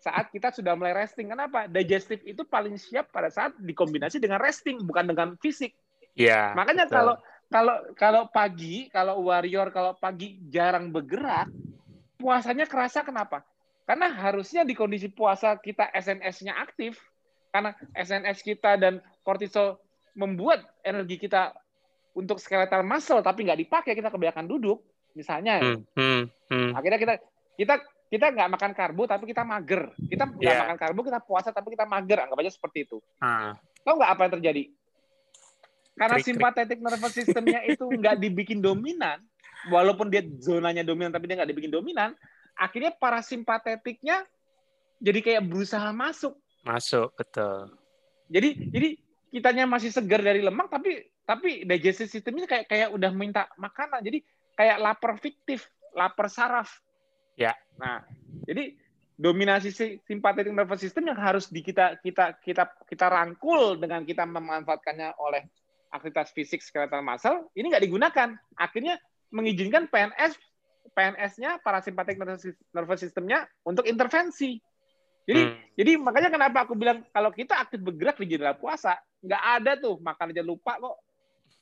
saat 0.00 0.28
kita 0.32 0.52
sudah 0.52 0.76
mulai 0.76 0.92
resting. 0.92 1.32
Kenapa? 1.32 1.68
Digestif 1.68 2.20
itu 2.24 2.44
paling 2.44 2.76
siap 2.76 3.12
pada 3.12 3.28
saat 3.32 3.56
dikombinasi 3.60 4.20
dengan 4.20 4.40
resting, 4.40 4.80
bukan 4.84 5.08
dengan 5.08 5.28
fisik. 5.40 5.72
Iya. 6.14 6.52
Makanya 6.52 6.84
betul. 6.86 6.96
kalau 6.96 7.14
kalau 7.54 7.76
kalau 7.94 8.22
pagi, 8.34 8.90
kalau 8.90 9.22
warrior 9.30 9.70
kalau 9.70 9.94
pagi 9.94 10.42
jarang 10.50 10.90
bergerak, 10.90 11.46
puasanya 12.18 12.66
kerasa 12.66 13.06
kenapa? 13.06 13.46
Karena 13.86 14.10
harusnya 14.10 14.66
di 14.66 14.74
kondisi 14.74 15.06
puasa 15.06 15.54
kita 15.62 15.94
SNS-nya 15.94 16.58
aktif, 16.58 16.98
karena 17.54 17.70
SNS 17.94 18.42
kita 18.42 18.74
dan 18.74 18.98
kortisol 19.22 19.78
membuat 20.18 20.66
energi 20.82 21.14
kita 21.14 21.54
untuk 22.14 22.42
skeletal 22.42 22.82
muscle 22.82 23.22
tapi 23.22 23.46
nggak 23.46 23.66
dipakai 23.66 23.94
kita 23.94 24.10
kebanyakan 24.10 24.46
duduk 24.46 24.82
misalnya 25.18 25.58
hmm, 25.58 25.82
hmm, 25.98 26.22
hmm. 26.50 26.70
akhirnya 26.78 26.98
kita 27.02 27.14
kita 27.58 27.74
kita 28.06 28.26
nggak 28.30 28.50
makan 28.54 28.72
karbo 28.74 29.02
tapi 29.10 29.26
kita 29.26 29.42
mager 29.42 29.90
kita 30.06 30.30
nggak 30.30 30.54
yeah. 30.54 30.62
makan 30.62 30.78
karbo 30.78 31.02
kita 31.02 31.18
puasa 31.18 31.50
tapi 31.50 31.74
kita 31.74 31.86
mager 31.86 32.22
anggap 32.22 32.38
aja 32.38 32.54
seperti 32.54 32.86
itu 32.86 33.02
hmm. 33.18 33.52
tahu 33.82 33.94
nggak 33.98 34.10
apa 34.14 34.20
yang 34.22 34.32
terjadi 34.38 34.62
karena 35.94 36.18
simpatetik 36.18 36.82
nervous 36.82 37.14
systemnya 37.14 37.62
itu 37.66 37.86
nggak 37.86 38.18
dibikin 38.18 38.58
dominan, 38.58 39.22
walaupun 39.70 40.10
dia 40.10 40.26
zonanya 40.42 40.82
dominan 40.82 41.14
tapi 41.14 41.30
dia 41.30 41.38
nggak 41.38 41.50
dibikin 41.54 41.72
dominan, 41.72 42.18
akhirnya 42.58 42.90
parasimpatetiknya 42.94 44.26
jadi 44.98 45.20
kayak 45.22 45.42
berusaha 45.46 45.90
masuk. 45.94 46.34
Masuk, 46.66 47.14
betul. 47.14 47.70
Jadi 48.26 48.72
jadi 48.72 48.88
kitanya 49.30 49.64
masih 49.66 49.90
segar 49.90 50.22
dari 50.22 50.42
lemak 50.42 50.70
tapi 50.70 51.10
tapi 51.24 51.64
digestive 51.64 52.10
systemnya 52.10 52.46
kayak 52.50 52.66
kayak 52.66 52.88
udah 52.90 53.10
minta 53.14 53.46
makanan. 53.54 54.02
Jadi 54.02 54.24
kayak 54.58 54.80
lapar 54.80 55.18
fiktif, 55.18 55.70
lapar 55.94 56.26
saraf. 56.26 56.82
Ya. 57.34 57.54
Nah, 57.78 58.06
jadi 58.46 58.78
dominasi 59.14 59.70
simpatetik 60.02 60.50
nervous 60.50 60.82
system 60.82 61.06
yang 61.06 61.18
harus 61.18 61.46
di 61.46 61.62
kita 61.62 62.02
kita 62.02 62.38
kita 62.42 62.64
kita 62.86 63.06
rangkul 63.06 63.78
dengan 63.78 64.02
kita 64.02 64.26
memanfaatkannya 64.26 65.14
oleh 65.22 65.46
aktivitas 65.94 66.34
fisik 66.34 66.58
skeletal 66.58 67.00
muscle 67.00 67.46
ini 67.54 67.70
nggak 67.70 67.84
digunakan. 67.86 68.28
Akhirnya 68.58 68.98
mengizinkan 69.30 69.86
PNS 69.86 70.34
PNS-nya 70.94 71.62
parasimpatik 71.64 72.20
nervous 72.74 73.00
system-nya 73.00 73.46
untuk 73.64 73.86
intervensi. 73.86 74.58
Jadi 75.24 75.40
hmm. 75.40 75.56
jadi 75.80 75.92
makanya 75.96 76.28
kenapa 76.28 76.68
aku 76.68 76.76
bilang 76.76 77.00
kalau 77.08 77.32
kita 77.32 77.56
aktif 77.56 77.80
bergerak 77.80 78.20
di 78.20 78.36
jendela 78.36 78.52
puasa 78.52 79.00
nggak 79.24 79.42
ada 79.62 79.72
tuh 79.80 79.96
makan 80.02 80.34
aja 80.36 80.44
lupa 80.44 80.76
kok. 80.76 80.96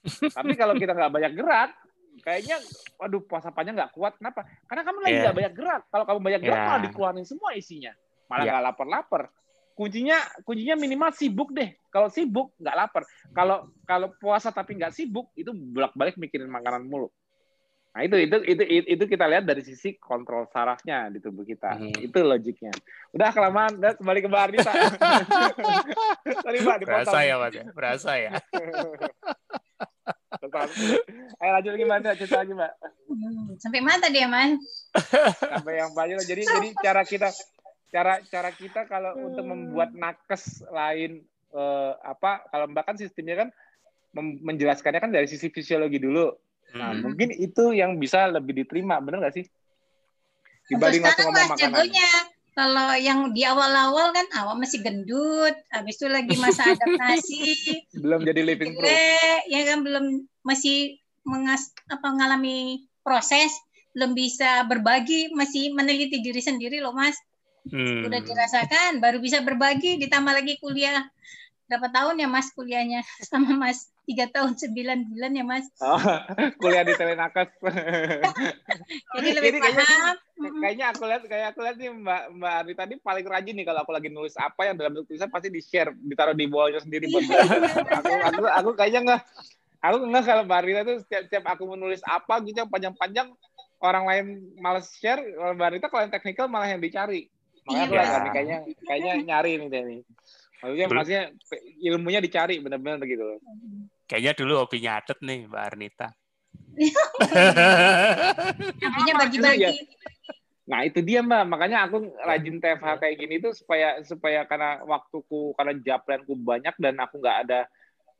Tapi 0.36 0.52
kalau 0.59 0.74
kita 0.74 0.98
nggak 0.98 1.12
banyak 1.14 1.32
gerak, 1.38 1.70
kayaknya 2.26 2.59
waduh 2.98 3.22
puasa 3.22 3.54
panjang 3.54 3.78
nggak 3.78 3.94
kuat. 3.94 4.18
Kenapa? 4.18 4.42
Karena 4.66 4.82
kamu 4.82 4.98
lagi 4.98 5.14
nggak 5.14 5.26
yeah. 5.30 5.38
banyak 5.38 5.54
gerak. 5.54 5.82
Kalau 5.94 6.04
kamu 6.10 6.18
banyak 6.18 6.40
gerak 6.42 6.59
yeah. 6.59 6.66
malah 6.66 6.82
dikeluarin 6.82 7.26
semua 7.28 7.50
isinya. 7.54 7.92
Malah 8.26 8.42
iya. 8.42 8.50
nggak 8.50 8.59
yeah. 8.59 8.68
lapar-lapar 8.74 9.22
kuncinya 9.82 10.22
kuncinya 10.46 10.78
minimal 10.78 11.10
sibuk 11.10 11.50
deh. 11.50 11.74
Kalau 11.90 12.06
sibuk 12.06 12.54
nggak 12.62 12.76
lapar. 12.78 13.02
Kalau 13.34 13.66
kalau 13.82 14.14
puasa 14.22 14.54
tapi 14.54 14.78
nggak 14.78 14.94
sibuk 14.94 15.34
itu 15.34 15.50
bolak-balik 15.50 16.14
mikirin 16.14 16.46
makanan 16.46 16.86
mulu. 16.86 17.10
Nah 17.92 18.06
itu 18.06 18.16
itu 18.16 18.36
itu 18.46 18.62
itu 18.86 19.04
kita 19.10 19.26
lihat 19.26 19.44
dari 19.44 19.66
sisi 19.66 19.98
kontrol 19.98 20.46
sarafnya 20.54 21.10
di 21.10 21.18
tubuh 21.18 21.42
kita. 21.42 21.74
Hmm. 21.74 21.92
Itu 21.98 22.22
logiknya. 22.22 22.70
Udah 23.10 23.34
kelamaan, 23.34 23.76
udah 23.82 23.98
kembali 23.98 24.18
ke 24.22 24.28
Mbak 24.30 24.46
Mbak, 26.62 26.76
Berasa 26.86 27.18
ya 27.26 27.34
Mas 27.36 27.52
ya? 27.52 27.64
Berasa 27.74 28.12
ya. 28.16 28.30
Ayo 31.42 31.50
lanjut 31.54 31.72
gimana 31.78 32.16
cerita 32.18 32.42
lagi 32.42 32.52
mbak? 32.56 32.72
Hmm, 33.09 33.54
sampai 33.60 33.80
mana 33.84 34.00
tadi 34.00 34.18
ya 34.20 34.28
mas? 34.28 34.59
Sampai 35.38 35.78
yang 35.78 35.92
banyak. 35.94 36.24
Jadi 36.24 36.42
jadi 36.44 36.68
cara 36.82 37.02
kita 37.06 37.28
cara 37.93 38.24
cara 38.24 38.51
kita 38.51 38.89
kalau 38.89 39.12
hmm. 39.12 39.27
untuk 39.28 39.44
membuat 39.44 39.93
nakes 39.93 40.64
lain 40.73 41.20
eh, 41.52 41.93
apa 42.01 42.48
kalau 42.48 42.66
mbak 42.73 42.89
kan 42.89 42.97
sistemnya 42.97 43.47
kan 43.47 43.48
menjelaskannya 44.16 45.01
kan 45.01 45.12
dari 45.12 45.24
sisi 45.24 45.48
fisiologi 45.48 45.97
dulu. 45.97 46.28
Nah, 46.77 46.93
hmm. 46.93 47.01
mungkin 47.05 47.28
itu 47.32 47.73
yang 47.73 47.97
bisa 47.97 48.28
lebih 48.28 48.64
diterima, 48.64 49.01
benar 49.01 49.24
nggak 49.24 49.36
sih? 49.40 49.47
Dibanding 50.69 51.05
langsung 51.05 51.32
ngomong 51.32 51.48
makanan. 51.52 51.60
Jagonya, 51.60 52.10
kalau 52.52 52.89
yang 52.97 53.32
di 53.32 53.43
awal-awal 53.44 54.12
kan 54.12 54.27
awal 54.36 54.56
masih 54.60 54.85
gendut, 54.85 55.56
habis 55.73 55.97
itu 55.97 56.09
lagi 56.09 56.36
masa 56.36 56.77
adaptasi. 56.77 57.44
belum 58.05 58.20
jadi 58.24 58.40
living 58.44 58.77
proof. 58.77 58.93
Ya 59.48 59.60
kan 59.69 59.85
belum 59.85 60.28
masih 60.44 61.01
mengas 61.24 61.73
apa 61.89 62.05
mengalami 62.09 62.89
proses, 63.01 63.52
belum 63.97 64.12
bisa 64.16 64.64
berbagi, 64.69 65.32
masih 65.32 65.73
meneliti 65.73 66.20
diri 66.20 66.40
sendiri 66.40 66.81
loh, 66.85 66.93
Mas. 66.93 67.16
Hmm. 67.70 68.10
Udah 68.10 68.18
dirasakan, 68.18 68.98
baru 68.98 69.22
bisa 69.22 69.39
berbagi, 69.39 70.01
ditambah 70.02 70.34
lagi 70.34 70.59
kuliah. 70.59 71.06
Berapa 71.70 71.89
tahun 71.94 72.18
ya 72.18 72.28
Mas 72.28 72.51
kuliahnya? 72.52 73.06
Sama 73.30 73.55
Mas 73.55 73.86
tiga 74.02 74.26
tahun 74.26 74.59
sembilan 74.59 75.06
bulan 75.06 75.30
ya 75.30 75.44
Mas? 75.47 75.70
Oh, 75.78 75.94
kuliah 76.62 76.82
di 76.82 76.94
Telenakes. 76.98 77.55
Jadi 79.14 79.28
lebih 79.30 79.51
jadi 79.55 79.59
paham. 79.62 79.72
kayaknya, 79.78 80.12
kayaknya 80.59 80.86
aku 80.90 81.02
lihat 81.06 81.22
kayak 81.30 81.47
aku 81.55 81.60
lihat 81.62 81.76
nih 81.78 81.90
Mbak 81.94 82.22
Mbak 82.34 82.52
Ari 82.59 82.74
tadi 82.74 82.94
paling 82.98 83.26
rajin 83.30 83.55
nih 83.55 83.66
kalau 83.68 83.80
aku 83.86 83.93
lagi 83.94 84.09
nulis 84.10 84.34
apa 84.34 84.60
yang 84.66 84.74
dalam 84.74 84.93
tulisan 85.06 85.30
pasti 85.30 85.48
di 85.48 85.62
share 85.62 85.94
ditaruh 85.94 86.34
di 86.34 86.51
bawahnya 86.51 86.82
sendiri 86.82 87.06
buat 87.09 87.24
aku 87.94 88.10
aku 88.10 88.43
aku 88.51 88.70
kayaknya 88.74 89.01
nggak 89.06 89.20
aku 89.86 89.97
nggak 90.02 90.24
kalau 90.26 90.43
Mbak 90.48 90.60
Rita 90.66 90.80
tuh 90.82 90.97
setiap, 91.06 91.22
setiap 91.30 91.44
aku 91.47 91.62
menulis 91.70 92.02
apa 92.02 92.43
gitu 92.43 92.59
yang 92.59 92.70
panjang-panjang 92.72 93.28
orang 93.78 94.05
lain 94.09 94.26
malas 94.59 94.90
share 94.98 95.22
kalau 95.22 95.55
Mbak 95.55 95.70
Rita 95.78 95.86
kalau 95.86 96.02
yang 96.02 96.12
teknikal 96.12 96.47
malah 96.51 96.68
yang 96.68 96.82
dicari 96.82 97.30
makanya 97.62 97.84
aku 97.86 97.94
iya. 97.94 98.32
kayaknya 98.34 98.59
kayaknya 98.86 99.12
nyari 99.22 99.51
nih 99.59 99.68
deh 99.70 99.82
nih 99.86 100.01
Maksudnya, 100.62 100.86
maksudnya 100.94 101.24
ilmunya 101.82 102.20
dicari 102.22 102.62
benar-benar 102.62 103.02
gitu. 103.02 103.43
Kayaknya 104.06 104.32
dulu 104.39 104.62
hobinya 104.62 105.02
adet 105.02 105.18
nih 105.18 105.51
Mbak 105.51 105.62
Arnita. 105.74 106.09
Hobinya 108.86 109.14
bagi-bagi. 109.18 109.66
Iya. 109.66 109.70
Nah 110.70 110.86
itu 110.86 111.02
dia 111.02 111.20
mbak, 111.26 111.43
makanya 111.51 111.90
aku 111.90 112.06
rajin 112.22 112.62
TFH 112.62 113.02
kayak 113.02 113.16
gini 113.18 113.43
tuh 113.43 113.51
supaya 113.51 113.98
supaya 114.06 114.47
karena 114.47 114.78
waktuku 114.86 115.51
karena 115.59 115.74
japlanku 115.82 116.39
banyak 116.39 116.78
dan 116.78 116.94
aku 117.02 117.18
nggak 117.18 117.39
ada 117.44 117.66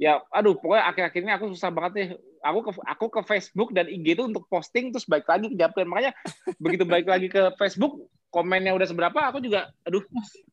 ya 0.03 0.19
aduh 0.35 0.59
pokoknya 0.59 0.85
akhir-akhir 0.91 1.23
ini 1.23 1.33
aku 1.39 1.47
susah 1.55 1.71
banget 1.71 1.93
nih 1.95 2.09
aku 2.43 2.59
ke 2.67 2.71
aku 2.83 3.07
ke 3.07 3.21
Facebook 3.23 3.71
dan 3.71 3.87
IG 3.87 4.19
itu 4.19 4.27
untuk 4.27 4.51
posting 4.51 4.91
terus 4.91 5.07
baik 5.07 5.23
lagi 5.31 5.47
ke 5.53 5.57
japlan 5.57 5.87
makanya 5.87 6.13
begitu 6.59 6.83
baik 6.83 7.07
lagi 7.07 7.31
ke 7.31 7.55
Facebook 7.55 8.11
komennya 8.33 8.73
udah 8.73 8.89
seberapa 8.89 9.19
aku 9.29 9.45
juga 9.45 9.69
aduh 9.85 10.01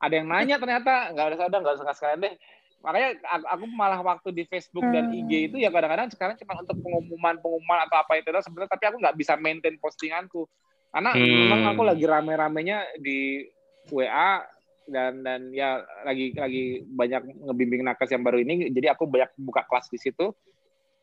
ada 0.04 0.14
yang 0.14 0.28
nanya 0.28 0.60
ternyata. 0.60 1.16
Nggak 1.16 1.26
ada 1.26 1.36
sadar 1.40 1.60
nggak 1.64 1.76
usah 1.80 1.96
sekalian 1.96 2.20
deh. 2.28 2.34
Makanya 2.80 3.10
aku 3.48 3.66
malah 3.72 4.00
waktu 4.00 4.30
di 4.32 4.44
Facebook 4.48 4.88
dan 4.92 5.12
IG 5.12 5.52
itu 5.52 5.56
ya 5.60 5.68
kadang-kadang 5.72 6.12
sekarang 6.12 6.36
cuma 6.40 6.60
untuk 6.64 6.80
pengumuman 6.80 7.36
pengumuman 7.40 7.80
atau 7.88 8.00
apa 8.00 8.20
itu 8.20 8.32
sebenarnya 8.32 8.72
tapi 8.72 8.84
aku 8.88 8.98
nggak 9.00 9.16
bisa 9.16 9.34
maintain 9.40 9.76
postinganku. 9.80 10.48
Karena 10.92 11.12
hmm. 11.16 11.36
memang 11.48 11.62
aku 11.76 11.82
lagi 11.88 12.04
rame-ramenya 12.08 13.00
di 13.00 13.48
WA 13.92 14.44
dan 14.90 15.22
dan 15.22 15.54
ya 15.54 15.84
lagi 16.04 16.34
lagi 16.34 16.82
banyak 16.84 17.46
ngebimbing 17.48 17.84
nakes 17.84 18.12
yang 18.12 18.24
baru 18.24 18.44
ini. 18.44 18.72
Jadi 18.72 18.88
aku 18.92 19.08
banyak 19.08 19.32
buka 19.40 19.68
kelas 19.68 19.92
di 19.92 20.00
situ. 20.00 20.32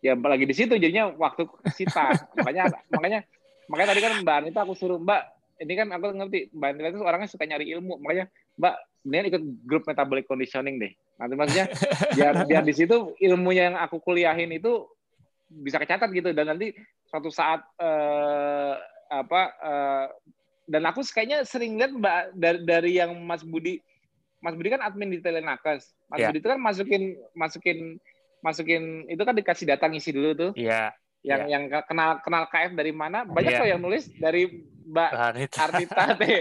Ya 0.04 0.12
lagi 0.16 0.44
di 0.44 0.52
situ 0.56 0.76
jadinya 0.76 1.12
waktu 1.12 1.48
sita 1.72 2.12
makanya 2.36 2.68
makanya 2.92 3.20
makanya 3.66 3.88
tadi 3.96 4.00
kan 4.04 4.12
mbak 4.22 4.36
Anita 4.44 4.60
aku 4.62 4.76
suruh 4.76 5.00
mbak 5.00 5.35
ini 5.60 5.72
kan 5.72 5.88
aku 5.92 6.12
ngerti 6.12 6.52
Mbak 6.52 6.70
Nila 6.76 6.88
itu 6.92 7.00
orangnya 7.02 7.28
suka 7.30 7.44
nyari 7.48 7.72
ilmu 7.76 8.00
makanya 8.00 8.26
Mbak 8.60 8.74
mendingan 9.06 9.26
ikut 9.30 9.42
grup 9.62 9.82
metabolic 9.86 10.26
conditioning 10.26 10.76
deh 10.82 10.92
nanti 11.16 11.34
maksudnya 11.38 11.66
biar 12.12 12.34
biar 12.50 12.62
di 12.66 12.74
situ 12.74 13.14
ilmunya 13.22 13.72
yang 13.72 13.76
aku 13.78 14.02
kuliahin 14.02 14.50
itu 14.52 14.84
bisa 15.46 15.78
kecatat 15.78 16.10
gitu 16.10 16.34
dan 16.34 16.50
nanti 16.52 16.74
suatu 17.06 17.30
saat 17.30 17.62
eh, 17.78 18.74
apa 19.06 19.42
eh, 19.62 20.06
dan 20.66 20.82
aku 20.90 21.06
kayaknya 21.06 21.46
sering 21.46 21.78
lihat 21.78 21.94
Mbak 21.94 22.20
dari, 22.34 22.58
dari 22.66 22.90
yang 22.98 23.14
Mas 23.22 23.46
Budi 23.46 23.78
Mas 24.42 24.58
Budi 24.58 24.74
kan 24.74 24.82
admin 24.82 25.14
di 25.14 25.22
Telenakes 25.22 25.94
Mas 26.10 26.18
yeah. 26.18 26.28
Budi 26.34 26.42
itu 26.42 26.48
kan 26.50 26.60
masukin 26.60 27.02
masukin 27.32 27.78
masukin 28.42 28.82
itu 29.06 29.22
kan 29.22 29.34
dikasih 29.38 29.66
data 29.70 29.86
ngisi 29.86 30.10
dulu 30.10 30.30
tuh 30.34 30.50
Iya. 30.58 30.90
yang 31.22 31.40
yeah. 31.46 31.50
yang 31.50 31.62
kenal 31.86 32.18
kenal 32.20 32.50
KF 32.50 32.74
dari 32.74 32.90
mana 32.90 33.22
banyak 33.22 33.54
yeah. 33.54 33.60
kok 33.62 33.70
yang 33.70 33.80
nulis 33.80 34.10
dari 34.18 34.66
Mbak 34.86 35.10
Anita. 35.10 35.58
Arnita 35.66 36.04
teh. 36.20 36.38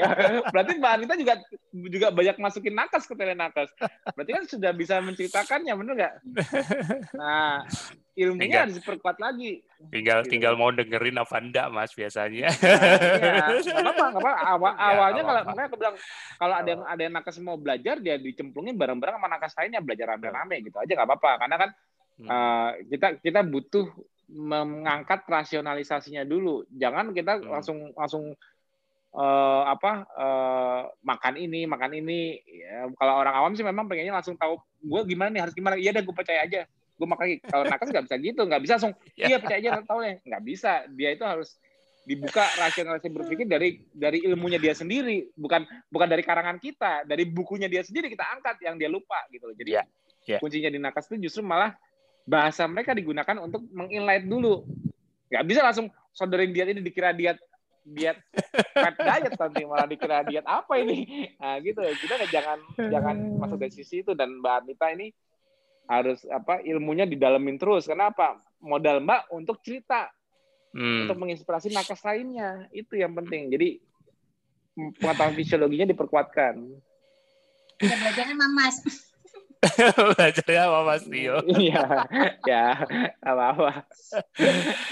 Berarti 0.54 0.72
Mbak 0.78 0.94
Anita 0.94 1.14
juga 1.18 1.34
juga 1.74 2.08
banyak 2.14 2.38
masukin 2.38 2.78
nakas 2.78 3.10
ke 3.10 3.18
telenakes. 3.18 3.74
Berarti 4.14 4.32
kan 4.32 4.44
sudah 4.46 4.72
bisa 4.72 5.02
menceritakannya, 5.02 5.74
benar 5.74 5.94
nggak? 5.98 6.14
Nah, 7.18 7.66
ilmunya 8.14 8.46
tinggal, 8.46 8.62
harus 8.70 8.78
diperkuat 8.78 9.18
lagi. 9.18 9.66
Tinggal 9.90 10.20
gitu. 10.24 10.32
tinggal 10.38 10.54
mau 10.54 10.70
dengerin 10.70 11.18
apa 11.18 11.36
enggak, 11.42 11.68
Mas 11.74 11.92
biasanya. 11.98 12.48
Nah, 12.54 13.50
iya, 13.58 13.76
apa 13.82 14.06
apa. 14.14 14.32
Awal, 14.56 14.72
ya, 14.72 14.86
awalnya 14.94 15.22
kalau 15.26 15.42
makanya 15.50 15.68
aku 15.68 15.78
bilang 15.82 15.96
kalau 16.38 16.56
ada 16.56 16.70
yang 16.70 16.82
ada 16.86 17.02
yang 17.02 17.14
nakes 17.18 17.38
mau 17.42 17.58
belajar 17.58 17.96
dia 17.98 18.16
dicemplungin 18.22 18.78
bareng-bareng 18.78 19.18
sama 19.18 19.30
nakes 19.34 19.54
lainnya 19.58 19.82
belajar 19.82 20.06
rame-rame 20.16 20.62
gitu 20.62 20.78
aja 20.78 20.92
nggak 20.94 21.10
apa-apa. 21.10 21.32
Karena 21.42 21.56
kan 21.58 21.70
hmm. 22.22 22.28
uh, 22.30 22.70
kita 22.94 23.08
kita 23.26 23.42
butuh 23.42 23.90
mengangkat 24.30 25.24
rasionalisasinya 25.26 26.26
dulu. 26.26 26.66
Jangan 26.74 27.14
kita 27.14 27.40
hmm. 27.40 27.48
langsung 27.50 27.78
langsung 27.94 28.24
uh, 29.14 29.64
apa 29.70 30.06
uh, 30.18 30.82
makan 31.06 31.36
ini 31.38 31.70
makan 31.70 31.92
ini. 32.02 32.42
Ya, 32.46 32.90
kalau 32.98 33.14
orang 33.22 33.36
awam 33.36 33.52
sih 33.54 33.66
memang 33.66 33.86
pengennya 33.86 34.16
langsung 34.16 34.36
tahu 34.36 34.58
gue 34.82 35.02
gimana 35.06 35.30
nih 35.34 35.42
harus 35.46 35.56
gimana. 35.56 35.78
Iya 35.78 35.94
deh 35.96 36.04
gue 36.04 36.16
percaya 36.16 36.44
aja. 36.46 36.66
Gue 36.96 37.08
makan. 37.08 37.26
Kalau 37.46 37.64
nakes 37.68 37.90
nggak 37.92 38.06
bisa 38.10 38.16
gitu, 38.20 38.42
nggak 38.46 38.62
bisa 38.62 38.74
langsung 38.80 38.94
ya. 39.20 39.26
iya 39.30 39.38
percaya 39.38 39.60
aja 39.62 39.82
tahu 39.86 40.00
ya. 40.02 40.14
Nggak 40.26 40.44
bisa. 40.44 40.72
Dia 40.94 41.10
itu 41.14 41.24
harus 41.26 41.58
dibuka 42.06 42.46
rasionalisasi 42.62 43.10
berpikir 43.10 43.50
dari 43.50 43.82
dari 43.90 44.22
ilmunya 44.30 44.62
dia 44.62 44.78
sendiri, 44.78 45.34
bukan 45.34 45.66
bukan 45.90 46.06
dari 46.06 46.22
karangan 46.22 46.62
kita, 46.62 47.02
dari 47.02 47.26
bukunya 47.26 47.66
dia 47.66 47.82
sendiri 47.82 48.14
kita 48.14 48.22
angkat 48.30 48.62
yang 48.62 48.78
dia 48.78 48.86
lupa 48.94 49.26
gitu 49.34 49.50
Jadi 49.58 49.72
ya. 49.74 49.84
Ya. 50.26 50.42
kuncinya 50.42 50.74
di 50.74 50.82
nakes 50.82 51.06
itu 51.14 51.30
justru 51.30 51.46
malah 51.46 51.78
bahasa 52.26 52.66
mereka 52.66 52.98
digunakan 52.98 53.38
untuk 53.40 53.64
menginlight 53.70 54.26
dulu. 54.26 54.66
Nggak 55.30 55.46
bisa 55.46 55.62
langsung 55.62 55.88
sodorin 56.10 56.52
diet 56.52 56.74
ini 56.74 56.82
dikira 56.82 57.14
diet 57.14 57.38
diet 57.86 58.18
fat 58.74 58.98
diet 58.98 59.38
nanti 59.38 59.62
malah 59.62 59.86
dikira 59.86 60.26
diet 60.26 60.46
apa 60.50 60.74
ini. 60.82 61.30
Nah, 61.38 61.62
gitu. 61.62 61.86
Kita 61.86 62.26
jangan 62.34 62.60
jangan 62.78 63.16
masuk 63.38 63.62
dari 63.62 63.74
sisi 63.74 64.02
itu 64.02 64.18
dan 64.18 64.42
Mbak 64.42 64.56
Anita 64.66 64.90
ini 64.90 65.14
harus 65.86 66.26
apa 66.34 66.66
ilmunya 66.66 67.06
didalemin 67.06 67.62
terus. 67.62 67.86
Kenapa? 67.86 68.42
Modal 68.58 69.06
Mbak 69.06 69.30
untuk 69.30 69.62
cerita. 69.62 70.10
Hmm. 70.76 71.08
Untuk 71.08 71.22
menginspirasi 71.22 71.72
nakes 71.72 72.02
lainnya. 72.02 72.66
Itu 72.74 72.98
yang 72.98 73.14
penting. 73.14 73.54
Jadi 73.54 73.80
pengetahuan 75.00 75.38
fisiologinya 75.38 75.88
diperkuatkan. 75.88 76.58
Kita 77.80 77.96
belajarnya 78.02 78.36
mamas. 78.36 78.82
Belajarnya 80.16 80.62
apa 80.70 80.80
Mas 80.86 81.04
Tio? 81.08 81.38
Iya, 81.46 81.84
ya, 82.46 82.66
apa-apa. 83.24 83.86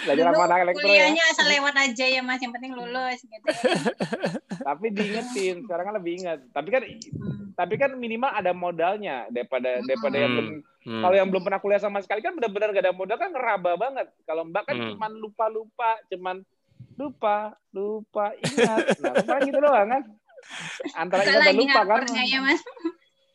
Belajar 0.06 0.26
apa 0.34 0.41
anak 0.50 0.60
elektro 0.66 0.86
ya? 0.86 0.90
Kuliahnya 0.90 1.24
asal 1.30 1.48
lewat 1.50 1.76
aja 1.78 2.06
ya 2.10 2.22
Mas, 2.26 2.41
yang 2.41 2.54
penting 2.54 2.74
lulus 2.74 3.20
gitu. 3.22 3.48
tapi 4.68 4.86
diingetin, 4.94 5.64
sekarang 5.66 5.86
kan 5.91 5.95
lebih 5.98 6.14
ingat. 6.24 6.40
Tapi 6.52 6.70
kan 6.74 6.82
hmm. 6.84 7.54
tapi 7.54 7.76
kan 7.78 7.91
minimal 7.94 8.32
ada 8.34 8.52
modalnya 8.52 9.30
daripada 9.30 9.78
hmm. 9.78 9.86
daripada 9.86 10.16
yang 10.18 10.32
belum 10.34 10.48
hmm. 10.90 11.02
kalau 11.06 11.16
yang 11.16 11.28
belum 11.30 11.44
pernah 11.45 11.60
kuliah 11.62 11.82
sama 11.82 12.02
sekali 12.02 12.26
kan 12.26 12.34
benar-benar 12.34 12.74
gak 12.74 12.84
ada 12.90 12.95
modal 12.95 13.18
kan 13.20 13.30
ngeraba 13.30 13.72
banget. 13.78 14.08
Kalau 14.26 14.44
Mbak 14.50 14.64
kan 14.66 14.76
hmm. 14.76 14.90
cuman 14.95 15.12
lupa-lupa, 15.22 15.91
cuman 16.10 16.38
lupa, 16.98 17.58
lupa, 17.74 18.26
ingat. 18.38 18.86
Nah, 19.02 19.14
kan 19.26 19.41
gitu 19.45 19.60
doang 19.60 19.90
kan. 19.90 20.04
Antara 20.98 21.22
ingat 21.26 21.41
dan 21.45 21.56
lupa 21.58 21.82
kan. 21.86 22.04
Ya, 22.26 22.40
Mas. 22.41 22.62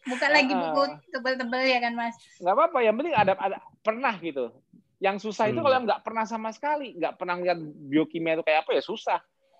Buka 0.08 0.26
uh, 0.26 0.32
lagi 0.32 0.52
buku 0.52 0.82
tebel-tebel 1.12 1.62
ya 1.68 1.78
kan 1.84 1.92
Mas? 1.92 2.16
Nggak 2.40 2.54
apa-apa, 2.56 2.78
yang 2.80 2.94
penting 2.96 3.14
ada, 3.14 3.32
ada 3.36 3.58
pernah 3.84 4.14
gitu. 4.18 4.50
Yang 4.98 5.30
susah 5.30 5.46
itu 5.52 5.60
hmm. 5.60 5.66
kalau 5.68 5.78
nggak 5.86 6.00
pernah 6.02 6.24
sama 6.26 6.50
sekali, 6.50 6.96
nggak 6.98 7.14
pernah 7.20 7.38
lihat 7.38 7.58
biokimia 7.60 8.40
itu 8.40 8.44
kayak 8.44 8.66
apa 8.66 8.70
ya 8.74 8.82
susah. 8.82 9.18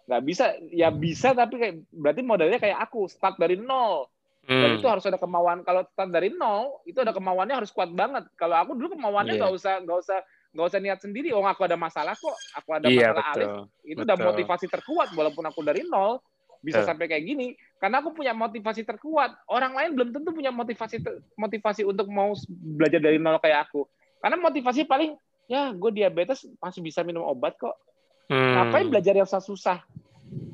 Nggak 0.08 0.22
bisa, 0.24 0.44
ya 0.72 0.88
bisa 0.88 1.36
tapi 1.36 1.54
kayak 1.60 1.74
berarti 1.92 2.22
modelnya 2.24 2.58
kayak 2.58 2.78
aku, 2.80 3.06
start 3.06 3.36
dari 3.36 3.60
nol. 3.60 4.08
Hmm. 4.48 4.64
Dan 4.64 4.68
itu 4.80 4.88
harus 4.88 5.04
ada 5.04 5.20
kemauan. 5.20 5.60
Kalau 5.62 5.84
start 5.84 6.10
dari 6.10 6.32
nol, 6.32 6.80
itu 6.88 6.98
ada 6.98 7.12
kemauannya 7.12 7.54
harus 7.60 7.70
kuat 7.70 7.92
banget. 7.92 8.24
Kalau 8.34 8.56
aku 8.56 8.72
dulu 8.72 8.96
kemauannya 8.96 9.36
iya. 9.36 9.40
nggak 9.44 9.52
yeah. 9.52 9.60
usah 9.60 9.74
nggak 9.84 9.98
usah 10.00 10.18
nggak 10.56 10.66
usah 10.72 10.80
niat 10.80 10.98
sendiri. 11.04 11.28
Oh, 11.36 11.44
aku 11.44 11.68
ada 11.68 11.76
masalah 11.76 12.16
kok. 12.16 12.36
Aku 12.56 12.72
ada 12.72 12.88
yeah, 12.88 13.12
masalah 13.12 13.22
betul. 13.22 13.36
alif. 13.36 13.48
Itu 13.84 14.00
betul. 14.00 14.06
udah 14.08 14.16
motivasi 14.16 14.66
terkuat 14.72 15.08
walaupun 15.12 15.44
aku 15.44 15.60
dari 15.60 15.84
nol 15.84 16.18
bisa 16.58 16.82
sampai 16.82 17.06
kayak 17.06 17.24
gini 17.24 17.54
karena 17.78 18.02
aku 18.02 18.10
punya 18.10 18.34
motivasi 18.34 18.82
terkuat 18.82 19.30
orang 19.46 19.72
lain 19.78 19.90
belum 19.94 20.08
tentu 20.10 20.34
punya 20.34 20.50
motivasi 20.50 20.98
motivasi 21.38 21.86
untuk 21.86 22.10
mau 22.10 22.34
belajar 22.50 22.98
dari 22.98 23.22
nol 23.22 23.38
kayak 23.38 23.70
aku 23.70 23.86
karena 24.18 24.36
motivasi 24.42 24.82
paling 24.84 25.14
ya 25.48 25.72
gue 25.72 25.90
diabetes 25.90 26.44
masih 26.60 26.84
bisa 26.84 27.00
minum 27.02 27.24
obat 27.24 27.56
kok. 27.56 27.74
Hmm. 28.28 28.68
Ngapain 28.68 28.86
belajar 28.92 29.16
yang 29.16 29.24
susah-susah? 29.24 29.80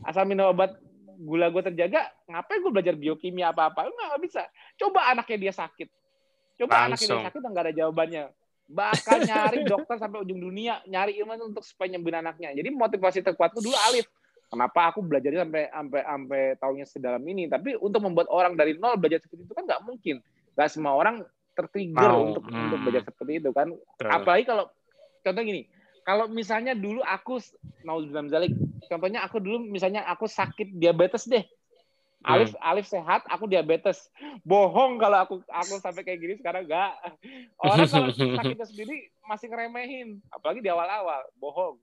Asal 0.07 0.25
minum 0.25 0.47
obat 0.47 0.79
gula 1.19 1.51
gue 1.51 1.63
terjaga, 1.71 2.07
ngapain 2.31 2.63
gue 2.63 2.73
belajar 2.73 2.95
biokimia 2.95 3.51
apa-apa? 3.51 3.91
Nggak 3.91 4.23
bisa. 4.23 4.43
Coba 4.79 5.11
anaknya 5.11 5.51
dia 5.51 5.53
sakit. 5.53 5.89
Coba 6.55 6.87
Langsung. 6.87 6.87
anaknya 6.87 7.07
dia 7.11 7.25
sakit, 7.27 7.41
nggak 7.43 7.65
ada 7.67 7.75
jawabannya. 7.75 8.25
Bahkan 8.65 9.19
nyari 9.29 9.61
dokter 9.67 9.97
sampai 9.99 10.23
ujung 10.23 10.41
dunia, 10.41 10.81
nyari 10.87 11.19
ilmu 11.19 11.51
untuk 11.51 11.67
supaya 11.67 11.91
nyembuhin 11.91 12.23
anaknya. 12.23 12.55
Jadi 12.55 12.69
motivasi 12.71 13.19
terkuatku 13.27 13.59
dulu 13.59 13.75
Alif. 13.91 14.07
Kenapa 14.49 14.93
aku 14.93 15.03
belajarnya 15.03 15.49
sampai 15.49 15.65
sampai 15.73 16.01
sampai 16.07 16.43
tahunya 16.61 16.87
sedalam 16.87 17.25
ini? 17.27 17.51
Tapi 17.51 17.75
untuk 17.81 18.01
membuat 18.05 18.31
orang 18.31 18.55
dari 18.55 18.79
nol 18.79 19.01
belajar 19.01 19.19
seperti 19.19 19.49
itu 19.49 19.55
kan 19.57 19.67
nggak 19.67 19.83
mungkin. 19.83 20.23
Nggak 20.55 20.69
semua 20.71 20.95
orang 20.95 21.27
tertrigger 21.55 22.11
untuk 22.15 22.45
hmm. 22.47 22.65
untuk 22.69 22.79
belajar 22.87 23.03
seperti 23.07 23.33
itu 23.43 23.51
kan. 23.55 23.69
Betul. 23.71 24.11
Apalagi 24.11 24.45
kalau 24.47 24.65
contoh 25.23 25.43
gini, 25.43 25.63
kalau 26.05 26.25
misalnya 26.29 26.75
dulu 26.77 27.01
aku 27.03 27.41
mau 27.87 27.99
bilang 28.03 28.29
zalik, 28.29 28.53
contohnya 28.87 29.25
aku 29.25 29.41
dulu 29.41 29.63
misalnya 29.65 30.05
aku 30.07 30.29
sakit 30.29 30.77
diabetes 30.77 31.27
deh. 31.27 31.43
Alif 32.25 32.57
hmm. 32.57 32.65
Alif 32.65 32.87
sehat, 32.89 33.21
aku 33.29 33.45
diabetes. 33.45 34.09
Bohong 34.49 34.97
kalau 34.97 35.29
aku 35.29 35.35
aku 35.45 35.77
sampai 35.77 36.09
kayak 36.09 36.19
gini 36.25 36.35
sekarang 36.41 36.65
enggak. 36.65 36.97
Orang 37.61 37.85
kalau 37.85 38.09
sakitnya 38.41 38.65
sendiri 38.65 39.13
masih 39.29 39.53
ngeremehin, 39.53 40.25
apalagi 40.33 40.65
di 40.65 40.73
awal-awal. 40.73 41.21
Bohong. 41.37 41.77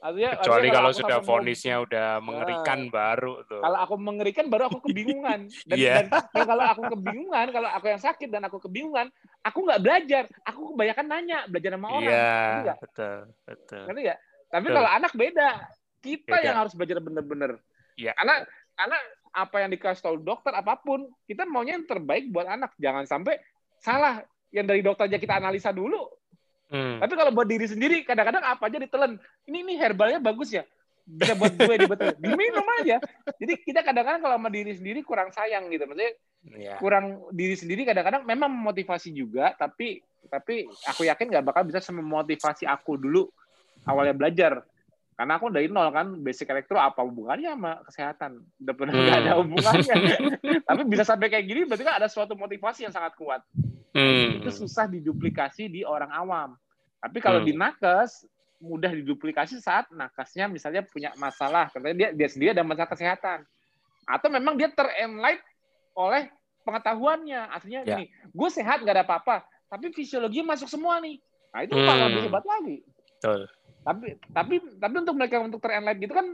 Artinya, 0.00 0.30
Kecuali 0.40 0.72
artinya 0.72 0.72
kalau, 0.80 0.90
kalau 0.90 1.00
sudah 1.04 1.18
vonisnya 1.20 1.76
udah 1.84 2.08
mengerikan 2.24 2.88
nah, 2.88 2.92
baru 2.92 3.34
tuh. 3.44 3.60
Kalau 3.60 3.78
aku 3.84 3.94
mengerikan 4.00 4.46
baru 4.48 4.72
aku 4.72 4.78
kebingungan. 4.88 5.40
Dan, 5.68 5.76
yeah. 5.76 5.96
dan, 6.08 6.24
dan 6.32 6.44
kalau 6.48 6.64
aku 6.64 6.82
kebingungan, 6.96 7.46
kalau 7.52 7.68
aku 7.68 7.86
yang 7.92 8.00
sakit 8.00 8.28
dan 8.32 8.42
aku 8.48 8.56
kebingungan, 8.64 9.12
aku 9.44 9.58
nggak 9.60 9.80
belajar. 9.84 10.24
Aku 10.48 10.72
kebanyakan 10.72 11.04
nanya, 11.04 11.38
belajar 11.52 11.76
sama 11.76 11.88
orang. 11.92 12.08
Iya, 12.08 12.32
yeah, 12.64 12.76
betul, 12.80 13.16
betul. 13.44 13.84
Ngerti 13.92 14.02
ya? 14.08 14.16
Tapi 14.48 14.66
betul. 14.66 14.76
kalau 14.80 14.90
anak 14.90 15.12
beda. 15.12 15.50
Kita 16.00 16.32
beda. 16.32 16.46
yang 16.48 16.56
harus 16.64 16.72
belajar 16.72 16.96
bener-bener. 17.04 17.50
Iya. 18.00 18.04
Yeah. 18.10 18.14
Karena 18.16 18.34
karena 18.72 18.98
apa 19.30 19.56
yang 19.60 19.70
dikasih 19.76 20.02
tahu 20.02 20.16
dokter 20.24 20.52
apa 20.56 20.80
pun, 20.80 21.12
kita 21.28 21.44
maunya 21.44 21.76
yang 21.76 21.84
terbaik 21.84 22.32
buat 22.32 22.48
anak. 22.48 22.72
Jangan 22.80 23.04
sampai 23.04 23.36
salah. 23.76 24.24
Yang 24.50 24.66
dari 24.66 24.80
dokter 24.82 25.04
aja 25.12 25.18
kita 25.20 25.38
analisa 25.38 25.70
dulu, 25.70 26.08
Hmm. 26.70 27.02
Tapi 27.02 27.12
kalau 27.18 27.34
buat 27.34 27.50
diri 27.50 27.66
sendiri, 27.66 28.06
kadang-kadang 28.06 28.46
apa 28.46 28.70
aja 28.70 28.78
ditelan. 28.78 29.18
Ini 29.50 29.58
ini 29.66 29.74
herbalnya 29.74 30.22
bagus 30.22 30.54
ya, 30.54 30.62
bisa 31.02 31.34
buat 31.34 31.50
gue 31.58 31.74
dibetul. 31.82 32.14
Diminum 32.22 32.66
aja. 32.78 33.02
Jadi 33.42 33.52
kita 33.66 33.82
kadang-kadang 33.82 34.22
kalau 34.22 34.38
sama 34.38 34.50
diri 34.54 34.72
sendiri 34.78 35.02
kurang 35.02 35.34
sayang 35.34 35.66
gitu. 35.74 35.82
Maksudnya 35.90 36.14
yeah. 36.54 36.78
kurang 36.78 37.26
diri 37.34 37.58
sendiri 37.58 37.82
kadang-kadang 37.82 38.22
memang 38.22 38.54
memotivasi 38.54 39.10
juga, 39.10 39.50
tapi 39.58 39.98
tapi 40.30 40.70
aku 40.86 41.10
yakin 41.10 41.26
nggak 41.26 41.44
bakal 41.50 41.66
bisa 41.66 41.82
memotivasi 41.90 42.70
aku 42.70 42.94
dulu 42.94 43.26
awalnya 43.82 44.14
belajar. 44.14 44.62
Karena 45.20 45.36
aku 45.36 45.52
dari 45.52 45.68
nol 45.68 45.92
kan, 45.92 46.16
basic 46.24 46.48
elektro 46.48 46.80
apa 46.80 47.04
hubungannya 47.04 47.52
sama 47.52 47.72
kesehatan? 47.84 48.40
Udah 48.56 48.72
pernah 48.72 48.92
nggak 48.96 49.12
hmm. 49.12 49.20
ada 49.20 49.32
hubungannya. 49.36 49.94
tapi 50.72 50.82
bisa 50.88 51.04
sampai 51.04 51.28
kayak 51.28 51.44
gini 51.44 51.68
berarti 51.68 51.84
kan 51.84 52.00
ada 52.00 52.08
suatu 52.08 52.32
motivasi 52.32 52.88
yang 52.88 52.94
sangat 52.96 53.20
kuat. 53.20 53.44
Hmm. 53.92 54.40
Itu 54.40 54.48
susah 54.48 54.88
diduplikasi 54.88 55.68
di 55.68 55.84
orang 55.84 56.08
awam. 56.08 56.56
Tapi 57.04 57.20
kalau 57.20 57.44
hmm. 57.44 57.48
di 57.48 57.52
nakes 57.52 58.24
mudah 58.64 58.88
diduplikasi 58.96 59.60
saat 59.60 59.92
nakesnya 59.92 60.48
misalnya 60.48 60.88
punya 60.88 61.12
masalah, 61.20 61.68
katanya 61.68 61.96
dia 62.00 62.08
dia 62.16 62.28
sendiri 62.32 62.56
ada 62.56 62.64
masalah 62.64 62.88
kesehatan, 62.88 63.44
atau 64.08 64.28
memang 64.32 64.56
dia 64.56 64.72
terenlight 64.72 65.44
oleh 66.00 66.32
pengetahuannya. 66.64 67.44
Artinya 67.44 67.80
ya. 67.84 67.88
gini, 67.92 68.08
gue 68.08 68.48
sehat 68.48 68.80
nggak 68.80 68.96
ada 68.96 69.04
apa-apa, 69.04 69.44
tapi 69.68 69.92
fisiologi 69.92 70.40
masuk 70.40 70.72
semua 70.72 70.96
nih. 71.04 71.20
Nah 71.52 71.60
itu 71.60 71.76
hmm. 71.76 72.08
lebih 72.08 72.22
hebat 72.24 72.44
lagi. 72.48 72.80
Betul. 73.20 73.44
Tapi 73.80 74.20
tapi 74.30 74.54
tapi 74.76 74.94
untuk 75.00 75.16
mereka 75.16 75.40
untuk 75.40 75.60
terenlight 75.62 75.98
gitu 75.98 76.12
kan 76.12 76.26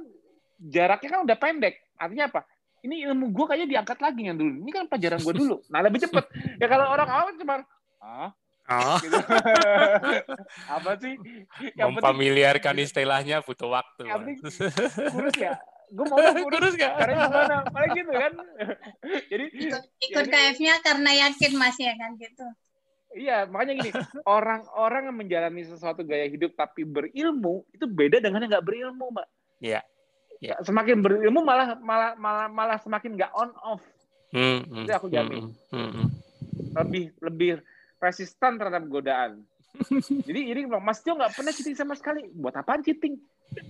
jaraknya 0.59 1.09
kan 1.15 1.21
udah 1.23 1.37
pendek. 1.39 1.75
Artinya 1.97 2.27
apa? 2.29 2.41
Ini 2.85 3.09
ilmu 3.11 3.35
gue 3.35 3.45
kayaknya 3.49 3.69
diangkat 3.79 3.99
lagi 3.99 4.23
yang 4.27 4.39
dulu. 4.39 4.53
Ini 4.63 4.71
kan 4.71 4.85
pelajaran 4.87 5.21
gue 5.23 5.35
dulu. 5.35 5.57
Nah 5.71 5.81
lebih 5.83 6.01
cepet. 6.03 6.25
ya 6.61 6.67
kalau 6.67 6.87
orang 6.91 7.09
awam 7.09 7.35
cuma 7.39 7.55
ah 8.03 8.31
Oh. 8.67 8.99
Gitu. 8.99 9.15
apa 10.75 10.91
sih? 10.99 11.15
Yang 11.79 11.91
Memfamiliarkan 11.99 12.75
penting, 12.75 12.87
istilahnya 12.91 13.37
butuh 13.47 13.71
waktu. 13.71 14.03
Yang 14.11 14.19
penting, 14.19 14.37
kurus 15.15 15.37
ya. 15.39 15.55
Gue 15.87 16.05
mau 16.11 16.19
kurus, 16.19 16.51
kurus 16.51 16.75
gak? 16.75 16.93
Karena 16.99 17.15
gimana? 17.31 17.57
Paling 17.71 17.91
gitu 17.95 18.11
kan. 18.11 18.33
jadi 19.31 19.45
ikut, 19.55 19.83
ikut 20.11 20.25
KF-nya 20.27 20.75
karena 20.83 21.11
yakin 21.31 21.53
Mas 21.55 21.79
ya 21.79 21.95
kan 21.95 22.19
gitu. 22.19 22.47
Iya, 23.17 23.49
makanya 23.49 23.75
gini, 23.81 23.91
orang-orang 24.29 25.09
yang 25.09 25.17
menjalani 25.17 25.65
sesuatu 25.65 26.05
gaya 26.05 26.29
hidup 26.29 26.53
tapi 26.53 26.85
berilmu 26.85 27.65
itu 27.73 27.89
beda 27.89 28.21
dengan 28.21 28.45
yang 28.45 28.53
nggak 28.53 28.67
berilmu, 28.69 29.09
Mbak. 29.17 29.29
Iya. 29.65 29.81
Ya. 30.45 30.61
Semakin 30.61 31.01
berilmu 31.01 31.41
malah 31.41 31.81
malah 31.81 32.13
malah 32.21 32.47
malah 32.53 32.79
semakin 32.85 33.17
nggak 33.17 33.33
on 33.33 33.57
off. 33.65 33.81
Hmm, 34.37 34.69
hmm, 34.69 34.85
itu 34.85 34.93
aku 34.93 35.09
jamin. 35.09 35.49
Hmm, 35.73 35.73
hmm, 35.73 35.91
hmm. 35.97 36.09
Lebih 36.77 37.05
lebih 37.25 37.51
resisten 37.97 38.61
terhadap 38.61 38.85
godaan. 38.85 39.41
Jadi 40.29 40.41
ini 40.53 40.69
Mas 40.69 41.01
Tio 41.01 41.17
nggak 41.17 41.33
pernah 41.33 41.53
cheating 41.57 41.73
sama 41.73 41.97
sekali. 41.97 42.29
Buat 42.37 42.61
apa 42.61 42.85
cheating? 42.85 43.17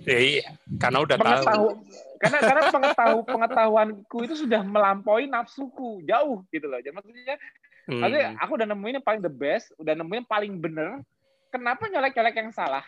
Ya, 0.03 0.19
iya, 0.19 0.47
karena 0.81 1.05
udah 1.05 1.17
tahu. 1.21 1.79
Karena 2.19 2.39
karena 2.43 2.63
pengetahu 2.73 3.19
pengetahuanku 3.29 4.19
itu 4.25 4.35
sudah 4.35 4.65
melampaui 4.65 5.31
nafsuku 5.31 6.03
jauh 6.03 6.43
gitu 6.51 6.67
loh. 6.67 6.81
Jadi 6.81 6.97
maksudnya, 6.97 7.37
hmm. 7.87 8.01
maksudnya 8.03 8.29
aku 8.39 8.53
udah 8.59 8.67
nemuin 8.69 8.97
yang 9.01 9.07
paling 9.07 9.23
the 9.23 9.33
best, 9.33 9.71
udah 9.81 9.95
nemuin 9.95 10.27
yang 10.27 10.31
paling 10.31 10.53
bener. 10.59 10.91
Kenapa 11.51 11.89
nyolek-nyolek 11.89 12.37
yang 12.37 12.51
salah? 12.53 12.85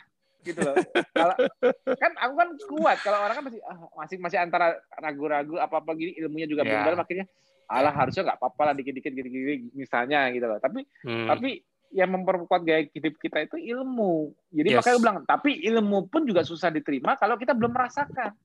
gitu 0.47 0.61
loh. 0.63 0.77
Kalau 1.15 1.35
kan 2.03 2.13
aku 2.19 2.35
kan 2.39 2.49
kuat. 2.71 2.99
Kalau 3.03 3.19
orang 3.23 3.37
kan 3.41 3.45
masih 3.51 3.61
ah, 3.67 3.79
masih 3.99 4.17
masih 4.23 4.39
antara 4.39 4.79
ragu-ragu 4.99 5.59
apa-apa 5.59 5.95
gini 5.99 6.15
ilmunya 6.19 6.47
juga 6.47 6.63
yeah. 6.63 6.71
belum 6.71 6.87
dalam 6.93 7.01
akhirnya 7.03 7.27
alah 7.69 7.93
harusnya 7.93 8.23
nggak 8.25 8.39
apa-apa 8.41 8.63
lah 8.73 8.75
dikit-dikit 8.81 9.13
gini-gini 9.13 9.69
misalnya 9.75 10.31
gitu 10.33 10.47
loh. 10.47 10.59
Tapi 10.63 10.81
hmm. 11.05 11.27
tapi 11.29 11.51
yang 11.89 12.13
memperkuat 12.13 12.63
gaya 12.69 12.85
hidup 12.93 13.17
kita 13.17 13.49
itu 13.49 13.57
ilmu. 13.57 14.33
Jadi 14.53 14.69
yes. 14.73 14.77
makanya 14.81 14.99
bilang, 15.01 15.19
tapi 15.25 15.51
ilmu 15.73 15.99
pun 16.13 16.29
juga 16.29 16.45
susah 16.45 16.69
diterima 16.69 17.17
kalau 17.17 17.41
kita 17.41 17.57
belum 17.57 17.73
merasakan. 17.73 18.37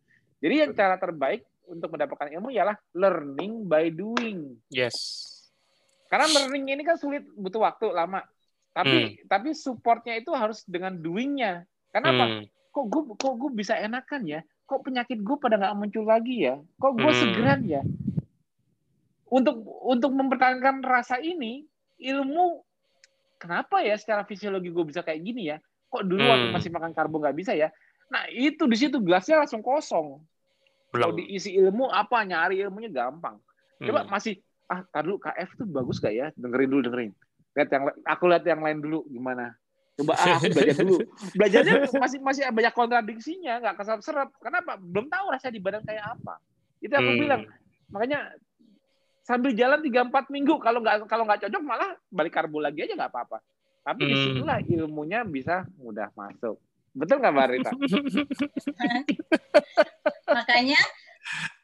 Jadi 0.43 0.55
yang 0.59 0.71
cara 0.75 0.95
terbaik 0.99 1.43
untuk 1.67 1.91
mendapatkan 1.95 2.31
ilmu 2.35 2.51
ialah 2.51 2.75
learning 2.95 3.67
by 3.67 3.87
doing. 3.91 4.59
Yes. 4.67 5.23
Karena 6.13 6.29
learning 6.29 6.77
ini 6.77 6.83
kan 6.85 7.01
sulit, 7.01 7.25
butuh 7.33 7.65
waktu 7.65 7.89
lama. 7.89 8.21
Tapi 8.69 9.17
hmm. 9.17 9.25
tapi 9.25 9.57
supportnya 9.57 10.13
itu 10.13 10.29
harus 10.37 10.61
dengan 10.69 10.93
doingnya. 10.93 11.65
Kenapa? 11.89 12.29
Hmm. 12.29 12.45
Kok 12.69 12.85
gue 12.85 13.01
kok 13.17 13.33
gue 13.41 13.49
bisa 13.57 13.73
enakan 13.81 14.21
ya? 14.29 14.45
Kok 14.69 14.85
penyakit 14.85 15.17
gue 15.17 15.37
pada 15.41 15.57
nggak 15.57 15.73
muncul 15.73 16.05
lagi 16.05 16.45
ya? 16.45 16.61
Kok 16.77 16.93
gue 17.01 17.09
hmm. 17.09 17.21
segeran 17.25 17.61
ya? 17.65 17.81
untuk 19.33 19.65
untuk 19.81 20.13
mempertahankan 20.13 20.85
rasa 20.85 21.17
ini 21.17 21.65
ilmu 21.97 22.61
kenapa 23.41 23.81
ya 23.81 23.97
secara 23.97 24.21
fisiologi 24.29 24.69
gue 24.69 24.85
bisa 24.85 25.01
kayak 25.01 25.25
gini 25.25 25.49
ya 25.49 25.57
kok 25.89 26.05
dulu 26.05 26.21
hmm. 26.21 26.29
waktu 26.29 26.47
masih 26.53 26.69
makan 26.69 26.93
karbo 26.93 27.17
nggak 27.17 27.33
bisa 27.33 27.57
ya 27.57 27.73
nah 28.13 28.29
itu 28.29 28.69
di 28.69 28.77
situ 28.77 29.01
gelasnya 29.01 29.41
langsung 29.41 29.65
kosong 29.65 30.21
kalau 30.93 31.17
diisi 31.17 31.57
ilmu 31.57 31.89
apa 31.89 32.21
nyari 32.21 32.61
ilmunya 32.61 32.93
gampang 32.93 33.41
coba 33.81 34.05
hmm. 34.05 34.09
masih 34.13 34.37
ah 34.73 35.01
dulu 35.05 35.21
KF 35.21 35.49
itu 35.53 35.63
bagus 35.69 36.01
gak 36.01 36.15
ya? 36.17 36.27
Dengerin 36.33 36.69
dulu 36.69 36.81
dengerin. 36.89 37.13
Lihat 37.53 37.69
yang 37.69 37.83
aku 38.09 38.23
lihat 38.25 38.43
yang 38.49 38.61
lain 38.65 38.81
dulu 38.81 39.05
gimana? 39.05 39.53
Coba 39.93 40.17
ah, 40.17 40.41
aku 40.41 40.49
belajar 40.49 40.75
dulu. 40.81 40.97
Belajarnya 41.37 41.73
masih 42.01 42.19
masih 42.25 42.41
banyak 42.49 42.73
kontradiksinya 42.73 43.61
nggak 43.61 43.75
kesal 43.77 44.01
seret 44.01 44.29
kenapa? 44.41 44.81
Belum 44.81 45.05
tahu 45.05 45.25
rasa 45.29 45.53
di 45.53 45.61
badan 45.61 45.85
kayak 45.85 46.17
apa. 46.17 46.41
Itu 46.81 46.97
aku 46.97 47.11
hmm. 47.13 47.21
bilang. 47.21 47.41
Makanya 47.93 48.33
sambil 49.21 49.53
jalan 49.53 49.85
tiga 49.85 50.01
empat 50.01 50.33
minggu 50.33 50.57
kalau 50.57 50.81
nggak 50.81 51.05
kalau 51.05 51.29
nggak 51.29 51.45
cocok 51.45 51.61
malah 51.61 51.93
balik 52.09 52.33
karbo 52.33 52.57
lagi 52.57 52.89
aja 52.89 52.97
nggak 52.97 53.13
apa-apa. 53.13 53.37
Tapi 53.85 54.01
hmm. 54.01 54.09
di 54.09 54.15
situlah 54.17 54.57
ilmunya 54.65 55.21
bisa 55.29 55.61
mudah 55.77 56.09
masuk. 56.17 56.57
Betul 56.97 57.21
nggak 57.21 57.33
mbak 57.37 57.47
Rita? 57.53 57.71
Makanya 60.41 60.81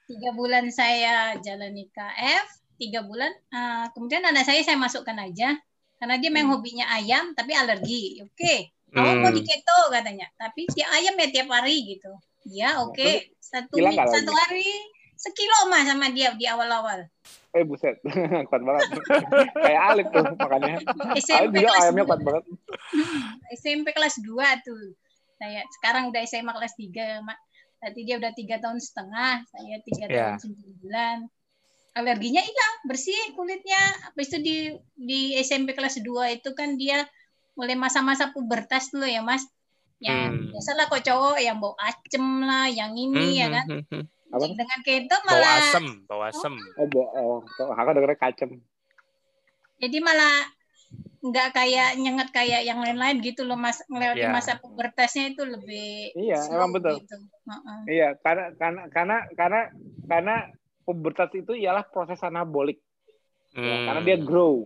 tiga 0.05 0.29
bulan 0.37 0.69
saya 0.69 1.33
jalani 1.41 1.89
KF 1.89 2.59
tiga 2.79 3.03
bulan 3.03 3.29
uh, 3.51 3.85
kemudian 3.91 4.23
anak 4.23 4.47
saya 4.47 4.63
saya 4.63 4.79
masukkan 4.79 5.15
aja 5.19 5.59
karena 5.99 6.15
dia 6.15 6.31
memang 6.31 6.55
hmm. 6.55 6.63
hobinya 6.63 6.85
ayam 6.95 7.35
tapi 7.35 7.51
alergi 7.51 8.23
oke 8.23 8.31
okay. 8.33 8.71
kamu 8.95 9.11
hmm. 9.11 9.21
mau 9.21 9.31
di 9.35 9.43
keto 9.43 9.79
katanya 9.91 10.27
tapi 10.39 10.63
dia 10.71 10.87
ayam 10.95 11.19
ya 11.19 11.27
tiap 11.27 11.51
hari 11.51 11.83
gitu 11.83 12.11
ya 12.47 12.79
oke 12.79 12.95
okay. 12.95 13.35
satu 13.43 13.75
satu 13.83 14.31
hari 14.31 14.71
sekilo 15.19 15.67
mah 15.67 15.83
sama 15.83 16.07
dia 16.15 16.31
di 16.39 16.47
awal-awal 16.47 17.03
Eh 17.49 17.65
buset, 17.65 17.97
kuat 18.49 18.61
banget. 18.61 18.87
Kayak 19.65 19.83
Alif 19.89 20.07
tuh 20.13 20.21
makanya. 20.37 20.85
SMP 21.17 21.33
Alif 21.33 21.51
juga 21.57 21.71
ayamnya 21.81 22.03
kuat 22.05 22.21
banget. 22.21 22.43
SMP 23.61 23.87
kelas 23.89 24.21
2 24.21 24.37
tuh. 24.61 24.93
Saya 25.41 25.65
sekarang 25.79 26.13
udah 26.13 26.21
SMA 26.29 26.53
kelas 26.53 26.73
3, 26.77 27.25
Mak. 27.25 27.39
Tadi 27.79 27.99
dia 28.05 28.15
udah 28.21 28.31
tiga 28.35 28.61
tahun 28.61 28.77
setengah, 28.77 29.49
saya 29.49 29.75
tiga 29.81 30.05
yeah. 30.05 30.35
tahun 30.37 30.39
sembilan. 30.45 31.17
Alerginya 31.97 32.39
hilang, 32.39 32.75
bersih 32.85 33.17
kulitnya. 33.33 33.81
Habis 34.09 34.27
itu 34.31 34.37
di 34.39 34.57
di 34.95 35.21
SMP 35.41 35.73
kelas 35.73 35.99
2 35.99 36.37
itu 36.37 36.53
kan 36.53 36.77
dia 36.77 37.07
mulai 37.59 37.75
masa-masa 37.75 38.31
pubertas 38.31 38.87
dulu 38.95 39.03
ya 39.03 39.19
mas 39.19 39.43
yang 39.99 40.31
hmm. 40.31 40.55
biasalah 40.55 40.87
kok 40.87 41.03
cowok 41.03 41.37
yang 41.43 41.59
bau 41.59 41.75
acem 41.75 42.23
lah 42.47 42.71
yang 42.71 42.95
ini 42.95 43.35
hmm, 43.35 43.35
ya 43.35 43.47
kan 43.51 43.65
hmm, 43.67 43.83
hmm. 43.91 44.03
Apa? 44.31 44.45
dengan 44.47 44.79
keto 44.87 45.17
malah 45.27 45.43
bau 45.43 45.59
asem 45.59 45.85
bau 46.07 46.21
asem 46.23 46.53
oh, 46.79 46.87
oh, 47.19 47.39
oh 47.43 47.69
aku 47.75 47.89
dengar 47.91 48.15
kacem 48.15 48.63
jadi 49.83 49.97
malah 49.99 50.47
nggak 51.19 51.51
kayak 51.51 51.99
nyengat 51.99 52.31
kayak 52.31 52.63
yang 52.63 52.79
lain-lain 52.79 53.19
gitu 53.19 53.43
loh 53.43 53.59
mas 53.59 53.83
melewati 53.91 54.23
yeah. 54.23 54.31
masa 54.31 54.55
pubertasnya 54.55 55.35
itu 55.35 55.43
lebih 55.43 56.15
iya 56.15 56.39
emang 56.47 56.71
betul 56.71 56.95
gitu. 56.95 57.19
uh-uh. 57.43 57.83
iya 57.91 58.15
karena 58.23 58.55
karena 58.55 58.87
karena 58.87 59.17
karena 59.35 59.61
karena 60.07 60.35
pubertas 60.89 61.29
itu 61.37 61.53
ialah 61.53 61.85
proses 61.85 62.17
anabolik 62.25 62.81
ya, 63.53 63.61
hmm. 63.61 63.69
ya, 63.69 63.77
karena 63.85 64.01
dia 64.01 64.17
grow 64.17 64.65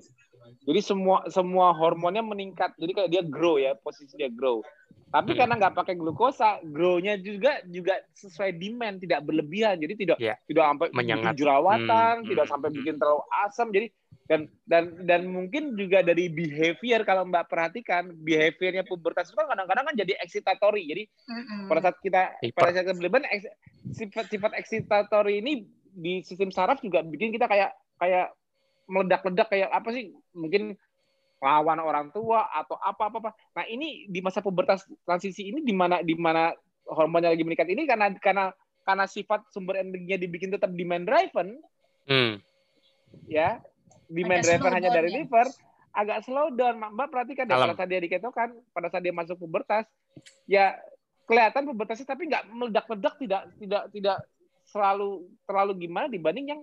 jadi 0.63 0.79
semua 0.79 1.27
semua 1.27 1.75
hormonnya 1.75 2.23
meningkat 2.23 2.71
jadi 2.79 2.91
kayak 2.95 3.11
dia 3.11 3.23
grow 3.27 3.59
ya 3.59 3.75
posisi 3.75 4.15
dia 4.15 4.31
grow 4.31 4.63
tapi 5.11 5.35
hmm. 5.35 5.39
karena 5.43 5.53
nggak 5.59 5.75
pakai 5.75 5.99
glukosa 5.99 6.63
grow-nya 6.63 7.19
juga 7.19 7.59
juga 7.67 7.99
sesuai 8.15 8.55
demand 8.55 9.03
tidak 9.03 9.27
berlebihan 9.27 9.75
jadi 9.83 9.93
tidak 9.99 10.17
yeah. 10.23 10.39
tidak 10.47 10.63
sampai 10.63 10.87
menyengat 10.95 11.35
jerawatan 11.35 12.23
hmm. 12.23 12.29
tidak 12.31 12.45
sampai 12.47 12.71
hmm. 12.71 12.77
bikin 12.79 12.95
terlalu 12.95 13.21
asam 13.43 13.67
jadi 13.75 13.91
dan 14.23 14.47
dan 14.63 14.83
dan 15.03 15.27
mungkin 15.27 15.75
juga 15.75 15.99
dari 15.99 16.31
behavior 16.31 17.03
kalau 17.03 17.27
mbak 17.27 17.51
perhatikan 17.51 18.07
behaviornya 18.23 18.87
pubertas 18.87 19.27
itu 19.27 19.35
kan 19.35 19.51
kadang-kadang 19.51 19.83
kan 19.91 19.95
jadi 19.99 20.15
excitatory 20.23 20.87
jadi 20.87 21.03
mm-hmm. 21.27 21.67
pada 21.67 21.79
saat 21.83 21.97
kita 21.99 22.21
pada 22.55 22.71
saat 22.71 22.85
kita 22.87 23.19
sifat 23.91 24.25
sifat 24.31 24.51
excitatory 24.55 25.43
ini 25.43 25.67
di 25.93 26.25
sistem 26.25 26.49
saraf 26.49 26.81
juga 26.81 27.05
bikin 27.05 27.29
kita 27.29 27.45
kayak 27.45 27.71
kayak 28.01 28.33
meledak-ledak 28.89 29.47
kayak 29.47 29.69
apa 29.71 29.89
sih 29.95 30.11
mungkin 30.35 30.75
lawan 31.43 31.79
orang 31.79 32.07
tua 32.15 32.47
atau 32.51 32.79
apa 32.79 33.11
apa 33.11 33.17
apa 33.19 33.31
nah 33.55 33.63
ini 33.67 34.07
di 34.07 34.19
masa 34.23 34.39
pubertas 34.39 34.87
transisi 35.03 35.51
ini 35.51 35.59
di 35.59 35.75
mana 35.75 35.99
di 35.99 36.15
mana 36.15 36.55
hormonnya 36.87 37.31
lagi 37.31 37.43
meningkat 37.43 37.67
ini 37.67 37.83
karena 37.83 38.11
karena 38.19 38.51
karena 38.83 39.05
sifat 39.07 39.47
sumber 39.51 39.79
energinya 39.79 40.19
dibikin 40.19 40.51
tetap 40.51 40.71
demand 40.71 41.07
driven 41.07 41.59
hmm. 42.07 42.39
ya 43.27 43.59
demand 44.07 44.43
driver 44.43 44.71
hanya 44.71 44.91
dari 44.91 45.11
ya. 45.11 45.15
liver 45.23 45.47
agak 45.93 46.25
slow 46.25 46.49
down 46.51 46.79
mbak 46.79 47.07
perhatikan 47.11 47.45
deh 47.45 47.55
pada 47.55 47.75
saat 47.77 47.89
dia 47.91 48.01
diketokan 48.01 48.49
pada 48.73 48.87
saat 48.89 49.03
dia 49.03 49.13
masuk 49.13 49.37
pubertas 49.37 49.85
ya 50.49 50.75
kelihatan 51.27 51.63
pubertasnya 51.69 52.07
tapi 52.07 52.27
nggak 52.27 52.43
meledak-ledak 52.51 53.13
tidak 53.19 53.41
tidak 53.61 53.83
tidak 53.93 54.17
selalu 54.73 55.29
terlalu 55.45 55.85
gimana 55.85 56.09
dibanding 56.09 56.57
yang 56.57 56.61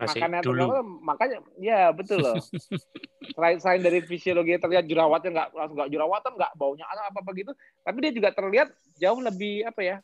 Masih 0.00 0.16
makannya 0.16 0.40
dulu. 0.40 0.64
Terlalu, 0.64 0.80
makanya 1.04 1.36
ya 1.60 1.92
betul 1.92 2.24
loh 2.24 2.40
selain 3.36 3.60
selain 3.60 3.84
dari 3.84 4.00
fisiologi 4.00 4.56
terlihat 4.56 4.88
jerawatnya 4.88 5.30
nggak 5.36 5.48
langsung 5.52 5.76
nggak 5.76 5.92
jerawatan 5.92 6.32
nggak 6.40 6.52
baunya 6.56 6.88
apa 6.88 7.20
apa 7.20 7.30
gitu 7.36 7.52
tapi 7.84 7.96
dia 8.00 8.12
juga 8.16 8.28
terlihat 8.32 8.72
jauh 8.96 9.20
lebih 9.20 9.68
apa 9.68 9.80
ya 9.84 9.96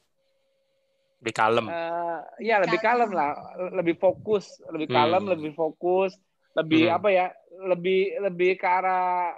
lebih 1.26 1.32
kalem. 1.32 1.66
Uh, 1.66 2.20
ya 2.38 2.60
lebih 2.60 2.78
kalem 2.78 3.10
lah, 3.10 3.34
lebih 3.72 3.96
fokus, 3.96 4.60
lebih 4.68 4.92
kalem, 4.92 5.24
hmm. 5.24 5.32
lebih 5.32 5.52
fokus, 5.56 6.12
lebih 6.52 6.86
hmm. 6.86 6.96
apa 6.96 7.08
ya, 7.08 7.26
lebih 7.66 8.20
lebih 8.20 8.50
ke 8.60 8.66
arah 8.68 9.32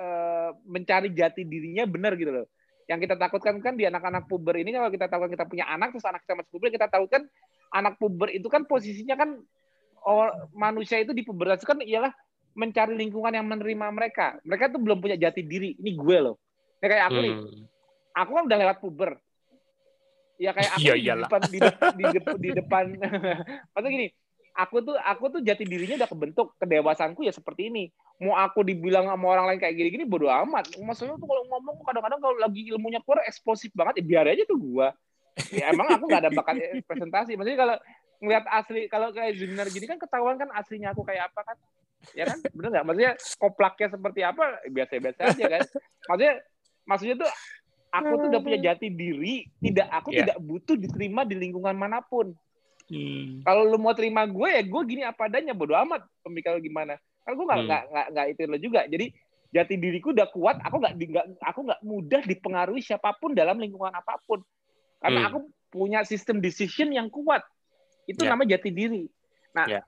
uh, 0.00 0.50
mencari 0.64 1.12
jati 1.12 1.44
dirinya 1.44 1.84
benar 1.84 2.16
gitu 2.16 2.32
loh. 2.32 2.46
Yang 2.90 3.06
kita 3.06 3.14
takutkan 3.14 3.62
kan 3.62 3.78
di 3.78 3.86
anak-anak 3.86 4.26
puber 4.26 4.58
ini 4.58 4.74
kalau 4.74 4.90
kita 4.90 5.06
tahu 5.06 5.30
kita 5.30 5.46
punya 5.46 5.70
anak 5.70 5.94
terus 5.94 6.02
anak 6.10 6.26
kita 6.26 6.42
masih 6.42 6.50
puber 6.50 6.68
kita 6.74 6.90
tahu 6.90 7.06
kan 7.06 7.22
anak 7.70 7.94
puber 8.02 8.34
itu 8.34 8.50
kan 8.50 8.66
posisinya 8.66 9.14
kan 9.14 9.38
oh, 10.02 10.26
manusia 10.50 10.98
itu 10.98 11.14
di 11.14 11.22
pubertas 11.22 11.62
kan 11.62 11.78
ialah 11.78 12.10
mencari 12.58 12.98
lingkungan 12.98 13.30
yang 13.30 13.46
menerima 13.46 13.86
mereka. 13.94 14.42
Mereka 14.42 14.74
tuh 14.74 14.82
belum 14.82 14.98
punya 14.98 15.14
jati 15.14 15.46
diri. 15.46 15.78
Ini 15.78 15.94
gue 15.94 16.18
loh. 16.18 16.36
Ya 16.82 16.90
kayak 16.90 17.04
aku 17.14 17.18
hmm. 17.22 17.24
nih. 17.24 17.34
Aku 18.10 18.30
kan 18.34 18.42
udah 18.50 18.58
lewat 18.58 18.76
puber 18.82 19.10
ya 20.40 20.56
kayak 20.56 20.72
aku 20.72 20.80
iya, 20.80 20.94
di 20.96 21.20
depan 21.20 21.40
di, 21.52 21.58
di, 21.60 22.04
di, 22.08 22.20
di 22.40 22.50
depan 22.56 22.84
maksudnya 23.76 23.90
gini 23.92 24.06
aku 24.54 24.76
tuh 24.84 24.96
aku 24.98 25.24
tuh 25.32 25.40
jati 25.40 25.64
dirinya 25.64 26.04
udah 26.04 26.10
kebentuk 26.10 26.46
kedewasanku 26.58 27.24
ya 27.24 27.32
seperti 27.32 27.70
ini. 27.70 27.84
Mau 28.20 28.36
aku 28.36 28.60
dibilang 28.60 29.08
sama 29.08 29.26
orang 29.32 29.54
lain 29.54 29.60
kayak 29.62 29.74
gini-gini 29.76 30.04
bodo 30.04 30.28
amat. 30.28 30.76
Maksudnya 30.76 31.16
tuh 31.16 31.28
kalau 31.28 31.42
ngomong 31.48 31.80
kadang-kadang 31.86 32.20
kalau 32.20 32.36
lagi 32.36 32.68
ilmunya 32.68 33.00
keluar 33.00 33.24
eksplosif 33.24 33.72
banget 33.72 34.00
ya 34.00 34.04
biar 34.04 34.24
aja 34.28 34.44
tuh 34.44 34.58
gua. 34.60 34.92
Ya 35.54 35.72
emang 35.72 35.88
aku 35.88 36.04
nggak 36.04 36.22
ada 36.28 36.30
bakat 36.34 36.54
presentasi. 36.84 37.38
Maksudnya 37.38 37.58
kalau 37.58 37.76
ngeliat 38.20 38.44
asli 38.52 38.80
kalau 38.92 39.08
kayak 39.16 39.32
seminar 39.40 39.66
gini 39.72 39.86
kan 39.88 39.96
ketahuan 39.96 40.36
kan 40.36 40.52
aslinya 40.52 40.92
aku 40.92 41.02
kayak 41.06 41.32
apa 41.32 41.40
kan? 41.40 41.56
Ya 42.12 42.24
kan? 42.28 42.38
Bener 42.52 42.68
nggak? 42.76 42.84
Maksudnya 42.84 43.12
koplaknya 43.40 43.88
seperti 43.92 44.20
apa? 44.20 44.44
Biasa-biasa 44.68 45.20
aja 45.32 45.46
kan? 45.48 45.60
Maksudnya 46.08 46.34
maksudnya 46.84 47.16
tuh 47.24 47.30
aku 47.90 48.12
tuh 48.20 48.28
udah 48.36 48.40
punya 48.44 48.58
jati 48.60 48.92
diri. 48.92 49.48
Tidak 49.48 49.88
aku 49.88 50.12
yeah. 50.12 50.28
tidak 50.28 50.38
butuh 50.44 50.76
diterima 50.76 51.24
di 51.24 51.40
lingkungan 51.40 51.72
mana 51.72 52.04
pun 52.04 52.36
hmm. 52.90 53.46
kalau 53.46 53.62
lu 53.64 53.78
mau 53.78 53.94
terima 53.94 54.26
gue 54.26 54.48
ya 54.50 54.62
gue 54.66 54.82
gini 54.84 55.02
apa 55.06 55.30
adanya 55.30 55.54
bodo 55.54 55.72
amat 55.78 56.04
pemikiran 56.26 56.58
gimana 56.60 56.94
kan 57.24 57.32
gue 57.38 57.46
nggak 57.46 57.60
nggak 57.64 57.82
hmm. 57.86 58.08
nggak 58.12 58.26
itu 58.34 58.40
lo 58.50 58.58
juga 58.58 58.80
jadi 58.90 59.06
jati 59.50 59.74
diriku 59.78 60.14
udah 60.14 60.28
kuat 60.30 60.56
aku 60.62 60.76
nggak 60.78 60.94
nggak 60.94 61.26
aku 61.42 61.60
nggak 61.66 61.80
mudah 61.82 62.22
dipengaruhi 62.26 62.82
siapa 62.82 63.14
pun 63.18 63.34
dalam 63.34 63.58
lingkungan 63.58 63.90
apa 63.94 64.18
pun 64.26 64.42
karena 65.00 65.20
hmm. 65.24 65.28
aku 65.30 65.38
punya 65.70 66.02
sistem 66.02 66.42
decision 66.42 66.90
yang 66.90 67.06
kuat 67.10 67.42
itu 68.10 68.26
yeah. 68.26 68.30
namanya 68.34 68.58
jati 68.58 68.70
diri 68.74 69.06
nah 69.54 69.66
yeah. 69.66 69.82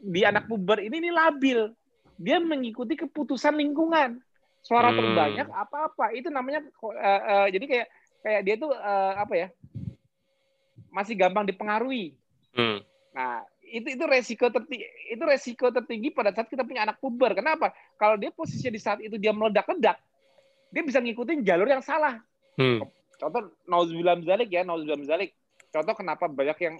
di 0.00 0.24
anak 0.24 0.48
puber 0.48 0.80
ini 0.80 1.00
ini 1.00 1.10
labil 1.12 1.72
dia 2.16 2.40
mengikuti 2.40 2.96
keputusan 2.96 3.56
lingkungan 3.60 4.20
suara 4.64 4.92
hmm. 4.92 4.96
terbanyak 4.96 5.48
apa-apa 5.52 6.16
itu 6.16 6.32
namanya 6.32 6.64
uh, 6.80 7.20
uh, 7.44 7.46
jadi 7.52 7.64
kayak 7.68 7.88
kayak 8.24 8.40
dia 8.42 8.54
tuh 8.56 8.72
uh, 8.72 9.12
apa 9.20 9.34
ya 9.36 9.48
masih 10.96 11.12
gampang 11.12 11.44
dipengaruhi. 11.44 12.16
Hmm. 12.56 12.80
Nah 13.12 13.44
itu 13.66 13.98
itu 13.98 14.04
resiko 14.08 14.48
tertinggi 14.48 14.86
itu 15.12 15.22
resiko 15.22 15.66
tertinggi 15.68 16.08
pada 16.14 16.32
saat 16.32 16.48
kita 16.48 16.64
punya 16.64 16.88
anak 16.88 16.98
puber. 16.98 17.36
Kenapa? 17.36 17.76
Kalau 18.00 18.16
dia 18.16 18.32
posisinya 18.32 18.72
di 18.72 18.80
saat 18.80 18.98
itu 19.04 19.20
dia 19.20 19.30
meledak-ledak, 19.36 20.00
dia 20.72 20.82
bisa 20.82 20.98
ngikutin 20.98 21.44
jalur 21.44 21.68
yang 21.68 21.84
salah. 21.84 22.18
Hmm. 22.56 22.82
Contoh 23.16 23.52
nauzubillah 23.68 24.16
zalik 24.24 24.48
ya, 24.48 24.64
nauzubillah 24.64 25.04
zalik. 25.04 25.36
Contoh 25.68 25.94
kenapa 25.96 26.24
banyak 26.28 26.58
yang 26.64 26.76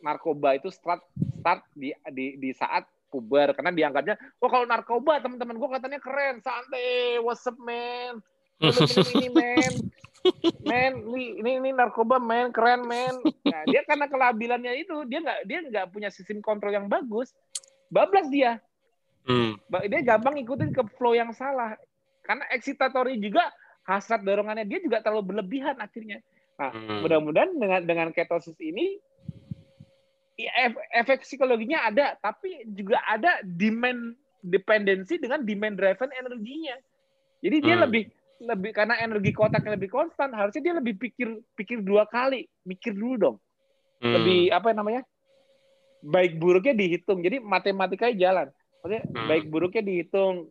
narkoba 0.00 0.56
itu 0.56 0.72
start 0.72 1.04
start 1.40 1.60
di 1.76 1.92
di 2.12 2.40
di 2.40 2.50
saat 2.56 2.88
puber 3.10 3.52
karena 3.52 3.74
dianggapnya 3.74 4.14
oh 4.38 4.48
kalau 4.48 4.64
narkoba 4.64 5.18
teman-teman 5.18 5.58
gue 5.58 5.68
katanya 5.76 5.98
keren 5.98 6.38
santai 6.40 7.18
what's 7.20 7.44
up 7.44 7.58
man 7.58 8.22
ini 9.16 9.28
men 9.32 9.74
men 10.68 10.92
ini, 11.16 11.50
ini 11.60 11.70
narkoba 11.72 12.20
men 12.20 12.52
keren 12.52 12.84
men 12.84 13.14
nah, 13.44 13.64
dia 13.64 13.80
karena 13.88 14.06
kelabilannya 14.06 14.72
itu 14.84 15.04
dia 15.08 15.20
nggak 15.24 15.40
dia 15.48 15.58
nggak 15.64 15.86
punya 15.90 16.12
sistem 16.12 16.44
kontrol 16.44 16.72
yang 16.72 16.86
bagus 16.86 17.32
bablas 17.88 18.28
dia 18.28 18.60
hmm. 19.24 19.56
dia 19.88 20.00
gampang 20.04 20.36
ikutin 20.44 20.76
ke 20.76 20.84
flow 21.00 21.16
yang 21.16 21.32
salah 21.32 21.74
karena 22.24 22.44
excitatory 22.52 23.16
juga 23.16 23.48
hasrat 23.88 24.20
dorongannya 24.20 24.68
dia 24.68 24.78
juga 24.84 25.00
terlalu 25.00 25.34
berlebihan 25.34 25.80
akhirnya 25.80 26.20
nah 26.60 26.68
hmm. 26.68 27.00
mudah-mudahan 27.00 27.50
dengan 27.56 27.80
dengan 27.88 28.08
ketosis 28.12 28.60
ini 28.60 29.00
efek 30.94 31.26
psikologinya 31.26 31.84
ada, 31.90 32.16
tapi 32.16 32.64
juga 32.72 33.02
ada 33.04 33.42
demand 33.44 34.16
dependensi 34.40 35.20
dengan 35.20 35.44
demand 35.44 35.76
driven 35.76 36.10
energinya. 36.16 36.76
Jadi 37.40 37.56
dia 37.60 37.76
hmm. 37.76 37.84
lebih 37.88 38.04
lebih 38.40 38.72
karena 38.72 38.96
energi 39.00 39.30
kotaknya 39.36 39.76
lebih 39.76 39.92
konstan, 39.92 40.32
harusnya 40.32 40.62
dia 40.64 40.74
lebih 40.76 40.96
pikir 40.96 41.40
pikir 41.54 41.84
dua 41.84 42.08
kali, 42.08 42.48
mikir 42.64 42.96
dulu 42.96 43.14
dong. 43.16 43.36
Hmm. 44.00 44.16
Lebih 44.16 44.50
apa 44.56 44.72
namanya? 44.72 45.04
Baik 46.00 46.40
buruknya 46.40 46.72
dihitung. 46.72 47.20
Jadi 47.20 47.38
matematikanya 47.44 48.16
jalan. 48.16 48.46
Maksudnya 48.80 49.02
hmm. 49.04 49.28
baik 49.28 49.44
buruknya 49.52 49.82
dihitung. 49.84 50.48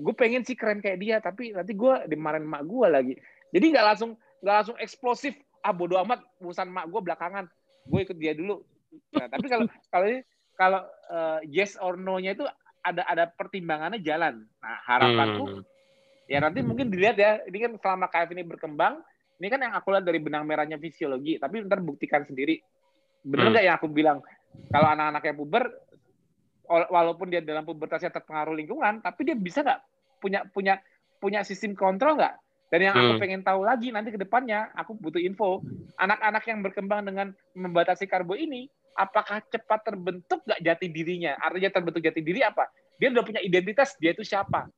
Gue 0.00 0.14
pengen 0.16 0.42
sih 0.42 0.58
keren 0.58 0.82
kayak 0.82 0.98
dia, 0.98 1.16
tapi 1.22 1.54
nanti 1.54 1.76
gue 1.76 1.94
dimarahin 2.10 2.48
mak 2.48 2.66
gue 2.66 2.86
lagi. 2.90 3.14
Jadi 3.54 3.64
nggak 3.70 3.86
langsung 3.86 4.10
nggak 4.42 4.56
langsung 4.62 4.76
eksplosif. 4.82 5.38
Ah 5.60 5.76
bodo 5.76 6.00
amat 6.02 6.24
urusan 6.42 6.66
mak 6.66 6.90
gue 6.90 7.00
belakangan. 7.00 7.46
Gue 7.86 8.02
ikut 8.02 8.18
dia 8.18 8.34
dulu 8.34 8.64
Nah, 9.14 9.26
tapi 9.30 9.46
kalau 9.46 9.66
kalau 9.92 10.06
kalau 10.58 10.80
uh, 11.08 11.40
yes 11.46 11.78
or 11.80 11.96
no-nya 11.96 12.36
itu 12.36 12.44
ada 12.84 13.02
ada 13.06 13.24
pertimbangannya 13.30 14.00
jalan. 14.02 14.44
Nah, 14.60 14.78
harapanku 14.84 15.44
hmm. 15.46 15.62
Ya 16.30 16.38
nanti 16.38 16.62
mungkin 16.62 16.86
dilihat 16.94 17.16
ya. 17.18 17.42
Ini 17.42 17.58
kan 17.66 17.72
selama 17.82 18.06
KF 18.06 18.30
ini 18.38 18.46
berkembang, 18.46 19.02
ini 19.42 19.46
kan 19.50 19.58
yang 19.58 19.74
aku 19.74 19.90
lihat 19.90 20.06
dari 20.06 20.22
benang 20.22 20.46
merahnya 20.46 20.78
fisiologi, 20.78 21.42
tapi 21.42 21.66
ntar 21.66 21.82
buktikan 21.82 22.22
sendiri. 22.22 22.62
Bener 23.26 23.50
hmm. 23.50 23.52
nggak 23.52 23.62
hmm. 23.66 23.70
yang 23.74 23.76
aku 23.82 23.88
bilang? 23.90 24.18
Kalau 24.70 24.86
anak-anak 24.94 25.22
yang 25.26 25.36
puber 25.36 25.64
walaupun 26.70 27.26
dia 27.34 27.42
dalam 27.42 27.66
pubertasnya 27.66 28.14
terpengaruh 28.14 28.54
lingkungan, 28.54 29.02
tapi 29.02 29.26
dia 29.26 29.34
bisa 29.34 29.66
nggak 29.66 29.80
punya 30.22 30.40
punya 30.54 30.74
punya 31.18 31.42
sistem 31.42 31.74
kontrol 31.74 32.14
nggak? 32.14 32.38
Dan 32.70 32.86
yang 32.86 32.94
aku 32.94 33.18
hmm. 33.18 33.22
pengen 33.26 33.42
tahu 33.42 33.66
lagi 33.66 33.90
nanti 33.90 34.14
ke 34.14 34.18
depannya, 34.22 34.70
aku 34.78 34.94
butuh 34.94 35.18
info, 35.18 35.58
anak-anak 35.98 36.46
yang 36.46 36.62
berkembang 36.62 37.02
dengan 37.02 37.34
membatasi 37.58 38.06
karbo 38.06 38.38
ini, 38.38 38.70
apakah 38.94 39.42
cepat 39.50 39.90
terbentuk 39.90 40.38
nggak 40.46 40.62
jati 40.62 40.86
dirinya? 40.86 41.34
Artinya 41.42 41.74
terbentuk 41.74 41.98
jati 41.98 42.22
diri 42.22 42.46
apa? 42.46 42.70
Dia 43.02 43.10
udah 43.10 43.26
punya 43.26 43.42
identitas, 43.42 43.98
dia 43.98 44.14
itu 44.14 44.22
siapa? 44.22 44.70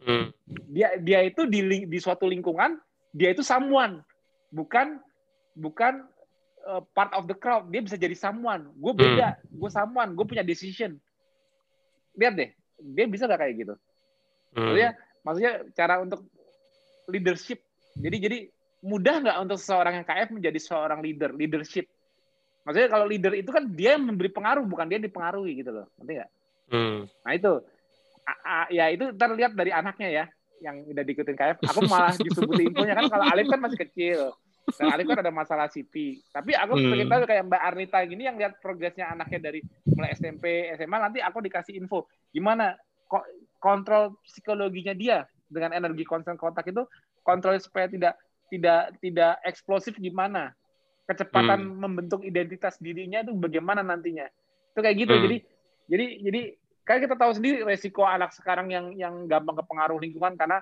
Hmm. 0.00 0.32
Dia 0.72 0.96
dia 0.96 1.20
itu 1.24 1.44
di 1.44 1.84
di 1.84 1.98
suatu 2.00 2.24
lingkungan 2.24 2.80
dia 3.10 3.34
itu 3.34 3.42
someone, 3.42 4.02
bukan 4.54 5.02
bukan 5.58 6.06
uh, 6.66 6.82
part 6.94 7.10
of 7.14 7.26
the 7.26 7.34
crowd. 7.34 7.66
Dia 7.74 7.82
bisa 7.82 7.98
jadi 7.98 8.14
someone. 8.14 8.70
Gue 8.78 8.94
beda, 8.94 9.34
hmm. 9.34 9.58
gue 9.58 9.70
someone, 9.70 10.10
gue 10.14 10.26
punya 10.26 10.46
decision. 10.46 10.94
Lihat 12.14 12.34
deh, 12.38 12.50
dia 12.78 13.04
bisa 13.10 13.26
gak 13.26 13.42
kayak 13.42 13.54
gitu? 13.66 13.74
Hmm. 14.54 14.70
Maksudnya, 14.70 14.90
maksudnya 15.26 15.52
cara 15.74 15.94
untuk 16.02 16.20
leadership. 17.10 17.58
Jadi 17.98 18.16
jadi 18.22 18.38
mudah 18.80 19.14
nggak 19.20 19.38
untuk 19.44 19.58
seorang 19.60 20.00
yang 20.00 20.06
KF 20.06 20.30
menjadi 20.30 20.58
seorang 20.62 21.02
leader, 21.02 21.34
leadership? 21.34 21.90
Maksudnya 22.62 22.88
kalau 22.92 23.06
leader 23.10 23.34
itu 23.34 23.50
kan 23.50 23.66
dia 23.74 23.98
memberi 23.98 24.30
pengaruh, 24.30 24.62
bukan 24.62 24.86
dia 24.86 25.02
dipengaruhi 25.02 25.58
gitu 25.58 25.74
loh. 25.74 25.86
Nanti 25.98 26.12
nggak? 26.22 26.30
Hmm. 26.70 26.98
Nah 27.26 27.32
itu, 27.34 27.52
ya 28.70 28.90
itu 28.92 29.12
terlihat 29.14 29.52
dari 29.56 29.70
anaknya 29.74 30.08
ya, 30.08 30.24
yang 30.60 30.84
udah 30.86 31.02
diikutin 31.04 31.36
KF. 31.36 31.56
Aku 31.72 31.80
malah 31.88 32.14
disebut 32.14 32.56
infonya 32.60 32.94
kan 32.96 33.06
kalau 33.08 33.24
Alif 33.28 33.46
kan 33.48 33.60
masih 33.60 33.80
kecil. 33.88 34.20
Dan 34.76 34.92
Alif 34.92 35.08
kan 35.08 35.18
ada 35.18 35.32
masalah 35.34 35.66
CP. 35.66 36.22
Tapi 36.30 36.54
aku 36.54 36.78
hmm. 36.78 36.90
pengen 36.92 37.08
tahu 37.10 37.20
kayak 37.26 37.44
Mbak 37.48 37.62
Arnita 37.64 37.98
gini 38.06 38.22
yang 38.28 38.36
lihat 38.38 38.60
progresnya 38.62 39.10
anaknya 39.10 39.50
dari 39.50 39.60
mulai 39.88 40.14
SMP, 40.14 40.70
SMA, 40.76 40.98
nanti 41.00 41.18
aku 41.18 41.42
dikasih 41.42 41.74
info. 41.74 42.06
Gimana 42.30 42.76
kok 43.10 43.26
kontrol 43.58 44.14
psikologinya 44.22 44.94
dia 44.94 45.26
dengan 45.50 45.74
energi 45.74 46.06
konsen 46.06 46.38
kontak 46.38 46.70
itu 46.70 46.86
kontrol 47.26 47.58
supaya 47.58 47.90
tidak 47.90 48.14
tidak 48.50 48.94
tidak 49.02 49.34
eksplosif 49.42 49.98
gimana 49.98 50.54
kecepatan 51.10 51.58
hmm. 51.66 51.74
membentuk 51.82 52.22
identitas 52.22 52.78
dirinya 52.78 53.26
itu 53.26 53.34
bagaimana 53.34 53.82
nantinya 53.82 54.30
itu 54.70 54.78
kayak 54.78 54.96
gitu 55.02 55.10
hmm. 55.10 55.22
jadi 55.26 55.36
jadi 55.90 56.06
jadi 56.22 56.42
kayak 56.90 57.06
kita 57.06 57.14
tahu 57.14 57.30
sendiri 57.38 57.62
resiko 57.62 58.02
anak 58.02 58.34
sekarang 58.34 58.66
yang 58.66 58.90
yang 58.98 59.30
gampang 59.30 59.62
kepengaruh 59.62 60.02
lingkungan 60.02 60.34
karena 60.34 60.58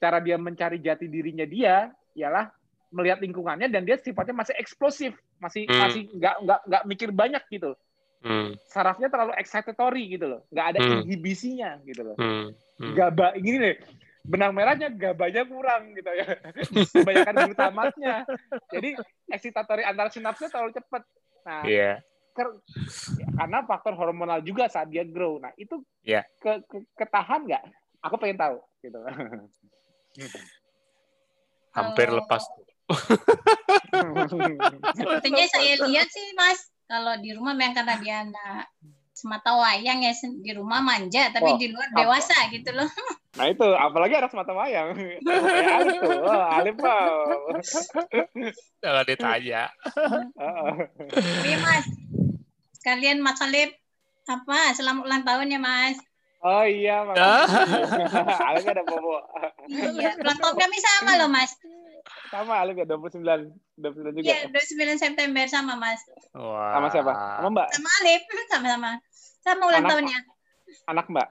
cara 0.00 0.16
dia 0.24 0.40
mencari 0.40 0.80
jati 0.80 1.12
dirinya 1.12 1.44
dia 1.44 1.92
ialah 2.16 2.48
melihat 2.88 3.20
lingkungannya 3.20 3.68
dan 3.68 3.84
dia 3.84 4.00
sifatnya 4.00 4.32
masih 4.32 4.56
eksplosif 4.56 5.12
masih 5.36 5.68
hmm. 5.68 5.76
masih 5.76 6.02
nggak 6.08 6.36
nggak 6.40 6.60
nggak 6.72 6.82
mikir 6.88 7.08
banyak 7.12 7.44
gitu 7.52 7.76
hmm. 8.24 8.56
sarafnya 8.64 9.12
terlalu 9.12 9.36
excitatory 9.36 10.16
gitu 10.16 10.24
loh 10.24 10.40
nggak 10.48 10.66
ada 10.72 10.78
hmm. 10.80 11.04
inhibisinya 11.04 11.84
gitu 11.84 12.00
loh 12.00 12.16
hmm. 12.16 12.56
Hmm. 12.80 12.94
gaba 12.96 13.36
gini 13.36 13.60
nih 13.60 13.76
benang 14.24 14.56
merahnya 14.56 14.88
gabanya 14.88 15.44
kurang 15.44 15.92
gitu 15.92 16.08
ya 16.16 16.32
kebanyakan 16.96 17.34
glutamatnya 17.44 18.14
jadi 18.72 18.96
excitatory 19.28 19.84
antar 19.84 20.08
sinapsnya 20.08 20.48
terlalu 20.48 20.80
cepat 20.80 21.04
nah 21.44 21.60
yeah. 21.68 22.00
Karena 22.32 23.58
faktor 23.68 23.94
hormonal 23.94 24.40
juga 24.40 24.68
saat 24.68 24.88
dia 24.88 25.04
grow 25.04 25.38
nah 25.38 25.52
itu 25.60 25.84
yeah. 26.02 26.24
ke, 26.40 26.64
ke 26.64 26.80
ketahan 26.96 27.44
nggak 27.44 27.62
aku 28.00 28.16
pengen 28.18 28.38
tahu 28.40 28.56
gitu 28.82 28.98
hampir 31.76 32.08
lepas 32.12 32.44
Sepertinya 34.96 35.44
saya 35.48 35.72
lihat 35.88 36.08
sih 36.12 36.26
Mas, 36.36 36.68
kalau 36.84 37.16
di 37.20 37.32
rumah 37.32 37.56
memang 37.56 37.72
karena 37.72 37.96
dia 38.00 38.16
anak 38.26 38.68
semata 39.12 39.54
wayang 39.54 40.02
ya 40.02 40.12
di 40.18 40.52
rumah 40.56 40.82
manja 40.82 41.30
tapi 41.30 41.54
oh, 41.54 41.58
di 41.60 41.70
luar 41.70 41.86
dewasa 41.94 42.48
apa? 42.48 42.52
gitu 42.52 42.70
loh. 42.74 42.88
Nah 43.32 43.48
itu 43.48 43.64
apalagi 43.64 44.12
anak 44.12 44.28
semata 44.28 44.52
wayang. 44.52 44.92
Oh, 44.92 46.42
Alif 46.52 46.76
Jangan 48.84 49.04
ditanya. 49.08 49.72
Iya 51.40 51.56
Mas, 51.64 51.86
sekalian 52.82 53.22
Mas 53.22 53.38
Alif 53.38 53.70
apa 54.26 54.74
selamat 54.74 55.02
ulang 55.06 55.22
tahun 55.22 55.54
ya 55.54 55.60
Mas. 55.62 56.02
Oh 56.42 56.66
iya, 56.66 57.06
Mas. 57.06 57.14
Alif 58.50 58.66
ada 58.66 58.82
bobo. 58.82 59.22
Iya, 59.70 60.18
ulang 60.18 60.38
tahun 60.42 60.56
kami 60.58 60.76
sama 60.82 61.10
loh 61.22 61.30
Mas. 61.30 61.54
Sama 62.34 62.58
Alif 62.58 62.82
ya 62.82 62.86
29 62.90 63.22
29 63.78 64.18
juga. 64.18 64.26
Iya, 64.26 64.50
29 64.50 64.98
September 64.98 65.46
sama 65.46 65.78
Mas. 65.78 66.02
Wow. 66.34 66.74
Sama 66.74 66.86
siapa? 66.90 67.12
Sama 67.14 67.48
Mbak. 67.54 67.68
Sama 67.70 67.88
Alif, 68.02 68.22
sama-sama. 68.50 68.90
Sama 69.46 69.62
ulang 69.70 69.82
anak, 69.86 69.90
tahunnya. 69.94 70.18
Anak 70.90 71.06
Mbak. 71.06 71.28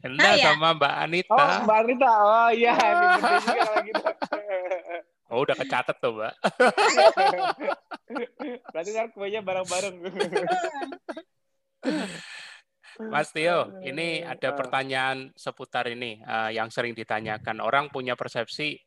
Enggak 0.00 0.32
ah, 0.32 0.36
iya. 0.40 0.44
sama 0.48 0.68
Mbak 0.80 0.94
Anita. 0.96 1.36
Oh, 1.36 1.56
Mbak 1.68 1.76
Anita. 1.84 2.12
Oh 2.24 2.48
iya, 2.56 2.72
juga 2.72 3.36
kalau 3.36 3.84
gitu. 3.84 4.04
Oh, 5.30 5.46
udah 5.46 5.54
kecatat 5.54 5.94
tuh, 6.02 6.18
Mbak. 6.18 6.34
Berarti 8.74 8.90
kan 8.90 9.06
kuenya 9.14 9.46
bareng-bareng. 9.46 9.96
Mas 13.14 13.30
Tio, 13.30 13.70
ini 13.86 14.26
ada 14.26 14.50
pertanyaan 14.52 15.30
seputar 15.38 15.86
ini 15.86 16.18
uh, 16.26 16.50
yang 16.50 16.66
sering 16.68 16.98
ditanyakan. 16.98 17.62
Orang 17.62 17.94
punya 17.94 18.18
persepsi 18.18 18.82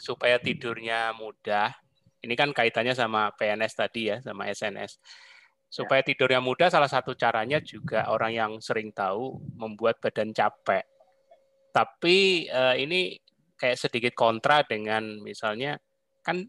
supaya 0.00 0.40
tidurnya 0.40 1.12
mudah. 1.12 1.76
Ini 2.24 2.34
kan 2.34 2.56
kaitannya 2.56 2.96
sama 2.96 3.30
PNS 3.36 3.72
tadi 3.76 4.08
ya, 4.08 4.24
sama 4.24 4.48
SNS. 4.48 4.96
Supaya 5.68 6.00
ya. 6.00 6.08
tidurnya 6.08 6.40
mudah, 6.40 6.72
salah 6.72 6.88
satu 6.88 7.12
caranya 7.12 7.60
juga 7.60 8.08
orang 8.08 8.32
yang 8.32 8.52
sering 8.64 8.88
tahu 8.90 9.36
membuat 9.54 10.00
badan 10.00 10.32
capek. 10.32 10.82
Tapi 11.70 12.48
eh, 12.48 12.74
ini 12.80 13.20
kayak 13.58 13.76
sedikit 13.76 14.14
kontra 14.14 14.62
dengan 14.62 15.18
misalnya 15.20 15.76
kan 16.22 16.46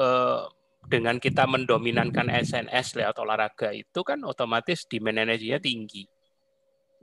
eh, 0.00 0.42
dengan 0.86 1.18
kita 1.18 1.44
mendominankan 1.44 2.30
SNS 2.30 2.96
lewat 2.96 3.16
olahraga 3.18 3.74
itu 3.74 4.00
kan 4.06 4.22
otomatis 4.22 4.86
demand 4.86 5.18
energinya 5.18 5.58
tinggi. 5.58 6.06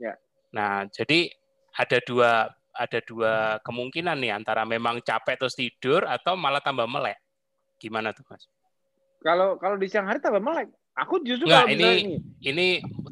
Ya. 0.00 0.16
Nah, 0.56 0.88
jadi 0.88 1.28
ada 1.76 1.98
dua 2.02 2.48
ada 2.74 2.98
dua 3.06 3.62
kemungkinan 3.62 4.18
nih 4.18 4.34
antara 4.34 4.66
memang 4.66 4.98
capek 5.04 5.38
terus 5.38 5.54
tidur 5.54 6.02
atau 6.08 6.34
malah 6.34 6.64
tambah 6.64 6.88
melek. 6.88 7.20
Gimana 7.78 8.10
tuh 8.10 8.26
mas? 8.26 8.48
Kalau 9.22 9.60
kalau 9.60 9.76
di 9.78 9.86
siang 9.86 10.08
hari 10.08 10.18
tambah 10.18 10.42
melek. 10.42 10.72
Aku 10.94 11.18
justru 11.26 11.50
Nggak, 11.50 11.74
ini, 11.74 11.82
ini 11.82 12.14
ini 12.46 12.66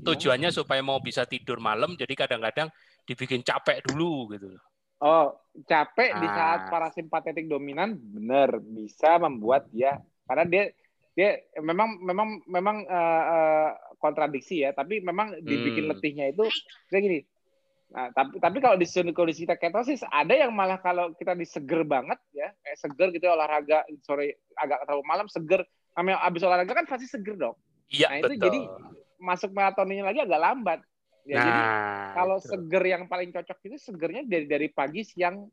tujuannya 0.07 0.55
supaya 0.55 0.79
mau 0.87 1.03
bisa 1.03 1.27
tidur 1.27 1.59
malam 1.59 1.99
jadi 1.99 2.15
kadang-kadang 2.15 2.71
dibikin 3.03 3.43
capek 3.43 3.83
dulu 3.83 4.31
gitu 4.31 4.55
Oh, 5.03 5.35
capek 5.67 6.15
nah. 6.15 6.21
di 6.23 6.29
saat 6.31 6.61
ah. 6.65 6.69
parasimpatetik 6.71 7.51
dominan 7.51 7.99
benar 7.99 8.63
bisa 8.63 9.19
membuat 9.19 9.67
dia 9.75 9.99
karena 10.31 10.45
dia 10.47 10.65
dia 11.13 11.31
memang 11.61 12.01
memang 12.01 12.29
memang 12.49 12.77
uh, 12.89 13.25
uh, 13.29 13.71
kontradiksi 14.01 14.65
ya, 14.65 14.73
tapi 14.73 15.05
memang 15.05 15.39
dibikin 15.45 15.87
hmm. 15.87 15.91
letihnya 15.93 16.27
itu 16.33 16.49
kayak 16.89 17.03
gini. 17.05 17.21
Nah, 17.93 18.09
tapi 18.17 18.41
tapi 18.41 18.59
kalau 18.65 18.81
di 18.81 18.89
kondisi 19.13 19.45
kita 19.45 19.61
ketosis 19.61 20.01
ada 20.09 20.33
yang 20.33 20.57
malah 20.57 20.81
kalau 20.81 21.13
kita 21.13 21.37
diseger 21.37 21.85
banget 21.85 22.17
ya, 22.33 22.49
kayak 22.65 22.79
seger 22.81 23.09
gitu 23.13 23.29
ya, 23.29 23.37
olahraga 23.37 23.85
sore 24.01 24.41
agak 24.57 24.89
terlalu 24.89 25.05
malam 25.05 25.27
seger. 25.29 25.61
Namanya 25.93 26.25
habis 26.25 26.41
olahraga 26.41 26.73
kan 26.73 26.89
pasti 26.89 27.05
seger 27.05 27.37
dong. 27.37 27.57
Iya, 27.93 28.09
nah, 28.09 28.17
itu 28.25 28.33
betul. 28.33 28.45
jadi 28.49 28.61
masuk 29.21 29.51
melatoninnya 29.53 30.09
lagi 30.09 30.25
agak 30.25 30.41
lambat. 30.41 30.81
Ya, 31.23 31.39
nah, 31.39 31.45
jadi 31.47 31.63
kalau 32.19 32.39
itu. 32.43 32.49
seger 32.51 32.85
yang 32.85 33.05
paling 33.07 33.31
cocok 33.31 33.59
itu 33.71 33.77
segernya 33.79 34.23
dari 34.27 34.47
dari 34.51 34.69
pagi, 34.73 35.07
siang, 35.07 35.47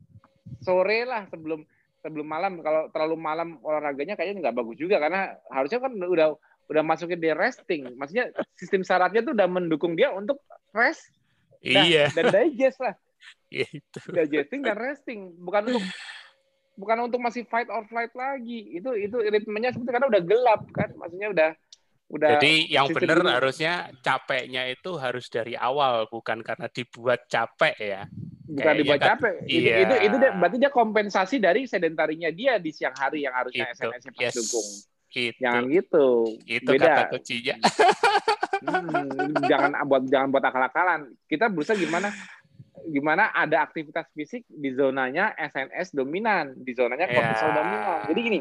sore 0.58 1.06
lah 1.06 1.30
sebelum 1.30 1.62
sebelum 2.02 2.26
malam. 2.26 2.58
Kalau 2.58 2.90
terlalu 2.90 3.16
malam 3.16 3.48
olahraganya 3.62 4.18
kayaknya 4.18 4.50
nggak 4.50 4.56
bagus 4.58 4.76
juga 4.78 4.98
karena 4.98 5.38
harusnya 5.46 5.78
kan 5.78 5.94
udah 5.94 6.34
udah 6.70 6.82
masukin 6.82 7.22
dia 7.22 7.38
resting. 7.38 7.86
Maksudnya 7.94 8.34
sistem 8.58 8.82
syaratnya 8.82 9.22
tuh 9.22 9.34
udah 9.34 9.46
mendukung 9.46 9.94
dia 9.94 10.10
untuk 10.10 10.42
rest 10.74 11.06
Nah, 11.60 11.84
iya. 11.84 12.08
Dan 12.12 12.32
digest 12.32 12.80
lah. 12.80 12.96
Itu. 13.52 14.00
Digesting 14.08 14.64
dan 14.64 14.76
resting, 14.80 15.36
bukan 15.36 15.68
untuk 15.68 15.84
bukan 16.80 16.98
untuk 17.04 17.20
masih 17.20 17.44
fight 17.44 17.68
or 17.68 17.84
flight 17.84 18.12
lagi. 18.16 18.80
Itu 18.80 18.96
itu 18.96 19.16
ritmenya 19.20 19.76
seperti 19.76 19.92
karena 19.92 20.08
udah 20.08 20.22
gelap 20.24 20.62
kan, 20.72 20.90
maksudnya 20.96 21.28
udah 21.28 21.50
udah. 22.10 22.28
Jadi 22.36 22.66
yang 22.66 22.90
benar 22.90 23.22
harusnya 23.38 23.88
capeknya 24.02 24.66
itu 24.66 24.98
harus 24.98 25.30
dari 25.30 25.54
awal, 25.54 26.10
bukan 26.10 26.42
karena 26.42 26.66
dibuat 26.66 27.30
capek 27.30 27.76
ya. 27.78 28.02
Bukan 28.50 28.58
Kayaknya 28.66 28.80
dibuat 28.82 29.00
kan, 29.00 29.08
capek. 29.14 29.34
Iya. 29.46 29.74
Itu, 29.86 29.94
itu 29.94 30.16
itu 30.18 30.26
berarti 30.34 30.56
dia 30.58 30.72
kompensasi 30.74 31.36
dari 31.38 31.60
sedentarinya 31.70 32.30
dia 32.34 32.58
di 32.58 32.74
siang 32.74 32.94
hari 32.98 33.22
yang 33.22 33.34
harusnya 33.34 33.70
SNS 33.70 34.04
yes. 34.18 34.34
dukung. 34.34 34.68
Itu. 35.10 35.38
Jangan 35.42 35.64
gitu. 35.70 36.06
Itu 36.46 36.70
Beda. 36.74 36.86
kata 36.86 37.02
kuncinya. 37.14 37.54
hmm, 38.66 39.46
jangan 39.46 39.70
buat 39.86 40.02
jangan 40.10 40.28
buat 40.34 40.44
akal-akalan. 40.44 41.00
Kita 41.30 41.46
berusaha 41.46 41.78
gimana 41.78 42.10
gimana 42.90 43.30
ada 43.30 43.62
aktivitas 43.62 44.08
fisik 44.16 44.42
di 44.50 44.74
zonanya 44.74 45.30
SNS 45.38 45.94
dominan, 45.94 46.58
di 46.58 46.72
zonanya 46.74 47.06
kortisol 47.06 47.50
yeah. 47.50 47.56
dominan. 47.58 47.98
Jadi 48.10 48.20
gini, 48.22 48.40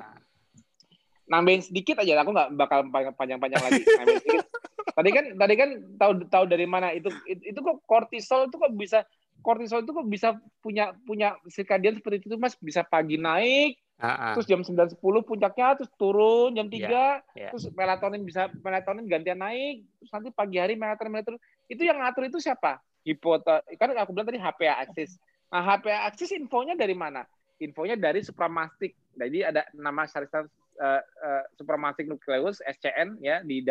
nambahin 1.30 1.64
sedikit 1.64 2.02
aja, 2.02 2.20
aku 2.20 2.34
nggak 2.34 2.50
bakal 2.58 2.80
panjang-panjang 3.16 3.62
lagi. 3.62 3.82
Nambahin 3.86 4.22
sedikit. 4.22 4.46
Tadi 4.90 5.10
kan 5.16 5.26
tadi 5.38 5.54
kan 5.56 5.70
tahu 5.96 6.12
tahu 6.28 6.46
dari 6.50 6.68
mana 6.68 6.92
itu 6.92 7.08
itu, 7.24 7.56
itu 7.56 7.60
kok 7.62 7.80
kortisol 7.88 8.52
itu 8.52 8.58
kok 8.60 8.74
bisa 8.76 9.00
kortisol 9.40 9.86
itu 9.86 9.96
kok 9.96 10.08
bisa 10.10 10.36
punya 10.60 10.92
punya 11.08 11.40
circadian 11.48 12.02
seperti 12.02 12.28
itu 12.28 12.36
Mas 12.36 12.58
bisa 12.60 12.84
pagi 12.84 13.16
naik 13.16 13.80
Uh-uh. 14.00 14.40
Terus 14.40 14.48
jam 14.48 14.64
9.10 14.64 14.96
puncaknya 15.28 15.76
terus 15.76 15.92
turun 16.00 16.56
jam 16.56 16.72
3, 16.72 16.88
yeah, 16.88 17.20
yeah. 17.36 17.52
terus 17.52 17.68
melatonin 17.76 18.24
bisa 18.24 18.48
melatonin 18.64 19.04
gantian 19.12 19.44
naik, 19.44 19.84
terus 20.00 20.12
nanti 20.16 20.32
pagi 20.32 20.56
hari 20.56 20.80
melatonin 20.80 21.20
melatonin. 21.20 21.42
Itu 21.68 21.84
yang 21.84 22.00
ngatur 22.00 22.32
itu 22.32 22.40
siapa? 22.40 22.80
Hipota 23.04 23.60
kan 23.76 23.92
aku 24.00 24.16
bilang 24.16 24.32
tadi 24.32 24.40
HPA 24.40 24.88
axis. 24.88 25.20
Nah, 25.50 25.66
HPA 25.66 26.08
Axis 26.08 26.30
infonya 26.32 26.78
dari 26.78 26.94
mana? 26.94 27.26
Infonya 27.60 27.98
dari 27.98 28.22
supramastic. 28.22 28.96
Jadi 29.18 29.44
ada 29.44 29.66
nama 29.76 30.06
syarikat 30.06 30.48
uh, 30.80 31.02
uh, 31.04 32.04
nucleus 32.08 32.64
SCN 32.64 33.20
ya 33.20 33.44
di 33.44 33.62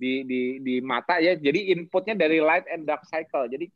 di 0.00 0.12
di 0.24 0.40
di 0.60 0.74
mata 0.80 1.20
ya. 1.20 1.36
Jadi 1.36 1.72
inputnya 1.72 2.16
dari 2.16 2.40
light 2.40 2.64
and 2.68 2.88
dark 2.88 3.04
cycle. 3.08 3.48
Jadi 3.48 3.68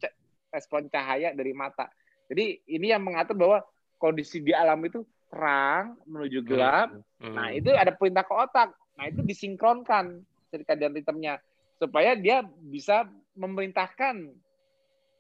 respon 0.53 0.87
cahaya 0.89 1.35
dari 1.35 1.51
mata. 1.51 1.91
Jadi 2.31 2.63
ini 2.71 2.95
yang 2.95 3.05
mengatur 3.05 3.37
bahwa 3.37 3.59
kondisi 4.01 4.41
di 4.41 4.53
alam 4.57 4.81
itu 4.85 5.05
terang 5.29 5.99
menuju 6.07 6.47
gelap. 6.47 6.95
Hmm. 6.95 7.03
Hmm. 7.21 7.35
Nah, 7.35 7.49
itu 7.51 7.75
ada 7.75 7.91
perintah 7.91 8.23
ke 8.23 8.33
otak. 8.33 8.71
Nah, 8.95 9.05
itu 9.11 9.21
disinkronkan 9.27 10.23
circadian 10.55 10.95
rhythmnya 10.95 11.43
supaya 11.83 12.15
dia 12.15 12.47
bisa 12.71 13.11
memerintahkan. 13.35 14.31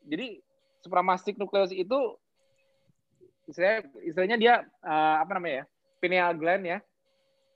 Jadi 0.06 0.38
supramastic 0.84 1.34
nucleus 1.40 1.74
itu 1.74 2.14
istilahnya, 3.50 3.80
istilahnya 4.04 4.36
dia 4.38 4.54
uh, 4.84 5.16
apa 5.24 5.36
namanya 5.36 5.64
ya 5.64 5.66
pineal 6.00 6.32
gland 6.36 6.64
ya 6.64 6.78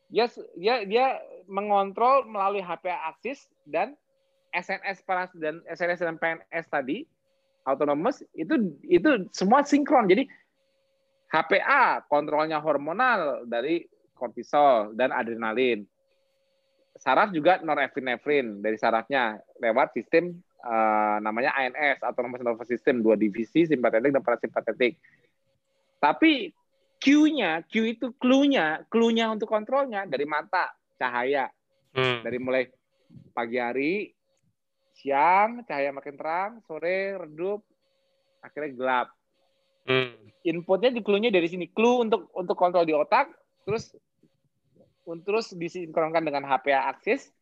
dia 0.08 0.26
dia 0.56 0.74
dia 0.88 1.06
mengontrol 1.48 2.24
melalui 2.28 2.64
HPA 2.64 3.12
aksis 3.12 3.48
dan 3.68 3.96
SNS 4.52 5.04
panas 5.04 5.30
dan 5.36 5.60
SNS 5.68 6.00
dan 6.04 6.16
PNS 6.16 6.66
tadi 6.72 7.04
autonomous 7.68 8.24
itu 8.32 8.72
itu 8.88 9.28
semua 9.32 9.60
sinkron. 9.64 10.08
Jadi 10.08 10.24
HPA 11.28 12.08
kontrolnya 12.08 12.56
hormonal 12.56 13.44
dari 13.44 13.84
kortisol 14.16 14.96
dan 14.96 15.12
adrenalin. 15.12 15.84
Saraf 16.98 17.30
juga 17.30 17.60
norepinefrin 17.62 18.58
dari 18.64 18.74
sarafnya 18.80 19.38
lewat 19.60 19.94
sistem 19.94 20.34
uh, 20.64 21.22
namanya 21.22 21.54
ANS 21.54 22.02
autonomous 22.02 22.42
nervous 22.42 22.66
system 22.66 23.04
dua 23.04 23.14
divisi 23.14 23.68
simpatetik 23.68 24.10
dan 24.10 24.24
parasimpatetik. 24.24 24.98
Tapi 26.00 26.50
Q-nya, 26.98 27.62
Q 27.70 27.94
itu 27.94 28.10
clue-nya, 28.18 28.82
clue-nya 28.90 29.30
untuk 29.30 29.46
kontrolnya 29.46 30.02
dari 30.02 30.26
mata, 30.26 30.74
cahaya. 30.98 31.46
Hmm. 31.94 32.26
Dari 32.26 32.38
mulai 32.42 32.66
pagi 33.30 33.58
hari, 33.58 34.10
siang, 34.98 35.62
cahaya 35.62 35.94
makin 35.94 36.18
terang, 36.18 36.50
sore 36.66 37.14
redup, 37.14 37.62
akhirnya 38.42 38.70
gelap. 38.74 39.08
Hmm. 39.86 40.10
Inputnya 40.42 40.90
di 40.90 41.00
clue-nya 41.00 41.30
dari 41.30 41.46
sini. 41.46 41.70
Clue 41.70 42.02
untuk 42.02 42.34
untuk 42.34 42.58
kontrol 42.58 42.82
di 42.82 42.92
otak, 42.92 43.30
terus 43.62 43.94
terus 45.24 45.54
disinkronkan 45.56 46.20
dengan 46.20 46.44
HPA 46.44 46.92
aksis 46.92 47.32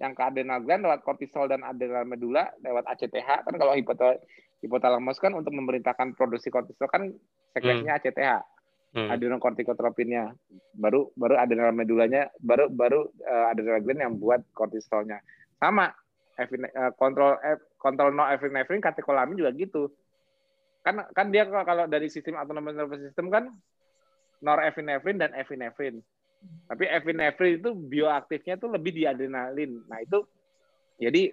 yang 0.00 0.16
ke 0.16 0.22
adrenal 0.24 0.58
gland 0.64 0.82
lewat 0.82 1.06
kortisol 1.06 1.46
dan 1.46 1.62
adrenal 1.62 2.02
medula 2.02 2.50
lewat 2.64 2.82
ACTH 2.90 3.46
kan 3.46 3.54
kalau 3.54 3.70
hipotalamus 4.58 5.22
kan 5.22 5.30
untuk 5.30 5.54
memerintahkan 5.54 6.18
produksi 6.18 6.50
kortisol 6.50 6.90
kan 6.90 7.14
sekresinya 7.54 7.94
hmm. 7.94 8.00
ACTH 8.02 8.51
hmm. 8.96 9.08
adenokortikotropinnya 9.10 10.32
baru 10.76 11.12
baru 11.16 11.34
adrenal 11.36 11.72
medulanya 11.72 12.28
baru 12.40 12.68
baru 12.72 13.08
uh, 13.24 13.52
adrenal 13.52 13.80
gland 13.84 14.00
yang 14.00 14.14
buat 14.16 14.40
kortisolnya. 14.56 15.20
Sama 15.60 15.92
uh, 16.38 16.92
kontrol 16.96 17.36
uh, 17.40 17.58
kontrol 17.76 18.12
no 18.12 18.24
epinefrin 18.28 18.80
katekolamin 18.80 19.40
juga 19.40 19.52
gitu. 19.56 19.82
Kan 20.82 21.04
kan 21.14 21.30
dia 21.30 21.46
kalau 21.46 21.86
dari 21.86 22.10
sistem 22.10 22.36
autonomous 22.36 22.74
nervous 22.74 23.02
system 23.02 23.30
kan 23.30 23.52
norepinefrin 24.42 25.22
dan 25.22 25.30
epinefrin 25.38 26.02
tapi 26.66 26.90
epinefrin 26.90 27.62
itu 27.62 27.70
bioaktifnya 27.70 28.58
tuh 28.58 28.74
lebih 28.74 28.90
di 28.90 29.06
adrenalin 29.06 29.78
nah 29.86 30.02
itu 30.02 30.26
jadi 30.98 31.30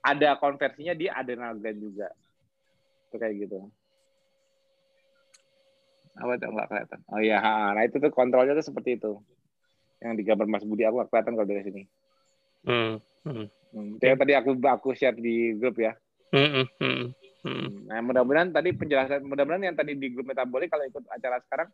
ada 0.00 0.36
konversinya 0.40 0.96
di 0.96 1.06
adrenal 1.12 1.60
juga. 1.60 2.08
Itu 3.08 3.16
kayak 3.20 3.34
gitu 3.36 3.68
apa 6.16 6.32
itu 6.36 6.46
nggak 6.50 6.68
kelihatan? 6.68 7.00
Oh 7.10 7.20
iya, 7.22 7.38
nah 7.74 7.82
itu 7.82 7.96
tuh 8.02 8.10
kontrolnya 8.10 8.56
tuh 8.58 8.66
seperti 8.66 8.98
itu. 8.98 9.20
Yang 10.00 10.12
digambar 10.24 10.46
Mas 10.48 10.64
Budi 10.66 10.82
aku 10.82 11.00
nggak 11.00 11.10
kelihatan 11.12 11.32
kalau 11.36 11.48
dari 11.48 11.62
sini. 11.62 11.82
Hmm. 12.66 12.92
Hmm. 13.24 13.46
hmm. 13.76 13.96
Itu 14.00 14.04
yang 14.04 14.18
tadi 14.18 14.32
aku 14.34 14.50
aku 14.58 14.88
share 14.96 15.16
di 15.16 15.54
grup 15.56 15.78
ya. 15.78 15.92
Hmm. 16.34 16.64
Hmm. 16.64 16.66
Hmm. 16.80 17.04
hmm. 17.46 17.68
Nah 17.88 18.00
mudah-mudahan 18.04 18.50
tadi 18.50 18.74
penjelasan, 18.74 19.22
mudah-mudahan 19.24 19.72
yang 19.72 19.76
tadi 19.76 19.94
di 19.94 20.08
grup 20.12 20.28
metabolik 20.28 20.68
kalau 20.72 20.84
ikut 20.88 21.04
acara 21.08 21.38
sekarang 21.44 21.68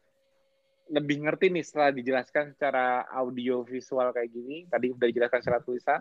lebih 0.87 1.27
ngerti 1.27 1.51
nih 1.51 1.65
setelah 1.67 1.91
dijelaskan 1.91 2.55
secara 2.55 3.03
audio 3.11 3.67
visual 3.67 4.15
kayak 4.15 4.31
gini. 4.31 4.71
Tadi 4.71 4.95
udah 4.95 5.07
dijelaskan 5.11 5.41
secara 5.43 5.61
tulisan, 5.63 6.01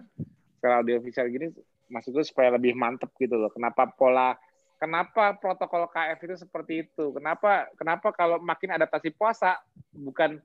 secara 0.57 0.85
audio 0.85 1.01
visual 1.01 1.27
gini, 1.33 1.49
maksudku 1.89 2.21
supaya 2.21 2.53
lebih 2.53 2.77
mantep 2.77 3.09
gitu 3.17 3.37
loh. 3.37 3.49
Kenapa 3.49 3.89
pola 3.89 4.37
kenapa 4.79 5.35
protokol 5.39 5.87
KF 5.89 6.19
itu 6.25 6.35
seperti 6.39 6.73
itu? 6.87 7.11
Kenapa 7.15 7.69
kenapa 7.79 8.11
kalau 8.11 8.37
makin 8.39 8.75
adaptasi 8.75 9.15
puasa 9.15 9.59
bukan 9.95 10.39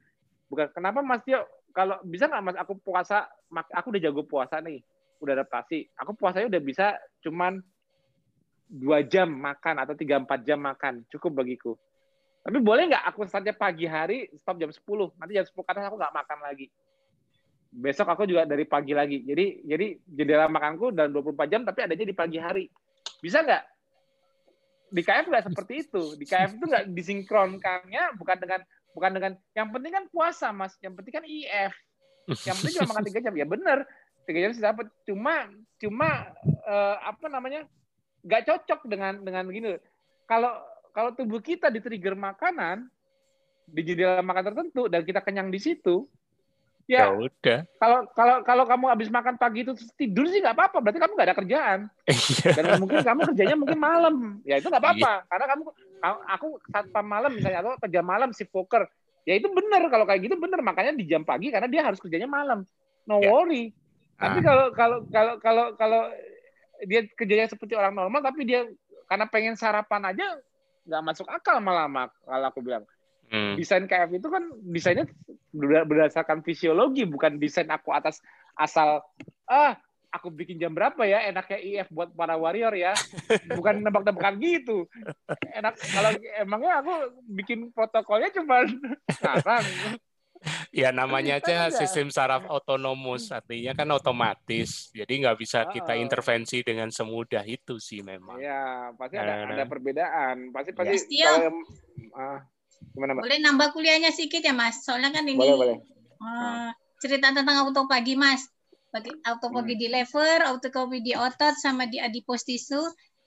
bukan 0.50 0.66
kenapa 0.74 1.02
Mas 1.02 1.22
Tio 1.26 1.42
kalau 1.70 1.98
bisa 2.02 2.26
nggak 2.26 2.42
Mas 2.42 2.56
aku 2.58 2.78
puasa 2.78 3.30
aku 3.74 3.94
udah 3.94 4.02
jago 4.02 4.22
puasa 4.26 4.58
nih, 4.62 4.82
udah 5.22 5.32
adaptasi. 5.42 5.90
Aku 5.98 6.14
puasanya 6.14 6.50
udah 6.50 6.62
bisa 6.62 6.98
cuman 7.22 7.62
dua 8.70 9.02
jam 9.02 9.26
makan 9.26 9.82
atau 9.82 9.94
tiga 9.98 10.22
empat 10.22 10.46
jam 10.46 10.62
makan 10.62 11.02
cukup 11.10 11.42
bagiku. 11.42 11.74
Tapi 12.40 12.56
boleh 12.56 12.88
nggak 12.88 13.04
aku 13.04 13.28
saja 13.28 13.52
pagi 13.52 13.84
hari 13.84 14.32
stop 14.40 14.56
jam 14.56 14.72
10, 14.72 14.80
nanti 15.20 15.36
jam 15.36 15.44
10 15.44 15.52
ke 15.60 15.70
atas 15.76 15.84
aku 15.92 15.96
nggak 16.00 16.14
makan 16.14 16.38
lagi. 16.40 16.66
Besok 17.70 18.08
aku 18.10 18.24
juga 18.24 18.48
dari 18.48 18.64
pagi 18.64 18.96
lagi. 18.96 19.22
Jadi 19.22 19.68
jadi 19.68 19.86
jendela 20.08 20.48
makanku 20.48 20.90
dalam 20.90 21.12
24 21.12 21.52
jam 21.52 21.60
tapi 21.68 21.84
adanya 21.84 22.06
di 22.08 22.16
pagi 22.16 22.38
hari. 22.40 22.64
Bisa 23.20 23.44
nggak? 23.44 23.79
Di 24.90 25.02
KF 25.06 25.26
nggak 25.30 25.44
seperti 25.50 25.74
itu. 25.86 26.02
Di 26.18 26.26
KF 26.26 26.50
itu 26.58 26.64
nggak 26.66 26.84
disinkronkannya 26.90 28.18
bukan 28.18 28.36
dengan 28.38 28.60
bukan 28.90 29.10
dengan 29.14 29.32
yang 29.54 29.68
penting 29.70 29.92
kan 29.94 30.04
puasa 30.10 30.50
mas, 30.50 30.74
yang 30.82 30.98
penting 30.98 31.14
kan 31.14 31.24
IF, 31.24 31.72
yang 32.44 32.56
penting 32.58 32.74
cuma 32.82 32.90
makan 32.94 33.04
tiga 33.06 33.20
jam 33.22 33.34
ya 33.38 33.46
benar 33.46 33.78
tiga 34.26 34.38
jam 34.46 34.50
sih 34.52 34.62
dapat. 34.62 34.86
Cuma 35.06 35.46
cuma 35.78 36.08
uh, 36.66 36.96
apa 37.06 37.26
namanya 37.30 37.64
nggak 38.26 38.44
cocok 38.50 38.80
dengan 38.90 39.22
dengan 39.22 39.46
gini. 39.48 39.78
Kalau 40.26 40.58
kalau 40.90 41.14
tubuh 41.14 41.38
kita 41.38 41.70
di 41.70 41.78
trigger 41.78 42.18
makanan 42.18 42.90
di 43.70 43.80
jendela 43.86 44.20
makan 44.20 44.50
tertentu 44.50 44.90
dan 44.90 45.06
kita 45.06 45.22
kenyang 45.22 45.48
di 45.54 45.62
situ, 45.62 46.10
Ya, 46.90 47.06
ya 47.06 47.14
udah. 47.14 47.58
Kalau 47.78 47.98
kalau 48.18 48.36
kalau 48.42 48.64
kamu 48.66 48.84
habis 48.90 49.06
makan 49.14 49.38
pagi 49.38 49.62
itu 49.62 49.78
tidur 49.94 50.26
sih 50.26 50.42
nggak 50.42 50.58
apa-apa. 50.58 50.82
Berarti 50.82 50.98
kamu 50.98 51.12
nggak 51.14 51.28
ada 51.30 51.38
kerjaan. 51.38 51.78
Iya. 52.10 52.50
Dan 52.58 52.64
mungkin 52.82 52.98
kamu 53.06 53.20
kerjanya 53.30 53.54
mungkin 53.54 53.78
malam. 53.78 54.14
Ya 54.42 54.58
itu 54.58 54.66
nggak 54.66 54.82
apa-apa. 54.82 55.12
Iya. 55.22 55.28
Karena 55.30 55.46
kamu 55.54 55.62
aku 56.26 56.46
saat 56.66 56.86
malam 57.06 57.30
misalnya 57.30 57.62
atau 57.62 57.78
kerja 57.78 58.00
malam 58.02 58.34
si 58.34 58.42
poker. 58.42 58.90
Ya 59.22 59.38
itu 59.38 59.46
benar 59.54 59.86
kalau 59.86 60.02
kayak 60.02 60.26
gitu 60.26 60.34
benar. 60.34 60.58
Makanya 60.66 60.98
di 60.98 61.06
jam 61.06 61.22
pagi 61.22 61.54
karena 61.54 61.70
dia 61.70 61.86
harus 61.86 62.02
kerjanya 62.02 62.26
malam. 62.26 62.66
No 63.06 63.22
ya. 63.22 63.30
worry. 63.30 63.70
Tapi 64.18 64.38
ah. 64.38 64.44
kalau 64.44 64.66
kalau 64.74 64.98
kalau 65.14 65.34
kalau 65.38 65.66
kalau 65.78 66.02
dia 66.90 67.06
kerjanya 67.14 67.46
seperti 67.46 67.78
orang 67.78 67.94
normal 67.94 68.18
tapi 68.18 68.42
dia 68.42 68.66
karena 69.06 69.30
pengen 69.30 69.54
sarapan 69.54 70.10
aja 70.10 70.26
nggak 70.90 71.02
masuk 71.06 71.30
akal 71.30 71.62
malah 71.62 72.10
kalau 72.26 72.46
aku 72.50 72.66
bilang. 72.66 72.82
Hmm. 73.30 73.54
Desain 73.54 73.86
KF 73.86 74.10
itu 74.10 74.26
kan 74.26 74.42
desainnya 74.66 75.06
berdasarkan 75.86 76.42
fisiologi, 76.42 77.06
bukan 77.06 77.38
desain 77.38 77.70
aku 77.70 77.94
atas 77.94 78.18
asal 78.58 79.06
ah 79.46 79.78
aku 80.10 80.28
bikin 80.34 80.58
jam 80.58 80.74
berapa 80.74 81.06
ya? 81.06 81.30
Enaknya 81.30 81.58
IF 81.62 81.88
buat 81.94 82.10
para 82.12 82.34
warrior 82.34 82.74
ya. 82.74 82.92
Bukan 83.58 83.86
nebak-nebakan 83.86 84.42
gitu. 84.42 84.90
Enak 85.54 85.78
kalau 85.78 86.10
emangnya 86.42 86.82
aku 86.82 86.94
bikin 87.30 87.70
protokolnya 87.70 88.34
cuma 88.34 88.66
sekarang. 89.14 89.64
Ya 90.72 90.88
namanya 90.88 91.36
aja 91.36 91.68
sistem 91.68 92.08
saraf 92.08 92.48
otonomus 92.48 93.28
artinya 93.28 93.76
kan 93.76 93.88
otomatis. 93.92 94.88
Jadi 94.90 95.20
nggak 95.20 95.36
bisa 95.36 95.68
kita 95.68 95.94
intervensi 96.00 96.64
dengan 96.64 96.88
semudah 96.88 97.44
itu 97.44 97.76
sih 97.76 98.00
memang. 98.00 98.40
Ya 98.40 98.88
pasti 98.96 99.20
ada, 99.20 99.44
nah, 99.44 99.52
ada 99.52 99.64
perbedaan. 99.68 100.48
Pasti 100.48 100.72
pasti 100.72 100.96
ya, 101.12 101.36
kalau 101.36 101.60
uh, 102.16 102.40
Gimana, 102.94 103.16
Mbak? 103.16 103.22
Boleh 103.24 103.40
nambah 103.40 103.68
kuliahnya 103.76 104.10
sedikit 104.12 104.42
ya, 104.44 104.54
Mas? 104.56 104.82
Soalnya 104.82 105.14
kan 105.14 105.24
ini 105.28 105.38
boleh, 105.38 105.56
boleh. 105.56 105.76
Uh, 106.20 106.68
cerita 107.00 107.32
tentang 107.32 107.68
autopagi, 107.68 108.16
Mas. 108.18 108.48
Bagi 108.90 109.14
autopagi 109.22 109.74
hmm. 109.78 109.80
di 109.80 109.86
lever, 109.88 110.38
autopagi 110.50 111.00
di 111.00 111.12
otot, 111.14 111.54
sama 111.56 111.86
di 111.86 112.02
adipose 112.02 112.44
tisu 112.44 112.82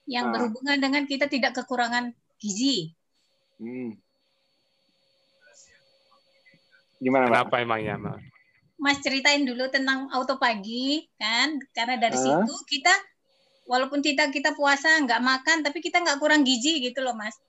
yang 0.09 0.30
ah. 0.30 0.31
berhubungan 0.35 0.77
dengan 0.77 1.03
kita 1.07 1.31
tidak 1.31 1.55
kekurangan 1.55 2.11
gizi. 2.41 2.91
Hmm. 3.57 3.95
Gimana, 6.99 7.31
Mbak? 7.31 7.35
Kenapa 7.39 7.55
emangnya, 7.63 7.95
Mbak? 7.99 8.17
Mas 8.84 8.99
ceritain 8.99 9.47
dulu 9.47 9.71
tentang 9.71 10.11
autopagi, 10.11 11.07
kan? 11.15 11.55
Karena 11.71 11.95
dari 11.95 12.19
uh. 12.19 12.23
situ 12.43 12.55
kita, 12.67 12.91
walaupun 13.71 14.03
kita 14.03 14.27
kita 14.27 14.51
puasa 14.59 14.99
nggak 15.07 15.23
makan, 15.23 15.63
tapi 15.63 15.80
kita 15.80 16.03
nggak 16.03 16.19
kurang 16.19 16.43
gizi 16.43 16.84
gitu 16.84 16.99
loh, 16.99 17.15
Mas. 17.15 17.39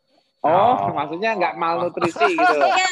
Oh, 0.44 0.76
oh, 0.76 0.92
maksudnya 0.92 1.32
nggak 1.40 1.56
malnutrisi 1.56 2.20
gitu. 2.36 2.56
Iya. 2.60 2.88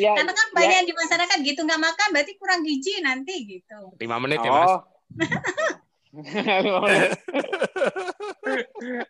ya, 0.00 0.12
Karena 0.16 0.32
kan 0.32 0.48
banyak 0.56 0.80
ya. 0.80 0.88
di 0.88 0.94
masyarakat 0.96 1.38
gitu 1.44 1.60
nggak 1.60 1.82
makan 1.84 2.08
berarti 2.16 2.32
kurang 2.40 2.64
gizi 2.64 3.04
nanti 3.04 3.34
gitu. 3.44 3.92
Lima 4.00 4.16
menit 4.16 4.40
ya 4.40 4.50
mas. 4.50 4.72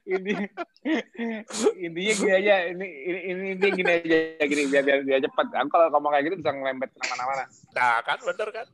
ini 0.08 0.32
intinya 1.76 2.12
gini 2.16 2.32
aja 2.32 2.54
ini 2.72 2.86
ini 2.86 3.18
ini, 3.28 3.42
ini 3.52 3.68
gini 3.76 3.90
aja 3.92 4.18
gini 4.48 4.62
biar 4.72 4.82
biar, 4.86 5.00
biar 5.04 5.20
cepat 5.20 5.46
aku 5.52 5.68
kalau 5.68 5.86
ngomong 5.92 6.10
kayak 6.16 6.24
gitu 6.32 6.36
bisa 6.40 6.50
ngelempet 6.56 6.88
ke 6.96 7.04
mana-mana 7.12 7.44
nah 7.76 8.00
kan 8.00 8.18
bener 8.24 8.48
kan 8.48 8.66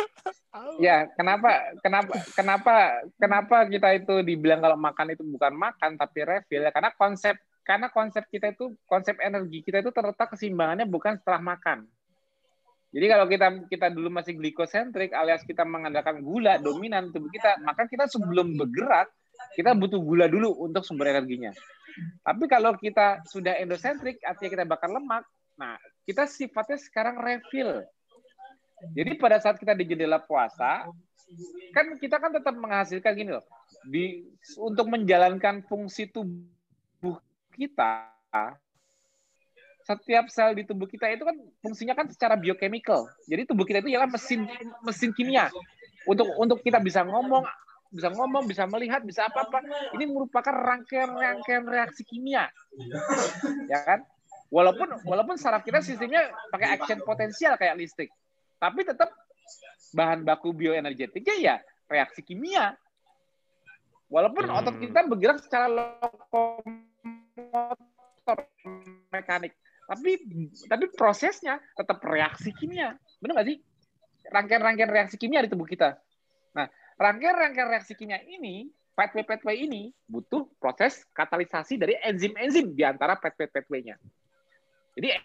ya 0.84 0.96
kenapa 1.12 1.50
kenapa 1.84 2.12
kenapa 2.32 2.74
kenapa 3.20 3.56
kita 3.68 3.88
itu 3.98 4.14
dibilang 4.24 4.64
kalau 4.64 4.80
makan 4.80 5.12
itu 5.12 5.22
bukan 5.26 5.52
makan 5.52 6.00
tapi 6.00 6.18
refill 6.24 6.64
ya 6.64 6.72
karena 6.72 6.96
konsep 6.96 7.36
karena 7.70 7.86
konsep 7.94 8.26
kita 8.26 8.50
itu 8.50 8.74
konsep 8.90 9.14
energi 9.22 9.62
kita 9.62 9.78
itu 9.78 9.94
terletak 9.94 10.34
keseimbangannya 10.34 10.90
bukan 10.90 11.22
setelah 11.22 11.38
makan 11.54 11.86
jadi 12.90 13.06
kalau 13.06 13.26
kita 13.30 13.46
kita 13.70 13.86
dulu 13.94 14.10
masih 14.10 14.34
glikosentrik 14.34 15.14
alias 15.14 15.46
kita 15.46 15.62
mengandalkan 15.62 16.26
gula 16.26 16.58
dominan 16.58 17.14
tubuh 17.14 17.30
kita, 17.30 17.62
maka 17.62 17.86
kita 17.86 18.10
sebelum 18.10 18.58
bergerak 18.58 19.06
kita 19.54 19.78
butuh 19.78 20.02
gula 20.02 20.26
dulu 20.26 20.50
untuk 20.58 20.82
sumber 20.82 21.14
energinya. 21.14 21.54
Tapi 22.26 22.44
kalau 22.50 22.74
kita 22.74 23.22
sudah 23.30 23.58
endosentrik, 23.62 24.18
artinya 24.26 24.50
kita 24.50 24.64
bakar 24.66 24.90
lemak, 24.90 25.22
nah 25.54 25.78
kita 26.02 26.26
sifatnya 26.26 26.78
sekarang 26.82 27.18
refill. 27.22 27.82
Jadi 28.94 29.10
pada 29.22 29.38
saat 29.38 29.60
kita 29.60 29.76
di 29.76 29.86
jendela 29.86 30.18
puasa, 30.18 30.90
kan 31.70 31.86
kita 31.94 32.16
kan 32.18 32.34
tetap 32.34 32.54
menghasilkan 32.58 33.12
gini 33.14 33.30
loh, 33.38 33.44
di 33.86 34.26
untuk 34.58 34.90
menjalankan 34.90 35.62
fungsi 35.62 36.10
tubuh 36.10 37.22
kita, 37.60 38.08
setiap 39.84 40.30
sel 40.30 40.54
di 40.54 40.62
tubuh 40.62 40.86
kita 40.86 41.10
itu 41.10 41.26
kan 41.26 41.36
fungsinya 41.60 41.94
kan 41.98 42.06
secara 42.08 42.38
biochemical. 42.38 43.10
Jadi 43.26 43.42
tubuh 43.48 43.66
kita 43.66 43.82
itu 43.82 43.92
ialah 43.96 44.08
mesin 44.08 44.46
mesin 44.86 45.10
kimia. 45.12 45.50
Untuk 46.08 46.30
untuk 46.40 46.64
kita 46.64 46.80
bisa 46.80 47.04
ngomong, 47.04 47.44
bisa 47.92 48.08
ngomong, 48.14 48.46
bisa 48.46 48.64
melihat, 48.70 49.02
bisa 49.02 49.26
apa-apa. 49.26 49.60
Ini 49.98 50.04
merupakan 50.08 50.54
rangkaian-rangkaian 50.54 51.64
reaksi 51.66 52.06
kimia. 52.06 52.48
Ya 53.66 53.78
kan? 53.84 54.00
Walaupun 54.50 55.06
walaupun 55.06 55.38
saraf 55.38 55.62
kita 55.62 55.78
sistemnya 55.82 56.30
pakai 56.50 56.78
action 56.78 57.02
potensial 57.02 57.54
kayak 57.54 57.78
listrik. 57.78 58.10
Tapi 58.58 58.82
tetap 58.82 59.10
bahan 59.94 60.22
baku 60.22 60.54
bioenergetiknya 60.54 61.36
ya 61.38 61.56
reaksi 61.90 62.22
kimia. 62.22 62.74
Walaupun 64.10 64.50
otot 64.50 64.74
hmm. 64.74 64.82
kita 64.90 65.00
bergerak 65.06 65.38
secara 65.38 65.70
lokomotor 67.48 68.38
mekanik. 69.08 69.56
Tapi 69.88 70.10
tapi 70.68 70.84
prosesnya 70.94 71.58
tetap 71.74 71.98
reaksi 72.04 72.52
kimia. 72.54 72.94
Benar 73.18 73.40
nggak 73.40 73.48
sih? 73.48 73.58
Rangkaian-rangkaian 74.30 74.92
reaksi 74.92 75.16
kimia 75.16 75.42
di 75.42 75.50
tubuh 75.50 75.66
kita. 75.66 75.96
Nah 76.54 76.68
rangkaian-rangkaian 77.00 77.68
reaksi 77.72 77.96
kimia 77.96 78.20
ini 78.22 78.68
pathway 78.92 79.24
pathway 79.24 79.64
ini 79.64 79.90
butuh 80.04 80.44
proses 80.60 81.02
katalisasi 81.16 81.80
dari 81.80 81.96
enzim-enzim 82.04 82.76
di 82.76 82.84
antara 82.84 83.16
pathway 83.16 83.48
pathway-nya 83.48 83.96
jadi 84.98 85.16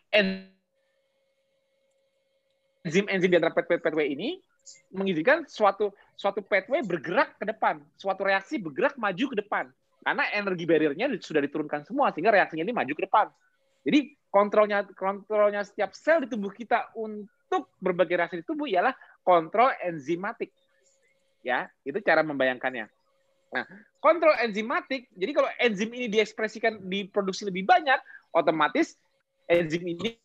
enzim-enzim 2.86 3.30
di 3.30 3.38
antara 3.38 3.54
pathway 3.54 3.82
pathway 3.82 4.14
ini 4.14 4.40
mengizinkan 4.94 5.46
suatu 5.46 5.94
suatu 6.18 6.42
pathway 6.42 6.82
bergerak 6.82 7.38
ke 7.38 7.46
depan. 7.46 7.84
Suatu 8.00 8.26
reaksi 8.26 8.58
bergerak 8.58 8.98
maju 8.98 9.26
ke 9.30 9.38
depan 9.38 9.70
karena 10.06 10.30
energi 10.38 10.70
barriernya 10.70 11.10
sudah 11.18 11.42
diturunkan 11.42 11.82
semua 11.90 12.14
sehingga 12.14 12.30
reaksinya 12.30 12.62
ini 12.62 12.76
maju 12.78 12.94
ke 12.94 13.04
depan 13.10 13.28
jadi 13.86 14.00
kontrolnya 14.34 14.82
kontrolnya 14.98 15.62
setiap 15.62 15.94
sel 15.94 16.26
di 16.26 16.28
tubuh 16.28 16.50
kita 16.50 16.90
untuk 16.98 17.70
berbagai 17.78 18.18
reaksi 18.18 18.42
di 18.42 18.46
tubuh 18.46 18.66
ialah 18.66 18.98
kontrol 19.22 19.70
enzimatik. 19.78 20.50
Ya, 21.46 21.70
itu 21.86 22.02
cara 22.02 22.26
membayangkannya. 22.26 22.90
Nah, 23.54 23.66
kontrol 24.02 24.34
enzimatik, 24.42 25.06
jadi 25.14 25.32
kalau 25.32 25.50
enzim 25.62 25.94
ini 25.94 26.10
diekspresikan 26.10 26.82
diproduksi 26.90 27.46
lebih 27.46 27.70
banyak, 27.70 28.02
otomatis 28.34 28.98
enzim 29.46 29.86
ini 29.86 30.18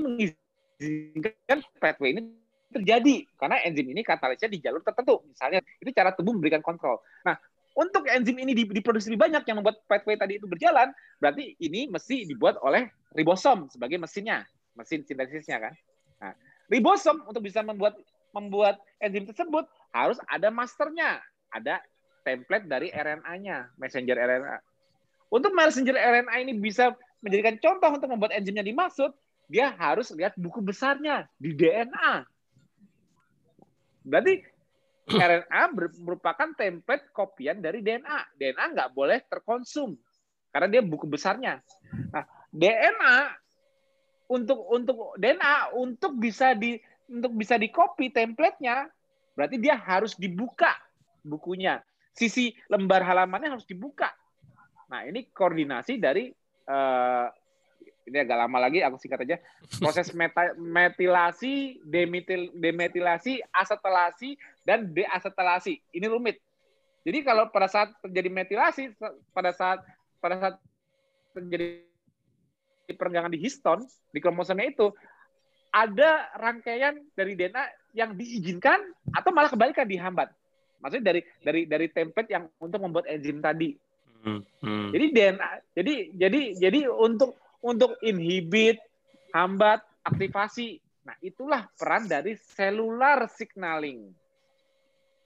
mengizinkan 0.00 1.60
pathway 1.76 2.16
ini 2.16 2.32
terjadi 2.72 3.28
karena 3.36 3.60
enzim 3.68 3.84
ini 3.92 4.00
katalisnya 4.00 4.48
di 4.48 4.58
jalur 4.64 4.80
tertentu. 4.80 5.20
Misalnya, 5.28 5.60
itu 5.76 5.92
cara 5.92 6.16
tubuh 6.16 6.32
memberikan 6.32 6.64
kontrol. 6.64 7.04
Nah, 7.28 7.36
untuk 7.78 8.06
enzim 8.10 8.34
ini 8.34 8.52
diproduksi 8.52 9.12
lebih 9.12 9.30
banyak 9.30 9.42
yang 9.46 9.62
membuat 9.62 9.82
pathway 9.86 10.18
tadi 10.18 10.42
itu 10.42 10.46
berjalan, 10.50 10.90
berarti 11.22 11.54
ini 11.62 11.86
mesti 11.86 12.26
dibuat 12.26 12.58
oleh 12.60 12.90
ribosom 13.14 13.70
sebagai 13.70 13.96
mesinnya, 13.98 14.42
mesin 14.74 15.06
sintesisnya 15.06 15.58
kan. 15.62 15.74
Nah, 16.20 16.34
ribosom 16.66 17.22
untuk 17.30 17.46
bisa 17.46 17.62
membuat 17.62 17.94
membuat 18.30 18.78
enzim 19.02 19.26
tersebut 19.26 19.66
harus 19.90 20.18
ada 20.30 20.50
masternya, 20.50 21.18
ada 21.50 21.82
template 22.22 22.66
dari 22.66 22.88
RNA-nya, 22.94 23.74
messenger 23.78 24.18
RNA. 24.18 24.56
Untuk 25.30 25.54
messenger 25.54 25.94
RNA 25.94 26.34
ini 26.42 26.52
bisa 26.58 26.94
menjadikan 27.22 27.58
contoh 27.58 27.90
untuk 27.98 28.10
membuat 28.10 28.34
enzimnya 28.34 28.66
dimaksud, 28.66 29.14
dia 29.50 29.74
harus 29.78 30.10
lihat 30.14 30.34
buku 30.38 30.62
besarnya 30.62 31.26
di 31.38 31.54
DNA. 31.54 32.22
Berarti 34.06 34.42
RNA 35.10 35.62
merupakan 36.02 36.48
template 36.54 37.10
kopian 37.10 37.58
dari 37.58 37.82
DNA. 37.82 38.38
DNA 38.38 38.64
nggak 38.76 38.90
boleh 38.94 39.18
terkonsum 39.26 39.98
karena 40.50 40.68
dia 40.68 40.82
buku 40.82 41.06
besarnya. 41.06 41.62
Nah, 42.10 42.24
DNA 42.50 43.16
untuk 44.30 44.62
untuk 44.70 45.14
DNA 45.18 45.74
untuk 45.74 46.12
bisa 46.18 46.54
di 46.54 46.78
untuk 47.10 47.34
bisa 47.34 47.58
di 47.58 47.70
copy 47.70 48.14
template-nya 48.14 48.86
berarti 49.34 49.56
dia 49.58 49.78
harus 49.78 50.14
dibuka 50.14 50.74
bukunya. 51.22 51.82
Sisi 52.14 52.50
lembar 52.66 53.06
halamannya 53.06 53.54
harus 53.54 53.66
dibuka. 53.66 54.10
Nah, 54.90 55.06
ini 55.06 55.30
koordinasi 55.30 56.02
dari 56.02 56.30
uh, 56.66 57.30
ini 58.10 58.18
agak 58.26 58.38
lama 58.42 58.58
lagi 58.58 58.82
aku 58.82 58.98
singkat 58.98 59.22
aja. 59.22 59.36
Proses 59.78 60.10
meta, 60.18 60.52
metilasi 60.58 61.78
demetil, 61.86 62.50
demetilasi 62.58 63.38
asetilasi 63.54 64.34
dan 64.66 64.90
deasetilasi. 64.90 65.78
Ini 65.94 66.10
rumit. 66.10 66.42
Jadi 67.06 67.24
kalau 67.24 67.48
pada 67.48 67.70
saat 67.70 67.94
terjadi 68.02 68.28
metilasi 68.28 68.92
pada 69.32 69.54
saat 69.54 69.80
pada 70.20 70.36
saat 70.36 70.54
terjadi 71.32 71.86
perenggangan 72.92 73.32
di 73.32 73.40
histon 73.40 73.86
di 74.10 74.18
kromosomnya 74.18 74.68
itu 74.68 74.90
ada 75.70 76.28
rangkaian 76.34 76.98
dari 77.14 77.38
DNA 77.38 77.94
yang 77.94 78.18
diizinkan 78.18 78.82
atau 79.14 79.30
malah 79.30 79.48
kebalikan 79.48 79.86
dihambat. 79.86 80.28
Maksudnya 80.82 81.14
dari 81.14 81.20
dari 81.40 81.60
dari 81.64 81.86
template 81.88 82.30
yang 82.34 82.44
untuk 82.58 82.82
membuat 82.82 83.06
enzim 83.06 83.38
tadi. 83.38 83.78
Hmm, 84.20 84.44
hmm. 84.60 84.92
jadi 84.92 85.06
DNA 85.16 85.50
jadi 85.72 85.94
jadi 86.12 86.40
jadi 86.60 86.80
untuk 86.92 87.40
untuk 87.60 87.96
inhibit, 88.00 88.80
hambat, 89.32 89.84
aktivasi. 90.04 90.80
Nah, 91.04 91.16
itulah 91.24 91.68
peran 91.76 92.08
dari 92.08 92.36
cellular 92.36 93.28
signaling. 93.32 94.12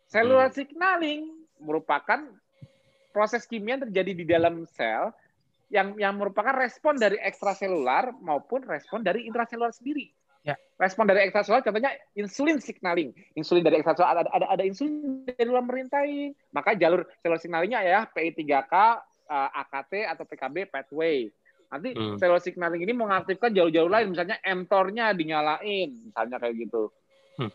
Cellular 0.06 0.51
hmm. 0.51 0.56
signaling 0.56 1.20
merupakan 1.59 2.23
proses 3.11 3.47
kimia 3.47 3.78
yang 3.78 3.82
terjadi 3.90 4.12
di 4.15 4.24
dalam 4.27 4.66
sel 4.74 5.15
yang 5.73 5.97
yang 5.98 6.15
merupakan 6.15 6.55
respon 6.55 6.98
dari 6.98 7.19
ekstraselular 7.19 8.15
maupun 8.23 8.62
respon 8.62 9.02
dari 9.02 9.27
intraselular 9.27 9.74
sendiri. 9.74 10.06
Ya. 10.44 10.61
Respon 10.77 11.09
dari 11.09 11.24
ekstraselular 11.24 11.65
contohnya 11.65 11.90
insulin 12.15 12.61
signaling. 12.61 13.11
Insulin 13.35 13.65
dari 13.65 13.81
ekstraselular 13.81 14.23
ada 14.23 14.31
ada, 14.31 14.47
ada 14.55 14.62
insulin 14.62 15.24
dari 15.24 15.48
luar 15.48 15.65
merintai. 15.65 16.36
Maka 16.52 16.77
jalur 16.77 17.09
selular 17.24 17.40
signalingnya 17.40 17.81
ya 17.81 18.01
PI3K, 18.12 18.74
eh, 19.31 19.51
AKT 19.65 19.93
atau 20.05 20.24
PKB 20.28 20.56
pathway. 20.69 21.32
Nanti 21.68 21.94
hmm. 21.94 22.20
signaling 22.40 22.82
ini 22.82 22.92
mengaktifkan 22.92 23.50
jauh-jauh 23.52 23.90
lain, 23.90 24.12
misalnya 24.12 24.38
mTOR-nya 24.42 25.14
dinyalain, 25.16 25.90
misalnya 26.10 26.36
kayak 26.38 26.54
gitu. 26.68 26.92
Hmm. 27.36 27.50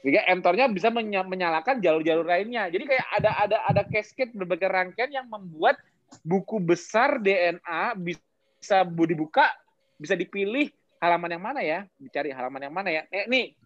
Sehingga 0.00 0.24
mTOR-nya 0.38 0.66
bisa 0.72 0.88
menyalakan 1.26 1.82
jalur-jalur 1.84 2.24
lainnya. 2.24 2.68
Jadi 2.72 2.84
kayak 2.88 3.06
ada 3.18 3.30
ada 3.44 3.56
ada 3.68 3.82
cascade 3.88 4.32
berbagai 4.32 4.68
rangkaian 4.68 5.10
yang 5.10 5.26
membuat 5.28 5.76
buku 6.20 6.60
besar 6.60 7.20
DNA 7.20 7.96
bisa 7.96 8.84
dibuka, 8.84 9.48
bisa 9.96 10.12
dipilih 10.12 10.68
halaman 11.02 11.34
yang 11.34 11.44
mana 11.44 11.60
ya, 11.64 11.78
dicari 11.98 12.30
halaman 12.30 12.62
yang 12.62 12.74
mana 12.74 12.88
ya. 12.94 13.02
Eh, 13.10 13.26
nih, 13.26 13.56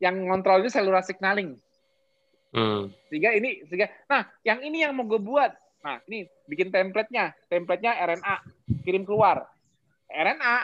yang 0.00 0.16
ngontrol 0.30 0.64
cellular 0.72 1.04
signaling. 1.04 1.60
Hmm. 2.50 2.90
Sehingga 3.12 3.30
ini, 3.36 3.62
sehingga, 3.68 3.90
nah, 4.10 4.26
yang 4.42 4.64
ini 4.64 4.82
yang 4.82 4.96
mau 4.96 5.06
gue 5.06 5.20
buat 5.20 5.54
Nah, 5.80 5.96
ini 6.08 6.28
bikin 6.44 6.68
template-nya. 6.68 7.32
Template-nya 7.48 7.96
RNA. 7.96 8.36
Kirim 8.84 9.04
keluar. 9.08 9.48
RNA 10.10 10.56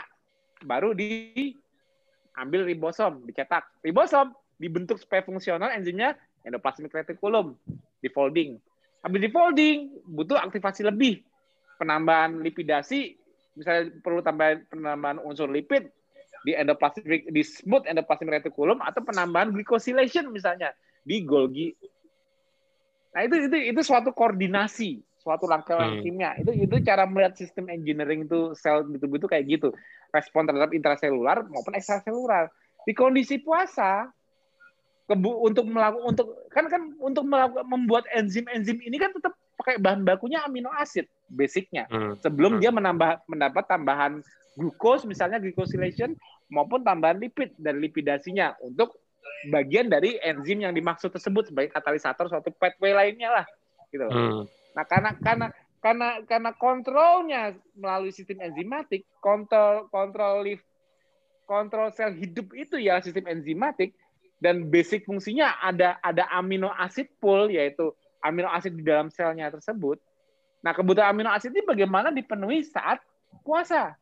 baru 0.64 0.92
diambil 0.96 2.66
ribosom, 2.68 3.24
dicetak. 3.24 3.64
Ribosom 3.80 4.32
dibentuk 4.56 4.96
supaya 5.00 5.20
fungsional 5.24 5.72
enzimnya 5.72 6.16
endoplasmic 6.46 6.94
reticulum, 6.94 7.58
di 8.00 8.08
folding. 8.08 8.56
Habis 9.02 9.20
di 9.20 9.30
folding, 9.30 9.78
butuh 10.06 10.38
aktivasi 10.38 10.86
lebih. 10.86 11.20
Penambahan 11.76 12.40
lipidasi, 12.40 13.12
misalnya 13.58 13.92
perlu 14.00 14.24
tambahan 14.24 14.64
penambahan 14.72 15.18
unsur 15.20 15.50
lipid 15.50 15.92
di 16.46 16.56
endoplasmic 16.56 17.28
di 17.28 17.42
smooth 17.42 17.84
endoplasmic 17.84 18.40
reticulum 18.40 18.80
atau 18.80 19.02
penambahan 19.04 19.52
glycosylation 19.52 20.30
misalnya 20.32 20.72
di 21.04 21.20
Golgi. 21.26 21.74
Nah, 23.16 23.24
itu 23.24 23.48
itu 23.48 23.56
itu 23.72 23.80
suatu 23.80 24.12
koordinasi 24.12 25.00
suatu 25.24 25.48
rangkaian 25.48 25.96
hmm. 25.98 26.02
kimia. 26.04 26.30
Itu 26.36 26.52
itu 26.52 26.76
cara 26.84 27.08
melihat 27.08 27.32
sistem 27.32 27.72
engineering 27.72 28.28
itu 28.28 28.52
sel 28.52 28.84
di 28.84 29.00
tubuh 29.00 29.16
itu 29.16 29.24
kayak 29.24 29.44
gitu. 29.48 29.72
Respon 30.12 30.44
terhadap 30.44 30.76
intraselular 30.76 31.48
maupun 31.48 31.72
ekstraselular. 31.72 32.52
Di 32.84 32.92
kondisi 32.92 33.40
puasa 33.40 34.12
kebu 35.08 35.48
untuk 35.48 35.64
melakukan 35.66 36.04
untuk 36.04 36.28
kan 36.52 36.66
kan 36.68 36.82
untuk 37.00 37.24
melakukan 37.24 37.66
membuat 37.66 38.04
enzim-enzim 38.12 38.78
ini 38.82 38.98
kan 38.98 39.14
tetap 39.14 39.32
pakai 39.56 39.78
bahan 39.78 40.02
bakunya 40.02 40.42
amino 40.42 40.68
asid 40.76 41.06
basicnya 41.30 41.86
hmm. 41.86 42.18
sebelum 42.20 42.58
hmm. 42.58 42.60
dia 42.60 42.70
menambah 42.74 43.22
mendapat 43.30 43.64
tambahan 43.70 44.18
glukos 44.58 45.06
misalnya 45.06 45.38
glycosylation 45.38 46.18
maupun 46.50 46.82
tambahan 46.82 47.22
lipid 47.22 47.54
dan 47.54 47.78
lipidasinya 47.78 48.58
untuk 48.66 48.98
bagian 49.50 49.86
dari 49.86 50.18
enzim 50.20 50.62
yang 50.62 50.74
dimaksud 50.74 51.12
tersebut 51.12 51.50
sebagai 51.50 51.70
katalisator 51.70 52.26
suatu 52.26 52.50
pathway 52.54 52.92
lainnya 52.92 53.42
lah 53.42 53.46
gitu. 53.90 54.06
Hmm. 54.06 54.42
Nah 54.74 54.84
karena 54.84 55.10
karena 55.18 55.46
karena 55.80 56.08
karena 56.26 56.50
kontrolnya 56.56 57.42
melalui 57.78 58.10
sistem 58.10 58.42
enzimatik, 58.42 59.06
kontrol 59.22 59.86
kontrol 59.92 60.42
lift, 60.42 60.66
kontrol 61.46 61.94
sel 61.94 62.12
hidup 62.12 62.50
itu 62.58 62.76
ya 62.80 62.98
sistem 62.98 63.30
enzimatik 63.30 63.94
dan 64.42 64.68
basic 64.68 65.06
fungsinya 65.06 65.56
ada 65.62 65.96
ada 66.02 66.28
amino 66.34 66.68
acid 66.74 67.08
pool 67.22 67.48
yaitu 67.48 67.94
amino 68.20 68.50
acid 68.50 68.74
di 68.74 68.82
dalam 68.82 69.08
selnya 69.08 69.48
tersebut. 69.48 70.02
Nah 70.60 70.74
kebutuhan 70.74 71.14
amino 71.14 71.30
acid 71.30 71.54
ini 71.54 71.62
bagaimana 71.62 72.10
dipenuhi 72.10 72.66
saat 72.66 72.98
puasa? 73.46 73.94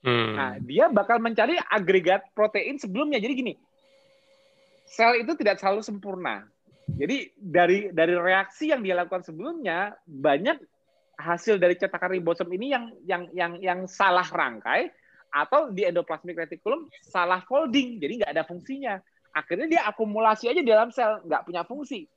Hmm. 0.00 0.32
Nah 0.32 0.50
dia 0.64 0.88
bakal 0.88 1.20
mencari 1.20 1.60
agregat 1.68 2.24
protein 2.32 2.80
sebelumnya. 2.80 3.20
Jadi 3.20 3.34
gini, 3.36 3.52
sel 4.90 5.22
itu 5.22 5.32
tidak 5.38 5.62
selalu 5.62 5.86
sempurna. 5.86 6.50
Jadi 6.90 7.30
dari 7.38 7.94
dari 7.94 8.18
reaksi 8.18 8.74
yang 8.74 8.82
dia 8.82 8.98
lakukan 8.98 9.22
sebelumnya 9.22 9.94
banyak 10.02 10.58
hasil 11.14 11.62
dari 11.62 11.78
cetakan 11.78 12.18
ribosom 12.18 12.50
ini 12.50 12.74
yang 12.74 12.84
yang 13.06 13.22
yang 13.30 13.52
yang 13.62 13.80
salah 13.86 14.26
rangkai 14.26 14.90
atau 15.30 15.70
di 15.70 15.86
endoplasmic 15.86 16.34
reticulum 16.34 16.90
salah 17.06 17.38
folding, 17.46 18.02
jadi 18.02 18.26
nggak 18.26 18.32
ada 18.34 18.42
fungsinya. 18.42 18.98
Akhirnya 19.30 19.78
dia 19.78 19.82
akumulasi 19.86 20.50
aja 20.50 20.58
di 20.58 20.66
dalam 20.66 20.90
sel, 20.90 21.22
nggak 21.22 21.46
punya 21.46 21.62
fungsi. 21.62 22.10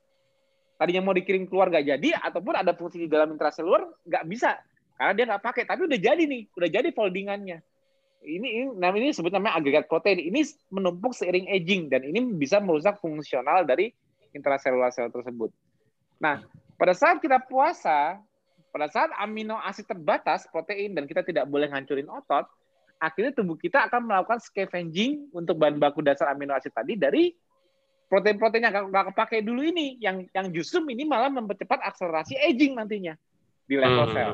Tadinya 0.82 1.06
mau 1.06 1.14
dikirim 1.14 1.46
keluar 1.46 1.70
nggak 1.70 1.86
jadi, 1.94 2.10
ataupun 2.18 2.58
ada 2.58 2.74
fungsi 2.74 3.06
di 3.06 3.10
dalam 3.12 3.38
intraseluler 3.38 3.86
nggak 4.10 4.26
bisa 4.26 4.58
karena 4.98 5.14
dia 5.14 5.26
nggak 5.30 5.44
pakai. 5.46 5.64
Tapi 5.70 5.86
udah 5.86 6.00
jadi 6.02 6.24
nih, 6.26 6.50
udah 6.58 6.70
jadi 6.74 6.90
foldingannya 6.90 7.62
ini, 8.24 8.48
ini 8.64 8.66
namanya 8.76 9.12
ini 9.12 9.16
sebut 9.16 9.32
namanya 9.32 9.60
agregat 9.60 9.86
protein. 9.86 10.20
Ini 10.20 10.42
menumpuk 10.72 11.14
seiring 11.14 11.52
aging 11.52 11.92
dan 11.92 12.04
ini 12.08 12.24
bisa 12.36 12.58
merusak 12.64 12.98
fungsional 13.04 13.68
dari 13.68 13.92
intraselular 14.34 14.90
sel 14.90 15.14
tersebut. 15.14 15.54
Nah, 16.18 16.42
pada 16.80 16.96
saat 16.98 17.22
kita 17.22 17.38
puasa, 17.44 18.18
pada 18.74 18.88
saat 18.90 19.14
amino 19.22 19.60
asid 19.62 19.86
terbatas 19.86 20.50
protein 20.50 20.98
dan 20.98 21.06
kita 21.06 21.22
tidak 21.22 21.46
boleh 21.46 21.70
ngancurin 21.70 22.10
otot, 22.10 22.50
akhirnya 22.98 23.36
tubuh 23.36 23.60
kita 23.60 23.86
akan 23.86 24.10
melakukan 24.10 24.40
scavenging 24.42 25.30
untuk 25.36 25.60
bahan 25.60 25.78
baku 25.78 26.02
dasar 26.02 26.32
amino 26.32 26.56
asid 26.56 26.74
tadi 26.74 26.98
dari 26.98 27.36
protein-protein 28.08 28.64
yang 28.70 28.90
nggak 28.90 29.14
kepake 29.14 29.42
dulu 29.42 29.62
ini, 29.66 29.98
yang 30.02 30.26
yang 30.34 30.50
justru 30.54 30.82
ini 30.90 31.06
malah 31.06 31.30
mempercepat 31.34 31.82
akselerasi 31.82 32.38
aging 32.40 32.78
nantinya 32.78 33.18
di 33.66 33.76
level 33.80 34.06
hmm. 34.10 34.14
sel. 34.14 34.32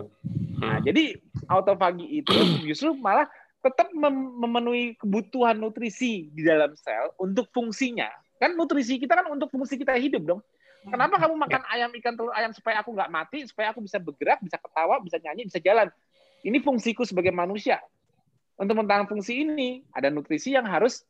Nah, 0.60 0.78
hmm. 0.80 0.84
jadi 0.84 1.04
autofagi 1.48 2.06
itu 2.24 2.36
justru 2.68 2.92
malah 3.00 3.26
tetap 3.60 3.92
memenuhi 4.40 4.96
kebutuhan 4.96 5.60
nutrisi 5.60 6.32
di 6.32 6.48
dalam 6.48 6.72
sel 6.80 7.12
untuk 7.20 7.52
fungsinya. 7.52 8.08
Kan 8.40 8.56
nutrisi 8.56 8.96
kita 8.96 9.20
kan 9.20 9.28
untuk 9.28 9.52
fungsi 9.52 9.76
kita 9.76 10.00
hidup 10.00 10.24
dong. 10.24 10.42
Kenapa 10.88 11.20
kamu 11.20 11.36
makan 11.36 11.62
ayam, 11.76 11.92
ikan, 12.00 12.16
telur, 12.16 12.32
ayam 12.32 12.56
supaya 12.56 12.80
aku 12.80 12.96
nggak 12.96 13.12
mati, 13.12 13.44
supaya 13.44 13.76
aku 13.76 13.84
bisa 13.84 14.00
bergerak, 14.00 14.40
bisa 14.40 14.56
ketawa, 14.56 15.04
bisa 15.04 15.20
nyanyi, 15.20 15.52
bisa 15.52 15.60
jalan. 15.60 15.92
Ini 16.40 16.64
fungsiku 16.64 17.04
sebagai 17.04 17.36
manusia. 17.36 17.84
Untuk 18.56 18.80
mentahan 18.80 19.04
fungsi 19.04 19.44
ini, 19.44 19.84
ada 19.92 20.08
nutrisi 20.08 20.56
yang 20.56 20.64
harus 20.64 21.04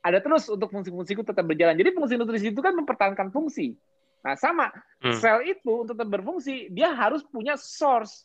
ada 0.00 0.18
terus 0.18 0.48
untuk 0.48 0.72
fungsi-fungsiku 0.72 1.22
tetap 1.28 1.44
berjalan. 1.44 1.76
Jadi 1.76 1.92
fungsi 1.92 2.16
nutrisi 2.16 2.50
itu 2.50 2.64
kan 2.64 2.72
mempertahankan 2.72 3.28
fungsi. 3.28 3.76
Nah 4.24 4.32
sama, 4.34 4.72
hmm. 5.04 5.20
sel 5.20 5.44
itu 5.44 5.84
untuk 5.84 5.92
tetap 5.92 6.08
berfungsi, 6.08 6.72
dia 6.72 6.90
harus 6.90 7.20
punya 7.22 7.54
source. 7.60 8.24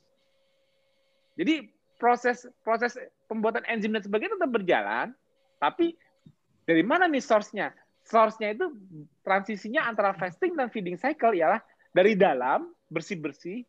Jadi 1.38 1.70
proses 1.98 2.46
proses 2.62 2.96
pembuatan 3.26 3.66
enzim 3.68 3.94
dan 3.94 4.06
sebagainya 4.06 4.38
tetap 4.38 4.52
berjalan, 4.54 5.08
tapi 5.58 5.98
dari 6.64 6.86
mana 6.86 7.10
nih 7.10 7.22
source-nya? 7.22 7.74
Source-nya 8.08 8.56
itu 8.56 8.72
transisinya 9.26 9.90
antara 9.90 10.16
fasting 10.16 10.56
dan 10.56 10.72
feeding 10.72 10.96
cycle 10.96 11.36
ialah 11.36 11.60
dari 11.92 12.16
dalam 12.16 12.72
bersih-bersih, 12.88 13.68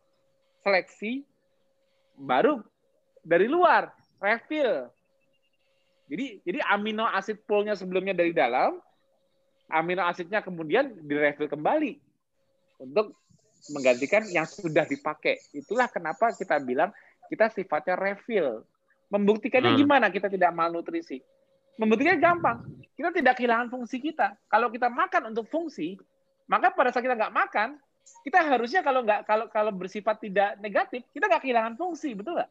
seleksi, 0.62 1.26
baru 2.14 2.62
dari 3.24 3.50
luar 3.50 3.90
refill. 4.22 4.86
Jadi 6.08 6.40
jadi 6.44 6.58
amino 6.72 7.04
acid 7.04 7.44
pool-nya 7.44 7.76
sebelumnya 7.76 8.14
dari 8.16 8.32
dalam, 8.32 8.78
amino 9.68 10.04
asidnya 10.06 10.40
kemudian 10.40 10.96
direfill 11.04 11.50
kembali 11.50 12.00
untuk 12.80 13.12
menggantikan 13.74 14.24
yang 14.30 14.46
sudah 14.48 14.86
dipakai. 14.86 15.36
Itulah 15.52 15.90
kenapa 15.90 16.32
kita 16.32 16.62
bilang 16.62 16.94
kita 17.28 17.52
sifatnya 17.52 17.94
refill. 17.94 18.64
Membuktikannya 19.08 19.72
hmm. 19.72 19.80
gimana 19.80 20.06
kita 20.12 20.28
tidak 20.28 20.52
malnutrisi? 20.52 21.20
Membuktikannya 21.80 22.20
gampang. 22.20 22.58
Kita 22.98 23.14
tidak 23.14 23.38
kehilangan 23.38 23.70
fungsi 23.70 24.02
kita. 24.02 24.34
Kalau 24.50 24.68
kita 24.68 24.90
makan 24.90 25.32
untuk 25.32 25.46
fungsi, 25.46 25.94
maka 26.50 26.74
pada 26.74 26.90
saat 26.90 27.06
kita 27.06 27.14
nggak 27.14 27.32
makan, 27.36 27.78
kita 28.24 28.40
harusnya 28.40 28.80
kalau 28.80 29.04
nggak 29.04 29.24
kalau 29.28 29.46
kalau 29.52 29.72
bersifat 29.72 30.18
tidak 30.18 30.58
negatif, 30.58 31.04
kita 31.12 31.28
nggak 31.28 31.42
kehilangan 31.44 31.74
fungsi, 31.78 32.16
betul 32.16 32.36
nggak? 32.40 32.50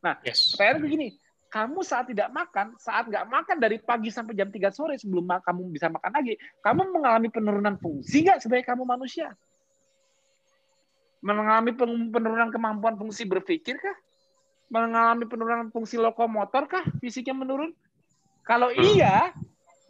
Nah, 0.00 0.14
yes. 0.22 0.54
pertanyaan 0.54 0.80
begini, 0.82 1.08
kamu 1.50 1.80
saat 1.82 2.06
tidak 2.10 2.30
makan, 2.30 2.78
saat 2.78 3.04
nggak 3.10 3.26
makan 3.26 3.56
dari 3.58 3.76
pagi 3.82 4.10
sampai 4.10 4.34
jam 4.38 4.48
3 4.50 4.70
sore 4.70 4.94
sebelum 4.98 5.26
kamu 5.26 5.74
bisa 5.74 5.90
makan 5.90 6.10
lagi, 6.14 6.34
kamu 6.62 6.80
mengalami 6.94 7.28
penurunan 7.30 7.76
fungsi 7.78 8.26
nggak 8.26 8.42
sebagai 8.42 8.64
kamu 8.66 8.82
manusia? 8.86 9.34
Mengalami 11.34 11.74
penurunan 12.12 12.54
kemampuan 12.54 12.94
fungsi 12.94 13.26
berpikir 13.26 13.74
kah? 13.82 13.96
Mengalami 14.70 15.26
penurunan 15.26 15.74
fungsi 15.74 15.98
lokomotor 15.98 16.70
kah? 16.70 16.84
Fisiknya 17.02 17.34
menurun? 17.34 17.74
Kalau 18.46 18.70
hmm. 18.70 18.82
iya, 18.94 19.34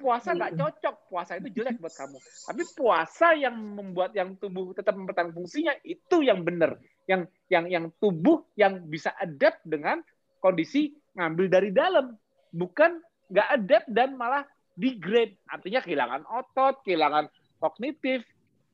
puasa 0.01 0.33
nggak 0.33 0.57
cocok. 0.57 0.95
Puasa 1.13 1.37
itu 1.37 1.53
jelek 1.61 1.77
buat 1.77 1.93
kamu. 1.93 2.19
Tapi 2.21 2.63
puasa 2.73 3.37
yang 3.37 3.53
membuat 3.53 4.17
yang 4.17 4.33
tubuh 4.41 4.73
tetap 4.73 4.97
mempertahankan 4.97 5.37
fungsinya 5.37 5.77
itu 5.85 6.25
yang 6.25 6.41
benar. 6.41 6.81
Yang 7.05 7.29
yang 7.53 7.65
yang 7.69 7.85
tubuh 8.01 8.49
yang 8.57 8.81
bisa 8.89 9.13
adapt 9.21 9.61
dengan 9.69 10.01
kondisi 10.41 10.97
ngambil 11.17 11.47
dari 11.49 11.71
dalam, 11.73 12.17
bukan 12.53 13.01
nggak 13.29 13.49
adapt 13.61 13.87
dan 13.93 14.17
malah 14.17 14.45
degrade. 14.77 15.37
Artinya 15.49 15.81
kehilangan 15.85 16.23
otot, 16.29 16.85
kehilangan 16.85 17.29
kognitif, 17.61 18.25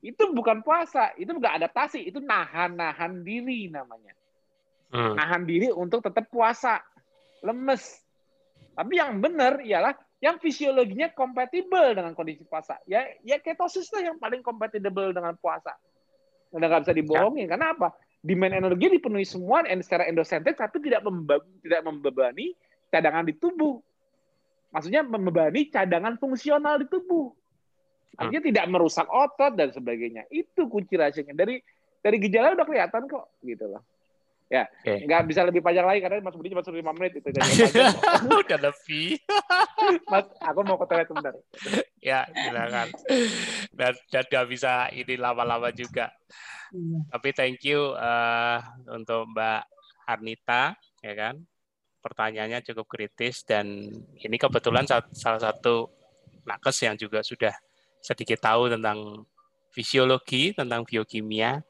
itu 0.03 0.35
bukan 0.35 0.67
puasa, 0.67 1.15
itu 1.15 1.31
bukan 1.31 1.63
adaptasi, 1.63 2.11
itu 2.11 2.19
nahan-nahan 2.19 3.23
diri 3.23 3.71
namanya. 3.71 4.13
Hmm. 4.91 5.15
Nahan 5.15 5.47
diri 5.47 5.71
untuk 5.71 6.03
tetap 6.03 6.27
puasa, 6.27 6.83
lemes. 7.47 8.03
Tapi 8.75 8.99
yang 8.99 9.23
benar 9.23 9.63
ialah 9.63 9.95
yang 10.19 10.43
fisiologinya 10.43 11.15
kompatibel 11.15 11.95
dengan 11.95 12.19
kondisi 12.19 12.43
puasa. 12.43 12.83
Ya, 12.91 13.07
ya 13.23 13.39
ketosis 13.39 13.91
lah 13.95 14.13
yang 14.13 14.17
paling 14.19 14.43
kompatibel 14.43 15.15
dengan 15.15 15.39
puasa. 15.39 15.79
Udah 16.51 16.67
nggak 16.67 16.83
bisa 16.87 16.95
dibohongin. 16.95 17.47
Ya. 17.47 17.51
Karena 17.55 17.67
apa? 17.75 17.95
Demand 18.23 18.55
energi 18.55 18.87
dipenuhi 18.99 19.27
semua 19.27 19.67
secara 19.83 20.07
endosentrik, 20.07 20.55
tapi 20.55 20.79
tidak 20.79 21.03
tidak 21.63 21.83
membebani 21.83 22.55
cadangan 22.87 23.27
di 23.27 23.35
tubuh. 23.35 23.83
Maksudnya 24.71 25.03
membebani 25.03 25.67
cadangan 25.71 26.15
fungsional 26.23 26.79
di 26.79 26.87
tubuh. 26.87 27.35
Artinya 28.19 28.41
hmm. 28.45 28.49
tidak 28.53 28.67
merusak 28.69 29.07
otot 29.09 29.53
dan 29.57 29.73
sebagainya. 29.73 30.29
Itu 30.29 30.69
kunci 30.69 31.01
rahasianya. 31.01 31.33
Dari 31.33 31.57
dari 32.03 32.17
gejala 32.19 32.53
udah 32.53 32.67
kelihatan 32.67 33.09
kok 33.09 33.41
gitu 33.41 33.71
loh. 33.73 33.83
Ya, 34.53 34.69
okay. 34.85 35.09
nggak 35.09 35.33
bisa 35.33 35.49
lebih 35.49 35.65
panjang 35.65 35.89
lagi 35.89 36.05
karena 36.05 36.21
Mas 36.21 36.37
Budi 36.37 36.53
cuma 36.53 36.61
suruh 36.61 36.77
lima 36.77 36.93
menit 36.93 37.17
itu. 37.17 37.25
udah 38.45 38.59
lebih. 38.61 39.17
Mas, 40.13 40.29
aku 40.45 40.61
mau 40.61 40.77
ke 40.77 40.85
toilet 40.93 41.09
sebentar. 41.09 41.33
ya, 42.05 42.29
silakan. 42.29 42.93
Dan 43.73 43.97
dan 44.13 44.25
nggak 44.29 44.47
bisa 44.53 44.93
ini 44.93 45.17
lama-lama 45.17 45.73
juga. 45.73 46.13
Iya. 46.69 46.99
Tapi 47.17 47.29
thank 47.33 47.65
you 47.65 47.97
uh, 47.97 48.61
untuk 48.93 49.25
Mbak 49.33 49.63
Arnita, 50.05 50.77
ya 51.01 51.15
kan? 51.17 51.41
Pertanyaannya 52.05 52.61
cukup 52.61 52.93
kritis 52.93 53.49
dan 53.49 53.89
ini 54.21 54.37
kebetulan 54.37 54.85
salah 54.85 55.41
satu 55.41 55.89
nakes 56.45 56.77
yang 56.85 57.01
juga 57.01 57.25
sudah 57.25 57.57
sedikit 58.03 58.43
tahu 58.43 58.67
tentang 58.69 59.23
fisiologi, 59.71 60.53
tentang 60.53 60.83
biokimia. 60.83 61.63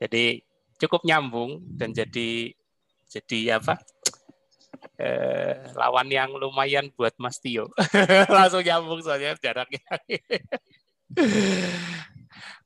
Jadi 0.00 0.40
cukup 0.80 1.04
nyambung 1.06 1.62
dan 1.76 1.94
jadi 1.94 2.50
jadi 3.06 3.62
apa? 3.62 3.78
Eh, 4.98 5.54
lawan 5.78 6.10
yang 6.10 6.34
lumayan 6.34 6.90
buat 6.98 7.14
Mas 7.20 7.38
Tio. 7.38 7.70
Langsung 8.34 8.64
nyambung 8.64 9.04
soalnya 9.04 9.38
jaraknya. 9.38 9.84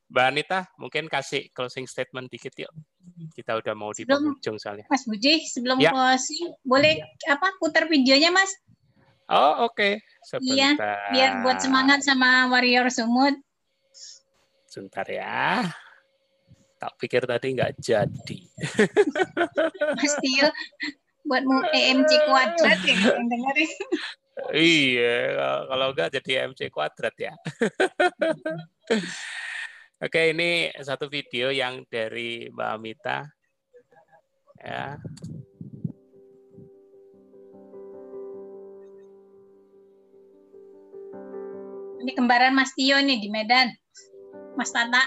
Mbak 0.09 0.25
Anita, 0.25 0.65
mungkin 0.81 1.05
kasih 1.05 1.53
closing 1.53 1.85
statement 1.85 2.33
dikit 2.33 2.57
yuk. 2.57 2.73
Kita 3.37 3.61
udah 3.61 3.77
mau 3.77 3.93
di 3.93 4.09
penghujung 4.09 4.57
soalnya. 4.57 4.89
Mas 4.89 5.05
Buji, 5.05 5.45
sebelum 5.45 5.77
ya. 5.77 5.93
closing, 5.93 6.49
boleh 6.65 6.97
apa 7.29 7.53
putar 7.61 7.85
videonya, 7.93 8.33
Mas? 8.33 8.49
Oh, 9.29 9.69
oke. 9.69 9.77
Okay. 9.77 9.93
Iya, 10.41 10.73
biar 11.13 11.45
buat 11.45 11.61
semangat 11.61 12.01
sama 12.01 12.49
Warrior 12.49 12.89
Sumut. 12.89 13.37
Sebentar 14.65 15.05
ya. 15.05 15.69
Tak 16.81 16.97
pikir 16.97 17.29
tadi 17.29 17.53
nggak 17.53 17.77
jadi. 17.77 18.41
Mas 20.01 20.17
Tio, 20.25 20.49
buat 21.29 21.45
mau 21.45 21.61
EMC 21.61 22.13
kuadrat 22.25 22.81
ya 22.89 23.21
dengerin. 23.21 23.73
Iya, 24.55 25.15
kalau 25.67 25.91
enggak 25.91 26.15
jadi 26.15 26.47
EMC 26.47 26.71
kuadrat 26.73 27.15
ya. 27.19 27.35
Oke, 30.05 30.31
ini 30.31 30.71
satu 30.79 31.11
video 31.11 31.51
yang 31.51 31.83
dari 31.91 32.47
Mbak 32.49 32.71
Amita. 32.71 33.27
Ya. 34.63 34.95
Ini 41.99 42.13
kembaran 42.15 42.55
Mas 42.55 42.75
Tio 42.79 42.99
nih 43.03 43.19
di 43.19 43.29
Medan. 43.31 43.75
Mas 44.55 44.71
Tata. 44.71 45.03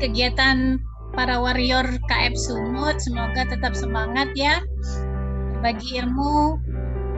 kegiatan 0.00 0.80
para 1.12 1.36
warrior 1.36 1.84
KF 2.08 2.34
Sumut. 2.34 2.96
Semoga 3.04 3.44
tetap 3.46 3.76
semangat 3.76 4.32
ya. 4.32 4.64
Berbagi 5.60 6.00
ilmu 6.00 6.56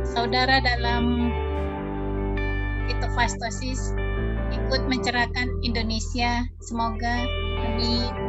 saudara 0.07 0.63
dalam 0.63 1.31
fitofastosis 2.91 3.95
ikut 4.53 4.83
mencerahkan 4.87 5.49
Indonesia. 5.65 6.47
Semoga 6.63 7.27
amin. 7.67 8.22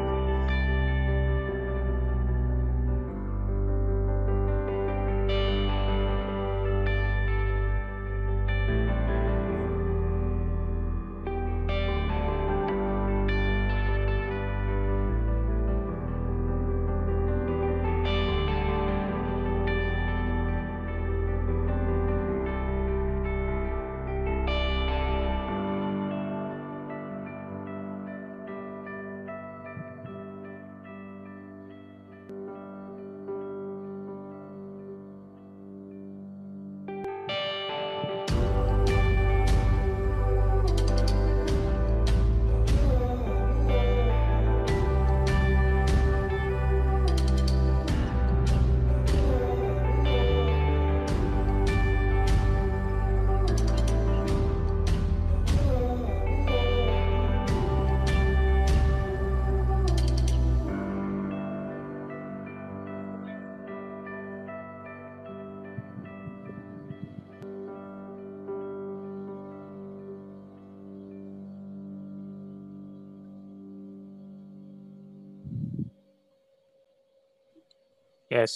Yes. 78.44 78.56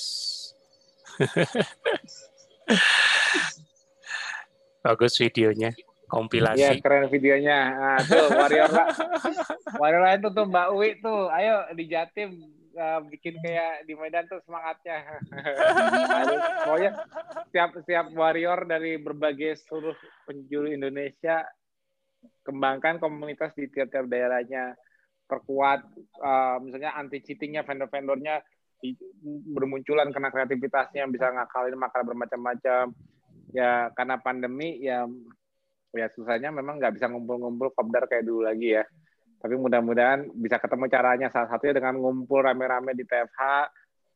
Bagus 4.83 5.15
videonya, 5.15 5.71
kompilasi. 6.11 6.59
Iya, 6.59 6.71
keren 6.83 7.07
videonya. 7.07 7.57
Nah, 7.71 7.99
tuh 8.03 8.27
Warrior. 8.35 8.71
Warrior 9.79 10.03
lain 10.03 10.19
tuh 10.27 10.31
tuh 10.35 10.45
Mbak 10.47 10.67
Uwi 10.75 10.89
tuh, 10.99 11.31
ayo 11.31 11.71
di 11.71 11.87
Jatim 11.87 12.35
uh, 12.75 12.99
bikin 13.07 13.39
kayak 13.39 13.87
di 13.87 13.95
Medan 13.95 14.27
tuh 14.27 14.43
semangatnya. 14.43 15.23
Pokoknya 16.67 16.91
setiap 17.47 17.69
setiap 17.83 18.05
warrior 18.11 18.67
dari 18.67 18.99
berbagai 18.99 19.63
seluruh 19.63 19.95
penjuru 20.27 20.67
Indonesia 20.71 21.47
kembangkan 22.43 22.99
komunitas 22.99 23.55
di 23.55 23.71
tiap-tiap 23.71 24.07
daerahnya, 24.11 24.75
perkuat 25.27 25.83
uh, 26.19 26.59
misalnya 26.63 26.95
anti 26.95 27.19
cheatingnya 27.23 27.63
vendor-vendornya 27.63 28.39
bermunculan 29.53 30.13
karena 30.13 30.29
kreativitasnya 30.29 31.03
bisa 31.09 31.33
ngakalin 31.33 31.77
makal 31.77 32.01
bermacam-macam. 32.05 32.93
Ya 33.55 33.89
karena 33.95 34.15
pandemi 34.19 34.77
ya 34.83 35.07
ya 35.95 36.07
susahnya 36.13 36.53
memang 36.53 36.77
nggak 36.77 36.99
bisa 36.99 37.09
ngumpul-ngumpul 37.09 37.73
kopdar 37.73 38.05
kayak 38.05 38.27
dulu 38.27 38.45
lagi 38.45 38.77
ya. 38.77 38.83
Tapi 39.37 39.53
mudah-mudahan 39.53 40.29
bisa 40.33 40.57
ketemu 40.57 40.85
caranya. 40.89 41.27
Salah 41.29 41.49
satunya 41.49 41.77
dengan 41.77 41.97
ngumpul 42.01 42.41
rame-rame 42.41 42.97
di 42.97 43.05
TFH 43.05 43.41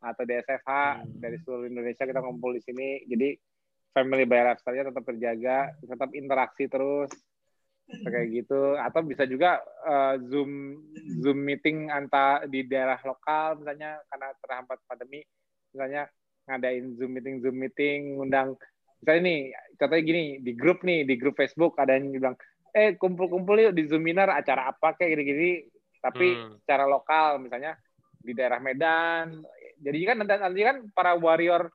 atau 0.02 0.24
di 0.26 0.34
SFH 0.34 0.70
hmm. 0.70 1.22
dari 1.22 1.38
seluruh 1.42 1.66
Indonesia 1.70 2.04
kita 2.06 2.20
ngumpul 2.22 2.58
di 2.58 2.62
sini. 2.62 3.06
Jadi 3.06 3.38
family 3.92 4.24
by 4.24 4.52
lifestyle-nya 4.52 4.88
tetap 4.90 5.04
terjaga 5.04 5.58
tetap 5.84 6.10
interaksi 6.16 6.64
terus 6.72 7.12
kayak 8.04 8.28
gitu. 8.32 8.76
Atau 8.80 9.02
bisa 9.04 9.24
juga 9.28 9.60
uh, 9.84 10.16
zoom 10.28 10.80
zoom 11.20 11.40
meeting 11.44 11.92
antar 11.92 12.48
di 12.48 12.64
daerah 12.66 13.00
lokal 13.04 13.60
misalnya 13.60 14.00
karena 14.08 14.28
terhambat 14.40 14.80
pandemi. 14.88 15.22
Misalnya 15.72 16.08
ngadain 16.48 16.96
zoom 16.98 17.12
meeting 17.16 17.36
zoom 17.44 17.58
meeting 17.60 18.18
ngundang 18.18 18.58
misalnya 19.02 19.22
nih 19.30 19.40
contohnya 19.78 20.04
gini 20.06 20.24
di 20.42 20.52
grup 20.54 20.86
nih 20.86 21.06
di 21.06 21.16
grup 21.18 21.34
Facebook 21.38 21.74
ada 21.82 21.98
yang 21.98 22.14
bilang 22.14 22.36
eh 22.72 22.96
kumpul-kumpul 22.96 23.60
yuk 23.60 23.74
di 23.76 23.84
zoominar 23.90 24.32
acara 24.32 24.72
apa 24.72 24.96
kayak 24.96 25.20
gini-gini. 25.20 25.52
Tapi 26.02 26.28
hmm. 26.34 26.66
secara 26.66 26.88
lokal 26.88 27.38
misalnya 27.38 27.78
di 28.22 28.32
daerah 28.34 28.62
Medan. 28.62 29.44
Jadi 29.82 29.98
kan 30.06 30.16
nanti, 30.22 30.34
nanti 30.38 30.62
kan 30.62 30.78
para 30.94 31.18
warrior 31.18 31.70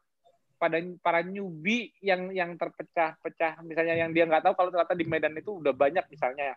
pada 0.57 0.81
para 1.05 1.21
newbie 1.21 1.93
yang 2.01 2.33
yang 2.33 2.57
terpecah-pecah 2.57 3.61
misalnya 3.65 3.95
yang 3.97 4.11
dia 4.17 4.25
nggak 4.25 4.41
tahu 4.41 4.55
kalau 4.57 4.71
ternyata 4.73 4.97
di 4.97 5.05
Medan 5.05 5.37
itu 5.37 5.61
udah 5.61 5.77
banyak 5.77 6.05
misalnya 6.09 6.57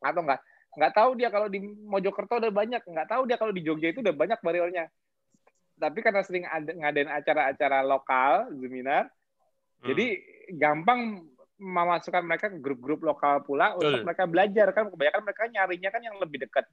atau 0.00 0.24
nggak 0.24 0.40
nggak 0.76 0.92
tahu 0.92 1.10
dia 1.16 1.28
kalau 1.32 1.48
di 1.48 1.60
Mojokerto 1.64 2.40
udah 2.40 2.52
banyak 2.52 2.82
nggak 2.84 3.08
tahu 3.08 3.22
dia 3.28 3.36
kalau 3.40 3.52
di 3.52 3.64
Jogja 3.64 3.92
itu 3.92 4.00
udah 4.04 4.16
banyak 4.16 4.40
barilnya 4.40 4.88
tapi 5.76 6.00
karena 6.00 6.24
sering 6.24 6.44
ada, 6.48 6.72
ngadain 6.72 7.08
acara-acara 7.12 7.84
lokal 7.84 8.48
seminar 8.56 9.08
hmm. 9.08 9.86
jadi 9.88 10.06
gampang 10.56 11.24
memasukkan 11.56 12.24
mereka 12.24 12.52
ke 12.52 12.60
grup-grup 12.60 13.00
lokal 13.04 13.40
pula 13.44 13.72
Betul. 13.76 13.84
untuk 13.88 14.00
mereka 14.04 14.24
belajar 14.28 14.66
kan 14.76 14.92
kebanyakan 14.92 15.22
mereka 15.24 15.42
nyarinya 15.48 15.90
kan 15.92 16.02
yang 16.04 16.16
lebih 16.20 16.38
dekat 16.44 16.64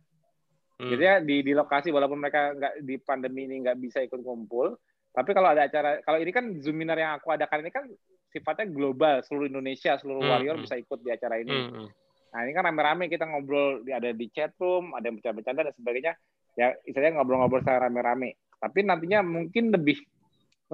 hmm. 0.80 0.90
jadi 0.92 1.04
ya 1.04 1.16
di 1.24 1.36
di 1.44 1.52
lokasi 1.56 1.92
walaupun 1.92 2.20
mereka 2.20 2.56
nggak 2.56 2.74
di 2.84 2.96
pandemi 3.00 3.48
ini 3.48 3.64
nggak 3.64 3.80
bisa 3.80 4.00
ikut 4.04 4.20
kumpul 4.20 4.76
tapi 5.14 5.30
kalau 5.32 5.54
ada 5.54 5.70
acara, 5.70 6.02
kalau 6.02 6.18
ini 6.18 6.34
kan 6.34 6.46
Zoominar 6.58 6.98
yang 6.98 7.14
aku 7.22 7.30
adakan 7.30 7.62
ini 7.62 7.70
kan 7.70 7.86
sifatnya 8.34 8.66
global, 8.66 9.22
seluruh 9.22 9.46
Indonesia, 9.46 9.94
seluruh 10.02 10.26
hmm, 10.26 10.32
warrior 10.34 10.56
hmm. 10.58 10.64
bisa 10.66 10.76
ikut 10.82 11.00
di 11.06 11.10
acara 11.14 11.38
ini. 11.38 11.54
Hmm, 11.54 11.70
hmm. 11.70 11.88
Nah 12.34 12.40
ini 12.50 12.52
kan 12.58 12.66
rame-rame 12.66 13.06
kita 13.14 13.30
ngobrol, 13.30 13.86
ada 13.86 14.10
di 14.10 14.26
chat 14.34 14.58
room, 14.58 14.98
ada 14.98 15.06
yang 15.06 15.22
bercanda-bercanda 15.22 15.70
dan 15.70 15.76
sebagainya. 15.78 16.14
Ya 16.58 16.74
istilahnya 16.82 17.22
ngobrol-ngobrol 17.22 17.62
secara 17.62 17.86
rame-rame. 17.86 18.42
Tapi 18.58 18.80
nantinya 18.82 19.22
mungkin 19.22 19.70
lebih 19.70 20.02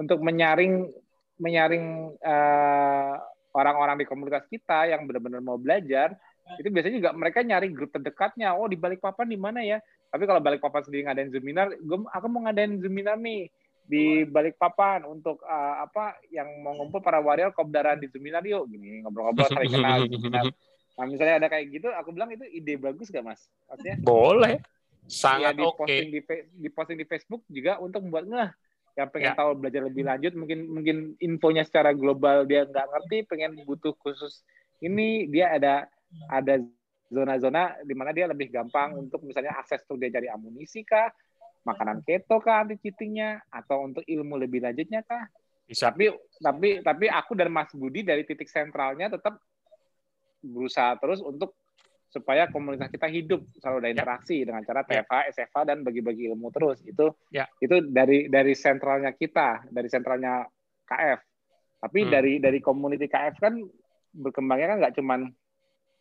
untuk 0.00 0.24
menyaring 0.24 0.88
menyaring 1.36 2.16
eh, 2.16 3.14
orang-orang 3.52 4.00
di 4.00 4.06
komunitas 4.08 4.48
kita 4.48 4.88
yang 4.88 5.04
benar-benar 5.04 5.44
mau 5.44 5.60
belajar, 5.60 6.16
itu 6.56 6.68
biasanya 6.72 6.96
juga 6.96 7.10
mereka 7.12 7.44
nyari 7.44 7.68
grup 7.68 7.92
terdekatnya. 7.92 8.56
Oh 8.56 8.64
di 8.64 8.80
balik 8.80 9.04
papan 9.04 9.28
di 9.28 9.36
mana 9.36 9.60
ya? 9.60 9.76
Tapi 10.08 10.24
kalau 10.24 10.40
balik 10.40 10.64
papan 10.64 10.80
sendiri 10.80 11.06
ngadain 11.06 11.28
Zoominar, 11.28 11.76
gue 11.76 11.98
aku 12.08 12.26
mau 12.26 12.48
ngadain 12.48 12.80
Zoominar 12.80 13.20
nih 13.20 13.46
di 13.90 14.22
balik 14.22 14.54
papan 14.54 15.02
untuk 15.02 15.42
uh, 15.42 15.82
apa 15.82 16.14
yang 16.30 16.46
mau 16.62 16.78
ngumpul 16.78 17.02
para 17.02 17.18
warrior 17.18 17.50
kopdaran 17.50 17.98
di 17.98 18.06
Zoominar 18.06 18.46
yuk 18.46 18.70
gini 18.70 19.02
ngobrol-ngobrol 19.02 19.50
saling 19.58 19.74
kenal 19.74 20.06
di 20.06 20.18
Nah, 21.00 21.08
misalnya 21.08 21.40
ada 21.40 21.48
kayak 21.48 21.72
gitu, 21.72 21.88
aku 21.88 22.12
bilang 22.12 22.28
itu 22.28 22.44
ide 22.52 22.76
bagus 22.76 23.08
gak, 23.08 23.24
Mas? 23.24 23.48
Artinya, 23.72 24.04
Boleh. 24.04 24.60
Sangat 25.08 25.56
ya, 25.56 25.64
oke. 25.64 25.88
Okay. 25.88 26.12
Di, 26.12 26.20
di 26.60 26.68
posting 26.68 27.00
di 27.00 27.08
Facebook 27.08 27.40
juga 27.48 27.80
untuk 27.80 28.04
membuat 28.04 28.28
ngeh 28.28 28.50
yang 29.00 29.08
pengen 29.08 29.32
ya. 29.32 29.38
tahu 29.38 29.50
belajar 29.56 29.82
lebih 29.86 30.04
lanjut 30.04 30.32
mungkin 30.36 30.58
mungkin 30.66 30.96
infonya 31.22 31.64
secara 31.64 31.94
global 31.94 32.44
dia 32.44 32.66
nggak 32.66 32.84
ngerti 32.90 33.16
pengen 33.32 33.56
butuh 33.64 33.94
khusus 34.02 34.42
ini 34.82 35.30
dia 35.30 35.56
ada 35.56 35.86
ada 36.28 36.58
zona-zona 37.08 37.80
di 37.86 37.94
mana 37.94 38.10
dia 38.10 38.26
lebih 38.26 38.50
gampang 38.50 38.98
untuk 38.98 39.22
misalnya 39.22 39.56
akses 39.56 39.86
untuk 39.86 40.02
dia 40.02 40.10
cari 40.10 40.26
amunisi 40.26 40.82
kah 40.82 41.08
makanan 41.64 42.00
keto 42.04 42.40
kah 42.40 42.64
anti 42.64 42.80
cheatingnya 42.80 43.44
atau 43.52 43.84
untuk 43.84 44.04
ilmu 44.08 44.40
lebih 44.40 44.64
lanjutnya 44.64 45.04
kah 45.04 45.28
bisa. 45.68 45.92
tapi 45.92 46.08
tapi 46.40 46.80
tapi 46.80 47.06
aku 47.06 47.36
dan 47.36 47.52
Mas 47.52 47.70
Budi 47.76 48.00
dari 48.00 48.24
titik 48.24 48.48
sentralnya 48.48 49.12
tetap 49.12 49.38
berusaha 50.40 50.96
terus 50.96 51.20
untuk 51.20 51.52
supaya 52.10 52.50
komunitas 52.50 52.90
kita 52.90 53.06
hidup 53.06 53.46
selalu 53.62 53.86
ada 53.86 53.86
ya. 53.86 53.92
interaksi 53.94 54.36
ya. 54.42 54.50
dengan 54.50 54.62
cara 54.66 54.82
TFA, 54.82 55.18
ya. 55.30 55.30
SFA 55.30 55.60
dan 55.62 55.86
bagi-bagi 55.86 56.26
ilmu 56.26 56.50
terus 56.50 56.82
itu 56.82 57.06
ya. 57.30 57.46
itu 57.62 57.86
dari 57.86 58.26
dari 58.26 58.52
sentralnya 58.58 59.14
kita 59.14 59.70
dari 59.70 59.86
sentralnya 59.86 60.42
KF 60.90 61.20
tapi 61.80 61.98
hmm. 62.02 62.10
dari 62.10 62.32
dari 62.42 62.58
community 62.58 63.06
KF 63.06 63.36
kan 63.38 63.54
berkembangnya 64.10 64.74
kan 64.74 64.78
nggak 64.82 64.94
cuman 64.98 65.20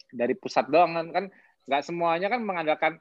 dari 0.09 0.33
pusat 0.33 0.65
doang 0.73 0.97
kan 0.97 1.07
kan 1.13 1.25
nggak 1.69 1.83
semuanya 1.85 2.27
kan 2.33 2.41
mengandalkan 2.41 2.93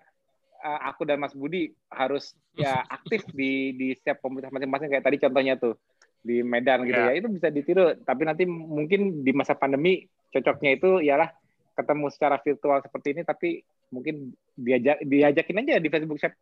uh, 0.62 0.80
aku 0.90 1.06
dan 1.06 1.22
Mas 1.22 1.34
Budi 1.34 1.70
harus 1.90 2.34
ya 2.54 2.82
aktif 2.96 3.24
di 3.30 3.74
di 3.74 3.94
setiap 3.94 4.22
komunitas 4.22 4.50
masing-masing. 4.50 4.88
Kayak 4.90 5.04
tadi 5.06 5.16
contohnya 5.22 5.54
tuh 5.58 5.74
di 6.22 6.42
Medan 6.42 6.84
gitu 6.84 6.98
ya. 6.98 7.14
ya. 7.14 7.18
Itu 7.18 7.28
bisa 7.30 7.48
ditiru. 7.50 7.94
Tapi 8.02 8.22
nanti 8.26 8.44
mungkin 8.46 9.22
di 9.22 9.32
masa 9.34 9.54
pandemi 9.54 10.06
cocoknya 10.28 10.70
itu 10.76 10.90
ialah 11.02 11.30
ketemu 11.78 12.06
secara 12.10 12.36
virtual 12.42 12.78
seperti 12.82 13.08
ini. 13.14 13.22
Tapi 13.22 13.48
mungkin 13.88 14.34
diajak 14.58 15.00
diajakin 15.06 15.60
aja 15.64 15.80
di 15.80 15.88
Facebook 15.88 16.18
siapa 16.20 16.36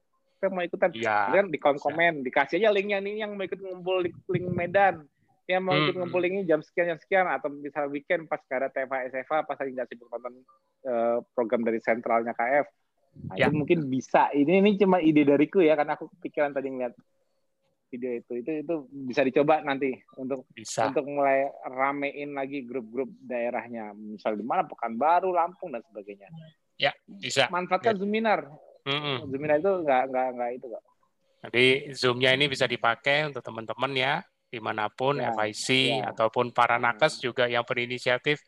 mau 0.52 0.64
ikutan. 0.64 0.92
Ya, 0.96 1.32
kan 1.32 1.48
di 1.48 1.58
kolom 1.60 1.80
komen 1.80 2.24
dikasih 2.24 2.60
aja 2.60 2.68
linknya 2.72 3.00
nih 3.00 3.24
yang 3.24 3.36
mau 3.36 3.44
ikut 3.44 3.60
ngumpul 3.60 4.04
di 4.04 4.10
link 4.32 4.46
Medan. 4.52 5.04
Yang 5.46 5.62
mau 5.62 5.78
ikut 5.78 5.94
hmm. 5.94 6.00
ngumpul 6.02 6.22
ini 6.26 6.42
jam 6.42 6.58
sekian 6.58 6.96
jam 6.96 6.98
sekian. 6.98 7.26
Atau 7.30 7.52
bisa 7.52 7.86
weekend 7.86 8.26
pas 8.26 8.42
gak 8.44 8.66
ada 8.66 8.68
TFA 8.72 9.12
SFA 9.12 9.46
pas 9.46 9.56
lagi 9.56 9.70
nggak 9.76 9.88
sibuk 9.92 10.10
nonton 10.10 10.42
uh, 10.90 11.22
program 11.36 11.62
dari 11.62 11.78
sentralnya 11.78 12.34
KF 12.34 12.66
nah, 13.24 13.36
ya. 13.38 13.48
itu 13.48 13.56
mungkin 13.56 13.78
bisa 13.88 14.28
ini 14.36 14.60
ini 14.60 14.76
cuma 14.76 15.00
ide 15.00 15.24
dariku 15.24 15.64
ya 15.64 15.72
karena 15.78 15.96
aku 15.96 16.12
pikiran 16.20 16.52
tadi 16.52 16.68
ngeliat 16.68 16.94
video 17.86 18.18
itu 18.18 18.32
itu 18.42 18.50
itu 18.66 18.74
bisa 18.90 19.22
dicoba 19.22 19.62
nanti 19.62 19.94
untuk 20.18 20.44
bisa. 20.52 20.90
untuk 20.90 21.06
mulai 21.06 21.46
ramein 21.64 22.34
lagi 22.34 22.66
grup-grup 22.66 23.08
daerahnya 23.22 23.94
misal 23.94 24.34
di 24.34 24.42
mana 24.42 24.66
Pekanbaru 24.66 25.30
Lampung 25.30 25.70
dan 25.70 25.80
sebagainya 25.86 26.28
ya 26.76 26.92
bisa 27.06 27.46
manfaatkan 27.48 27.94
ya. 27.94 27.98
Zoominar 28.02 28.40
mm-hmm. 28.84 29.16
Zoominar 29.30 29.56
itu 29.62 29.72
nggak 29.86 30.02
nggak 30.10 30.28
nggak 30.34 30.50
itu 30.58 30.66
kok 30.68 30.84
jadi 31.46 31.66
zoomnya 31.94 32.30
ini 32.34 32.50
bisa 32.50 32.66
dipakai 32.66 33.30
untuk 33.30 33.40
teman-teman 33.44 33.92
ya 33.94 34.14
di 34.50 34.58
mana 34.58 34.90
pun 34.90 35.22
ya, 35.22 35.30
FIC 35.34 36.00
ya. 36.02 36.10
ataupun 36.10 36.50
para 36.50 36.78
nakes 36.78 37.22
juga 37.22 37.46
yang 37.46 37.62
berinisiatif 37.62 38.42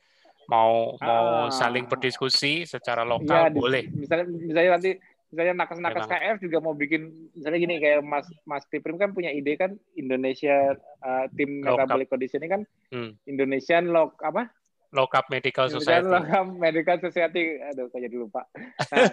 mau 0.49 0.97
ah. 0.99 1.05
mau 1.05 1.27
saling 1.53 1.85
berdiskusi 1.85 2.65
secara 2.65 3.05
lokal 3.05 3.49
ya, 3.49 3.53
boleh 3.53 3.85
misalnya 3.93 4.27
misalnya 4.27 4.71
nanti 4.81 4.91
misalnya 5.29 5.55
nakes-nakes 5.61 6.09
KF 6.09 6.37
juga 6.41 6.59
mau 6.65 6.73
bikin 6.73 7.13
misalnya 7.37 7.59
gini 7.61 7.75
kayak 7.77 8.01
Mas 8.01 8.25
Mas 8.49 8.65
Piprim 8.65 8.97
kan 8.97 9.13
punya 9.13 9.29
ide 9.29 9.61
kan 9.61 9.77
Indonesia 9.93 10.73
uh, 11.05 11.29
tim 11.37 11.61
metabolic 11.61 12.09
condition 12.09 12.41
ini 12.41 12.49
kan 12.49 12.63
hmm. 12.97 13.11
Indonesian 13.29 13.93
lok 13.93 14.17
apa 14.25 14.49
Local 14.89 15.21
Medical 15.29 15.69
Society. 15.69 16.09
Local 16.09 16.45
Medical 16.57 16.97
Society, 16.97 17.61
aduh 17.61 17.93
kok 17.93 18.01
jadi 18.01 18.17
lupa. 18.17 18.49
Nah, 18.57 19.05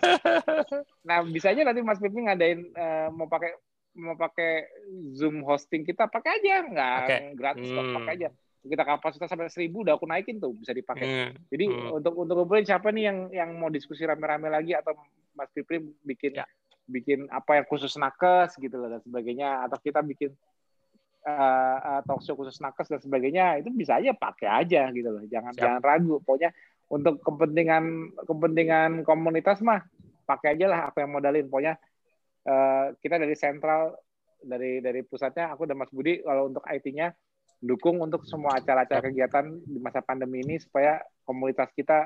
nah 1.11 1.17
bisa 1.27 1.51
aja 1.51 1.67
nanti 1.67 1.83
Mas 1.83 1.99
Piprim 1.99 2.31
ngadain 2.31 2.63
uh, 2.71 3.11
mau 3.11 3.27
pakai 3.27 3.59
mau 3.95 4.15
pakai 4.15 4.67
Zoom 5.15 5.43
hosting 5.43 5.87
kita 5.87 6.11
pakai 6.11 6.43
aja 6.43 6.55
nggak 6.67 6.99
okay. 7.07 7.19
gratis 7.35 7.67
hmm. 7.67 7.75
kok 7.75 7.85
pakai 8.03 8.13
aja 8.19 8.29
kita 8.65 8.83
kapasitas 8.83 9.29
sampai 9.29 9.47
seribu 9.53 9.85
udah 9.85 9.95
aku 9.95 10.09
naikin 10.09 10.41
tuh 10.41 10.57
bisa 10.57 10.73
dipakai. 10.73 11.05
Hmm. 11.05 11.31
Jadi 11.53 11.65
hmm. 11.69 11.97
untuk 12.01 12.13
untuk 12.17 12.35
ngumpulin 12.41 12.65
siapa 12.65 12.89
nih 12.89 13.03
yang 13.07 13.17
yang 13.29 13.49
mau 13.55 13.69
diskusi 13.69 14.03
rame-rame 14.03 14.49
lagi 14.49 14.73
atau 14.73 14.97
Mas 15.37 15.51
Pipri 15.53 15.83
bikin 16.01 16.41
ya. 16.41 16.45
bikin 16.85 17.25
apa 17.33 17.57
yang 17.57 17.65
khusus 17.65 17.97
nakes 17.97 18.61
gitu 18.61 18.77
loh 18.77 18.93
dan 18.93 19.01
sebagainya 19.01 19.65
atau 19.65 19.77
kita 19.81 20.05
bikin 20.05 20.29
uh, 21.25 21.77
uh, 21.81 22.01
talk 22.05 22.21
show 22.21 22.37
khusus 22.37 22.61
nakes 22.61 22.85
dan 22.93 23.01
sebagainya 23.01 23.57
itu 23.57 23.73
bisa 23.73 23.97
aja 23.97 24.13
pakai 24.13 24.45
aja 24.45 24.93
gitu 24.93 25.09
loh 25.09 25.25
jangan 25.25 25.49
Siap. 25.57 25.61
jangan 25.65 25.81
ragu 25.81 26.21
pokoknya 26.21 26.53
untuk 26.93 27.25
kepentingan 27.25 28.13
kepentingan 28.21 29.01
komunitas 29.01 29.65
mah 29.65 29.81
pakai 30.29 30.53
aja 30.57 30.65
lah 30.69 30.79
apa 30.93 31.01
yang 31.01 31.17
modalin 31.17 31.49
pokoknya 31.49 31.73
uh, 32.45 32.93
kita 33.01 33.17
dari 33.17 33.33
sentral 33.33 33.97
dari 34.45 34.77
dari 34.77 35.01
pusatnya 35.01 35.49
aku 35.49 35.65
dan 35.65 35.81
Mas 35.81 35.89
Budi 35.89 36.21
kalau 36.21 36.53
untuk 36.53 36.61
IT-nya 36.69 37.17
dukung 37.65 37.97
untuk 37.99 38.21
semua 38.29 38.61
acara-acara 38.61 39.09
kegiatan 39.09 39.45
di 39.65 39.81
masa 39.81 40.05
pandemi 40.05 40.45
ini 40.45 40.61
supaya 40.61 41.01
komunitas 41.25 41.73
kita 41.73 42.05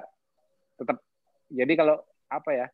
tetap 0.80 1.04
jadi 1.52 1.74
kalau 1.76 2.00
apa 2.32 2.52
ya 2.56 2.68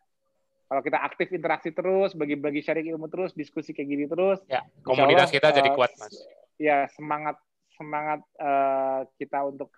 kalau 0.65 0.81
kita 0.81 0.97
aktif 0.97 1.29
interaksi 1.29 1.69
terus, 1.69 2.17
bagi-bagi 2.17 2.65
sharing 2.65 2.89
ilmu 2.89 3.05
terus, 3.05 3.37
diskusi 3.37 3.69
kayak 3.69 3.85
gini 3.85 4.05
terus, 4.09 4.41
ya, 4.49 4.65
komunitas 4.81 5.29
Allah, 5.29 5.37
kita 5.37 5.47
uh, 5.53 5.55
jadi 5.61 5.69
kuat, 5.77 5.91
Mas. 5.93 6.13
Ya, 6.57 6.77
semangat 6.89 7.37
semangat 7.77 8.25
uh, 8.41 9.05
kita 9.21 9.45
untuk 9.45 9.69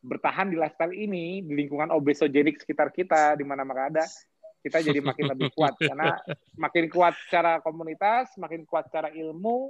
bertahan 0.00 0.48
di 0.48 0.56
lifestyle 0.56 0.96
ini 0.96 1.44
di 1.44 1.52
lingkungan 1.52 1.92
obesogenik 1.92 2.56
sekitar 2.56 2.88
kita 2.88 3.36
di 3.36 3.44
mana 3.44 3.68
maka 3.68 3.92
ada 3.92 4.04
kita 4.64 4.80
jadi 4.80 5.04
makin 5.04 5.28
lebih 5.36 5.52
kuat 5.52 5.76
karena 5.92 6.16
makin 6.56 6.88
kuat 6.88 7.14
secara 7.28 7.60
komunitas, 7.60 8.32
makin 8.40 8.64
kuat 8.64 8.88
secara 8.88 9.12
ilmu 9.12 9.68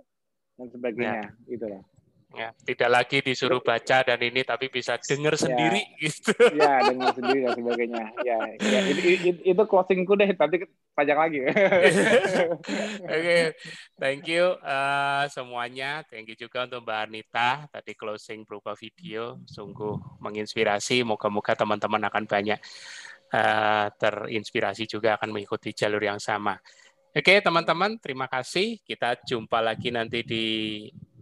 dan 0.55 0.67
sebagainya, 0.71 1.27
ya. 1.27 1.51
gitu 1.51 1.67
ya. 1.67 1.81
Ya, 2.31 2.55
tidak 2.63 2.91
lagi 2.95 3.19
disuruh 3.27 3.59
baca 3.59 4.07
dan 4.07 4.21
ini 4.23 4.47
tapi 4.47 4.71
bisa 4.71 4.95
dengar 5.03 5.35
ya. 5.35 5.51
sendiri 5.51 5.83
gitu. 6.03 6.31
Ya, 6.55 6.79
dengar 6.87 7.11
sendiri 7.19 7.43
dan 7.43 7.53
sebagainya. 7.59 8.05
Ya, 8.23 8.39
ya 8.55 8.81
itu, 8.87 9.01
itu, 9.03 9.29
itu 9.43 9.63
closingku 9.67 10.15
deh, 10.15 10.31
nanti 10.39 10.63
pajak 10.95 11.19
lagi. 11.19 11.43
Oke, 11.51 11.59
okay. 13.11 13.43
thank 13.99 14.31
you 14.31 14.55
uh, 14.63 15.27
semuanya. 15.27 16.07
Thank 16.07 16.31
you 16.31 16.39
juga 16.39 16.71
untuk 16.71 16.87
Mbak 16.87 17.01
Anita 17.11 17.67
tadi 17.67 17.99
closing 17.99 18.47
berupa 18.47 18.79
video, 18.79 19.43
sungguh 19.51 20.23
menginspirasi. 20.23 21.03
Moga-moga 21.03 21.59
teman-teman 21.59 22.07
akan 22.07 22.25
banyak 22.31 22.63
uh, 23.35 23.91
terinspirasi 23.99 24.87
juga 24.87 25.19
akan 25.19 25.35
mengikuti 25.35 25.75
jalur 25.75 25.99
yang 25.99 26.23
sama. 26.23 26.55
Oke, 27.11 27.43
teman-teman, 27.43 27.99
terima 27.99 28.31
kasih. 28.31 28.79
Kita 28.87 29.19
jumpa 29.19 29.59
lagi 29.59 29.91
nanti 29.91 30.23
di 30.23 30.47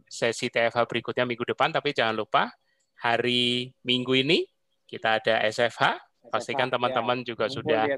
sesi 0.08 0.48
TFH 0.48 0.88
berikutnya 0.88 1.28
minggu 1.28 1.44
depan, 1.44 1.70
tapi 1.70 1.92
jangan 1.92 2.16
lupa 2.16 2.50
hari 2.98 3.70
Minggu 3.86 4.18
ini 4.18 4.42
kita 4.88 5.22
ada 5.22 5.44
SFH. 5.46 6.00
Pastikan 6.28 6.68
teman-teman 6.68 7.24
ya. 7.24 7.32
juga 7.32 7.48
sudah 7.48 7.88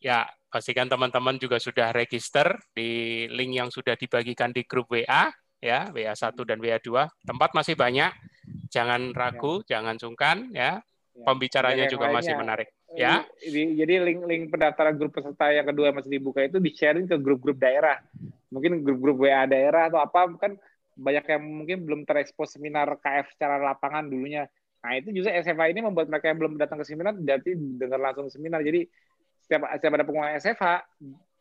ya 0.00 0.24
pastikan 0.48 0.88
teman-teman 0.88 1.36
juga 1.36 1.60
sudah 1.60 1.92
register 1.92 2.56
di 2.72 3.28
link 3.28 3.52
yang 3.52 3.68
sudah 3.68 3.94
dibagikan 3.94 4.50
di 4.50 4.64
grup 4.64 4.88
WA 4.90 5.28
ya 5.60 5.92
WA1 5.92 6.32
dan 6.48 6.58
WA2 6.58 6.90
tempat 7.28 7.50
masih 7.52 7.76
banyak 7.76 8.08
jangan 8.72 9.12
ragu 9.12 9.60
ya. 9.68 9.76
jangan 9.76 10.00
sungkan 10.00 10.48
ya, 10.56 10.80
ya. 10.80 11.24
pembicaranya 11.28 11.84
juga 11.84 12.08
lainnya. 12.08 12.16
masih 12.16 12.32
menarik 12.34 12.68
ya 12.96 13.22
jadi 13.44 14.00
link-link 14.02 14.48
pendaftaran 14.48 14.96
grup 14.96 15.12
peserta 15.14 15.52
yang 15.52 15.68
kedua 15.68 15.92
masih 15.92 16.10
dibuka 16.16 16.40
itu 16.42 16.56
di 16.56 16.72
sharing 16.72 17.04
ke 17.04 17.20
grup-grup 17.20 17.60
daerah 17.60 18.00
mungkin 18.48 18.80
grup-grup 18.80 19.28
WA 19.28 19.44
daerah 19.44 19.92
atau 19.92 20.00
apa 20.00 20.32
kan 20.40 20.56
banyak 21.00 21.24
yang 21.24 21.42
mungkin 21.42 21.78
belum 21.88 22.00
terekspos 22.04 22.60
seminar 22.60 22.92
KF 23.00 23.32
secara 23.32 23.56
lapangan 23.56 24.04
dulunya. 24.04 24.44
Nah 24.84 24.92
itu 24.96 25.12
juga 25.12 25.32
SFA 25.32 25.72
ini 25.72 25.80
membuat 25.80 26.12
mereka 26.12 26.28
yang 26.28 26.38
belum 26.40 26.54
datang 26.60 26.80
ke 26.80 26.84
seminar 26.84 27.16
jadi 27.16 27.56
dengar 27.56 28.00
langsung 28.00 28.28
seminar. 28.28 28.60
Jadi 28.60 28.84
setiap 29.40 29.64
setiap 29.76 29.92
ada 29.96 30.04
pengumuman 30.04 30.36
SFA, 30.36 30.84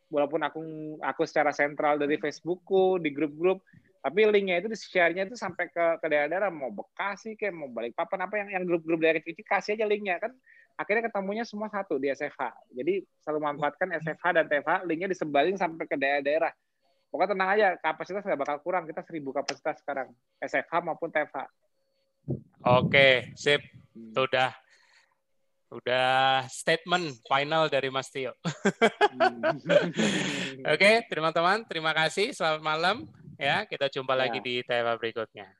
walaupun 0.08 0.40
aku 0.48 0.60
aku 1.04 1.22
secara 1.28 1.52
sentral 1.52 2.00
dari 2.00 2.16
Facebookku 2.16 2.98
di 3.04 3.12
grup-grup, 3.12 3.60
tapi 4.00 4.24
linknya 4.32 4.64
itu 4.64 4.72
di 4.72 4.80
share-nya 4.80 5.28
itu 5.28 5.36
sampai 5.36 5.68
ke 5.68 5.86
ke 6.00 6.08
daerah-daerah 6.08 6.48
mau 6.48 6.72
Bekasi 6.72 7.36
kayak 7.36 7.52
mau 7.52 7.68
balik 7.68 7.96
papan 8.00 8.28
apa 8.28 8.36
yang 8.40 8.50
yang 8.60 8.64
grup-grup 8.64 9.04
daerah 9.04 9.20
kecil 9.20 9.44
kasih 9.44 9.76
aja 9.76 9.86
linknya 9.86 10.20
kan 10.24 10.32
akhirnya 10.80 11.12
ketemunya 11.12 11.44
semua 11.44 11.68
satu 11.68 12.00
di 12.00 12.08
SFH. 12.08 12.72
Jadi 12.72 13.04
selalu 13.20 13.40
manfaatkan 13.44 13.92
SFH 14.00 14.26
dan 14.32 14.46
TFH, 14.48 14.88
linknya 14.88 15.12
disebarin 15.12 15.60
sampai 15.60 15.84
ke 15.84 16.00
daerah-daerah 16.00 16.56
Pokoknya 17.10 17.34
tenang 17.34 17.50
aja, 17.58 17.68
kapasitas 17.82 18.22
nggak 18.22 18.42
bakal 18.46 18.58
kurang. 18.62 18.86
Kita 18.86 19.02
seribu 19.02 19.34
kapasitas 19.34 19.82
sekarang, 19.82 20.14
SFH 20.38 20.74
maupun 20.86 21.10
TFH. 21.10 21.50
Oke, 22.66 23.34
sip. 23.34 23.62
Sudah 24.14 24.54
udah 25.70 26.46
statement 26.50 27.22
final 27.30 27.70
dari 27.70 27.94
Mas 27.94 28.10
Tio. 28.10 28.34
Oke, 30.74 31.06
teman-teman, 31.10 31.66
terima 31.70 31.94
kasih. 31.94 32.34
Selamat 32.34 32.62
malam. 32.62 32.98
Ya, 33.38 33.64
kita 33.66 33.90
jumpa 33.90 34.18
ya. 34.18 34.20
lagi 34.26 34.40
di 34.42 34.62
TFH 34.66 34.98
berikutnya. 34.98 35.59